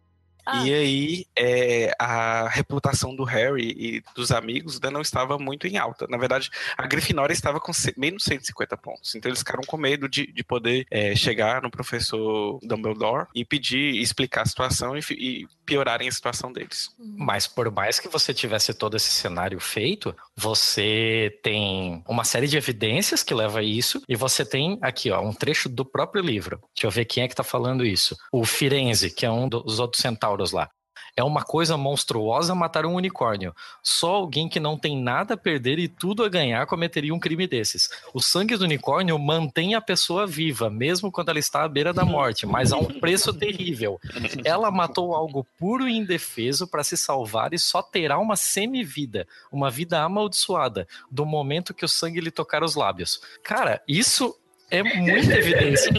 Ah. 0.46 0.66
E 0.66 0.74
aí, 0.74 1.26
é, 1.38 1.94
a 2.00 2.48
reputação 2.50 3.16
do 3.16 3.24
Harry 3.24 3.76
e 3.78 4.04
dos 4.16 4.32
amigos 4.32 4.76
ainda 4.76 4.92
não 4.92 5.02
estava 5.02 5.38
muito 5.38 5.68
em 5.68 5.78
alta. 5.78 6.08
Na 6.10 6.18
verdade, 6.18 6.50
a 6.78 6.88
Grifinória 6.88 7.34
estava 7.34 7.60
com 7.60 7.72
menos 7.98 8.24
150 8.24 8.78
pontos. 8.78 9.16
Então, 9.16 9.30
eles 9.30 9.40
ficaram 9.40 9.64
com 9.66 9.78
medo 9.78 10.08
de, 10.08 10.32
de 10.32 10.44
poder 10.44 10.86
é, 10.90 11.16
chegar 11.16 11.62
no 11.62 11.70
professor 11.70 12.60
Dumbledore 12.64 13.28
e 13.36 13.46
pedir, 13.46 14.02
explicar 14.02 14.44
a 14.44 14.46
situação 14.46 14.98
e, 14.98 15.02
e 15.12 15.48
piorarem 15.66 16.08
a 16.08 16.12
situação 16.12 16.52
deles. 16.52 16.90
Mas 16.98 17.46
por 17.46 17.72
mais 17.72 18.00
que 18.00 18.08
você 18.08 18.34
tivesse 18.34 18.74
todo 18.74 18.98
esse 18.98 19.12
cenário 19.12 19.60
feito, 19.60 20.16
você 20.36 21.38
tem 21.44 22.04
uma 22.08 22.24
série 22.24 22.48
de 22.48 22.58
evidências 22.58 23.22
que 23.24 23.34
leva 23.34 23.60
a 23.60 23.64
isso, 23.64 24.02
e 24.08 24.16
você 24.16 24.44
tem 24.44 24.80
aqui, 24.82 25.12
ó, 25.12 25.22
um 25.22 25.34
trecho 25.34 25.70
do 25.70 25.86
próprio 25.86 26.24
livro. 26.24 26.60
Deixa 26.76 26.88
eu 26.88 26.92
ver 26.92 27.06
quem 27.06 27.24
é 27.24 27.28
que 27.28 27.36
tá 27.36 27.44
falando 27.44 27.86
isso. 27.86 28.18
O 28.32 28.46
Firenze, 28.46 29.12
que 29.12 29.26
é 29.26 29.32
um 29.32 29.48
dos 29.48 29.80
outros 29.80 30.02
centauros 30.02 30.29
lá. 30.52 30.70
É 31.16 31.24
uma 31.24 31.44
coisa 31.44 31.76
monstruosa 31.76 32.56
matar 32.56 32.86
um 32.86 32.96
unicórnio. 32.96 33.54
Só 33.84 34.16
alguém 34.16 34.48
que 34.48 34.60
não 34.60 34.78
tem 34.78 35.02
nada 35.02 35.34
a 35.34 35.38
perder 35.38 35.80
e 35.80 35.88
tudo 35.88 36.24
a 36.24 36.30
ganhar 36.30 36.66
cometeria 36.66 37.14
um 37.14 37.20
crime 37.20 37.48
desses. 37.48 37.90
O 38.14 38.22
sangue 38.22 38.56
do 38.56 38.64
unicórnio 38.64 39.18
mantém 39.20 39.76
a 39.76 39.82
pessoa 39.82 40.26
viva, 40.26 40.70
mesmo 40.70 41.12
quando 41.12 41.30
ela 41.30 41.40
está 41.40 41.64
à 41.64 41.68
beira 41.68 41.94
da 41.94 42.06
morte, 42.06 42.46
mas 42.46 42.72
a 42.72 42.78
um 42.78 42.86
preço 42.86 43.34
terrível. 43.34 44.00
Ela 44.46 44.72
matou 44.72 45.14
algo 45.14 45.46
puro 45.58 45.88
e 45.88 45.98
indefeso 45.98 46.68
para 46.68 46.84
se 46.84 46.96
salvar 46.96 47.54
e 47.54 47.60
só 47.60 47.82
terá 47.82 48.18
uma 48.18 48.36
semivida, 48.36 49.28
uma 49.52 49.70
vida 49.70 50.02
amaldiçoada, 50.02 50.88
do 51.12 51.26
momento 51.26 51.74
que 51.74 51.86
o 51.86 51.90
sangue 51.90 52.22
lhe 52.22 52.32
tocar 52.32 52.64
os 52.64 52.76
lábios. 52.76 53.20
Cara, 53.44 53.82
isso 53.88 54.36
é 54.72 54.84
muita 54.84 55.34
evidência. 55.38 55.92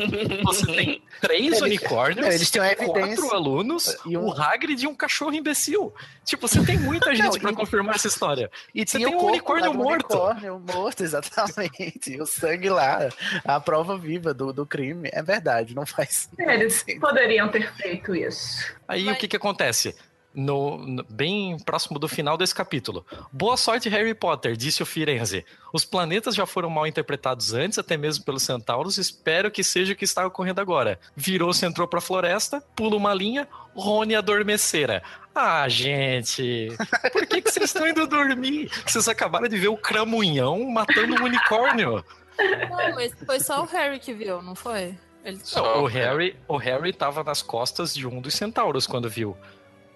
Você 0.44 0.66
tem 0.66 1.02
três 1.20 1.47
Eles- 1.47 1.60
unicórnios, 1.60 2.24
Não, 2.26 2.32
eles 2.32 2.51
têm 2.51 2.62
quatro 2.76 3.34
alunos, 3.34 3.97
E 4.06 4.16
um- 4.16 4.26
o 4.26 4.32
Hagrid 4.32 4.82
e 4.84 4.86
um 4.86 4.94
cachorro 4.94 5.34
imbecil. 5.34 5.92
Tipo, 6.24 6.47
você 6.48 6.64
tem 6.64 6.78
muita 6.78 7.12
gente 7.14 7.38
para 7.40 7.52
confirmar 7.52 7.97
essa 7.97 8.09
história. 8.09 8.51
E 8.74 8.86
Você 8.86 8.98
tem 8.98 9.06
um 9.14 9.24
unicórnio 9.24 9.74
morto. 9.74 10.12
Unicórnio 10.12 10.60
morto, 10.60 11.02
exatamente. 11.05 12.12
E 12.12 12.20
o 12.20 12.26
sangue 12.26 12.68
lá, 12.68 13.09
a 13.44 13.60
prova 13.60 13.98
viva 13.98 14.32
do, 14.32 14.52
do 14.52 14.64
crime. 14.66 15.09
É 15.12 15.22
verdade, 15.22 15.74
não 15.74 15.84
faz. 15.86 16.28
Eles 16.38 16.74
sentido. 16.74 17.01
poderiam 17.01 17.48
ter 17.48 17.72
feito 17.74 18.14
isso. 18.14 18.64
Aí 18.86 19.05
Mas- 19.05 19.16
o 19.16 19.18
que 19.18 19.28
que 19.28 19.36
acontece? 19.36 19.94
No, 20.32 20.78
no- 20.78 21.05
bem 21.11 21.59
próximo 21.59 21.98
do 21.98 22.07
final 22.09 22.36
desse 22.36 22.55
capítulo. 22.55 23.05
Boa 23.32 23.57
sorte, 23.57 23.89
Harry 23.89 24.15
Potter, 24.15 24.57
disse 24.57 24.81
o 24.82 24.86
Firenze. 24.86 25.44
Os 25.73 25.85
planetas 25.85 26.36
já 26.36 26.47
foram 26.47 26.70
mal 26.70 26.86
interpretados 26.86 27.52
antes, 27.52 27.78
até 27.78 27.97
mesmo 27.97 28.24
pelos 28.24 28.44
centauros. 28.44 28.97
Espero 28.97 29.51
que 29.51 29.65
seja 29.65 29.93
o 29.93 29.97
que 29.97 30.05
está 30.05 30.24
ocorrendo 30.24 30.61
agora. 30.61 31.01
Virou-se, 31.16 31.66
entrou 31.66 31.89
pra 31.89 32.01
floresta, 32.01 32.62
pula 32.77 32.97
uma 32.97 33.12
linha, 33.12 33.48
Rony 33.74 34.15
adormecera. 34.15 35.02
Ah, 35.35 35.69
gente, 35.69 36.69
por 37.12 37.27
que, 37.27 37.43
que 37.43 37.51
vocês 37.51 37.66
estão 37.66 37.86
indo 37.89 38.07
dormir? 38.07 38.70
Vocês 38.86 39.09
acabaram 39.09 39.48
de 39.48 39.57
ver 39.59 39.69
o 39.69 39.77
cramunhão 39.77 40.65
matando 40.70 41.20
um 41.20 41.24
unicórnio. 41.24 42.05
Não, 42.39 42.94
mas 42.94 43.12
foi 43.27 43.40
só 43.40 43.62
o 43.62 43.66
Harry 43.66 43.98
que 43.98 44.15
viu, 44.15 44.40
não 44.43 44.55
foi? 44.55 44.97
Ele... 45.24 45.39
Não, 45.55 45.82
o 45.82 45.86
Harry, 45.86 46.36
o 46.48 46.57
Harry 46.57 46.93
tava 46.93 47.23
nas 47.23 47.43
costas 47.43 47.93
de 47.94 48.07
um 48.07 48.20
dos 48.20 48.35
centauros 48.35 48.86
quando 48.86 49.09
viu. 49.11 49.36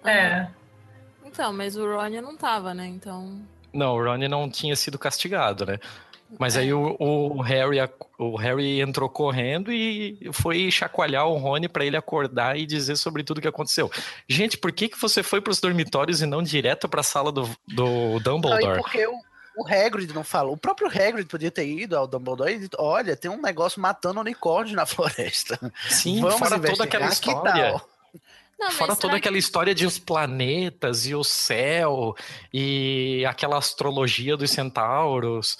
É. 0.05 0.47
Então, 1.23 1.51
mas 1.51 1.75
o 1.75 1.85
Ronnie 1.85 2.21
não 2.21 2.37
tava, 2.37 2.73
né? 2.73 2.85
Então. 2.85 3.41
Não, 3.73 3.95
o 3.95 4.03
Ronnie 4.03 4.27
não 4.27 4.49
tinha 4.49 4.75
sido 4.75 4.97
castigado, 4.97 5.65
né? 5.65 5.79
Mas 6.39 6.57
aí 6.57 6.73
o, 6.73 6.95
o 6.99 7.41
Harry, 7.41 7.77
o 8.17 8.35
Harry 8.35 8.81
entrou 8.81 9.07
correndo 9.07 9.71
e 9.71 10.17
foi 10.33 10.69
chacoalhar 10.71 11.27
o 11.27 11.37
Rony 11.37 11.67
para 11.69 11.85
ele 11.85 11.95
acordar 11.95 12.57
e 12.57 12.65
dizer 12.65 12.95
sobre 12.95 13.23
tudo 13.23 13.39
que 13.39 13.47
aconteceu. 13.47 13.91
Gente, 14.27 14.57
por 14.57 14.71
que, 14.71 14.89
que 14.89 14.99
você 14.99 15.21
foi 15.21 15.39
para 15.39 15.51
os 15.51 15.61
dormitórios 15.61 16.21
e 16.21 16.25
não 16.25 16.41
direto 16.41 16.89
para 16.89 17.01
a 17.01 17.03
sala 17.03 17.31
do, 17.31 17.43
do 17.67 17.85
Não, 17.85 18.19
Dumbledore? 18.19 18.81
porque 18.81 19.05
o, 19.05 19.13
o 19.57 19.67
Hagrid 19.67 20.13
não 20.13 20.23
falou. 20.23 20.53
O 20.53 20.57
próprio 20.57 20.87
Hagrid 20.87 21.25
podia 21.25 21.51
ter 21.51 21.67
ido 21.67 21.95
ao 21.95 22.07
Dumbledore 22.07 22.53
e 22.53 22.59
dito, 22.59 22.77
olha, 22.79 23.15
tem 23.15 23.29
um 23.29 23.41
negócio 23.41 23.79
matando 23.79 24.19
unicórnio 24.19 24.75
na 24.75 24.85
floresta. 24.87 25.59
Sim, 25.89 26.21
Vamos 26.21 26.39
fora 26.39 26.59
toda 26.59 26.83
aquela 26.83 27.07
que 27.07 27.13
história. 27.13 27.81
Não, 28.57 28.71
Fora 28.71 28.95
toda 28.95 29.13
que- 29.13 29.17
aquela 29.19 29.37
história 29.37 29.75
de 29.75 29.85
os 29.85 29.99
planetas 29.99 31.05
e 31.05 31.13
o 31.13 31.23
céu 31.23 32.15
e 32.53 33.23
aquela 33.27 33.57
astrologia 33.57 34.37
dos 34.37 34.51
centauros. 34.51 35.57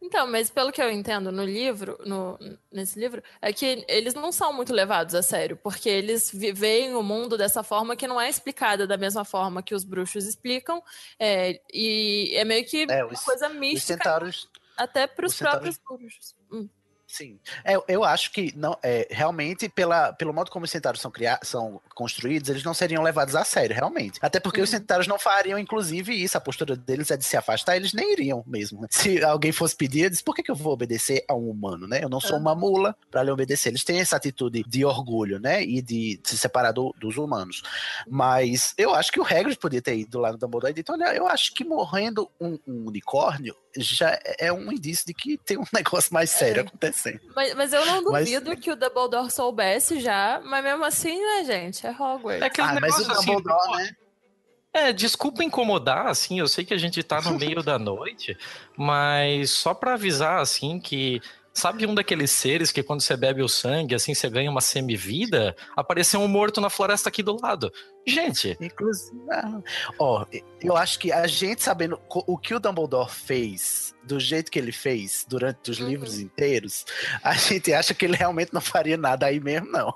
Então, 0.00 0.26
mas 0.30 0.48
pelo 0.48 0.70
que 0.70 0.80
eu 0.80 0.90
entendo 0.90 1.32
no 1.32 1.44
livro, 1.44 1.98
no, 2.06 2.38
nesse 2.72 2.98
livro, 3.00 3.20
é 3.42 3.52
que 3.52 3.84
eles 3.88 4.14
não 4.14 4.30
são 4.30 4.52
muito 4.52 4.72
levados 4.72 5.14
a 5.14 5.22
sério, 5.22 5.56
porque 5.56 5.88
eles 5.88 6.30
veem 6.32 6.94
o 6.94 7.02
mundo 7.02 7.36
dessa 7.36 7.64
forma 7.64 7.96
que 7.96 8.06
não 8.06 8.20
é 8.20 8.28
explicada 8.30 8.86
da 8.86 8.96
mesma 8.96 9.24
forma 9.24 9.60
que 9.62 9.74
os 9.74 9.82
bruxos 9.82 10.24
explicam, 10.24 10.80
é, 11.18 11.60
e 11.74 12.32
é 12.36 12.44
meio 12.44 12.64
que 12.64 12.86
É, 12.88 13.04
uma 13.04 13.12
os- 13.12 13.20
coisa 13.24 13.48
Os 13.48 13.56
mística 13.56 13.94
centauros 13.94 14.48
até 14.76 15.08
para 15.08 15.26
os 15.26 15.34
centauros- 15.34 15.76
próprios 15.78 16.00
bruxos. 16.00 16.34
Hum. 16.52 16.68
Sim. 17.10 17.40
É, 17.64 17.74
eu 17.88 18.04
acho 18.04 18.30
que 18.30 18.52
não, 18.54 18.76
é, 18.82 19.08
realmente, 19.10 19.66
pela, 19.66 20.12
pelo 20.12 20.32
modo 20.34 20.50
como 20.50 20.66
os 20.66 20.70
centauros 20.70 21.00
são, 21.00 21.10
cria 21.10 21.38
são 21.42 21.80
construídos, 21.94 22.50
eles 22.50 22.62
não 22.62 22.74
seriam 22.74 23.02
levados 23.02 23.34
a 23.34 23.44
sério, 23.44 23.74
realmente. 23.74 24.18
Até 24.20 24.38
porque 24.38 24.60
os 24.60 24.70
Uhum. 24.70 24.78
centauros 24.78 25.06
não 25.06 25.18
fariam, 25.18 25.58
inclusive, 25.58 26.12
isso. 26.14 26.36
A 26.36 26.40
postura 26.40 26.76
deles 26.76 27.10
é 27.10 27.16
de 27.16 27.24
se 27.24 27.34
afastar, 27.34 27.76
eles 27.76 27.94
nem 27.94 28.12
iriam 28.12 28.44
mesmo. 28.46 28.86
Se 28.90 29.24
alguém 29.24 29.52
fosse 29.52 29.74
pedir, 29.74 30.04
eles, 30.04 30.20
por 30.20 30.34
que, 30.34 30.42
que 30.42 30.50
eu 30.50 30.54
vou 30.54 30.74
obedecer 30.74 31.24
a 31.26 31.34
um 31.34 31.48
humano, 31.48 31.88
né? 31.88 32.00
Eu 32.04 32.10
não 32.10 32.20
sou 32.20 32.36
uma 32.36 32.54
mula 32.54 32.94
pra 33.10 33.22
lhe 33.22 33.30
obedecer. 33.30 33.70
Eles 33.70 33.84
têm 33.84 34.00
essa 34.00 34.16
atitude 34.16 34.62
de 34.68 34.84
orgulho, 34.84 35.40
né? 35.40 35.62
E 35.64 35.80
de 35.80 36.20
se 36.22 36.36
separar 36.36 36.72
do- 36.72 36.94
dos 37.00 37.16
humanos. 37.16 37.62
Mas 38.06 38.74
eu 38.76 38.94
acho 38.94 39.10
que 39.10 39.18
o 39.20 39.24
Hagrid 39.24 39.56
podia 39.58 39.80
ter 39.80 39.96
ido 39.96 40.18
lá 40.18 40.30
no 40.30 40.36
Dumbledore 40.38 40.72
e 40.72 40.74
dito, 40.74 40.92
olha, 40.92 41.14
eu 41.14 41.26
acho 41.26 41.54
que 41.54 41.64
morrendo 41.64 42.30
um, 42.38 42.58
um 42.66 42.86
unicórnio 42.88 43.56
já 43.76 44.18
é 44.38 44.52
um 44.52 44.72
indício 44.72 45.06
de 45.06 45.14
que 45.14 45.36
tem 45.38 45.58
um 45.58 45.64
negócio 45.72 46.12
mais 46.12 46.30
sério 46.30 46.60
É. 46.62 46.66
acontecendo. 46.66 47.20
Mas, 47.34 47.54
mas 47.54 47.72
eu 47.72 47.84
não 47.86 48.02
Mas- 48.04 48.24
duvido 48.30 48.56
que 48.56 48.70
o 48.70 48.76
Dumbledore 48.76 49.30
soubesse 49.30 50.00
já, 50.00 50.40
mas 50.44 50.62
mesmo 50.64 50.84
assim, 50.84 51.18
né, 51.20 51.44
gente? 51.44 51.86
É 51.86 51.90
Hogwarts. 51.90 52.42
É 52.42 52.46
aquele 52.46 52.68
Ah, 52.68 52.78
mas 52.80 52.98
o 52.98 53.12
assim, 53.12 53.26
Dumbledore, 53.34 53.76
né? 53.76 53.90
É, 54.72 54.92
desculpa 54.92 55.42
incomodar, 55.42 56.06
assim, 56.08 56.38
eu 56.38 56.46
sei 56.46 56.64
que 56.64 56.74
a 56.74 56.78
gente 56.78 57.02
tá 57.02 57.20
no 57.22 57.38
meio 57.38 57.62
da 57.62 57.78
noite, 57.78 58.36
mas 58.76 59.50
só 59.50 59.72
pra 59.74 59.94
avisar, 59.94 60.40
assim, 60.40 60.78
que 60.78 61.20
sabe 61.58 61.86
um 61.86 61.94
daqueles 61.94 62.30
seres 62.30 62.70
que 62.72 62.82
quando 62.82 63.00
você 63.00 63.16
bebe 63.16 63.42
o 63.42 63.48
sangue, 63.48 63.94
assim, 63.94 64.14
você 64.14 64.28
ganha 64.30 64.50
uma 64.50 64.60
semivida? 64.60 65.54
Apareceu 65.76 66.20
um 66.20 66.28
morto 66.28 66.60
na 66.60 66.70
floresta 66.70 67.08
aqui 67.08 67.22
do 67.22 67.36
lado. 67.40 67.72
Gente, 68.06 68.56
Inclusive, 68.60 69.18
ah, 69.30 69.60
ó, 69.98 70.24
eu 70.62 70.76
acho 70.76 70.98
que 70.98 71.12
a 71.12 71.26
gente 71.26 71.62
sabendo 71.62 72.00
o 72.08 72.38
que 72.38 72.54
o 72.54 72.60
Dumbledore 72.60 73.10
fez, 73.10 73.94
do 74.02 74.18
jeito 74.18 74.50
que 74.50 74.58
ele 74.58 74.72
fez 74.72 75.26
durante 75.28 75.70
os 75.70 75.78
Uhum. 75.78 75.88
livros 75.88 76.18
inteiros, 76.18 76.84
a 77.22 77.34
gente 77.34 77.72
acha 77.72 77.92
que 77.92 78.04
ele 78.06 78.16
realmente 78.16 78.54
não 78.54 78.60
faria 78.60 78.96
nada 78.96 79.26
aí 79.26 79.38
mesmo, 79.40 79.70
não. 79.70 79.92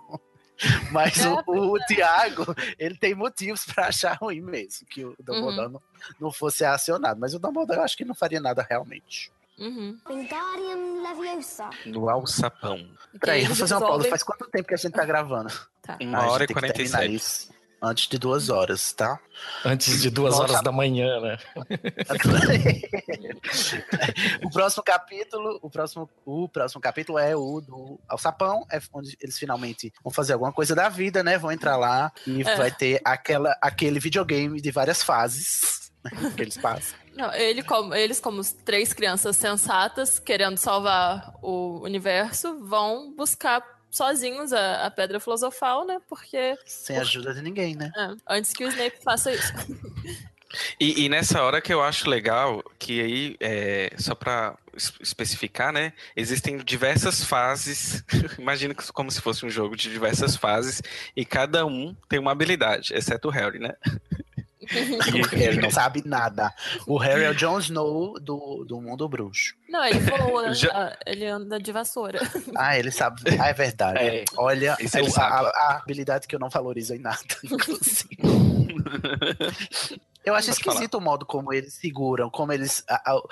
Mas 0.93 1.19
É 1.25 1.29
o, 1.29 1.73
o 1.73 1.79
Tiago, 1.87 2.55
ele 2.79 2.97
tem 2.97 3.15
motivos 3.15 3.65
pra 3.65 3.89
achar 3.89 4.17
ruim 4.21 4.41
mesmo 4.43 4.87
que 4.87 5.05
o 5.05 5.15
Dumbledore 5.19 5.67
Uhum. 5.67 5.73
não, 5.73 5.83
não 6.21 6.31
fosse 6.33 6.65
acionado. 6.65 7.19
Mas 7.19 7.35
o 7.35 7.39
Dumbledore 7.39 7.79
eu 7.79 7.85
acho 7.85 7.97
que 7.97 8.05
não 8.05 8.15
faria 8.15 8.41
nada 8.41 8.65
realmente. 8.69 9.33
Uhum. 9.59 9.99
Wingardium 10.09 11.03
Leviosa. 11.03 11.71
No 11.87 12.09
alçapão. 12.09 12.89
Peraí, 13.21 13.45
vou 13.47 13.57
fazer 13.57 13.75
uma 13.75 13.87
pausa. 13.87 14.09
Faz 14.09 14.23
quanto 14.23 14.49
tempo 14.51 14.69
que 14.69 14.75
a 14.75 14.77
gente 14.77 14.93
tá 14.93 15.05
gravando? 15.05 15.53
Tá. 15.83 15.97
Uma 16.01 16.19
Ah, 16.19 16.31
hora 16.31 16.45
e 16.45 16.47
terminar 16.47 16.73
47. 16.75 17.13
isso 17.13 17.51
Antes 17.85 18.07
de 18.07 18.17
duas 18.17 18.49
horas, 18.51 18.93
tá? 18.93 19.19
antes 19.65 20.01
de 20.01 20.09
duas 20.11 20.37
Nossa. 20.39 20.53
horas 20.53 20.63
da 20.63 20.71
manhã, 20.71 21.21
né? 21.21 21.37
o 24.45 24.51
próximo 24.51 24.85
capítulo, 24.85 25.59
o 25.61 25.69
próximo, 25.69 26.09
o 26.25 26.49
próximo 26.49 26.81
capítulo 26.81 27.19
é 27.19 27.35
o 27.35 27.61
do 27.61 27.99
Alçapão, 28.09 28.65
é 28.71 28.81
onde 28.93 29.17
eles 29.21 29.37
finalmente 29.37 29.93
vão 30.05 30.13
fazer 30.13 30.35
alguma 30.35 30.53
coisa 30.53 30.73
da 30.75 30.89
vida, 30.89 31.25
né? 31.25 31.37
Vão 31.39 31.51
entrar 31.51 31.77
lá 31.77 32.13
e 32.25 32.43
É. 32.43 32.57
vai 32.57 32.71
ter 32.71 33.01
aquela, 33.05 33.57
aquele 33.61 33.99
videogame 33.99 34.61
de 34.61 34.71
várias 34.71 35.03
fases 35.03 35.91
né, 36.05 36.11
que 36.37 36.43
eles 36.43 36.57
passam. 36.57 36.97
Não, 37.15 37.33
ele 37.35 37.63
como, 37.63 37.95
eles, 37.95 38.19
como 38.21 38.41
três 38.65 38.93
crianças 38.93 39.37
sensatas, 39.37 40.19
querendo 40.19 40.57
salvar 40.57 41.35
o 41.43 41.81
universo, 41.83 42.59
vão 42.65 43.13
buscar 43.15 43.63
sozinhos 43.91 44.53
a, 44.53 44.87
a 44.87 44.91
Pedra 44.91 45.21
Filosofal, 45.21 45.85
né? 45.87 46.01
Porque 46.09 46.57
Sem 46.65 46.97
ajuda 46.97 47.35
de 47.35 47.43
ninguém, 47.43 47.75
né? 47.77 47.91
é, 47.97 48.15
antes 48.37 48.53
que 48.53 48.65
o 48.65 48.69
Snape 48.69 49.03
faça 49.05 49.31
isso. 49.33 49.53
E, 50.79 51.05
e 51.05 51.09
nessa 51.09 51.43
hora 51.43 51.61
que 51.63 51.73
eu 51.73 51.83
acho 51.83 52.09
legal, 52.11 52.63
que 52.79 53.01
aí, 53.01 53.37
é, 53.41 53.95
só 53.99 54.15
pra 54.15 54.55
es- 54.77 54.93
especificar, 55.01 55.73
né? 55.73 55.93
Existem 56.15 56.59
diversas 56.59 57.25
fases, 57.25 58.05
imagina 58.39 58.75
como 58.93 59.11
se 59.11 59.21
fosse 59.21 59.47
um 59.47 59.51
jogo 59.51 59.77
de 59.77 59.91
diversas 59.91 60.37
fases, 60.37 60.83
e 61.17 61.25
cada 61.25 61.65
um 61.65 61.95
tem 62.09 62.19
uma 62.19 62.33
habilidade, 62.33 62.93
exceto 62.95 63.29
o 63.29 63.31
Harry, 63.31 63.59
né? 63.59 63.75
O 65.23 65.37
Harry 65.37 65.57
não 65.61 65.71
sabe 65.73 66.03
nada. 66.07 66.53
O 66.87 66.97
Harry 66.99 67.25
é 67.25 67.31
o 67.31 67.35
Jon 67.35 67.59
Snow 67.59 68.19
do, 68.21 68.65
do 68.65 68.81
mundo 68.81 69.09
bruxo. 69.09 69.55
Não, 69.69 69.85
ele 69.85 69.99
voa, 70.01 70.53
Já- 70.55 70.71
ah, 70.73 70.97
ele 71.07 71.27
anda 71.27 71.59
de 71.59 71.73
vassoura. 71.73 72.21
Ah, 72.57 72.79
ele 72.79 72.91
sabe. 72.91 73.23
Ah, 73.41 73.49
é 73.49 73.53
verdade. 73.53 73.99
É, 73.99 74.25
Olha, 74.37 74.77
isso 74.81 74.97
ele 74.99 75.09
eu- 75.09 75.13
a, 75.21 75.49
a 75.49 75.77
habilidade 75.79 76.27
que 76.29 76.35
eu 76.35 76.41
não 76.41 76.49
valorizo 76.49 76.95
em 76.95 76.99
nada, 76.99 77.19
inclusive. 77.45 78.17
Eu 80.25 80.35
acho 80.35 80.49
Pode 80.49 80.61
esquisito 80.61 80.95
o 80.99 81.01
modo 81.01 81.27
como 81.27 81.53
eles 81.53 81.75
seguram, 81.75 82.31
como 82.31 82.53
eles. 82.53 82.85
a- 82.89 83.13
a- 83.13 83.23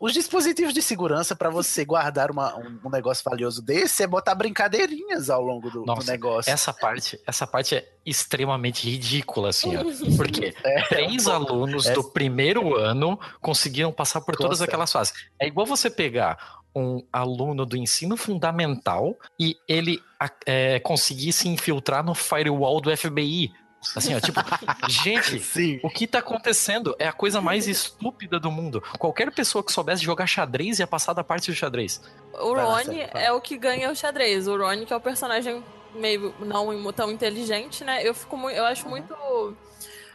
os 0.00 0.12
dispositivos 0.12 0.74
de 0.74 0.82
segurança 0.82 1.36
pra 1.36 1.48
você 1.50 1.84
guardar 1.84 2.30
uma- 2.30 2.56
um, 2.56 2.80
um 2.86 2.90
negócio 2.90 3.22
valioso 3.24 3.62
desse 3.62 4.02
é 4.02 4.06
botar 4.06 4.34
brincadeirinhas 4.34 5.30
ao 5.30 5.42
longo 5.42 5.70
do, 5.70 5.80
do 5.80 5.86
Nossa, 5.86 6.10
negócio. 6.10 6.50
Essa 6.52 6.72
parte, 6.72 7.20
essa 7.26 7.46
parte 7.46 7.74
é 7.76 7.88
extremamente 8.04 8.88
ridícula, 8.90 9.50
assim, 9.50 9.76
ó. 9.76 9.82
Porque 10.16 10.54
É, 10.64 10.82
três 10.88 11.26
um 11.26 11.32
alunos 11.32 11.86
É. 11.86 11.92
do 11.92 12.02
primeiro 12.04 12.74
ano 12.76 13.18
conseguiram 13.40 13.92
passar 13.92 14.20
por 14.20 14.34
todas 14.36 14.60
aquelas 14.60 14.90
fases. 14.92 15.12
É 15.38 15.46
igual 15.46 15.66
você 15.66 15.88
pegar 15.88 16.58
um 16.74 17.04
aluno 17.12 17.66
do 17.66 17.76
ensino 17.76 18.16
fundamental 18.16 19.16
e 19.38 19.56
ele 19.68 20.00
é, 20.46 20.78
conseguir 20.80 21.32
se 21.32 21.48
infiltrar 21.48 22.04
no 22.04 22.14
firewall 22.14 22.80
do 22.80 22.90
FBI. 22.96 23.52
Assim, 23.96 24.14
ó, 24.14 24.20
tipo, 24.20 24.40
gente, 24.88 25.40
Sim. 25.40 25.80
o 25.82 25.88
que 25.88 26.06
tá 26.06 26.18
acontecendo 26.18 26.94
é 26.98 27.08
a 27.08 27.12
coisa 27.12 27.40
mais 27.40 27.66
estúpida 27.66 28.38
do 28.38 28.50
mundo. 28.50 28.82
Qualquer 28.98 29.30
pessoa 29.32 29.64
que 29.64 29.72
soubesse 29.72 30.02
jogar 30.02 30.26
xadrez 30.26 30.78
ia 30.78 30.86
passar 30.86 31.12
da 31.12 31.24
parte 31.24 31.50
do 31.50 31.56
xadrez. 31.56 32.00
O 32.34 32.54
Rony 32.54 33.00
é 33.14 33.32
o 33.32 33.40
que 33.40 33.56
ganha 33.56 33.90
o 33.90 33.96
xadrez. 33.96 34.46
O 34.46 34.56
Rony, 34.56 34.84
que 34.84 34.92
é 34.92 34.96
o 34.96 35.00
personagem 35.00 35.64
meio 35.94 36.34
não 36.40 36.92
tão 36.92 37.10
inteligente, 37.10 37.82
né? 37.82 38.06
Eu 38.06 38.14
fico 38.14 38.36
muito, 38.36 38.56
eu 38.56 38.64
acho 38.64 38.88
muito 38.88 39.14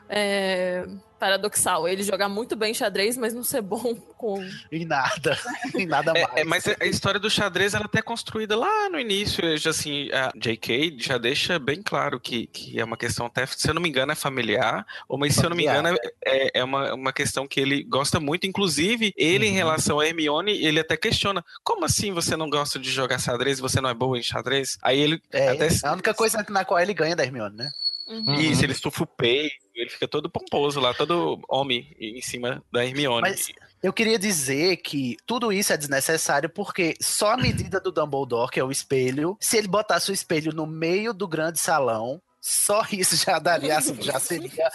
é, 0.10 0.86
paradoxal 1.20 1.88
ele 1.88 2.04
jogar 2.04 2.30
muito 2.30 2.56
bem 2.56 2.74
xadrez, 2.74 3.18
mas 3.18 3.34
não 3.34 3.44
ser 3.44 3.62
bom 3.62 3.96
com. 4.18 4.44
Em 4.72 4.86
nada. 4.86 5.38
Em 5.76 5.86
nada 5.86 6.14
mais. 6.14 6.28
É, 6.36 6.42
é, 6.42 6.44
mas 6.44 6.66
a 6.68 6.86
história 6.86 7.20
do 7.20 7.30
xadrez 7.30 7.74
ela 7.74 7.86
até 7.86 8.00
é 8.00 8.02
construída 8.02 8.56
lá 8.56 8.90
no 8.90 9.00
início, 9.00 9.58
já 9.58 9.70
assim, 9.72 10.10
a 10.12 10.32
J.K. 10.38 10.96
já 11.00 11.18
deixa 11.18 11.58
bem 11.60 11.82
claro 11.82 12.20
que, 12.20 12.48
que 12.48 12.80
é 12.80 12.84
uma 12.84 12.98
questão 12.98 13.26
até, 13.26 13.46
se 13.46 13.70
eu 13.70 13.74
não 13.74 13.82
me 13.82 13.90
engano, 13.90 14.12
é 14.12 14.16
familiar, 14.16 14.86
ou 15.08 15.18
mas 15.18 15.34
se 15.36 15.44
eu 15.44 15.50
não 15.50 15.56
me 15.58 15.66
Familiar. 15.66 15.94
engano, 15.94 15.98
é, 16.26 16.60
é 16.60 16.64
uma, 16.64 16.94
uma 16.94 17.14
questão 17.14 17.48
que 17.48 17.60
ele 17.60 17.84
gosta 17.84 18.20
muito, 18.20 18.46
inclusive, 18.48 19.14
ele 19.18 19.46
em 19.48 19.50
Uhum. 19.50 19.56
relação 19.56 20.00
a 20.00 20.08
Hermione, 20.08 20.52
ele 20.64 20.80
até 20.80 20.96
questiona, 20.98 21.44
como 21.64 21.86
assim 21.86 22.12
você 22.12 22.36
não 22.38 22.50
gosta 22.50 22.78
de 22.78 22.90
jogar 22.92 23.20
xadrez, 23.20 23.60
você 23.60 23.80
não 23.82 23.90
é 23.90 23.94
boa 23.94 24.18
em 24.18 24.24
xadrez? 24.24 24.78
Aí 24.82 25.00
ele 25.00 25.22
É, 25.32 25.50
até... 25.50 25.68
a 25.84 25.94
única 25.94 26.14
coisa 26.14 26.46
na 26.50 26.64
qual 26.66 26.80
ele 26.80 26.94
ganha 26.94 27.16
da 27.16 27.24
Hermione, 27.24 27.56
né? 27.56 27.70
Uhum. 28.08 28.36
Isso, 28.36 28.64
ele 28.64 28.74
estufa 28.74 29.04
o 29.04 29.08
peito, 29.08 29.56
ele 29.74 29.90
fica 29.90 30.08
todo 30.08 30.30
pomposo 30.30 30.80
lá, 30.80 30.94
todo 30.94 31.40
homem 31.50 31.96
em 32.00 32.22
cima 32.22 32.64
da 32.72 32.86
Hermione. 32.86 33.22
Mas- 33.22 33.48
Eu 33.84 33.94
queria 33.94 34.18
dizer 34.18 34.78
que 34.78 35.16
tudo 35.28 35.52
isso 35.54 35.72
é 35.72 35.78
desnecessário 35.78 36.50
porque 36.50 36.96
só 37.00 37.34
a 37.34 37.38
medida 37.38 37.80
do 37.80 37.92
Dumbledore, 37.92 38.50
que 38.52 38.60
é 38.60 38.64
o 38.64 38.72
espelho, 38.72 39.38
se 39.40 39.58
ele 39.58 39.68
botasse 39.68 40.10
o 40.10 40.14
espelho 40.14 40.52
no 40.54 40.66
meio 40.66 41.14
do 41.14 41.28
grande 41.28 41.60
salão, 41.60 42.20
só 42.48 42.86
isso 42.92 43.16
já 43.16 43.40
daria, 43.40 43.76
assim, 43.80 44.00
já 44.00 44.20
seria 44.22 44.70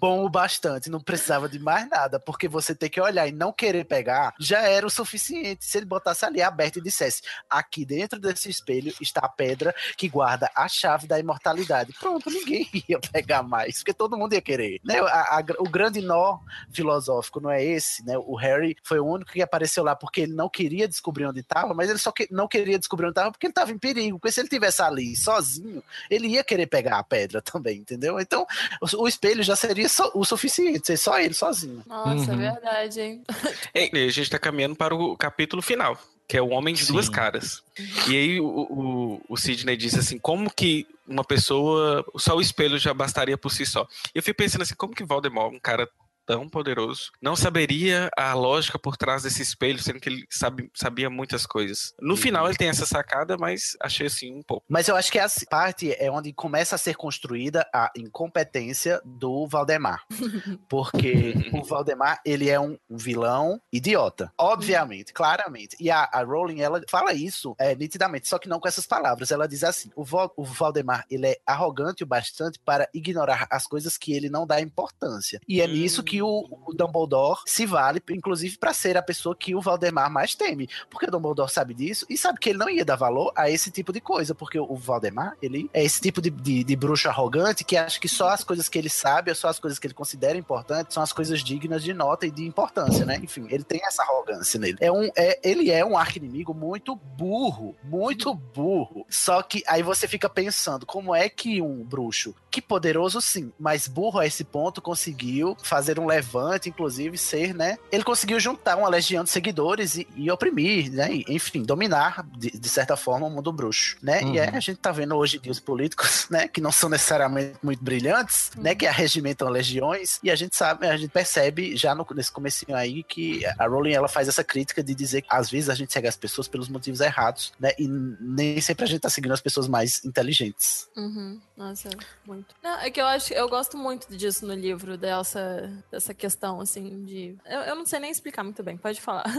bom 0.00 0.24
o 0.24 0.30
bastante. 0.30 0.88
Não 0.88 0.98
precisava 1.00 1.50
de 1.50 1.58
mais 1.58 1.86
nada, 1.86 2.18
porque 2.18 2.48
você 2.48 2.74
ter 2.74 2.88
que 2.88 2.98
olhar 2.98 3.28
e 3.28 3.32
não 3.32 3.52
querer 3.52 3.84
pegar 3.84 4.32
já 4.40 4.60
era 4.62 4.86
o 4.86 4.90
suficiente. 4.90 5.64
Se 5.66 5.76
ele 5.76 5.84
botasse 5.84 6.24
ali 6.24 6.40
aberto 6.40 6.78
e 6.78 6.82
dissesse: 6.82 7.20
aqui 7.48 7.84
dentro 7.84 8.18
desse 8.18 8.48
espelho 8.48 8.94
está 9.02 9.20
a 9.20 9.28
pedra 9.28 9.74
que 9.98 10.08
guarda 10.08 10.50
a 10.56 10.66
chave 10.66 11.06
da 11.06 11.18
imortalidade. 11.18 11.92
Pronto, 12.00 12.30
ninguém 12.30 12.66
ia 12.88 12.98
pegar 12.98 13.42
mais, 13.42 13.76
porque 13.78 13.92
todo 13.92 14.16
mundo 14.16 14.32
ia 14.32 14.40
querer. 14.40 14.80
Né? 14.82 14.98
A- 15.00 15.38
a- 15.40 15.44
o 15.58 15.68
grande 15.68 16.00
nó 16.00 16.38
filosófico 16.72 17.38
não 17.38 17.50
é 17.50 17.62
esse, 17.62 18.02
né? 18.06 18.16
O 18.16 18.34
Harry 18.36 18.76
foi 18.82 18.98
o 18.98 19.04
único 19.06 19.30
que 19.32 19.42
apareceu 19.42 19.84
lá 19.84 19.94
porque 19.94 20.22
ele 20.22 20.32
não 20.32 20.48
queria 20.48 20.88
descobrir 20.88 21.26
onde 21.26 21.40
estava, 21.40 21.74
mas 21.74 21.90
ele 21.90 21.98
só 21.98 22.10
que, 22.12 22.26
não 22.30 22.48
queria 22.48 22.78
descobrir 22.78 23.06
onde 23.06 23.12
estava 23.12 23.30
porque 23.30 23.46
ele 23.46 23.50
estava 23.52 23.70
em 23.72 23.78
perigo. 23.78 24.18
Porque 24.18 24.32
se 24.32 24.40
ele 24.40 24.48
tivesse 24.48 24.80
ali 24.80 25.14
sozinho, 25.16 25.82
ele 26.08 26.28
ia 26.28 26.42
querer 26.42 26.66
pegar 26.66 27.02
pedra 27.10 27.42
também, 27.52 27.78
entendeu? 27.78 28.20
Então, 28.20 28.46
o, 28.80 29.02
o 29.02 29.08
espelho 29.08 29.42
já 29.42 29.56
seria 29.56 29.88
só- 29.88 30.10
o 30.14 30.24
suficiente, 30.24 30.86
ser 30.86 30.96
só 30.96 31.18
ele 31.18 31.34
sozinho. 31.34 31.82
Nossa, 31.86 32.30
é 32.30 32.34
Uhum. 32.34 32.40
verdade, 32.40 33.00
hein? 33.00 33.22
E 33.74 33.98
a 34.06 34.08
gente 34.10 34.30
tá 34.30 34.38
caminhando 34.38 34.76
para 34.76 34.94
o 34.94 35.16
capítulo 35.16 35.60
final, 35.62 35.98
que 36.28 36.36
é 36.36 36.42
o 36.42 36.50
Homem 36.50 36.74
de 36.74 36.86
Duas 36.86 37.06
Sim. 37.06 37.12
Caras. 37.12 37.62
E 38.08 38.16
aí 38.16 38.40
o, 38.40 38.46
o, 38.46 39.20
o 39.28 39.36
Sidney 39.36 39.76
disse 39.76 39.98
assim, 39.98 40.18
como 40.18 40.50
que 40.50 40.86
uma 41.06 41.24
pessoa, 41.24 42.04
só 42.16 42.36
o 42.36 42.40
espelho 42.40 42.78
já 42.78 42.94
bastaria 42.94 43.36
por 43.36 43.50
si 43.50 43.66
só. 43.66 43.86
E 44.14 44.18
eu 44.18 44.22
fico 44.22 44.36
pensando 44.36 44.62
assim, 44.62 44.74
como 44.76 44.94
que 44.94 45.04
Voldemort, 45.04 45.52
um 45.52 45.58
cara 45.60 45.88
tão 46.30 46.48
poderoso, 46.48 47.10
não 47.20 47.34
saberia 47.34 48.08
a 48.16 48.34
lógica 48.34 48.78
por 48.78 48.96
trás 48.96 49.24
desse 49.24 49.42
espelho, 49.42 49.82
sendo 49.82 49.98
que 49.98 50.08
ele 50.08 50.26
sabe, 50.30 50.70
sabia 50.72 51.10
muitas 51.10 51.44
coisas. 51.44 51.92
No 52.00 52.16
final 52.16 52.46
ele 52.46 52.56
tem 52.56 52.68
essa 52.68 52.86
sacada, 52.86 53.36
mas 53.36 53.76
achei 53.80 54.06
assim 54.06 54.32
um 54.32 54.42
pouco. 54.42 54.64
Mas 54.68 54.86
eu 54.86 54.94
acho 54.94 55.10
que 55.10 55.18
essa 55.18 55.44
parte 55.50 55.92
é 55.92 56.08
onde 56.08 56.32
começa 56.32 56.76
a 56.76 56.78
ser 56.78 56.94
construída 56.94 57.66
a 57.74 57.90
incompetência 57.96 59.00
do 59.04 59.48
Valdemar. 59.48 60.04
Porque 60.68 61.34
o 61.52 61.64
Valdemar, 61.64 62.20
ele 62.24 62.48
é 62.48 62.60
um 62.60 62.78
vilão 62.88 63.60
idiota. 63.72 64.32
Obviamente, 64.38 65.12
claramente. 65.12 65.76
E 65.80 65.90
a, 65.90 66.08
a 66.12 66.22
Rowling, 66.22 66.60
ela 66.60 66.80
fala 66.88 67.12
isso 67.12 67.56
é, 67.58 67.74
nitidamente, 67.74 68.28
só 68.28 68.38
que 68.38 68.48
não 68.48 68.60
com 68.60 68.68
essas 68.68 68.86
palavras. 68.86 69.32
Ela 69.32 69.48
diz 69.48 69.64
assim, 69.64 69.90
o, 69.96 70.04
Val- 70.04 70.32
o 70.36 70.44
Valdemar, 70.44 71.04
ele 71.10 71.26
é 71.26 71.36
arrogante 71.44 72.04
o 72.04 72.06
bastante 72.06 72.60
para 72.64 72.88
ignorar 72.94 73.48
as 73.50 73.66
coisas 73.66 73.98
que 73.98 74.12
ele 74.12 74.30
não 74.30 74.46
dá 74.46 74.60
importância. 74.60 75.40
E 75.48 75.60
é 75.60 75.66
nisso 75.66 76.04
que 76.04 76.19
o, 76.22 76.46
o 76.66 76.74
Dumbledore 76.74 77.40
se 77.46 77.66
vale, 77.66 78.02
inclusive, 78.10 78.58
para 78.58 78.72
ser 78.72 78.96
a 78.96 79.02
pessoa 79.02 79.34
que 79.34 79.54
o 79.54 79.60
Valdemar 79.60 80.10
mais 80.10 80.34
teme. 80.34 80.68
Porque 80.88 81.06
o 81.06 81.10
Dumbledore 81.10 81.50
sabe 81.50 81.74
disso 81.74 82.06
e 82.08 82.16
sabe 82.16 82.38
que 82.38 82.50
ele 82.50 82.58
não 82.58 82.68
ia 82.68 82.84
dar 82.84 82.96
valor 82.96 83.32
a 83.36 83.50
esse 83.50 83.70
tipo 83.70 83.92
de 83.92 84.00
coisa, 84.00 84.34
porque 84.34 84.58
o 84.58 84.76
Valdemar, 84.76 85.36
ele 85.42 85.70
é 85.72 85.84
esse 85.84 86.00
tipo 86.00 86.20
de, 86.20 86.30
de, 86.30 86.64
de 86.64 86.76
bruxo 86.76 87.08
arrogante 87.08 87.64
que 87.64 87.76
acha 87.76 88.00
que 88.00 88.08
só 88.08 88.28
as 88.30 88.44
coisas 88.44 88.68
que 88.68 88.78
ele 88.78 88.88
sabe, 88.88 89.30
ou 89.30 89.34
só 89.34 89.48
as 89.48 89.58
coisas 89.58 89.78
que 89.78 89.86
ele 89.86 89.94
considera 89.94 90.36
importantes, 90.36 90.94
são 90.94 91.02
as 91.02 91.12
coisas 91.12 91.42
dignas 91.42 91.82
de 91.82 91.92
nota 91.92 92.26
e 92.26 92.30
de 92.30 92.44
importância, 92.44 93.04
né? 93.04 93.18
Enfim, 93.22 93.46
ele 93.50 93.64
tem 93.64 93.80
essa 93.84 94.02
arrogância 94.02 94.58
nele. 94.58 94.78
É 94.80 94.90
um, 94.90 95.10
é, 95.16 95.38
ele 95.42 95.70
é 95.70 95.84
um 95.84 95.96
arqui-inimigo 95.96 96.54
muito 96.54 96.94
burro, 96.94 97.74
muito 97.84 98.34
burro. 98.34 99.06
Só 99.08 99.42
que 99.42 99.62
aí 99.66 99.82
você 99.82 100.08
fica 100.08 100.28
pensando, 100.28 100.86
como 100.86 101.14
é 101.14 101.28
que 101.28 101.60
um 101.62 101.84
bruxo, 101.84 102.34
que 102.50 102.60
poderoso 102.60 103.20
sim, 103.20 103.52
mas 103.58 103.86
burro 103.86 104.18
a 104.18 104.26
esse 104.26 104.44
ponto, 104.44 104.82
conseguiu 104.82 105.56
fazer 105.62 105.98
um 105.98 106.06
levante, 106.10 106.68
inclusive 106.68 107.16
ser, 107.16 107.54
né? 107.54 107.78
Ele 107.90 108.02
conseguiu 108.02 108.40
juntar 108.40 108.76
uma 108.76 108.88
legião 108.88 109.22
de 109.24 109.30
seguidores 109.30 109.96
e, 109.96 110.06
e 110.16 110.30
oprimir, 110.30 110.90
né? 110.92 111.12
E, 111.12 111.24
enfim, 111.28 111.62
dominar, 111.62 112.26
de, 112.36 112.50
de 112.50 112.68
certa 112.68 112.96
forma, 112.96 113.26
o 113.26 113.30
mundo 113.30 113.52
bruxo, 113.52 113.96
né? 114.02 114.20
Uhum. 114.20 114.34
E 114.34 114.38
é, 114.38 114.48
a 114.48 114.60
gente 114.60 114.78
tá 114.78 114.90
vendo 114.92 115.14
hoje 115.16 115.36
em 115.36 115.40
dia 115.40 115.52
os 115.52 115.60
políticos, 115.60 116.26
né? 116.30 116.48
Que 116.48 116.60
não 116.60 116.72
são 116.72 116.88
necessariamente 116.88 117.58
muito 117.62 117.82
brilhantes, 117.82 118.50
né? 118.56 118.74
Que 118.74 118.86
arregimentam 118.86 119.48
legiões, 119.48 120.18
e 120.22 120.30
a 120.30 120.36
gente 120.36 120.56
sabe, 120.56 120.86
a 120.86 120.96
gente 120.96 121.10
percebe 121.10 121.76
já 121.76 121.94
no, 121.94 122.06
nesse 122.14 122.32
comecinho 122.32 122.76
aí 122.76 123.02
que 123.02 123.44
a 123.58 123.66
Rowling, 123.66 123.92
ela 123.92 124.08
faz 124.08 124.28
essa 124.28 124.42
crítica 124.42 124.82
de 124.82 124.94
dizer 124.94 125.22
que 125.22 125.28
às 125.30 125.50
vezes 125.50 125.68
a 125.68 125.74
gente 125.74 125.92
segue 125.92 126.08
as 126.08 126.16
pessoas 126.16 126.48
pelos 126.48 126.68
motivos 126.68 127.00
errados, 127.00 127.52
né? 127.58 127.70
E 127.78 127.86
nem 127.88 128.60
sempre 128.60 128.84
a 128.84 128.88
gente 128.88 129.00
tá 129.00 129.10
seguindo 129.10 129.32
as 129.32 129.40
pessoas 129.40 129.68
mais 129.68 130.04
inteligentes. 130.04 130.88
Uhum. 130.96 131.40
Nossa, 131.56 131.90
muito. 132.26 132.54
Não, 132.62 132.78
é 132.80 132.90
que 132.90 133.00
eu 133.00 133.06
acho, 133.06 133.32
eu 133.32 133.48
gosto 133.48 133.76
muito 133.76 134.14
disso 134.16 134.46
no 134.46 134.54
livro, 134.54 134.96
dessa, 134.96 135.70
dessa 135.90 136.14
questão, 136.14 136.60
assim, 136.60 137.04
de. 137.04 137.36
Eu, 137.44 137.60
eu 137.60 137.74
não 137.74 137.84
sei 137.84 137.98
nem 137.98 138.10
explicar 138.10 138.44
muito 138.44 138.62
bem, 138.62 138.76
pode 138.76 139.00
falar. 139.00 139.24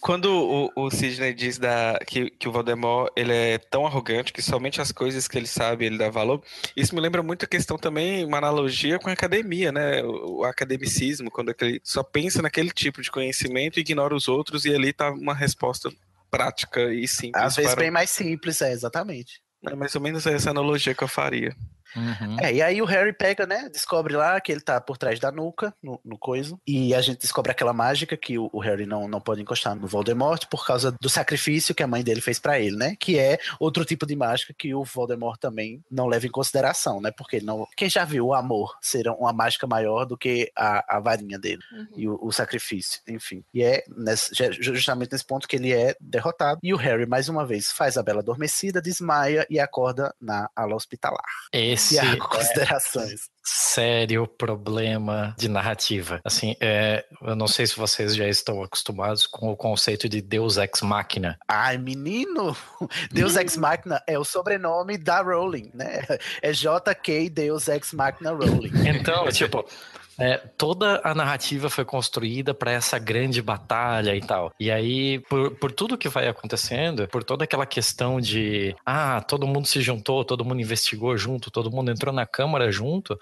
Quando 0.00 0.26
o, 0.26 0.70
o 0.76 0.90
Sidney 0.90 1.34
diz 1.34 1.58
da, 1.58 1.98
que, 2.06 2.30
que 2.30 2.48
o 2.48 2.52
Voldemort 2.52 3.10
ele 3.16 3.32
é 3.32 3.58
tão 3.58 3.86
arrogante 3.86 4.32
que 4.32 4.42
somente 4.42 4.80
as 4.80 4.92
coisas 4.92 5.26
que 5.26 5.38
ele 5.38 5.46
sabe 5.46 5.86
ele 5.86 5.98
dá 5.98 6.10
valor, 6.10 6.42
isso 6.76 6.94
me 6.94 7.00
lembra 7.00 7.22
muito 7.22 7.44
a 7.44 7.48
questão 7.48 7.78
também, 7.78 8.24
uma 8.24 8.38
analogia 8.38 8.98
com 8.98 9.08
a 9.08 9.12
academia, 9.12 9.72
né? 9.72 10.02
O, 10.02 10.40
o 10.40 10.44
academicismo, 10.44 11.30
quando 11.30 11.54
ele 11.60 11.80
só 11.82 12.02
pensa 12.02 12.42
naquele 12.42 12.70
tipo 12.70 13.00
de 13.00 13.10
conhecimento 13.10 13.78
e 13.78 13.80
ignora 13.80 14.14
os 14.14 14.28
outros 14.28 14.64
e 14.64 14.74
ali 14.74 14.92
tá 14.92 15.10
uma 15.10 15.34
resposta 15.34 15.90
prática 16.30 16.92
e 16.92 17.08
simples. 17.08 17.42
Às 17.42 17.56
vezes 17.56 17.72
para- 17.72 17.80
bem 17.80 17.90
mais 17.90 18.10
simples, 18.10 18.60
é, 18.60 18.72
exatamente. 18.72 19.40
É 19.66 19.74
mais 19.74 19.94
ou 19.94 20.00
menos 20.00 20.26
essa 20.26 20.50
analogia 20.50 20.94
que 20.94 21.02
eu 21.02 21.08
faria. 21.08 21.56
Uhum. 21.94 22.36
É, 22.40 22.52
e 22.52 22.62
aí 22.62 22.80
o 22.82 22.84
Harry 22.84 23.12
pega, 23.12 23.46
né? 23.46 23.68
Descobre 23.70 24.14
lá 24.16 24.40
que 24.40 24.50
ele 24.52 24.60
tá 24.60 24.80
por 24.80 24.96
trás 24.98 25.20
da 25.20 25.30
nuca, 25.30 25.74
no, 25.82 26.00
no 26.04 26.18
coiso. 26.18 26.58
E 26.66 26.94
a 26.94 27.00
gente 27.00 27.20
descobre 27.20 27.50
aquela 27.52 27.72
mágica 27.72 28.16
que 28.16 28.38
o, 28.38 28.48
o 28.52 28.58
Harry 28.60 28.86
não, 28.86 29.06
não 29.08 29.20
pode 29.20 29.40
encostar 29.42 29.74
no 29.76 29.86
Voldemort 29.86 30.46
por 30.50 30.66
causa 30.66 30.92
do 31.00 31.08
sacrifício 31.08 31.74
que 31.74 31.82
a 31.82 31.86
mãe 31.86 32.02
dele 32.02 32.20
fez 32.20 32.38
pra 32.38 32.58
ele, 32.58 32.76
né? 32.76 32.96
Que 32.98 33.18
é 33.18 33.38
outro 33.60 33.84
tipo 33.84 34.06
de 34.06 34.16
mágica 34.16 34.54
que 34.56 34.74
o 34.74 34.84
Voldemort 34.84 35.38
também 35.38 35.82
não 35.90 36.06
leva 36.06 36.26
em 36.26 36.30
consideração, 36.30 37.00
né? 37.00 37.10
Porque 37.16 37.36
ele 37.36 37.46
não. 37.46 37.66
Quem 37.76 37.88
já 37.88 38.04
viu 38.04 38.26
o 38.26 38.34
amor 38.34 38.76
ser 38.80 39.08
uma 39.08 39.32
mágica 39.32 39.66
maior 39.66 40.04
do 40.04 40.16
que 40.16 40.50
a, 40.56 40.96
a 40.96 41.00
varinha 41.00 41.38
dele 41.38 41.62
Uhum. 41.72 41.86
e 41.96 42.08
o, 42.08 42.18
o 42.22 42.32
sacrifício, 42.32 43.00
enfim. 43.08 43.44
E 43.52 43.62
é 43.62 43.84
nesse- 43.96 44.34
ju- 44.34 44.52
justamente 44.74 45.12
nesse 45.12 45.24
ponto 45.24 45.46
que 45.48 45.56
ele 45.56 45.72
é 45.72 45.94
derrotado. 46.00 46.60
E 46.62 46.72
o 46.72 46.76
Harry, 46.76 47.06
mais 47.06 47.28
uma 47.28 47.44
vez, 47.46 47.70
faz 47.72 47.96
a 47.96 48.02
bela 48.02 48.20
adormecida, 48.20 48.80
desmaia 48.80 49.46
e 49.50 49.58
acorda 49.60 50.14
na 50.20 50.48
ala 50.54 50.74
hospitalar. 50.74 51.24
Esse 51.52 51.85
Tiago, 51.88 52.28
considerações. 52.28 53.20
sério 53.44 54.26
problema 54.26 55.34
de 55.38 55.48
narrativa. 55.48 56.20
Assim, 56.24 56.56
é, 56.60 57.04
eu 57.22 57.36
não 57.36 57.46
sei 57.46 57.66
se 57.66 57.76
vocês 57.76 58.14
já 58.14 58.28
estão 58.28 58.62
acostumados 58.62 59.26
com 59.26 59.50
o 59.50 59.56
conceito 59.56 60.08
de 60.08 60.20
Deus 60.20 60.56
Ex 60.56 60.82
Machina. 60.82 61.38
Ai, 61.48 61.78
menino! 61.78 62.56
Deus 63.12 63.36
Ex 63.36 63.56
Machina 63.56 64.02
é 64.06 64.18
o 64.18 64.24
sobrenome 64.24 64.98
da 64.98 65.20
Rowling, 65.22 65.70
né? 65.74 66.02
É 66.42 66.52
JK 66.52 67.30
Deus 67.30 67.68
Ex 67.68 67.92
Machina 67.92 68.30
Rowling. 68.32 68.72
Então, 68.88 69.28
tipo, 69.28 69.64
é, 70.18 70.36
toda 70.56 71.00
a 71.04 71.14
narrativa 71.14 71.68
foi 71.68 71.84
construída 71.84 72.54
para 72.54 72.70
essa 72.70 72.98
grande 72.98 73.40
batalha 73.42 74.14
e 74.14 74.20
tal. 74.20 74.52
E 74.58 74.70
aí, 74.70 75.18
por, 75.28 75.52
por 75.56 75.72
tudo 75.72 75.98
que 75.98 76.08
vai 76.08 76.28
acontecendo, 76.28 77.06
por 77.08 77.22
toda 77.24 77.44
aquela 77.44 77.66
questão 77.66 78.20
de 78.20 78.74
ah, 78.84 79.20
todo 79.20 79.46
mundo 79.46 79.66
se 79.66 79.80
juntou, 79.80 80.24
todo 80.24 80.44
mundo 80.44 80.60
investigou 80.60 81.16
junto, 81.16 81.50
todo 81.50 81.70
mundo 81.70 81.90
entrou 81.90 82.12
na 82.14 82.26
câmara 82.26 82.70
junto, 82.70 83.18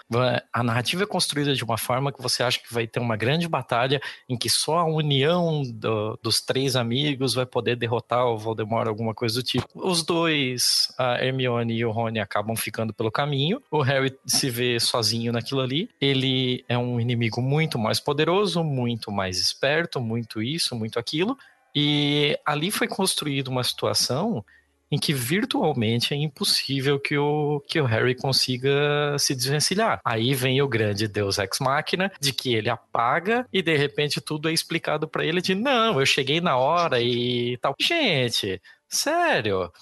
a 0.52 0.62
narrativa 0.62 1.02
é 1.02 1.06
construída 1.06 1.54
de 1.54 1.64
uma 1.64 1.78
forma 1.78 2.12
que 2.12 2.22
você 2.22 2.42
acha 2.42 2.58
que 2.60 2.72
vai 2.72 2.86
ter 2.86 3.00
uma 3.00 3.16
grande 3.16 3.48
batalha 3.48 4.00
em 4.28 4.36
que 4.36 4.48
só 4.48 4.78
a 4.78 4.84
união 4.84 5.62
do- 5.62 6.18
dos 6.22 6.40
três 6.40 6.76
amigos 6.76 7.34
vai 7.34 7.46
poder 7.46 7.76
derrotar 7.76 8.26
o 8.26 8.38
Voldemort, 8.38 8.86
alguma 8.88 9.14
coisa 9.14 9.36
do 9.36 9.42
tipo. 9.42 9.68
Os 9.74 10.02
dois, 10.02 10.92
a 10.98 11.22
Hermione 11.24 11.74
e 11.74 11.84
o 11.84 11.90
Rony, 11.90 12.20
acabam 12.20 12.56
ficando 12.56 12.92
pelo 12.92 13.10
caminho. 13.10 13.60
O 13.70 13.80
Harry 13.82 14.14
se 14.26 14.50
vê 14.50 14.78
sozinho 14.78 15.32
naquilo 15.32 15.60
ali. 15.60 15.88
Ele 16.00 16.64
é 16.68 16.76
um 16.76 16.83
inimigo 17.00 17.40
muito 17.40 17.78
mais 17.78 18.00
poderoso, 18.00 18.62
muito 18.62 19.10
mais 19.10 19.38
esperto, 19.38 20.00
muito 20.00 20.42
isso, 20.42 20.74
muito 20.76 20.98
aquilo. 20.98 21.36
E 21.74 22.38
ali 22.46 22.70
foi 22.70 22.86
construída 22.86 23.50
uma 23.50 23.64
situação 23.64 24.44
em 24.90 24.98
que 24.98 25.12
virtualmente 25.12 26.14
é 26.14 26.16
impossível 26.16 27.00
que 27.00 27.18
o, 27.18 27.60
que 27.66 27.80
o 27.80 27.84
Harry 27.84 28.14
consiga 28.14 29.16
se 29.18 29.34
desvencilhar. 29.34 30.00
Aí 30.04 30.34
vem 30.34 30.62
o 30.62 30.68
grande 30.68 31.08
Deus 31.08 31.38
Ex 31.38 31.58
Machina, 31.60 32.12
de 32.20 32.32
que 32.32 32.54
ele 32.54 32.68
apaga 32.68 33.46
e 33.52 33.60
de 33.60 33.76
repente 33.76 34.20
tudo 34.20 34.48
é 34.48 34.52
explicado 34.52 35.08
pra 35.08 35.24
ele 35.24 35.40
de 35.40 35.54
não, 35.54 35.98
eu 35.98 36.06
cheguei 36.06 36.40
na 36.40 36.56
hora 36.56 37.00
e 37.00 37.56
tal. 37.58 37.74
Gente, 37.80 38.60
sério? 38.88 39.72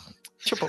Tipo, 0.45 0.67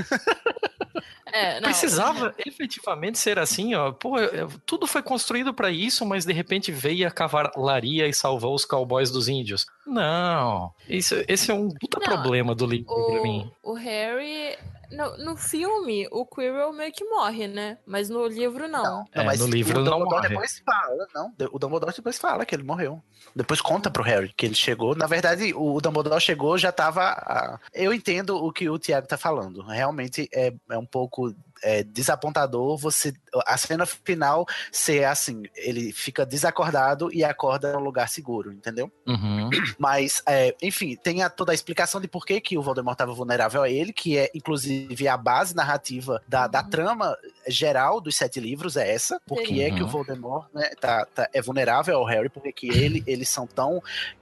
É, 1.36 1.56
não, 1.56 1.64
Precisava 1.64 2.36
efetivamente 2.46 3.18
ser 3.18 3.40
assim, 3.40 3.74
ó. 3.74 3.92
Pô, 3.92 4.20
eu- 4.20 4.52
tudo 4.68 4.86
foi 4.86 5.02
construído 5.02 5.52
pra 5.52 5.72
isso, 5.72 6.06
mas 6.06 6.26
de 6.26 6.32
repente 6.32 6.72
veio 6.72 7.08
a 7.08 7.12
cavalaria 7.12 8.08
e 8.08 8.14
salvou 8.14 8.54
os 8.54 8.66
cowboys 8.66 9.10
dos 9.10 9.28
índios. 9.28 9.66
Não. 9.88 10.72
Isso, 10.88 11.16
esse 11.28 11.50
é 11.50 11.54
um 11.56 11.70
puta 11.70 11.98
Não, 12.00 12.06
problema 12.06 12.54
do 12.54 12.68
livro 12.68 12.94
pra 12.94 13.22
mim. 13.24 13.50
O 13.64 13.74
Harry. 13.74 14.56
No, 14.96 15.18
no 15.18 15.36
filme, 15.38 16.08
o 16.12 16.26
Quirrell 16.26 16.72
meio 16.72 16.92
que 16.92 17.04
morre, 17.06 17.48
né? 17.48 17.78
Mas 17.86 18.10
no 18.10 18.26
livro, 18.28 18.68
não. 18.68 19.06
É, 19.12 19.24
no 19.38 19.48
livro 19.48 19.80
o 19.80 19.84
não 19.84 19.92
Dumbledore 20.00 20.16
morre. 20.22 20.30
depois 20.30 20.62
fala, 20.66 21.08
não. 21.14 21.34
O 21.52 21.60
Dumbledore 21.60 21.94
depois 21.96 22.18
fala 22.18 22.46
que 22.46 22.56
ele 22.56 22.64
morreu. 22.64 23.02
Depois 23.36 23.60
conta 23.62 23.90
pro 23.90 24.04
Harry 24.04 24.32
que 24.36 24.46
ele 24.46 24.56
chegou. 24.56 24.96
Na 24.96 25.08
verdade, 25.08 25.54
o 25.56 25.80
Dumbledore 25.82 26.22
chegou, 26.22 26.58
já 26.58 26.72
tava. 26.72 27.02
ah, 27.04 27.60
Eu 27.74 27.94
entendo 27.94 28.36
o 28.36 28.52
que 28.52 28.70
o 28.70 28.78
Tiago 28.78 29.08
tá 29.08 29.18
falando. 29.18 29.62
Realmente 29.64 30.30
é, 30.34 30.54
é 30.70 30.78
um 30.78 30.86
pouco 30.86 31.34
é, 31.64 31.84
desapontador 31.84 32.78
você. 32.78 33.14
A 33.48 33.58
cena 33.58 33.86
final 33.86 34.46
ser 34.72 35.06
assim: 35.06 35.44
ele 35.56 35.92
fica 35.92 36.26
desacordado 36.26 37.12
e 37.14 37.24
acorda 37.24 37.74
num 37.74 37.80
lugar 37.80 38.08
seguro, 38.10 38.52
entendeu? 38.52 38.92
Uhum. 39.08 39.50
Mas, 39.80 40.22
é, 40.28 40.56
enfim, 40.62 40.96
tem 40.96 41.24
a- 41.24 41.30
toda 41.30 41.52
a 41.52 41.56
explicação 41.56 42.00
de 42.00 42.08
por 42.08 42.26
que, 42.26 42.40
que 42.42 42.58
o 42.58 42.62
Voldemort 42.62 42.94
estava 42.96 43.14
vulnerável 43.14 43.64
a 43.64 43.70
ele, 43.70 43.92
que 43.94 44.18
é, 44.18 44.30
inclusive, 44.36 45.08
a 45.08 45.18
base 45.18 45.56
narrativa 45.56 46.22
da, 46.28 46.48
da 46.48 46.62
Uhum. 46.62 46.70
trama 46.70 47.18
geral 47.48 48.00
dos 48.02 48.16
sete 48.16 48.40
livros 48.40 48.78
é 48.78 48.92
essa. 48.94 49.20
Por 49.26 49.42
que 49.42 49.62
é 49.62 49.72
que 49.72 49.82
o 49.82 49.86
Uhum. 49.86 49.92
Voldemort 49.92 50.48
né, 50.54 50.70
tá, 50.80 51.06
tá- 51.06 51.30
é 51.34 51.42
vulnerável 51.42 51.98
ao 51.98 52.06
Harry, 52.06 52.30
porque 52.30 52.52
que 52.52 52.68
ele, 52.70 53.04
eles 53.08 53.30
são 53.30 53.46
tão 53.48 53.82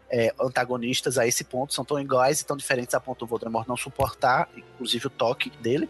é, 0.10 0.34
antagonistas 0.42 1.18
a 1.18 1.26
esse 1.26 1.44
ponto, 1.44 1.74
são 1.74 1.86
tão 1.86 1.98
iguais 2.00 2.42
e 2.42 2.46
tão 2.46 2.58
diferentes 2.58 2.94
a 2.94 3.00
ponto 3.00 3.20
do 3.20 3.28
Voldemort 3.28 3.66
não 3.68 3.78
suportar, 3.78 4.50
inclusive, 4.56 5.08
o 5.08 5.10
toque 5.10 5.50
dele. 5.62 5.90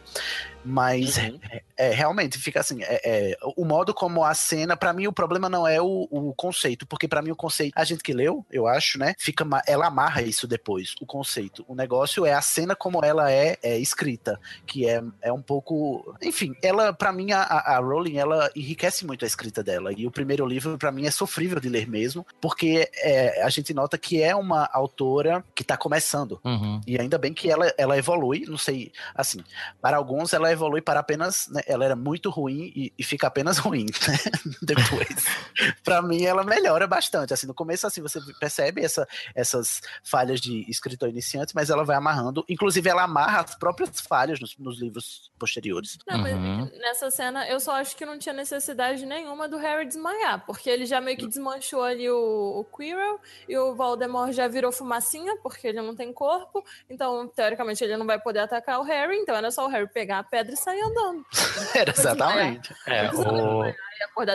Mas 0.63 1.17
Uhum. 1.17 1.39
É, 1.81 1.91
realmente 1.91 2.37
fica 2.37 2.59
assim. 2.59 2.83
é- 2.83 3.01
é, 3.03 3.37
o 3.57 3.65
modo 3.65 3.93
como 3.93 4.23
a 4.23 4.33
cena, 4.33 4.77
pra 4.77 4.93
mim, 4.93 5.07
o 5.07 5.13
problema 5.13 5.49
não 5.49 5.67
é 5.67 5.81
o, 5.81 6.07
o 6.11 6.33
conceito, 6.35 6.85
porque 6.85 7.07
pra 7.07 7.21
mim 7.21 7.31
o 7.31 7.35
conceito, 7.35 7.73
a 7.75 7.83
gente 7.83 8.03
que 8.03 8.13
leu, 8.13 8.45
eu 8.51 8.67
acho, 8.67 8.99
né? 8.99 9.15
Fica, 9.17 9.45
ela 9.65 9.87
amarra 9.87 10.21
isso 10.21 10.47
depois, 10.47 10.93
o 11.01 11.05
conceito. 11.05 11.65
O 11.67 11.73
negócio 11.75 12.25
é 12.25 12.33
a 12.33 12.41
cena 12.41 12.75
como 12.75 13.03
ela 13.03 13.31
é, 13.31 13.57
é 13.63 13.79
escrita, 13.79 14.39
que 14.65 14.87
é, 14.87 15.01
é 15.21 15.33
um 15.33 15.41
pouco, 15.41 16.15
enfim, 16.21 16.53
ela 16.61 16.93
pra 16.93 17.11
mim 17.11 17.31
a, 17.31 17.41
a 17.41 17.79
Rowling 17.79 18.17
ela 18.17 18.49
enriquece 18.55 19.05
muito 19.05 19.25
a 19.25 19.27
escrita 19.27 19.63
dela. 19.63 19.91
E 19.91 20.05
o 20.05 20.11
primeiro 20.11 20.45
livro 20.45 20.77
pra 20.77 20.91
mim 20.91 21.05
é 21.05 21.11
sofrível 21.11 21.59
de 21.59 21.69
ler 21.69 21.87
mesmo, 21.87 22.25
porque 22.39 22.89
é, 22.97 23.41
a 23.43 23.49
gente 23.49 23.73
nota 23.73 23.97
que 23.97 24.21
é 24.21 24.35
uma 24.35 24.69
autora 24.71 25.43
que 25.55 25.63
tá 25.63 25.75
começando. 25.75 26.39
Uhum. 26.43 26.79
E 26.85 26.99
ainda 26.99 27.17
bem 27.17 27.33
que 27.33 27.49
ela, 27.49 27.73
ela 27.77 27.97
evolui, 27.97 28.45
não 28.47 28.57
sei, 28.57 28.91
assim, 29.15 29.43
para 29.81 29.97
alguns 29.97 30.33
ela 30.33 30.51
evolui 30.51 30.81
para 30.81 30.99
apenas, 30.99 31.47
né, 31.49 31.61
ela 31.71 31.85
era 31.85 31.95
muito 31.95 32.29
ruim 32.29 32.71
e, 32.75 32.93
e 32.97 33.03
fica 33.03 33.27
apenas 33.27 33.57
ruim, 33.59 33.85
né, 33.85 34.17
depois. 34.61 35.25
para 35.83 36.01
mim 36.01 36.23
ela 36.23 36.43
melhora 36.43 36.87
bastante, 36.87 37.33
assim, 37.33 37.47
no 37.47 37.53
começo 37.53 37.87
assim, 37.87 38.01
você 38.01 38.19
percebe 38.39 38.83
essa, 38.83 39.07
essas 39.35 39.81
falhas 40.03 40.39
de 40.39 40.69
escritor 40.69 41.09
iniciante, 41.09 41.53
mas 41.55 41.69
ela 41.69 41.83
vai 41.83 41.95
amarrando, 41.95 42.43
inclusive 42.49 42.89
ela 42.89 43.03
amarra 43.03 43.41
as 43.41 43.55
próprias 43.55 43.99
falhas 44.01 44.39
nos, 44.39 44.57
nos 44.57 44.79
livros 44.79 45.31
posteriores. 45.39 45.97
Não, 46.07 46.17
mas 46.17 46.31
Uhum. 46.31 46.69
nessa 46.79 47.11
cena 47.11 47.47
eu 47.47 47.59
só 47.59 47.73
acho 47.73 47.95
que 47.95 48.05
não 48.05 48.17
tinha 48.17 48.33
necessidade 48.33 49.05
nenhuma 49.05 49.47
do 49.47 49.57
Harry 49.57 49.85
desmaiar, 49.85 50.43
porque 50.45 50.69
ele 50.69 50.85
já 50.85 50.99
meio 51.01 51.17
que 51.17 51.27
desmanchou 51.27 51.83
ali 51.83 52.09
o, 52.09 52.59
o 52.59 52.65
Quirrell 52.75 53.19
e 53.47 53.57
o 53.57 53.75
Voldemort 53.75 54.31
já 54.31 54.47
virou 54.47 54.71
fumacinha, 54.71 55.35
porque 55.43 55.67
ele 55.67 55.81
não 55.81 55.95
tem 55.95 56.11
corpo, 56.11 56.63
então 56.89 57.27
teoricamente 57.27 57.83
ele 57.83 57.97
não 57.97 58.05
vai 58.05 58.19
poder 58.19 58.39
atacar 58.39 58.79
o 58.79 58.83
Harry, 58.83 59.17
então 59.17 59.35
era 59.35 59.51
só 59.51 59.65
o 59.65 59.69
Harry 59.69 59.87
pegar 59.87 60.19
a 60.19 60.23
pedra 60.23 60.53
e 60.53 60.57
sair 60.57 60.81
andando. 60.81 61.25
Era 61.75 61.91
exatamente. 61.91 62.73
É, 62.85 63.09
o, 63.11 63.63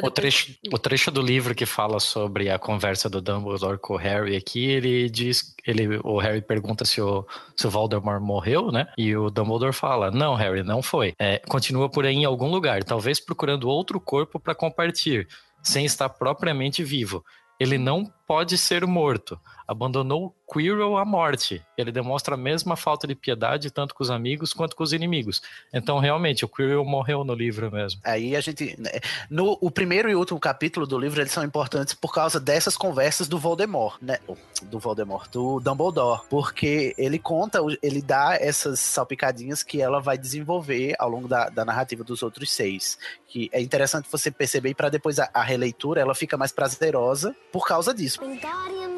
o, 0.03 0.11
trecho, 0.11 0.55
o 0.73 0.79
trecho 0.79 1.11
do 1.11 1.21
livro 1.21 1.55
que 1.55 1.67
fala 1.67 1.99
sobre 2.01 2.51
a 2.51 2.59
conversa 2.59 3.09
do 3.09 3.21
Dumbledore 3.21 3.79
com 3.79 3.95
o 3.95 3.97
Harry 3.97 4.37
aqui, 4.37 4.65
ele 4.65 5.09
diz, 5.11 5.55
ele, 5.67 5.99
o 6.03 6.19
Harry 6.19 6.41
pergunta 6.41 6.85
se 6.85 7.01
o, 7.01 7.27
se 7.57 7.67
o 7.67 7.71
Voldemort 7.71 8.21
morreu, 8.21 8.71
né? 8.71 8.87
E 8.97 9.17
o 9.17 9.31
Dumbledore 9.31 9.73
fala, 9.73 10.11
não, 10.11 10.35
Harry, 10.35 10.63
não 10.63 10.83
foi. 10.83 11.15
É, 11.19 11.39
continua 11.49 11.89
por 11.89 12.05
aí 12.05 12.15
em 12.15 12.25
algum 12.25 12.49
lugar, 12.51 12.83
talvez 12.85 13.21
procurando 13.21 13.69
outro 13.69 14.01
corpo 14.01 14.39
para 14.39 14.55
compartilhar, 14.55 15.27
sem 15.63 15.85
estar 15.85 16.09
propriamente 16.09 16.83
vivo. 16.83 17.25
Ele 17.59 17.79
não 17.79 18.13
pode 18.27 18.59
ser 18.59 18.87
morto. 18.87 19.39
Abandonou 19.67 20.35
Quirrell 20.53 20.97
à 20.97 21.05
morte. 21.05 21.61
Ele 21.77 21.91
demonstra 21.91 22.35
a 22.35 22.39
mesma 22.39 22.77
falta 22.77 23.07
de 23.07 23.15
piedade 23.15 23.71
tanto 23.71 23.95
com 23.95 24.03
os 24.03 24.11
amigos 24.11 24.53
quanto 24.53 24.77
com 24.77 24.85
os 24.85 24.93
inimigos. 24.93 25.43
Então, 25.73 25.99
realmente, 25.99 26.45
o 26.45 26.49
Quirrell 26.49 26.85
morreu 26.85 27.25
no 27.25 27.35
livro 27.35 27.71
mesmo. 27.71 28.01
Aí 28.05 28.37
a 28.37 28.41
gente. 28.41 28.81
né, 28.81 28.93
No 29.29 29.59
o 29.61 29.71
primeiro 29.71 30.09
e 30.09 30.15
último 30.15 30.39
capítulo 30.39 30.87
do 30.87 30.99
livro, 30.99 31.21
eles 31.21 31.33
são 31.33 31.43
importantes 31.43 31.95
por 31.95 32.13
causa 32.13 32.39
dessas 32.39 32.77
conversas 32.77 33.27
do 33.27 33.39
Voldemort, 33.39 33.99
né? 34.01 34.19
Do 34.63 34.79
Voldemort, 34.79 35.29
do 35.31 35.59
Dumbledore. 35.59 36.23
Porque 36.31 36.95
ele 36.97 37.19
conta, 37.19 37.59
ele 37.83 38.01
dá 38.01 38.37
essas 38.41 38.79
salpicadinhas 38.79 39.65
que 39.65 39.83
ela 39.83 40.01
vai 40.01 40.17
desenvolver 40.17 40.95
ao 40.99 41.11
longo 41.11 41.27
da, 41.27 41.49
da 41.49 41.65
narrativa 41.65 42.05
dos 42.05 42.23
outros 42.23 42.53
seis. 42.53 42.99
Que 43.27 43.51
é 43.53 43.61
interessante 43.61 44.09
você 44.11 44.31
perceber, 44.31 44.75
para 44.75 44.89
depois 44.89 45.19
a, 45.19 45.29
a 45.35 45.43
releitura, 45.43 46.01
ela 46.01 46.15
fica 46.15 46.37
mais 46.37 46.53
prazerosa 46.53 47.35
por 47.51 47.67
causa 47.67 47.93
disso. 47.93 48.16
Wingardium 48.21 48.96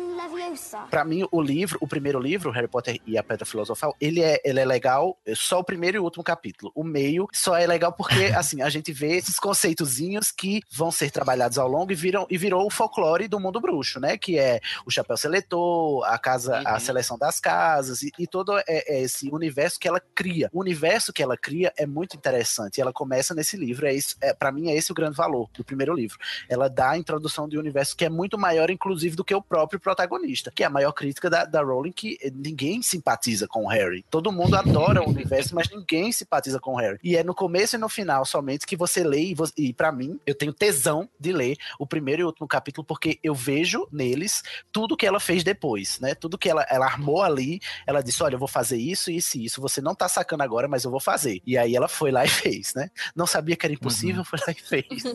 Pra 0.90 1.04
mim, 1.04 1.26
o 1.30 1.40
livro, 1.42 1.78
o 1.80 1.86
primeiro 1.86 2.18
livro, 2.20 2.50
Harry 2.50 2.68
Potter 2.68 3.00
e 3.06 3.16
a 3.18 3.22
Pedra 3.22 3.44
Filosofal, 3.44 3.94
ele 4.00 4.22
é, 4.22 4.40
ele 4.44 4.60
é 4.60 4.64
legal 4.64 5.16
é 5.26 5.34
só 5.34 5.58
o 5.60 5.64
primeiro 5.64 5.96
e 5.96 6.00
o 6.00 6.04
último 6.04 6.22
capítulo. 6.24 6.70
O 6.74 6.82
meio 6.84 7.28
só 7.32 7.56
é 7.56 7.66
legal 7.66 7.92
porque, 7.92 8.24
assim, 8.36 8.62
a 8.62 8.68
gente 8.68 8.92
vê 8.92 9.16
esses 9.16 9.38
conceitozinhos 9.38 10.30
que 10.30 10.60
vão 10.70 10.90
ser 10.90 11.10
trabalhados 11.10 11.58
ao 11.58 11.68
longo 11.68 11.92
e, 11.92 11.94
viram, 11.94 12.26
e 12.30 12.38
virou 12.38 12.66
o 12.66 12.70
folclore 12.70 13.28
do 13.28 13.38
mundo 13.40 13.60
bruxo, 13.60 14.00
né? 14.00 14.16
Que 14.16 14.38
é 14.38 14.60
o 14.86 14.90
chapéu 14.90 15.16
seletor, 15.16 16.04
a 16.04 16.18
casa, 16.18 16.62
a 16.64 16.74
Uhum. 16.74 16.80
seleção 16.80 17.18
das 17.18 17.40
casas 17.40 18.02
e, 18.02 18.10
e 18.18 18.26
todo 18.26 18.56
é- 18.58 18.64
é 18.68 19.02
esse 19.02 19.28
universo 19.30 19.78
que 19.78 19.88
ela 19.88 20.00
cria. 20.14 20.48
O 20.52 20.60
universo 20.60 21.12
que 21.12 21.22
ela 21.22 21.36
cria 21.36 21.72
é 21.76 21.86
muito 21.86 22.16
interessante. 22.16 22.78
E 22.78 22.80
ela 22.80 22.92
começa 22.92 23.34
nesse 23.34 23.56
livro. 23.56 23.86
É 23.86 23.92
isso, 23.94 24.16
é, 24.20 24.32
para 24.34 24.50
mim, 24.52 24.70
é 24.70 24.76
esse 24.76 24.90
o 24.92 24.94
grande 24.94 25.16
valor 25.16 25.48
do 25.54 25.64
primeiro 25.64 25.94
livro. 25.94 26.18
Ela 26.48 26.68
dá 26.68 26.90
a 26.90 26.98
introdução 26.98 27.48
de 27.48 27.56
um 27.56 27.60
universo 27.60 27.96
que 27.96 28.04
é 28.04 28.08
muito 28.08 28.38
maior, 28.38 28.70
inclusive, 28.70 29.16
do 29.16 29.24
que 29.24 29.34
o 29.34 29.42
próprio 29.42 29.78
protagonista. 29.80 30.37
Vista, 30.38 30.50
que 30.54 30.62
é 30.62 30.66
a 30.66 30.70
maior 30.70 30.92
crítica 30.92 31.28
da, 31.28 31.44
da 31.44 31.60
Rowling, 31.60 31.92
que 31.92 32.18
ninguém 32.34 32.80
simpatiza 32.82 33.46
com 33.46 33.64
o 33.64 33.68
Harry. 33.68 34.04
Todo 34.10 34.32
mundo 34.32 34.54
adora 34.56 35.02
o 35.02 35.08
universo, 35.08 35.54
mas 35.54 35.68
ninguém 35.70 36.12
simpatiza 36.12 36.60
com 36.60 36.74
o 36.74 36.76
Harry. 36.76 36.98
E 37.02 37.16
é 37.16 37.24
no 37.24 37.34
começo 37.34 37.76
e 37.76 37.78
no 37.78 37.88
final 37.88 38.24
somente 38.24 38.66
que 38.66 38.76
você 38.76 39.02
lê, 39.02 39.26
e, 39.26 39.34
você, 39.34 39.52
e 39.56 39.72
para 39.72 39.92
mim, 39.92 40.18
eu 40.26 40.34
tenho 40.34 40.52
tesão 40.52 41.08
de 41.18 41.32
ler 41.32 41.56
o 41.78 41.86
primeiro 41.86 42.22
e 42.22 42.24
último 42.24 42.46
capítulo, 42.46 42.84
porque 42.84 43.18
eu 43.22 43.34
vejo 43.34 43.86
neles 43.90 44.42
tudo 44.72 44.96
que 44.96 45.06
ela 45.06 45.20
fez 45.20 45.42
depois, 45.42 45.98
né? 46.00 46.14
Tudo 46.14 46.38
que 46.38 46.48
ela, 46.48 46.64
ela 46.70 46.86
armou 46.86 47.22
ali, 47.22 47.60
ela 47.86 48.02
disse: 48.02 48.22
olha, 48.22 48.34
eu 48.34 48.38
vou 48.38 48.48
fazer 48.48 48.78
isso, 48.78 49.10
isso 49.10 49.36
e 49.36 49.44
isso. 49.44 49.60
Você 49.60 49.80
não 49.80 49.94
tá 49.94 50.08
sacando 50.08 50.42
agora, 50.42 50.68
mas 50.68 50.84
eu 50.84 50.90
vou 50.90 51.00
fazer. 51.00 51.42
E 51.46 51.58
aí 51.58 51.74
ela 51.74 51.88
foi 51.88 52.10
lá 52.10 52.24
e 52.24 52.28
fez, 52.28 52.74
né? 52.74 52.90
Não 53.14 53.26
sabia 53.26 53.56
que 53.56 53.66
era 53.66 53.72
impossível, 53.72 54.18
uhum. 54.18 54.24
foi 54.24 54.38
lá 54.46 54.52
e 54.52 54.54
fez. 54.54 54.86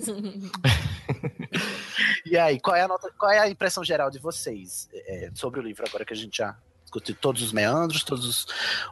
e 2.25 2.37
aí, 2.37 2.59
qual 2.59 2.75
é 2.75 2.81
a 2.81 2.87
nota, 2.87 3.11
qual 3.17 3.31
é 3.31 3.39
a 3.39 3.49
impressão 3.49 3.83
geral 3.83 4.09
de 4.09 4.19
vocês 4.19 4.89
é, 4.93 5.29
sobre 5.33 5.59
o 5.59 5.63
livro 5.63 5.83
agora 5.87 6.05
que 6.05 6.13
a 6.13 6.15
gente 6.15 6.37
já 6.37 6.55
discutiu 6.93 7.15
todos 7.15 7.41
os 7.41 7.51
meandros, 7.51 8.03
todos 8.03 8.47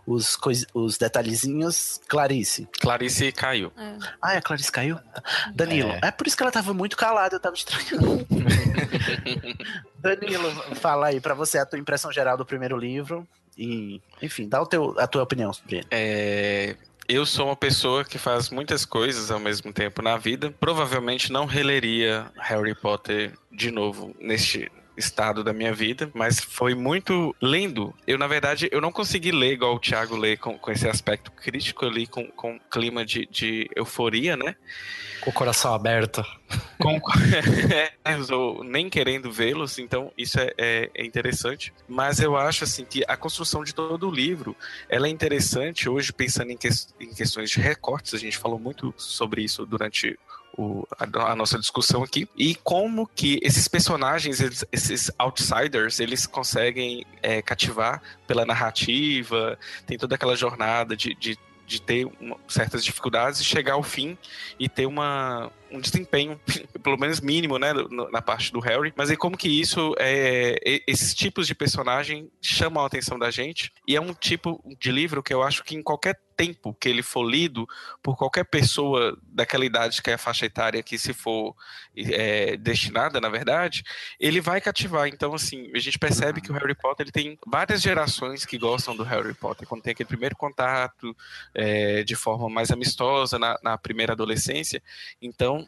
os, 0.08 0.38
os, 0.44 0.66
os 0.74 0.98
detalhezinhos. 0.98 2.02
Clarice. 2.08 2.68
Clarice 2.80 3.32
caiu. 3.32 3.72
É. 3.78 3.98
Ah, 4.22 4.38
a 4.38 4.42
Clarice 4.42 4.72
caiu? 4.72 4.98
Danilo. 5.54 5.92
É. 5.92 6.08
é 6.08 6.12
por 6.12 6.26
isso 6.26 6.36
que 6.36 6.42
ela 6.42 6.52
tava 6.52 6.74
muito 6.74 6.98
calada, 6.98 7.36
eu 7.36 7.40
tava 7.40 7.56
estranhando. 7.56 8.26
Danilo, 10.00 10.52
fala 10.76 11.08
aí 11.08 11.22
para 11.22 11.36
você 11.36 11.60
a 11.60 11.66
tua 11.66 11.78
impressão 11.78 12.12
geral 12.12 12.36
do 12.36 12.46
primeiro 12.46 12.76
livro. 12.78 13.28
E, 13.58 14.02
enfim, 14.22 14.48
dá 14.48 14.62
o 14.62 14.66
teu, 14.66 14.98
a 14.98 15.06
tua 15.06 15.24
opinião 15.24 15.54
sobre 15.54 15.78
ele. 15.78 15.88
É, 15.92 16.76
eu 17.14 17.26
sou 17.26 17.48
uma 17.48 17.56
pessoa 17.56 18.06
que 18.06 18.18
faz 18.18 18.50
muitas 18.50 18.86
coisas 18.86 19.32
ao 19.32 19.40
mesmo 19.40 19.74
tempo 19.74 20.02
na 20.02 20.18
vida. 20.18 20.54
Provavelmente 20.60 21.32
não 21.32 21.46
releria 21.46 22.26
Harry 22.38 22.74
Potter 22.74 23.34
de 23.52 23.70
novo 23.72 24.16
neste, 24.20 24.72
estado 24.96 25.44
da 25.44 25.54
minha 25.54 25.74
vida, 25.74 26.10
mas 26.14 26.40
foi 26.40 26.76
muito 26.76 27.36
lindo. 27.42 27.94
Eu, 28.06 28.18
na 28.18 28.28
verdade, 28.28 28.68
eu 28.72 28.82
não 28.82 28.92
consegui 28.92 29.32
ler 29.32 29.54
igual 29.54 29.76
o 29.76 29.80
Thiago 29.80 30.16
lê, 30.16 30.38
com, 30.38 30.58
com 30.58 30.72
esse 30.72 30.88
aspecto 30.88 31.32
crítico 31.32 31.86
ali, 31.86 32.08
com, 32.08 32.28
com 32.28 32.60
clima 32.70 33.06
de, 33.06 33.26
de 33.26 33.70
euforia, 33.76 34.36
né? 34.36 34.56
Com 35.22 35.30
o 35.30 35.34
coração 35.34 35.74
aberto. 35.74 36.24
Com, 36.78 37.00
é, 37.74 37.94
nem 38.66 38.90
querendo 38.90 39.32
vê-los, 39.32 39.78
então 39.78 40.12
isso 40.18 40.40
é, 40.40 40.54
é, 40.58 40.90
é, 40.94 41.06
interessante. 41.06 41.74
Mas 41.88 42.20
eu 42.20 42.36
acho 42.36 42.64
assim 42.64 42.84
que 42.86 43.04
a 43.08 43.16
construção 43.16 43.64
de 43.64 43.74
todo 43.74 44.08
o 44.08 44.12
livro 44.12 44.56
ela 44.90 45.08
é 45.08 45.10
interessante 45.10 45.88
hoje, 45.88 46.12
pensando 46.12 46.52
em, 46.52 46.58
que, 46.58 46.70
em 47.00 47.14
questões 47.14 47.50
de 47.50 47.60
recortes, 47.60 48.14
a 48.14 48.18
gente 48.18 48.38
falou 48.38 48.60
muito 48.60 48.94
sobre 48.98 49.44
isso 49.44 49.66
durante 49.66 50.18
o, 50.58 50.88
a, 50.98 51.32
a, 51.32 51.36
nossa 51.36 51.58
discussão 51.58 52.04
aqui 52.04 52.28
e 52.36 52.56
como 52.56 53.08
que 53.08 53.40
esses 53.42 53.68
personagens, 53.68 54.40
eles, 54.40 54.66
esses 54.72 55.12
outsiders, 55.18 56.00
eles 56.00 56.26
conseguem 56.26 57.06
é, 57.22 57.42
cativar 57.42 58.02
pela 58.28 58.46
narrativa, 58.46 59.58
tem 59.86 59.98
toda 59.98 60.16
aquela 60.16 60.36
jornada 60.36 60.96
de, 60.96 61.16
de 61.16 61.38
de 61.72 61.82
ter 61.82 62.06
uma, 62.20 62.36
certas 62.50 62.84
dificuldades 62.84 63.40
e 63.40 63.46
chegar 63.46 63.74
ao 63.74 63.84
fim 63.84 64.18
e 64.60 64.68
ter 64.68 64.86
uma, 64.86 65.50
um 65.72 65.80
desempenho, 65.80 66.38
pelo 66.84 66.98
menos 66.98 67.22
mínimo, 67.22 67.58
né, 67.58 67.72
na 68.12 68.22
parte 68.22 68.52
do 68.52 68.60
Harry. 68.60 68.94
Mas 68.96 69.10
é 69.10 69.16
como 69.16 69.38
que 69.38 69.48
isso, 69.48 69.96
é, 69.98 70.82
esses 70.86 71.14
tipos 71.14 71.48
de 71.48 71.56
personagem 71.56 72.30
chamam 72.42 72.84
a 72.84 72.88
atenção 72.88 73.18
da 73.18 73.32
gente 73.32 73.72
e 73.88 73.96
é 73.96 74.02
um 74.02 74.14
tipo 74.14 74.62
de 74.78 74.92
livro 74.92 75.24
que 75.24 75.34
eu 75.34 75.42
acho 75.42 75.64
que 75.64 75.76
em 75.76 75.82
qualquer 75.82 76.20
tempo 76.42 76.74
que 76.74 76.90
ele 76.90 77.04
for 77.04 77.24
lido 77.24 77.68
por 78.02 78.18
qualquer 78.18 78.44
pessoa 78.46 79.16
daquela 79.22 79.64
idade 79.64 80.02
que 80.02 80.10
é 80.10 80.16
a 80.16 80.18
faixa 80.18 80.48
etária 80.48 80.82
que 80.82 80.98
se 80.98 81.14
for 81.14 81.56
é, 81.96 82.58
destinada, 82.58 83.22
na 83.22 83.30
verdade, 83.30 83.84
ele 84.20 84.42
vai 84.42 84.60
cativar. 84.60 85.08
Então, 85.08 85.36
assim, 85.36 85.72
a 85.76 85.78
gente 85.78 86.00
percebe 86.00 86.42
que 86.42 86.52
o 86.52 86.56
Harry 86.56 86.74
Potter 86.74 87.04
ele 87.04 87.12
tem 87.12 87.38
várias 87.46 87.80
gerações 87.80 88.44
que 88.44 88.58
gostam 88.58 88.96
do 88.96 89.04
Harry 89.04 89.36
Potter. 89.36 89.68
Quando 89.68 89.84
tem 89.84 89.92
aquele 89.92 90.08
primeiro 90.08 90.36
contato 90.36 91.16
é, 91.54 92.04
de 92.04 92.16
forma 92.16 92.50
mais 92.50 92.72
amistosa 92.72 93.38
na, 93.38 93.60
na 93.62 93.78
primeira 93.78 94.14
adolescência. 94.14 94.82
Então, 95.22 95.68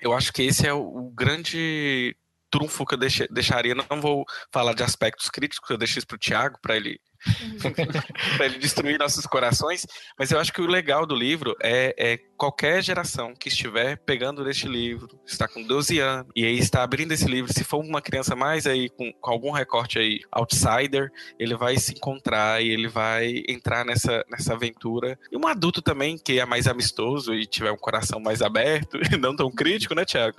eu 0.00 0.12
acho 0.12 0.32
que 0.32 0.42
esse 0.42 0.64
é 0.64 0.72
o, 0.72 1.10
grande 1.12 2.16
trunfo 2.48 2.86
que 2.86 2.94
eu 2.94 2.98
deixaria. 3.30 3.74
Não 3.74 4.00
vou 4.00 4.24
falar 4.52 4.74
de 4.74 4.84
aspectos 4.84 5.28
críticos, 5.28 5.68
eu 5.68 5.76
deixo 5.76 5.98
isso 5.98 6.06
para 6.06 6.14
o 6.14 6.18
Tiago, 6.18 6.58
para 6.62 6.76
ele 6.76 7.00
para 8.36 8.46
ele 8.46 8.58
destruir 8.58 8.98
nossos 8.98 9.26
corações. 9.26 9.86
Mas 10.18 10.30
eu 10.30 10.38
acho 10.38 10.52
que 10.52 10.60
o 10.60 10.66
legal 10.66 11.06
do 11.06 11.14
livro 11.14 11.56
é, 11.62 11.94
é, 11.98 12.18
qualquer 12.36 12.82
geração 12.82 13.34
que 13.34 13.48
estiver 13.48 13.96
pegando 13.98 14.48
este 14.48 14.68
livro, 14.68 15.08
está 15.26 15.48
com 15.48 15.62
12 15.62 15.98
anos, 15.98 16.26
e 16.34 16.44
aí 16.44 16.58
está 16.58 16.82
abrindo 16.82 17.12
esse 17.12 17.26
livro, 17.26 17.52
se 17.52 17.64
for 17.64 17.78
uma 17.78 18.00
criança 18.00 18.36
mais 18.36 18.66
aí 18.66 18.88
com, 18.88 19.12
com 19.12 19.30
algum 19.30 19.50
recorte 19.50 19.98
aí 19.98 20.20
outsider, 20.32 21.10
ele 21.38 21.56
vai 21.56 21.76
se 21.76 21.92
encontrar 21.92 22.62
e 22.62 22.68
ele 22.68 22.88
vai 22.88 23.42
entrar 23.48 23.84
nessa, 23.84 24.24
nessa 24.30 24.54
aventura. 24.54 25.18
E 25.30 25.36
um 25.36 25.46
adulto 25.46 25.82
também, 25.82 26.16
que 26.16 26.38
é 26.38 26.46
mais 26.46 26.66
amistoso 26.66 27.34
e 27.34 27.46
tiver 27.46 27.72
um 27.72 27.76
coração 27.76 28.20
mais 28.20 28.42
aberto, 28.42 28.98
não 29.18 29.34
tão 29.34 29.50
crítico, 29.50 29.94
né, 29.94 30.04
Thiago? 30.04 30.38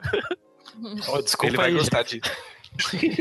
Oh, 1.10 1.22
desculpa 1.22 1.48
ele 1.48 1.58
vai 1.58 1.72
gostar 1.72 2.04
disso. 2.04 2.32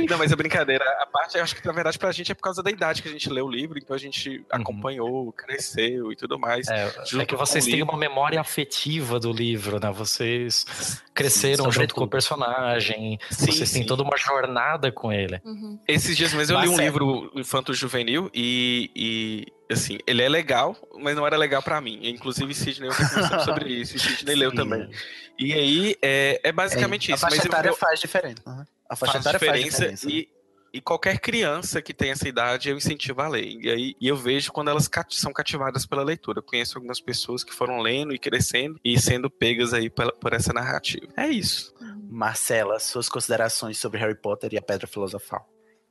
Não, 0.08 0.18
mas 0.18 0.32
a 0.32 0.36
brincadeira, 0.36 0.84
a 1.00 1.06
parte, 1.06 1.36
eu 1.36 1.42
acho 1.42 1.56
que 1.56 1.66
na 1.66 1.72
verdade 1.72 1.98
pra 1.98 2.12
gente 2.12 2.30
é 2.30 2.34
por 2.34 2.42
causa 2.42 2.62
da 2.62 2.70
idade 2.70 3.02
que 3.02 3.08
a 3.08 3.12
gente 3.12 3.28
leu 3.28 3.46
o 3.46 3.50
livro, 3.50 3.78
então 3.78 3.94
a 3.94 3.98
gente 3.98 4.38
uhum. 4.38 4.44
acompanhou, 4.50 5.32
cresceu 5.32 6.12
e 6.12 6.16
tudo 6.16 6.38
mais. 6.38 6.68
É, 6.68 6.92
é 7.18 7.26
que 7.26 7.36
vocês 7.36 7.64
têm 7.64 7.82
uma 7.82 7.96
memória 7.96 8.40
afetiva 8.40 9.18
do 9.18 9.32
livro, 9.32 9.80
né? 9.80 9.90
Vocês 9.90 11.02
cresceram 11.14 11.64
sim, 11.66 11.80
junto 11.80 11.94
com 11.94 12.04
o 12.04 12.08
personagem, 12.08 13.18
sim, 13.30 13.46
vocês 13.46 13.68
sim. 13.68 13.78
têm 13.80 13.86
toda 13.86 14.02
uma 14.02 14.16
jornada 14.16 14.92
com 14.92 15.12
ele. 15.12 15.40
Uhum. 15.44 15.78
Esses 15.86 16.16
dias 16.16 16.32
mesmo 16.32 16.56
eu 16.56 16.60
li 16.60 16.68
um 16.68 16.80
é... 16.80 16.84
livro 16.84 17.30
infanto-juvenil 17.34 18.30
e, 18.32 18.90
e 18.94 19.72
assim, 19.72 19.98
ele 20.06 20.22
é 20.22 20.28
legal, 20.28 20.76
mas 20.98 21.16
não 21.16 21.26
era 21.26 21.36
legal 21.36 21.62
para 21.62 21.80
mim. 21.80 22.00
Inclusive, 22.02 22.54
Sidney, 22.54 22.88
eu 22.88 22.94
conversando 22.94 23.44
sobre 23.44 23.72
isso, 23.72 23.96
e 23.96 24.00
Sidney 24.00 24.34
leu 24.34 24.54
também. 24.54 24.88
E 25.38 25.52
aí, 25.52 25.96
é, 26.02 26.40
é 26.42 26.52
basicamente 26.52 27.12
é, 27.12 27.14
isso. 27.14 27.26
A 27.26 27.36
etária 27.36 27.68
eu... 27.68 27.76
faz 27.76 28.00
diferença. 28.00 28.42
Uhum. 28.46 28.64
A 28.88 28.96
faixa 28.96 29.20
faz 29.20 29.34
diferença, 29.34 29.76
faz 29.78 30.00
diferença. 30.00 30.10
E, 30.10 30.28
e 30.72 30.80
qualquer 30.80 31.18
criança 31.18 31.80
que 31.80 31.94
tem 31.94 32.10
essa 32.10 32.28
idade, 32.28 32.68
eu 32.68 32.76
incentivo 32.76 33.20
a 33.20 33.28
ler. 33.28 33.46
E, 33.46 33.70
aí, 33.70 33.96
e 34.00 34.08
eu 34.08 34.16
vejo 34.16 34.52
quando 34.52 34.68
elas 34.68 34.88
cat 34.88 35.14
são 35.14 35.32
cativadas 35.32 35.86
pela 35.86 36.02
leitura. 36.02 36.38
Eu 36.38 36.42
conheço 36.42 36.76
algumas 36.76 37.00
pessoas 37.00 37.42
que 37.42 37.54
foram 37.54 37.80
lendo 37.80 38.14
e 38.14 38.18
crescendo 38.18 38.78
e 38.84 38.98
sendo 38.98 39.30
pegas 39.30 39.72
aí 39.72 39.88
por, 39.88 40.12
por 40.12 40.32
essa 40.32 40.52
narrativa. 40.52 41.06
É 41.16 41.28
isso. 41.28 41.74
Marcela, 42.08 42.78
suas 42.78 43.08
considerações 43.08 43.78
sobre 43.78 43.98
Harry 43.98 44.14
Potter 44.14 44.52
e 44.52 44.58
a 44.58 44.62
Pedra 44.62 44.86
Filosofal. 44.86 45.48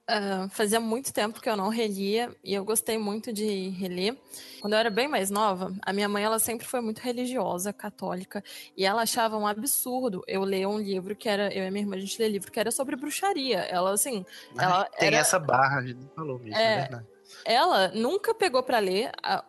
Uh, 0.10 0.48
fazia 0.50 0.80
muito 0.80 1.12
tempo 1.12 1.42
que 1.42 1.50
eu 1.50 1.58
não 1.58 1.68
relia 1.68 2.34
e 2.42 2.54
eu 2.54 2.64
gostei 2.64 2.98
muito 2.98 3.34
de 3.34 3.68
reler. 3.72 4.18
Quando 4.62 4.72
eu 4.72 4.80
era 4.80 4.90
bem 4.90 5.06
mais 5.06 5.30
nova, 5.30 5.76
a 5.82 5.92
minha 5.92 6.08
mãe 6.08 6.24
ela 6.24 6.40
sempre 6.40 6.66
foi 6.66 6.80
muito 6.80 7.00
religiosa, 7.00 7.74
católica, 7.74 8.42
e 8.78 8.86
ela 8.86 9.02
achava 9.02 9.38
um 9.38 9.46
absurdo 9.46 10.24
eu 10.26 10.44
ler 10.44 10.66
um 10.66 10.80
livro 10.80 11.14
que 11.14 11.28
era 11.28 11.54
eu 11.54 11.66
e 11.66 11.72
minha 11.72 11.84
irmã 11.84 11.98
a 11.98 12.00
gente 12.00 12.18
lê 12.22 12.30
livro 12.30 12.50
que 12.50 12.58
era 12.58 12.72
sobre 12.72 12.96
bruxaria. 12.96 13.60
Ela 13.60 13.92
assim, 13.92 14.26
ela 14.58 14.86
tem 14.86 15.10
era, 15.10 15.18
essa 15.18 15.38
barra, 15.38 15.80
a 15.80 15.86
gente 15.86 16.00
falou 16.16 16.40
mesmo, 16.40 16.58
é, 16.58 16.74
é 16.74 16.78
verdade. 16.80 17.06
Ela 17.44 17.90
nunca 17.90 18.34
pegou 18.34 18.64
para 18.64 18.80
ler. 18.80 19.12
A, 19.22 19.44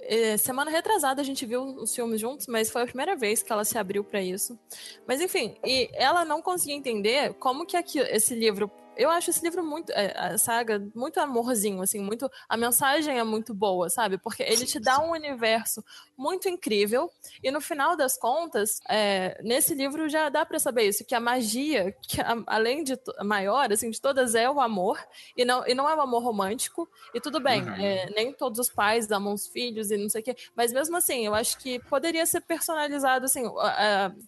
é, 0.00 0.38
semana 0.38 0.70
retrasada 0.70 1.20
a 1.20 1.24
gente 1.24 1.44
viu 1.44 1.62
os 1.62 1.94
filmes 1.94 2.18
juntos, 2.18 2.46
mas 2.46 2.70
foi 2.70 2.82
a 2.82 2.86
primeira 2.86 3.14
vez 3.14 3.42
que 3.42 3.52
ela 3.52 3.62
se 3.62 3.76
abriu 3.76 4.02
para 4.02 4.22
isso. 4.22 4.58
Mas 5.06 5.20
enfim, 5.20 5.54
e 5.62 5.90
ela 5.92 6.24
não 6.24 6.40
conseguia 6.40 6.74
entender 6.74 7.34
como 7.34 7.66
que 7.66 7.76
aqui, 7.76 7.98
esse 7.98 8.34
livro 8.34 8.70
eu 8.98 9.08
acho 9.10 9.30
esse 9.30 9.40
livro 9.44 9.62
muito, 9.62 9.92
é, 9.92 10.12
a 10.16 10.36
saga, 10.36 10.84
muito 10.92 11.20
amorzinho, 11.20 11.80
assim, 11.80 12.00
muito. 12.00 12.28
A 12.48 12.56
mensagem 12.56 13.16
é 13.16 13.22
muito 13.22 13.54
boa, 13.54 13.88
sabe? 13.88 14.18
Porque 14.18 14.42
ele 14.42 14.66
te 14.66 14.80
dá 14.80 14.98
um 15.00 15.12
universo 15.12 15.84
muito 16.16 16.48
incrível 16.48 17.08
e 17.42 17.50
no 17.52 17.60
final 17.60 17.96
das 17.96 18.18
contas, 18.18 18.80
é, 18.88 19.40
nesse 19.40 19.72
livro 19.72 20.08
já 20.08 20.28
dá 20.28 20.44
para 20.44 20.58
saber 20.58 20.88
isso, 20.88 21.04
que 21.04 21.14
a 21.14 21.20
magia, 21.20 21.94
que 22.02 22.20
a, 22.20 22.42
além 22.48 22.82
de 22.82 22.98
maior, 23.22 23.72
assim, 23.72 23.88
de 23.88 24.00
todas 24.00 24.34
é 24.34 24.50
o 24.50 24.60
amor 24.60 24.98
e 25.36 25.44
não, 25.44 25.64
e 25.64 25.74
não 25.74 25.88
é 25.88 25.94
o 25.94 26.00
amor 26.00 26.24
romântico 26.24 26.88
e 27.14 27.20
tudo 27.20 27.38
bem, 27.38 27.62
uhum. 27.62 27.74
é, 27.74 28.10
nem 28.16 28.32
todos 28.32 28.58
os 28.58 28.68
pais 28.68 29.08
amam 29.12 29.32
os 29.32 29.46
filhos 29.46 29.92
e 29.92 29.96
não 29.96 30.08
sei 30.08 30.22
o 30.22 30.24
quê, 30.24 30.36
mas 30.56 30.72
mesmo 30.72 30.96
assim, 30.96 31.24
eu 31.24 31.36
acho 31.36 31.56
que 31.58 31.78
poderia 31.84 32.26
ser 32.26 32.40
personalizado, 32.40 33.26
assim, 33.26 33.44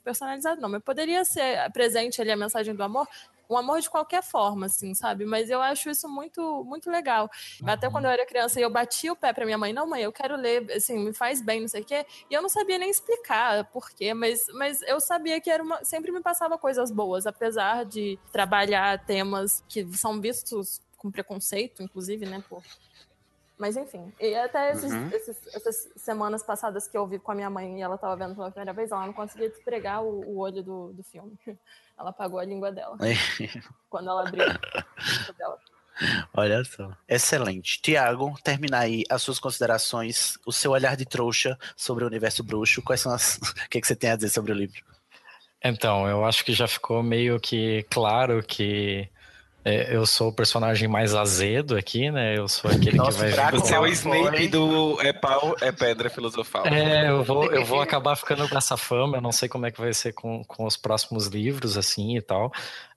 personalizado 0.04 0.60
não, 0.60 0.68
mas 0.68 0.82
poderia 0.82 1.24
ser 1.24 1.68
presente 1.72 2.20
ali 2.20 2.30
a 2.30 2.36
mensagem 2.36 2.72
do 2.72 2.82
amor 2.84 3.08
um 3.50 3.56
amor 3.56 3.80
de 3.80 3.90
qualquer 3.90 4.22
forma, 4.22 4.66
assim, 4.66 4.94
sabe? 4.94 5.24
Mas 5.24 5.50
eu 5.50 5.60
acho 5.60 5.90
isso 5.90 6.08
muito, 6.08 6.64
muito 6.64 6.88
legal. 6.90 7.28
Uhum. 7.60 7.68
Até 7.68 7.90
quando 7.90 8.04
eu 8.04 8.10
era 8.10 8.24
criança, 8.24 8.60
eu 8.60 8.70
batia 8.70 9.12
o 9.12 9.16
pé 9.16 9.32
pra 9.32 9.44
minha 9.44 9.58
mãe, 9.58 9.72
não, 9.72 9.88
mãe, 9.88 10.02
eu 10.02 10.12
quero 10.12 10.36
ler, 10.36 10.70
assim, 10.72 10.98
me 10.98 11.12
faz 11.12 11.42
bem, 11.42 11.60
não 11.60 11.68
sei 11.68 11.82
o 11.82 11.84
quê. 11.84 12.06
E 12.30 12.34
eu 12.34 12.40
não 12.40 12.48
sabia 12.48 12.78
nem 12.78 12.88
explicar 12.88 13.64
por 13.66 13.90
quê, 13.90 14.14
mas, 14.14 14.44
mas 14.54 14.80
eu 14.82 15.00
sabia 15.00 15.40
que 15.40 15.50
era 15.50 15.62
uma, 15.62 15.84
sempre 15.84 16.12
me 16.12 16.20
passava 16.20 16.56
coisas 16.56 16.90
boas, 16.90 17.26
apesar 17.26 17.84
de 17.84 18.18
trabalhar 18.30 19.04
temas 19.04 19.64
que 19.68 19.84
são 19.96 20.20
vistos 20.20 20.80
com 20.96 21.10
preconceito, 21.10 21.82
inclusive, 21.82 22.26
né, 22.26 22.44
por 22.48 22.62
mas 23.60 23.76
enfim, 23.76 24.10
e 24.18 24.34
até 24.34 24.72
esses, 24.72 24.90
uhum. 24.90 25.10
esses, 25.12 25.46
essas 25.54 25.92
semanas 25.94 26.42
passadas 26.42 26.88
que 26.88 26.96
eu 26.96 27.06
vi 27.06 27.18
com 27.18 27.30
a 27.30 27.34
minha 27.34 27.50
mãe 27.50 27.78
e 27.78 27.82
ela 27.82 27.96
estava 27.96 28.16
vendo 28.16 28.34
pela 28.34 28.50
primeira 28.50 28.72
vez, 28.72 28.90
ela 28.90 29.04
não 29.04 29.12
conseguia 29.12 29.50
despregar 29.50 30.02
o, 30.02 30.24
o 30.26 30.38
olho 30.38 30.62
do, 30.62 30.94
do 30.94 31.02
filme. 31.02 31.38
Ela 31.98 32.08
apagou 32.08 32.38
a 32.38 32.44
língua 32.46 32.72
dela. 32.72 32.96
quando 33.90 34.08
ela 34.08 34.26
abriu 34.26 34.42
a 34.42 35.32
dela. 35.32 35.58
Olha 36.32 36.64
só. 36.64 36.90
Excelente. 37.06 37.78
Tiago, 37.82 38.34
termina 38.42 38.78
aí 38.78 39.04
as 39.10 39.20
suas 39.20 39.38
considerações, 39.38 40.38
o 40.46 40.50
seu 40.50 40.70
olhar 40.70 40.96
de 40.96 41.04
trouxa 41.04 41.58
sobre 41.76 42.02
o 42.02 42.06
universo 42.06 42.42
bruxo. 42.42 42.80
Quais 42.80 43.02
são 43.02 43.12
as. 43.12 43.36
o 43.66 43.68
que, 43.68 43.82
que 43.82 43.86
você 43.86 43.94
tem 43.94 44.08
a 44.08 44.16
dizer 44.16 44.30
sobre 44.30 44.50
o 44.50 44.54
livro? 44.54 44.82
Então, 45.62 46.08
eu 46.08 46.24
acho 46.24 46.42
que 46.42 46.54
já 46.54 46.66
ficou 46.66 47.02
meio 47.02 47.38
que 47.38 47.84
claro 47.90 48.42
que 48.42 49.06
é, 49.64 49.94
eu 49.94 50.06
sou 50.06 50.28
o 50.28 50.32
personagem 50.32 50.88
mais 50.88 51.14
azedo 51.14 51.76
aqui, 51.76 52.10
né? 52.10 52.36
Eu 52.36 52.48
sou 52.48 52.70
aquele 52.70 52.96
Nossa, 52.96 53.26
que 53.26 53.34
vai. 53.34 53.50
Você 53.52 53.74
é 53.74 53.78
o 53.78 53.86
Snape 53.86 54.48
do 54.48 54.98
é 55.02 55.12
pau, 55.12 55.54
é 55.60 55.70
pedra 55.70 56.08
filosofal. 56.08 56.66
É, 56.66 57.10
eu 57.10 57.22
vou, 57.22 57.44
eu 57.52 57.64
vou 57.64 57.80
acabar 57.82 58.16
ficando 58.16 58.48
com 58.48 58.56
essa 58.56 58.76
fama. 58.76 59.18
Eu 59.18 59.20
não 59.20 59.32
sei 59.32 59.48
como 59.48 59.66
é 59.66 59.70
que 59.70 59.80
vai 59.80 59.92
ser 59.92 60.12
com, 60.12 60.42
com 60.44 60.64
os 60.64 60.76
próximos 60.76 61.26
livros, 61.26 61.76
assim 61.76 62.16
e 62.16 62.22
tal. 62.22 62.50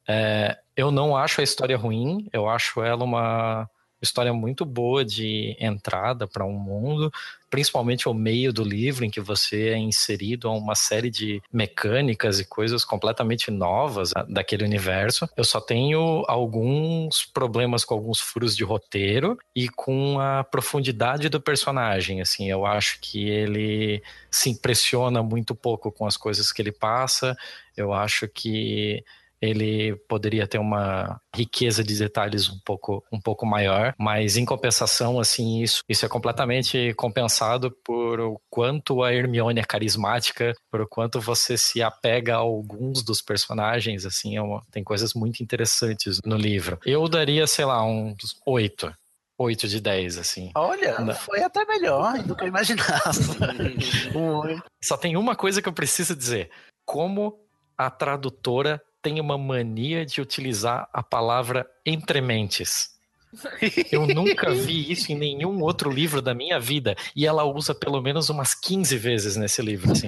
É, 0.07 0.57
eu 0.75 0.89
não 0.89 1.17
acho 1.17 1.41
a 1.41 1.43
história 1.43 1.77
ruim, 1.77 2.29
eu 2.31 2.49
acho 2.49 2.81
ela 2.81 3.03
uma 3.03 3.69
história 4.01 4.33
muito 4.33 4.65
boa 4.65 5.03
de 5.03 5.55
entrada 5.59 6.27
para 6.27 6.45
um 6.45 6.53
mundo, 6.53 7.11
principalmente 7.53 8.09
o 8.09 8.15
meio 8.15 8.51
do 8.51 8.63
livro 8.63 9.05
em 9.05 9.11
que 9.11 9.21
você 9.21 9.69
é 9.69 9.77
inserido 9.77 10.47
a 10.47 10.51
uma 10.51 10.73
série 10.73 11.11
de 11.11 11.39
mecânicas 11.53 12.39
e 12.39 12.45
coisas 12.45 12.83
completamente 12.83 13.51
novas 13.51 14.09
daquele 14.27 14.63
universo. 14.63 15.29
Eu 15.37 15.43
só 15.43 15.61
tenho 15.61 16.25
alguns 16.27 17.27
problemas 17.27 17.85
com 17.85 17.93
alguns 17.93 18.19
furos 18.19 18.57
de 18.57 18.63
roteiro 18.63 19.37
e 19.55 19.69
com 19.69 20.19
a 20.19 20.43
profundidade 20.43 21.29
do 21.29 21.39
personagem, 21.39 22.21
assim, 22.21 22.49
eu 22.49 22.65
acho 22.65 22.97
que 22.99 23.29
ele 23.29 24.01
se 24.31 24.49
impressiona 24.49 25.21
muito 25.21 25.53
pouco 25.53 25.91
com 25.91 26.07
as 26.07 26.17
coisas 26.17 26.51
que 26.51 26.59
ele 26.59 26.71
passa. 26.71 27.37
Eu 27.77 27.93
acho 27.93 28.27
que 28.27 29.05
ele 29.43 29.97
poderia 30.07 30.47
ter 30.47 30.57
uma 30.57 31.19
riqueza 31.35 31.83
de 31.83 31.97
detalhes 31.97 32.49
um 32.49 32.57
pouco, 32.63 33.03
um 33.11 33.19
pouco 33.19 33.45
maior, 33.45 33.93
mas 33.99 34.37
em 34.37 34.45
compensação, 34.45 35.19
assim, 35.19 35.61
isso, 35.61 35.81
isso 35.89 36.05
é 36.05 36.09
completamente 36.09 36.93
compensado 36.93 37.69
por 37.83 38.21
o 38.21 38.39
quanto 38.49 39.03
a 39.03 39.13
Hermione 39.13 39.59
é 39.59 39.65
carismática, 39.65 40.53
por 40.71 40.79
o 40.79 40.87
quanto 40.87 41.19
você 41.19 41.57
se 41.57 41.83
apega 41.83 42.35
a 42.35 42.37
alguns 42.37 43.03
dos 43.03 43.21
personagens, 43.21 44.05
assim, 44.05 44.37
é 44.37 44.41
uma, 44.41 44.61
tem 44.71 44.81
coisas 44.81 45.13
muito 45.13 45.43
interessantes 45.43 46.19
no 46.23 46.37
livro. 46.37 46.79
Eu 46.85 47.09
daria, 47.09 47.45
sei 47.45 47.65
lá, 47.65 47.83
uns 47.85 48.39
oito. 48.45 48.93
8 49.35 49.67
de 49.67 49.81
10, 49.81 50.19
assim. 50.19 50.51
Olha, 50.55 51.15
foi 51.15 51.41
até 51.41 51.65
melhor 51.65 52.21
do 52.21 52.35
que 52.35 52.43
eu 52.43 52.47
imaginava. 52.47 53.11
Só 54.81 54.95
tem 54.95 55.17
uma 55.17 55.35
coisa 55.35 55.59
que 55.59 55.67
eu 55.67 55.73
preciso 55.73 56.15
dizer. 56.15 56.51
Como 56.85 57.43
a 57.75 57.89
tradutora 57.89 58.79
tem 59.03 59.19
uma 59.19 59.37
mania 59.37 60.05
de 60.05 60.21
utilizar 60.21 60.87
a 60.93 61.03
palavra 61.03 61.69
entrementes. 61.85 62.93
Eu 63.91 64.07
nunca 64.07 64.51
vi 64.51 64.91
isso 64.91 65.11
em 65.11 65.15
nenhum 65.15 65.61
outro 65.61 65.91
livro 65.91 66.21
da 66.21 66.33
minha 66.33 66.59
vida. 66.59 66.95
E 67.15 67.25
ela 67.25 67.43
usa 67.43 67.73
pelo 67.75 68.01
menos 68.01 68.29
umas 68.29 68.53
15 68.53 68.95
vezes 68.97 69.35
nesse 69.35 69.61
livro. 69.61 69.91
Assim. 69.91 70.07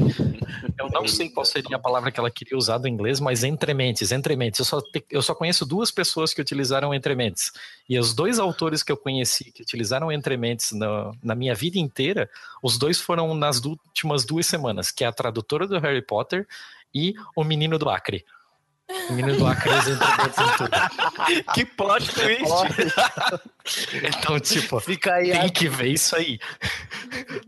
Eu 0.80 0.90
não 0.90 1.08
sei 1.08 1.30
qual 1.30 1.46
seria 1.46 1.76
a 1.76 1.80
palavra 1.80 2.12
que 2.12 2.20
ela 2.20 2.30
queria 2.30 2.58
usar 2.58 2.78
do 2.78 2.88
inglês, 2.88 3.20
mas 3.20 3.44
entrementes, 3.44 4.12
entrementes. 4.12 4.60
Eu 4.60 4.66
só, 4.66 4.80
te, 4.80 5.04
eu 5.10 5.22
só 5.22 5.34
conheço 5.34 5.66
duas 5.66 5.92
pessoas 5.92 6.34
que 6.34 6.42
utilizaram 6.42 6.94
entrementes. 6.94 7.52
E 7.90 7.98
os 7.98 8.14
dois 8.14 8.40
autores 8.40 8.84
que 8.84 8.92
eu 8.92 8.98
conheci 8.98 9.52
que 9.52 9.64
utilizaram 9.64 10.12
entrementes 10.12 10.72
na, 10.72 11.12
na 11.22 11.36
minha 11.36 11.56
vida 11.56 11.80
inteira, 11.80 12.30
os 12.62 12.78
dois 12.78 13.02
foram 13.02 13.34
nas 13.34 13.64
últimas 13.66 14.24
duas 14.24 14.46
semanas, 14.46 14.92
que 14.92 15.04
é 15.04 15.08
a 15.08 15.12
tradutora 15.12 15.68
do 15.68 15.80
Harry 15.80 16.02
Potter 16.02 16.48
e 16.94 17.16
o 17.36 17.44
menino 17.44 17.78
do 17.78 17.90
Acre. 17.90 18.24
O 19.10 19.14
menino 19.14 19.38
do 19.38 19.48
Acres 19.48 19.88
entre 19.88 19.94
em 19.94 20.58
tudo. 20.58 21.46
Que 21.54 21.66
plot 21.66 22.08
twist! 22.14 22.44
então, 24.06 24.40
tipo, 24.40 24.80
Fica 24.80 25.16
aí 25.16 25.32
tem 25.32 25.42
a... 25.42 25.50
que 25.50 25.68
ver 25.68 25.88
isso 25.88 26.16
aí. 26.16 26.40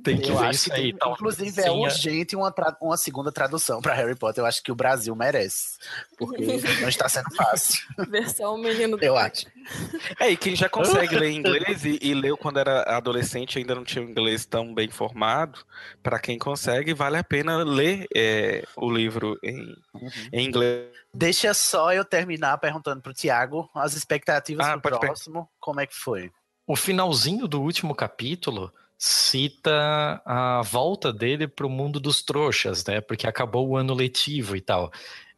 Tem 0.04 0.20
que 0.20 0.32
eu 0.32 0.38
ver 0.38 0.50
isso 0.50 0.70
que 0.70 0.76
aí. 0.76 0.94
Tem, 0.94 1.12
inclusive, 1.12 1.62
é 1.62 1.70
urgente 1.70 2.36
uma, 2.36 2.52
tra... 2.52 2.76
uma 2.82 2.98
segunda 2.98 3.32
tradução 3.32 3.82
para 3.82 3.94
Harry 3.94 4.16
Potter. 4.16 4.44
Eu 4.44 4.48
acho 4.48 4.64
que 4.64 4.72
o 4.72 4.76
Brasil 4.76 5.16
merece. 5.16 5.78
Porque 6.18 6.44
não 6.82 6.90
está 6.90 7.08
sendo 7.08 7.34
fácil. 7.36 7.86
Versão 8.10 8.58
menino 8.58 8.98
do 8.98 9.04
Eu 9.04 9.16
acho. 9.16 9.46
É, 10.20 10.30
e 10.30 10.38
quem 10.38 10.56
já 10.56 10.70
consegue 10.70 11.16
ler 11.16 11.32
inglês 11.32 11.86
e, 11.86 12.00
e 12.02 12.14
leu 12.14 12.38
quando 12.38 12.60
era 12.60 12.84
adolescente 12.84 13.58
ainda 13.58 13.76
não 13.76 13.84
tinha 13.84 14.04
um 14.04 14.10
inglês 14.10 14.46
tão 14.46 14.74
bem 14.74 14.90
formado, 14.90 15.60
para 16.02 16.20
quem 16.20 16.38
consegue, 16.38 16.94
vale 16.94 17.18
a 17.18 17.24
pena 17.24 17.64
ler 17.64 18.08
é, 18.16 18.64
o 18.76 18.90
livro 18.90 19.38
em, 19.44 19.76
uhum. 19.94 20.10
em 20.32 20.46
inglês 20.48 20.88
Deixa 21.14 21.52
só 21.52 21.92
eu 21.92 22.06
terminar 22.06 22.60
perguntando 22.60 23.02
pro 23.02 23.14
Tiago 23.14 23.68
as 23.74 23.96
expectativas 23.96 24.68
ah, 24.68 24.78
pro 24.78 25.00
próximo. 25.00 25.50
Como 25.60 25.80
é 25.80 25.88
que 25.88 25.96
foi? 25.96 26.32
O 26.68 26.76
finalzinho 26.76 27.48
do 27.48 27.60
último 27.60 27.96
capítulo 27.96 28.72
cita 29.00 30.22
a 30.26 30.62
volta 30.64 31.12
dele 31.12 31.48
pro 31.48 31.70
mundo 31.70 32.00
dos 32.00 32.22
trouxas, 32.22 32.86
né? 32.86 33.02
Porque 33.02 33.26
acabou 33.26 33.68
o 33.68 33.78
ano 33.78 33.96
letivo 33.96 34.56
e 34.56 34.62
tal. 34.62 34.92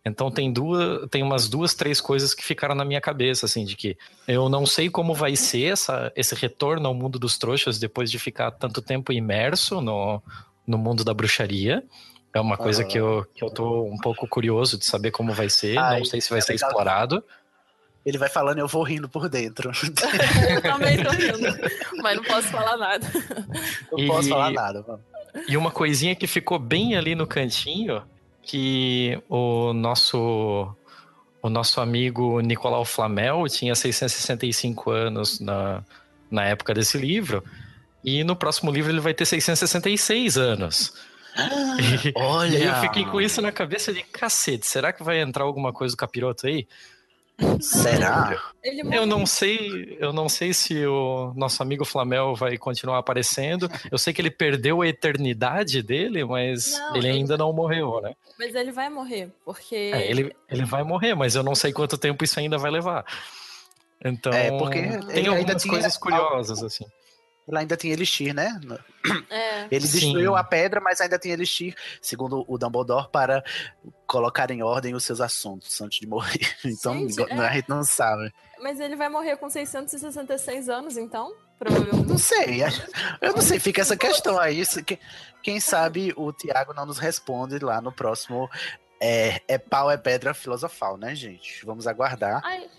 Então 0.10 0.32
tem 0.32 0.52
duas, 0.52 1.08
tem 1.10 1.24
umas 1.24 1.48
duas, 1.48 1.74
três 1.74 2.02
coisas 2.02 2.34
que 2.34 2.44
ficaram 2.44 2.76
na 2.76 2.84
minha 2.84 3.00
cabeça, 3.00 3.46
assim, 3.46 3.64
de 3.64 3.76
que 3.76 3.98
eu 4.28 4.50
não 4.50 4.66
sei 4.66 4.90
como 4.90 5.14
vai 5.14 5.36
ser 5.36 5.72
essa, 5.72 6.12
esse 6.16 6.36
retorno 6.36 6.88
ao 6.88 6.94
mundo 6.94 7.20
dos 7.20 7.38
trouxas 7.38 7.80
depois 7.80 8.12
de 8.12 8.20
ficar 8.20 8.52
tanto 8.52 8.82
tempo 8.82 9.14
imerso 9.14 9.80
no, 9.82 10.22
no 10.66 10.78
mundo 10.78 11.04
da 11.04 11.14
bruxaria. 11.14 11.84
É 12.34 12.40
uma 12.40 12.58
coisa 12.58 12.84
que, 12.84 12.98
eu, 12.98 13.26
que 13.34 13.44
eu 13.44 13.50
tô 13.50 13.84
um 13.84 13.98
pouco 13.98 14.28
curioso 14.28 14.78
de 14.78 14.86
saber 14.86 15.12
como 15.12 15.34
vai 15.34 15.50
ser. 15.50 15.78
Ai, 15.78 16.00
não 16.00 16.06
sei 16.06 16.22
se 16.22 16.30
vai 16.30 16.40
é 16.40 16.42
ser 16.42 16.54
explorado. 16.54 17.24
Ele 18.06 18.18
vai 18.18 18.30
falando, 18.30 18.60
eu 18.60 18.68
vou 18.68 18.84
rindo 18.84 19.10
por 19.10 19.28
dentro. 19.28 19.72
eu 20.50 20.62
também 20.62 21.04
tô 21.04 21.10
rindo, 21.10 21.40
mas 22.02 22.16
não 22.16 22.24
posso 22.24 22.48
falar 22.50 22.78
nada. 22.78 23.08
Não 23.92 24.00
e, 24.00 24.08
posso 24.08 24.30
falar 24.30 24.52
nada, 24.52 24.86
mano. 24.88 25.04
E 25.48 25.58
uma 25.58 25.72
coisinha 25.72 26.16
que 26.16 26.28
ficou 26.28 26.58
bem 26.58 26.96
ali 26.96 27.16
no 27.16 27.28
cantinho, 27.28 28.04
que 28.50 29.22
o 29.30 29.74
nosso 29.74 30.76
o 31.42 31.50
nosso 31.50 31.80
amigo 31.80 32.42
Nicolau 32.42 32.84
Flamel 32.84 33.48
tinha 33.48 33.76
665 33.76 34.90
anos 34.90 35.40
na, 35.40 35.84
na 36.32 36.46
época 36.46 36.74
desse 36.74 36.98
livro, 36.98 37.44
e 38.04 38.24
no 38.24 38.36
próximo 38.36 38.72
livro 38.72 38.92
ele 38.92 39.00
vai 39.00 39.14
ter 39.14 39.26
666 39.26 40.38
anos. 40.38 40.94
Olha! 42.16 42.58
E 42.58 42.64
eu 42.64 42.76
fiquei 42.82 43.06
com 43.06 43.22
isso 43.22 43.40
na 43.40 43.52
cabeça 43.52 43.94
de 43.94 44.04
cacete. 44.04 44.66
Será 44.66 44.92
que 44.92 45.04
vai 45.04 45.22
entrar 45.22 45.44
alguma 45.44 45.72
coisa 45.72 45.96
do 45.96 45.98
capiroto 45.98 46.48
aí? 46.48 46.68
Será? 47.62 48.38
Eu 48.64 49.06
não 49.06 49.26
sei, 49.26 49.98
eu 50.00 50.12
não 50.12 50.28
sei 50.28 50.54
se 50.54 50.86
o 50.86 51.34
nosso 51.36 51.62
amigo 51.64 51.86
Flamel 51.86 52.36
vai 52.36 52.58
continuar 52.58 52.98
aparecendo. 52.98 53.70
Eu 53.90 53.98
sei 53.98 54.14
que 54.14 54.22
ele 54.22 54.32
perdeu 54.32 54.82
a 54.82 54.88
eternidade 54.88 55.82
dele, 55.82 56.24
mas 56.26 56.78
não, 56.78 56.96
ele 56.96 57.08
ainda 57.08 57.34
ele... 57.34 57.44
não 57.44 57.54
morreu, 57.54 58.02
né? 58.02 58.14
Mas 58.38 58.54
ele 58.56 58.72
vai 58.72 58.90
morrer, 58.90 59.32
porque 59.46 59.76
é, 59.76 60.10
ele, 60.10 60.36
ele 60.50 60.66
vai 60.66 60.84
morrer, 60.84 61.16
mas 61.16 61.36
eu 61.36 61.44
não 61.44 61.56
sei 61.56 61.72
quanto 61.72 61.98
tempo 61.98 62.24
isso 62.24 62.40
ainda 62.40 62.58
vai 62.58 62.72
levar. 62.72 63.06
Então, 64.04 64.32
é 64.32 64.58
porque 64.58 64.82
tem 65.14 65.28
algumas 65.28 65.64
coisas 65.64 65.98
curiosas 65.98 66.64
assim. 66.64 66.86
Ela 67.50 67.62
ainda 67.62 67.76
tem 67.76 67.92
Elixir, 67.92 68.34
né? 68.34 68.60
É. 69.30 69.64
Ele 69.72 69.88
destruiu 69.88 70.34
Sim. 70.34 70.38
a 70.38 70.44
pedra, 70.44 70.80
mas 70.80 71.02
ainda 71.02 71.18
tem 71.18 71.32
Elixir, 71.32 71.76
segundo 72.00 72.46
o 72.48 72.58
Dumbledore, 72.60 73.10
para 73.12 73.44
colocar 74.06 74.52
em 74.52 74.62
ordem 74.62 74.94
os 74.94 75.04
seus 75.04 75.20
assuntos 75.20 75.82
antes 75.82 76.00
de 76.00 76.08
morrer. 76.08 76.40
Então, 76.64 76.94
gente, 76.94 77.22
é. 77.22 77.34
a 77.34 77.54
gente 77.54 77.68
não 77.70 77.84
sabe. 77.84 78.32
Mas 78.62 78.80
ele 78.80 78.96
vai 78.96 79.10
morrer 79.10 79.38
com 79.38 79.50
666 79.50 80.70
anos, 80.70 80.98
então? 80.98 81.34
Provavelmente. 81.58 82.08
Não 82.08 82.18
sei. 82.18 82.62
Eu 83.20 83.34
não 83.34 83.42
sei, 83.42 83.60
fica 83.60 83.82
essa 83.82 83.98
questão 83.98 84.38
aí. 84.38 84.62
Quem 85.42 85.60
sabe 85.60 86.14
o 86.16 86.32
Tiago 86.32 86.74
não 86.74 86.86
nos 86.86 87.00
responde 87.00 87.58
lá 87.60 87.82
no 87.82 87.92
próximo. 87.92 88.50
É, 89.02 89.42
é 89.48 89.58
pau, 89.58 89.90
é 89.90 89.98
pedra 89.98 90.34
filosofal, 90.34 90.98
né, 90.98 91.16
gente? 91.16 91.66
Vamos 91.66 91.88
aguardar. 91.88 92.42
Ai, 92.44 92.70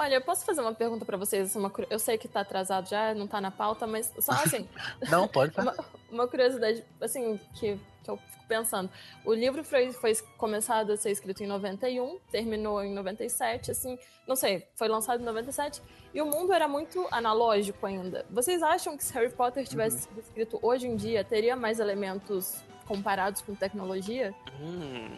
Olha, 0.00 0.14
eu 0.14 0.22
posso 0.22 0.46
fazer 0.46 0.62
uma 0.62 0.72
pergunta 0.72 1.04
para 1.04 1.18
vocês? 1.18 1.54
Uma, 1.54 1.70
eu 1.90 1.98
sei 1.98 2.16
que 2.16 2.26
tá 2.26 2.40
atrasado 2.40 2.88
já, 2.88 3.12
não 3.12 3.26
tá 3.26 3.38
na 3.38 3.50
pauta, 3.50 3.86
mas 3.86 4.10
só 4.18 4.32
assim. 4.32 4.66
não, 5.10 5.28
pode 5.28 5.52
falar. 5.52 5.74
Uma, 5.74 5.84
uma, 6.10 6.26
curiosidade, 6.26 6.82
assim, 6.98 7.38
que, 7.52 7.78
que 8.02 8.10
eu 8.10 8.16
fico 8.16 8.46
pensando. 8.48 8.88
O 9.26 9.34
livro 9.34 9.62
foi, 9.62 9.92
foi 9.92 10.16
começado 10.38 10.92
a 10.92 10.96
ser 10.96 11.10
escrito 11.10 11.42
em 11.42 11.46
91, 11.46 12.18
terminou 12.30 12.82
em 12.82 12.94
97, 12.94 13.72
assim, 13.72 13.98
não 14.26 14.36
sei, 14.36 14.66
foi 14.74 14.88
lançado 14.88 15.20
em 15.20 15.24
97, 15.26 15.82
e 16.14 16.22
o 16.22 16.24
mundo 16.24 16.54
era 16.54 16.66
muito 16.66 17.06
analógico 17.10 17.84
ainda. 17.84 18.24
Vocês 18.30 18.62
acham 18.62 18.96
que 18.96 19.04
se 19.04 19.12
Harry 19.12 19.30
Potter 19.30 19.68
tivesse 19.68 19.96
uhum. 19.96 20.02
sido 20.02 20.20
escrito 20.20 20.58
hoje 20.62 20.86
em 20.86 20.96
dia, 20.96 21.22
teria 21.22 21.54
mais 21.54 21.78
elementos 21.78 22.56
comparados 22.94 23.40
com 23.42 23.54
tecnologia? 23.54 24.34
Hum, 24.60 25.08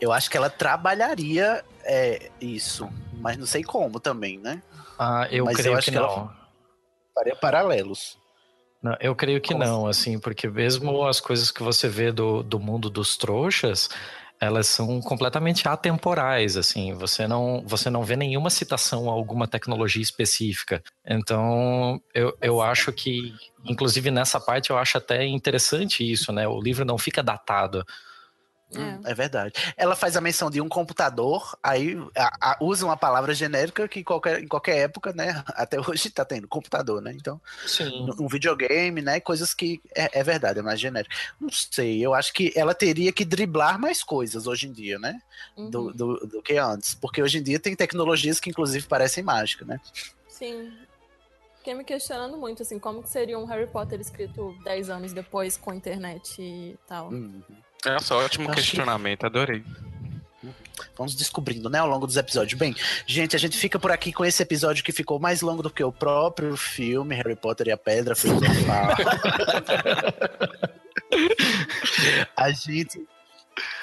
eu 0.00 0.12
acho 0.12 0.30
que 0.30 0.36
ela 0.36 0.48
trabalharia 0.48 1.64
é, 1.84 2.30
isso 2.40 2.88
mas 3.20 3.36
não 3.36 3.46
sei 3.46 3.62
como 3.62 4.00
também, 4.00 4.38
né? 4.38 4.62
Ah, 4.98 5.28
eu 5.30 5.44
mas 5.44 5.56
creio 5.56 5.74
eu 5.74 5.78
que, 5.78 5.84
que 5.86 5.90
não. 5.90 6.30
Faria 7.14 7.36
paralelos. 7.36 8.16
Não, 8.80 8.96
eu 9.00 9.14
creio 9.14 9.40
que 9.40 9.52
como 9.52 9.64
não, 9.64 9.86
assim? 9.86 10.12
assim, 10.12 10.18
porque 10.20 10.48
mesmo 10.48 11.04
as 11.04 11.20
coisas 11.20 11.50
que 11.50 11.62
você 11.62 11.88
vê 11.88 12.12
do, 12.12 12.42
do 12.44 12.60
mundo 12.60 12.88
dos 12.88 13.16
trouxas, 13.16 13.88
elas 14.40 14.68
são 14.68 15.00
completamente 15.00 15.66
atemporais, 15.66 16.56
assim, 16.56 16.92
você 16.92 17.26
não, 17.26 17.62
você 17.66 17.90
não 17.90 18.04
vê 18.04 18.16
nenhuma 18.16 18.50
citação 18.50 19.08
a 19.08 19.12
alguma 19.12 19.48
tecnologia 19.48 20.02
específica. 20.02 20.82
Então, 21.04 22.00
eu, 22.14 22.36
eu 22.40 22.62
acho 22.62 22.92
que, 22.92 23.34
inclusive 23.64 24.10
nessa 24.10 24.38
parte, 24.38 24.70
eu 24.70 24.78
acho 24.78 24.96
até 24.98 25.26
interessante 25.26 26.08
isso, 26.08 26.32
né? 26.32 26.46
O 26.46 26.60
livro 26.60 26.84
não 26.84 26.96
fica 26.96 27.22
datado. 27.22 27.84
É. 28.74 29.10
é. 29.10 29.14
verdade. 29.14 29.52
Ela 29.76 29.96
faz 29.96 30.16
a 30.16 30.20
menção 30.20 30.50
de 30.50 30.60
um 30.60 30.68
computador, 30.68 31.56
aí 31.62 31.96
a, 32.16 32.52
a, 32.52 32.58
usa 32.60 32.84
uma 32.84 32.96
palavra 32.96 33.32
genérica 33.32 33.88
que 33.88 34.04
qualquer, 34.04 34.42
em 34.42 34.48
qualquer 34.48 34.78
época, 34.78 35.12
né? 35.12 35.42
Até 35.54 35.80
hoje 35.80 36.10
tá 36.10 36.24
tendo 36.24 36.46
computador, 36.46 37.00
né? 37.00 37.12
Então, 37.14 37.40
Sim. 37.66 38.08
um 38.18 38.28
videogame, 38.28 39.00
né? 39.00 39.20
Coisas 39.20 39.54
que 39.54 39.80
é, 39.94 40.20
é, 40.20 40.22
verdade, 40.22 40.58
é 40.58 40.62
mais 40.62 40.78
genérico. 40.78 41.14
Não 41.40 41.48
sei, 41.50 42.04
eu 42.04 42.12
acho 42.12 42.32
que 42.32 42.52
ela 42.54 42.74
teria 42.74 43.12
que 43.12 43.24
driblar 43.24 43.78
mais 43.78 44.02
coisas 44.02 44.46
hoje 44.46 44.68
em 44.68 44.72
dia, 44.72 44.98
né? 44.98 45.18
Uhum. 45.56 45.70
Do, 45.70 45.92
do, 45.92 46.26
do 46.26 46.42
que 46.42 46.58
antes. 46.58 46.94
Porque 46.94 47.22
hoje 47.22 47.38
em 47.38 47.42
dia 47.42 47.58
tem 47.58 47.74
tecnologias 47.74 48.38
que, 48.38 48.50
inclusive, 48.50 48.86
parecem 48.86 49.24
mágicas, 49.24 49.66
né? 49.66 49.80
Sim. 50.28 50.72
Fiquei 51.56 51.74
me 51.74 51.84
questionando 51.84 52.36
muito, 52.36 52.62
assim, 52.62 52.78
como 52.78 53.02
que 53.02 53.08
seria 53.08 53.38
um 53.38 53.44
Harry 53.44 53.66
Potter 53.66 54.00
escrito 54.00 54.54
10 54.62 54.90
anos 54.90 55.12
depois 55.12 55.56
com 55.56 55.72
internet 55.72 56.40
e 56.40 56.78
tal. 56.86 57.08
Uhum. 57.08 57.42
Nossa, 57.94 58.14
ótimo 58.14 58.50
Acho 58.50 58.56
questionamento, 58.56 59.20
que... 59.20 59.26
adorei. 59.26 59.64
Vamos 60.96 61.14
descobrindo, 61.14 61.70
né, 61.70 61.78
ao 61.78 61.88
longo 61.88 62.06
dos 62.06 62.16
episódios. 62.16 62.58
Bem, 62.58 62.74
gente, 63.06 63.36
a 63.36 63.38
gente 63.38 63.56
fica 63.56 63.78
por 63.78 63.92
aqui 63.92 64.12
com 64.12 64.24
esse 64.24 64.42
episódio 64.42 64.84
que 64.84 64.92
ficou 64.92 65.18
mais 65.18 65.40
longo 65.40 65.62
do 65.62 65.70
que 65.70 65.82
o 65.82 65.92
próprio 65.92 66.56
filme 66.56 67.14
Harry 67.14 67.36
Potter 67.36 67.68
e 67.68 67.72
a 67.72 67.76
Pedra 67.76 68.14
Filosofal. 68.14 68.94
a 72.36 72.50
gente 72.50 73.00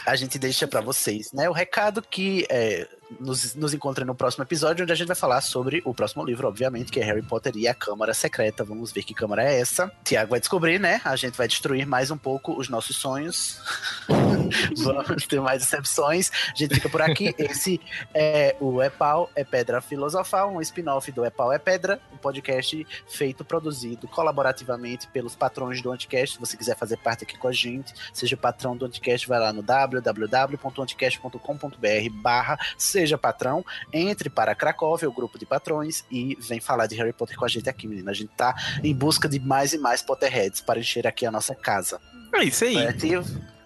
a 0.06 0.16
gente 0.16 0.38
deixa 0.38 0.68
para 0.68 0.82
vocês, 0.82 1.32
né? 1.32 1.50
O 1.50 1.54
recado 1.54 2.02
que 2.02 2.46
é, 2.50 2.88
nos, 3.20 3.56
nos 3.56 3.74
encontra 3.74 4.04
no 4.06 4.16
próximo 4.16 4.44
episódio, 4.44 4.84
onde 4.84 4.92
a 4.92 4.96
gente 4.96 5.08
vai 5.08 5.16
falar 5.16 5.42
sobre 5.42 5.82
o 5.86 5.94
próximo 5.94 6.24
livro, 6.24 6.48
obviamente, 6.48 6.92
que 6.92 7.00
é 7.00 7.04
Harry 7.04 7.22
Potter 7.22 7.54
e 7.56 7.68
a 7.68 7.74
Câmara 7.74 8.14
Secreta. 8.14 8.64
Vamos 8.64 8.92
ver 8.92 9.04
que 9.04 9.14
câmara 9.14 9.44
é 9.44 9.60
essa. 9.60 9.92
Tiago 10.04 10.32
vai 10.32 10.40
descobrir, 10.40 10.80
né? 10.80 11.02
A 11.04 11.16
gente 11.16 11.38
vai 11.38 11.48
destruir 11.48 11.86
mais 11.86 12.12
um 12.12 12.18
pouco 12.18 12.58
os 12.58 12.70
nossos 12.70 12.98
sonhos. 12.98 13.60
Vamos 14.78 15.28
ter 15.28 15.40
mais 15.42 15.62
decepções. 15.62 16.32
A 16.54 16.56
gente 16.56 16.76
fica 16.76 16.90
por 16.90 17.02
aqui. 17.02 17.34
Esse 17.38 17.80
é 18.14 18.56
o 18.60 18.82
É 18.82 18.90
Pau, 18.90 19.30
é 19.36 19.44
Pedra 19.44 19.82
Filosofal, 19.82 20.54
um 20.54 20.62
spin-off 20.62 21.12
do 21.12 21.24
É 21.24 21.30
Pau, 21.30 21.52
é 21.52 21.60
Pedra, 21.60 22.00
um 22.14 22.18
podcast 22.18 22.86
feito, 23.08 23.44
produzido 23.44 24.08
colaborativamente 24.08 25.08
pelos 25.08 25.36
patrões 25.36 25.82
do 25.82 25.92
Anticast. 25.92 26.36
Se 26.36 26.40
você 26.40 26.58
quiser 26.58 26.76
fazer 26.76 26.98
parte 26.98 27.24
aqui 27.24 27.38
com 27.38 27.48
a 27.48 27.52
gente, 27.52 27.94
seja 28.14 28.36
patrão 28.36 28.76
do 28.76 28.86
Anticast, 28.86 29.28
vai 29.28 29.40
lá 29.40 29.54
no 29.54 29.62
www.anticast.com.br 30.02 32.10
barra 32.12 32.60
seja 32.78 33.18
patrão, 33.18 33.66
entre 33.92 34.30
para 34.30 34.54
Cracóvia, 34.56 35.10
o 35.10 35.14
grupo 35.14 35.40
de 35.40 35.46
patrões, 35.46 36.04
e 36.12 36.38
vem 36.40 36.60
falar 36.60 36.88
de 36.88 36.96
Harry 36.96 37.14
Potter 37.14 37.38
com 37.38 37.46
a 37.46 37.48
gente 37.48 37.70
aqui, 37.70 37.88
menina. 37.88 38.12
A 38.12 38.14
gente 38.14 38.32
tá 38.36 38.54
em 38.84 38.94
busca 38.94 39.28
de 39.28 39.40
mais 39.40 39.74
e 39.74 39.78
mais 39.78 40.02
Potterheads 40.02 40.62
para 40.62 40.80
encher 40.80 41.08
aqui 41.08 41.26
a 41.26 41.32
nossa 41.32 41.56
casa. 41.56 42.00
É 42.34 42.44
isso 42.44 42.66
aí. 42.66 42.76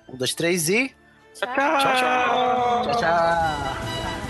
Um, 0.08 0.18
dois, 0.18 0.34
três 0.34 0.70
e. 0.70 0.96
Tchau, 1.34 1.54
tchau. 1.54 1.80
tchau, 1.80 1.96
tchau. 1.96 2.84
tchau, 2.84 3.00
tchau. 3.00 4.29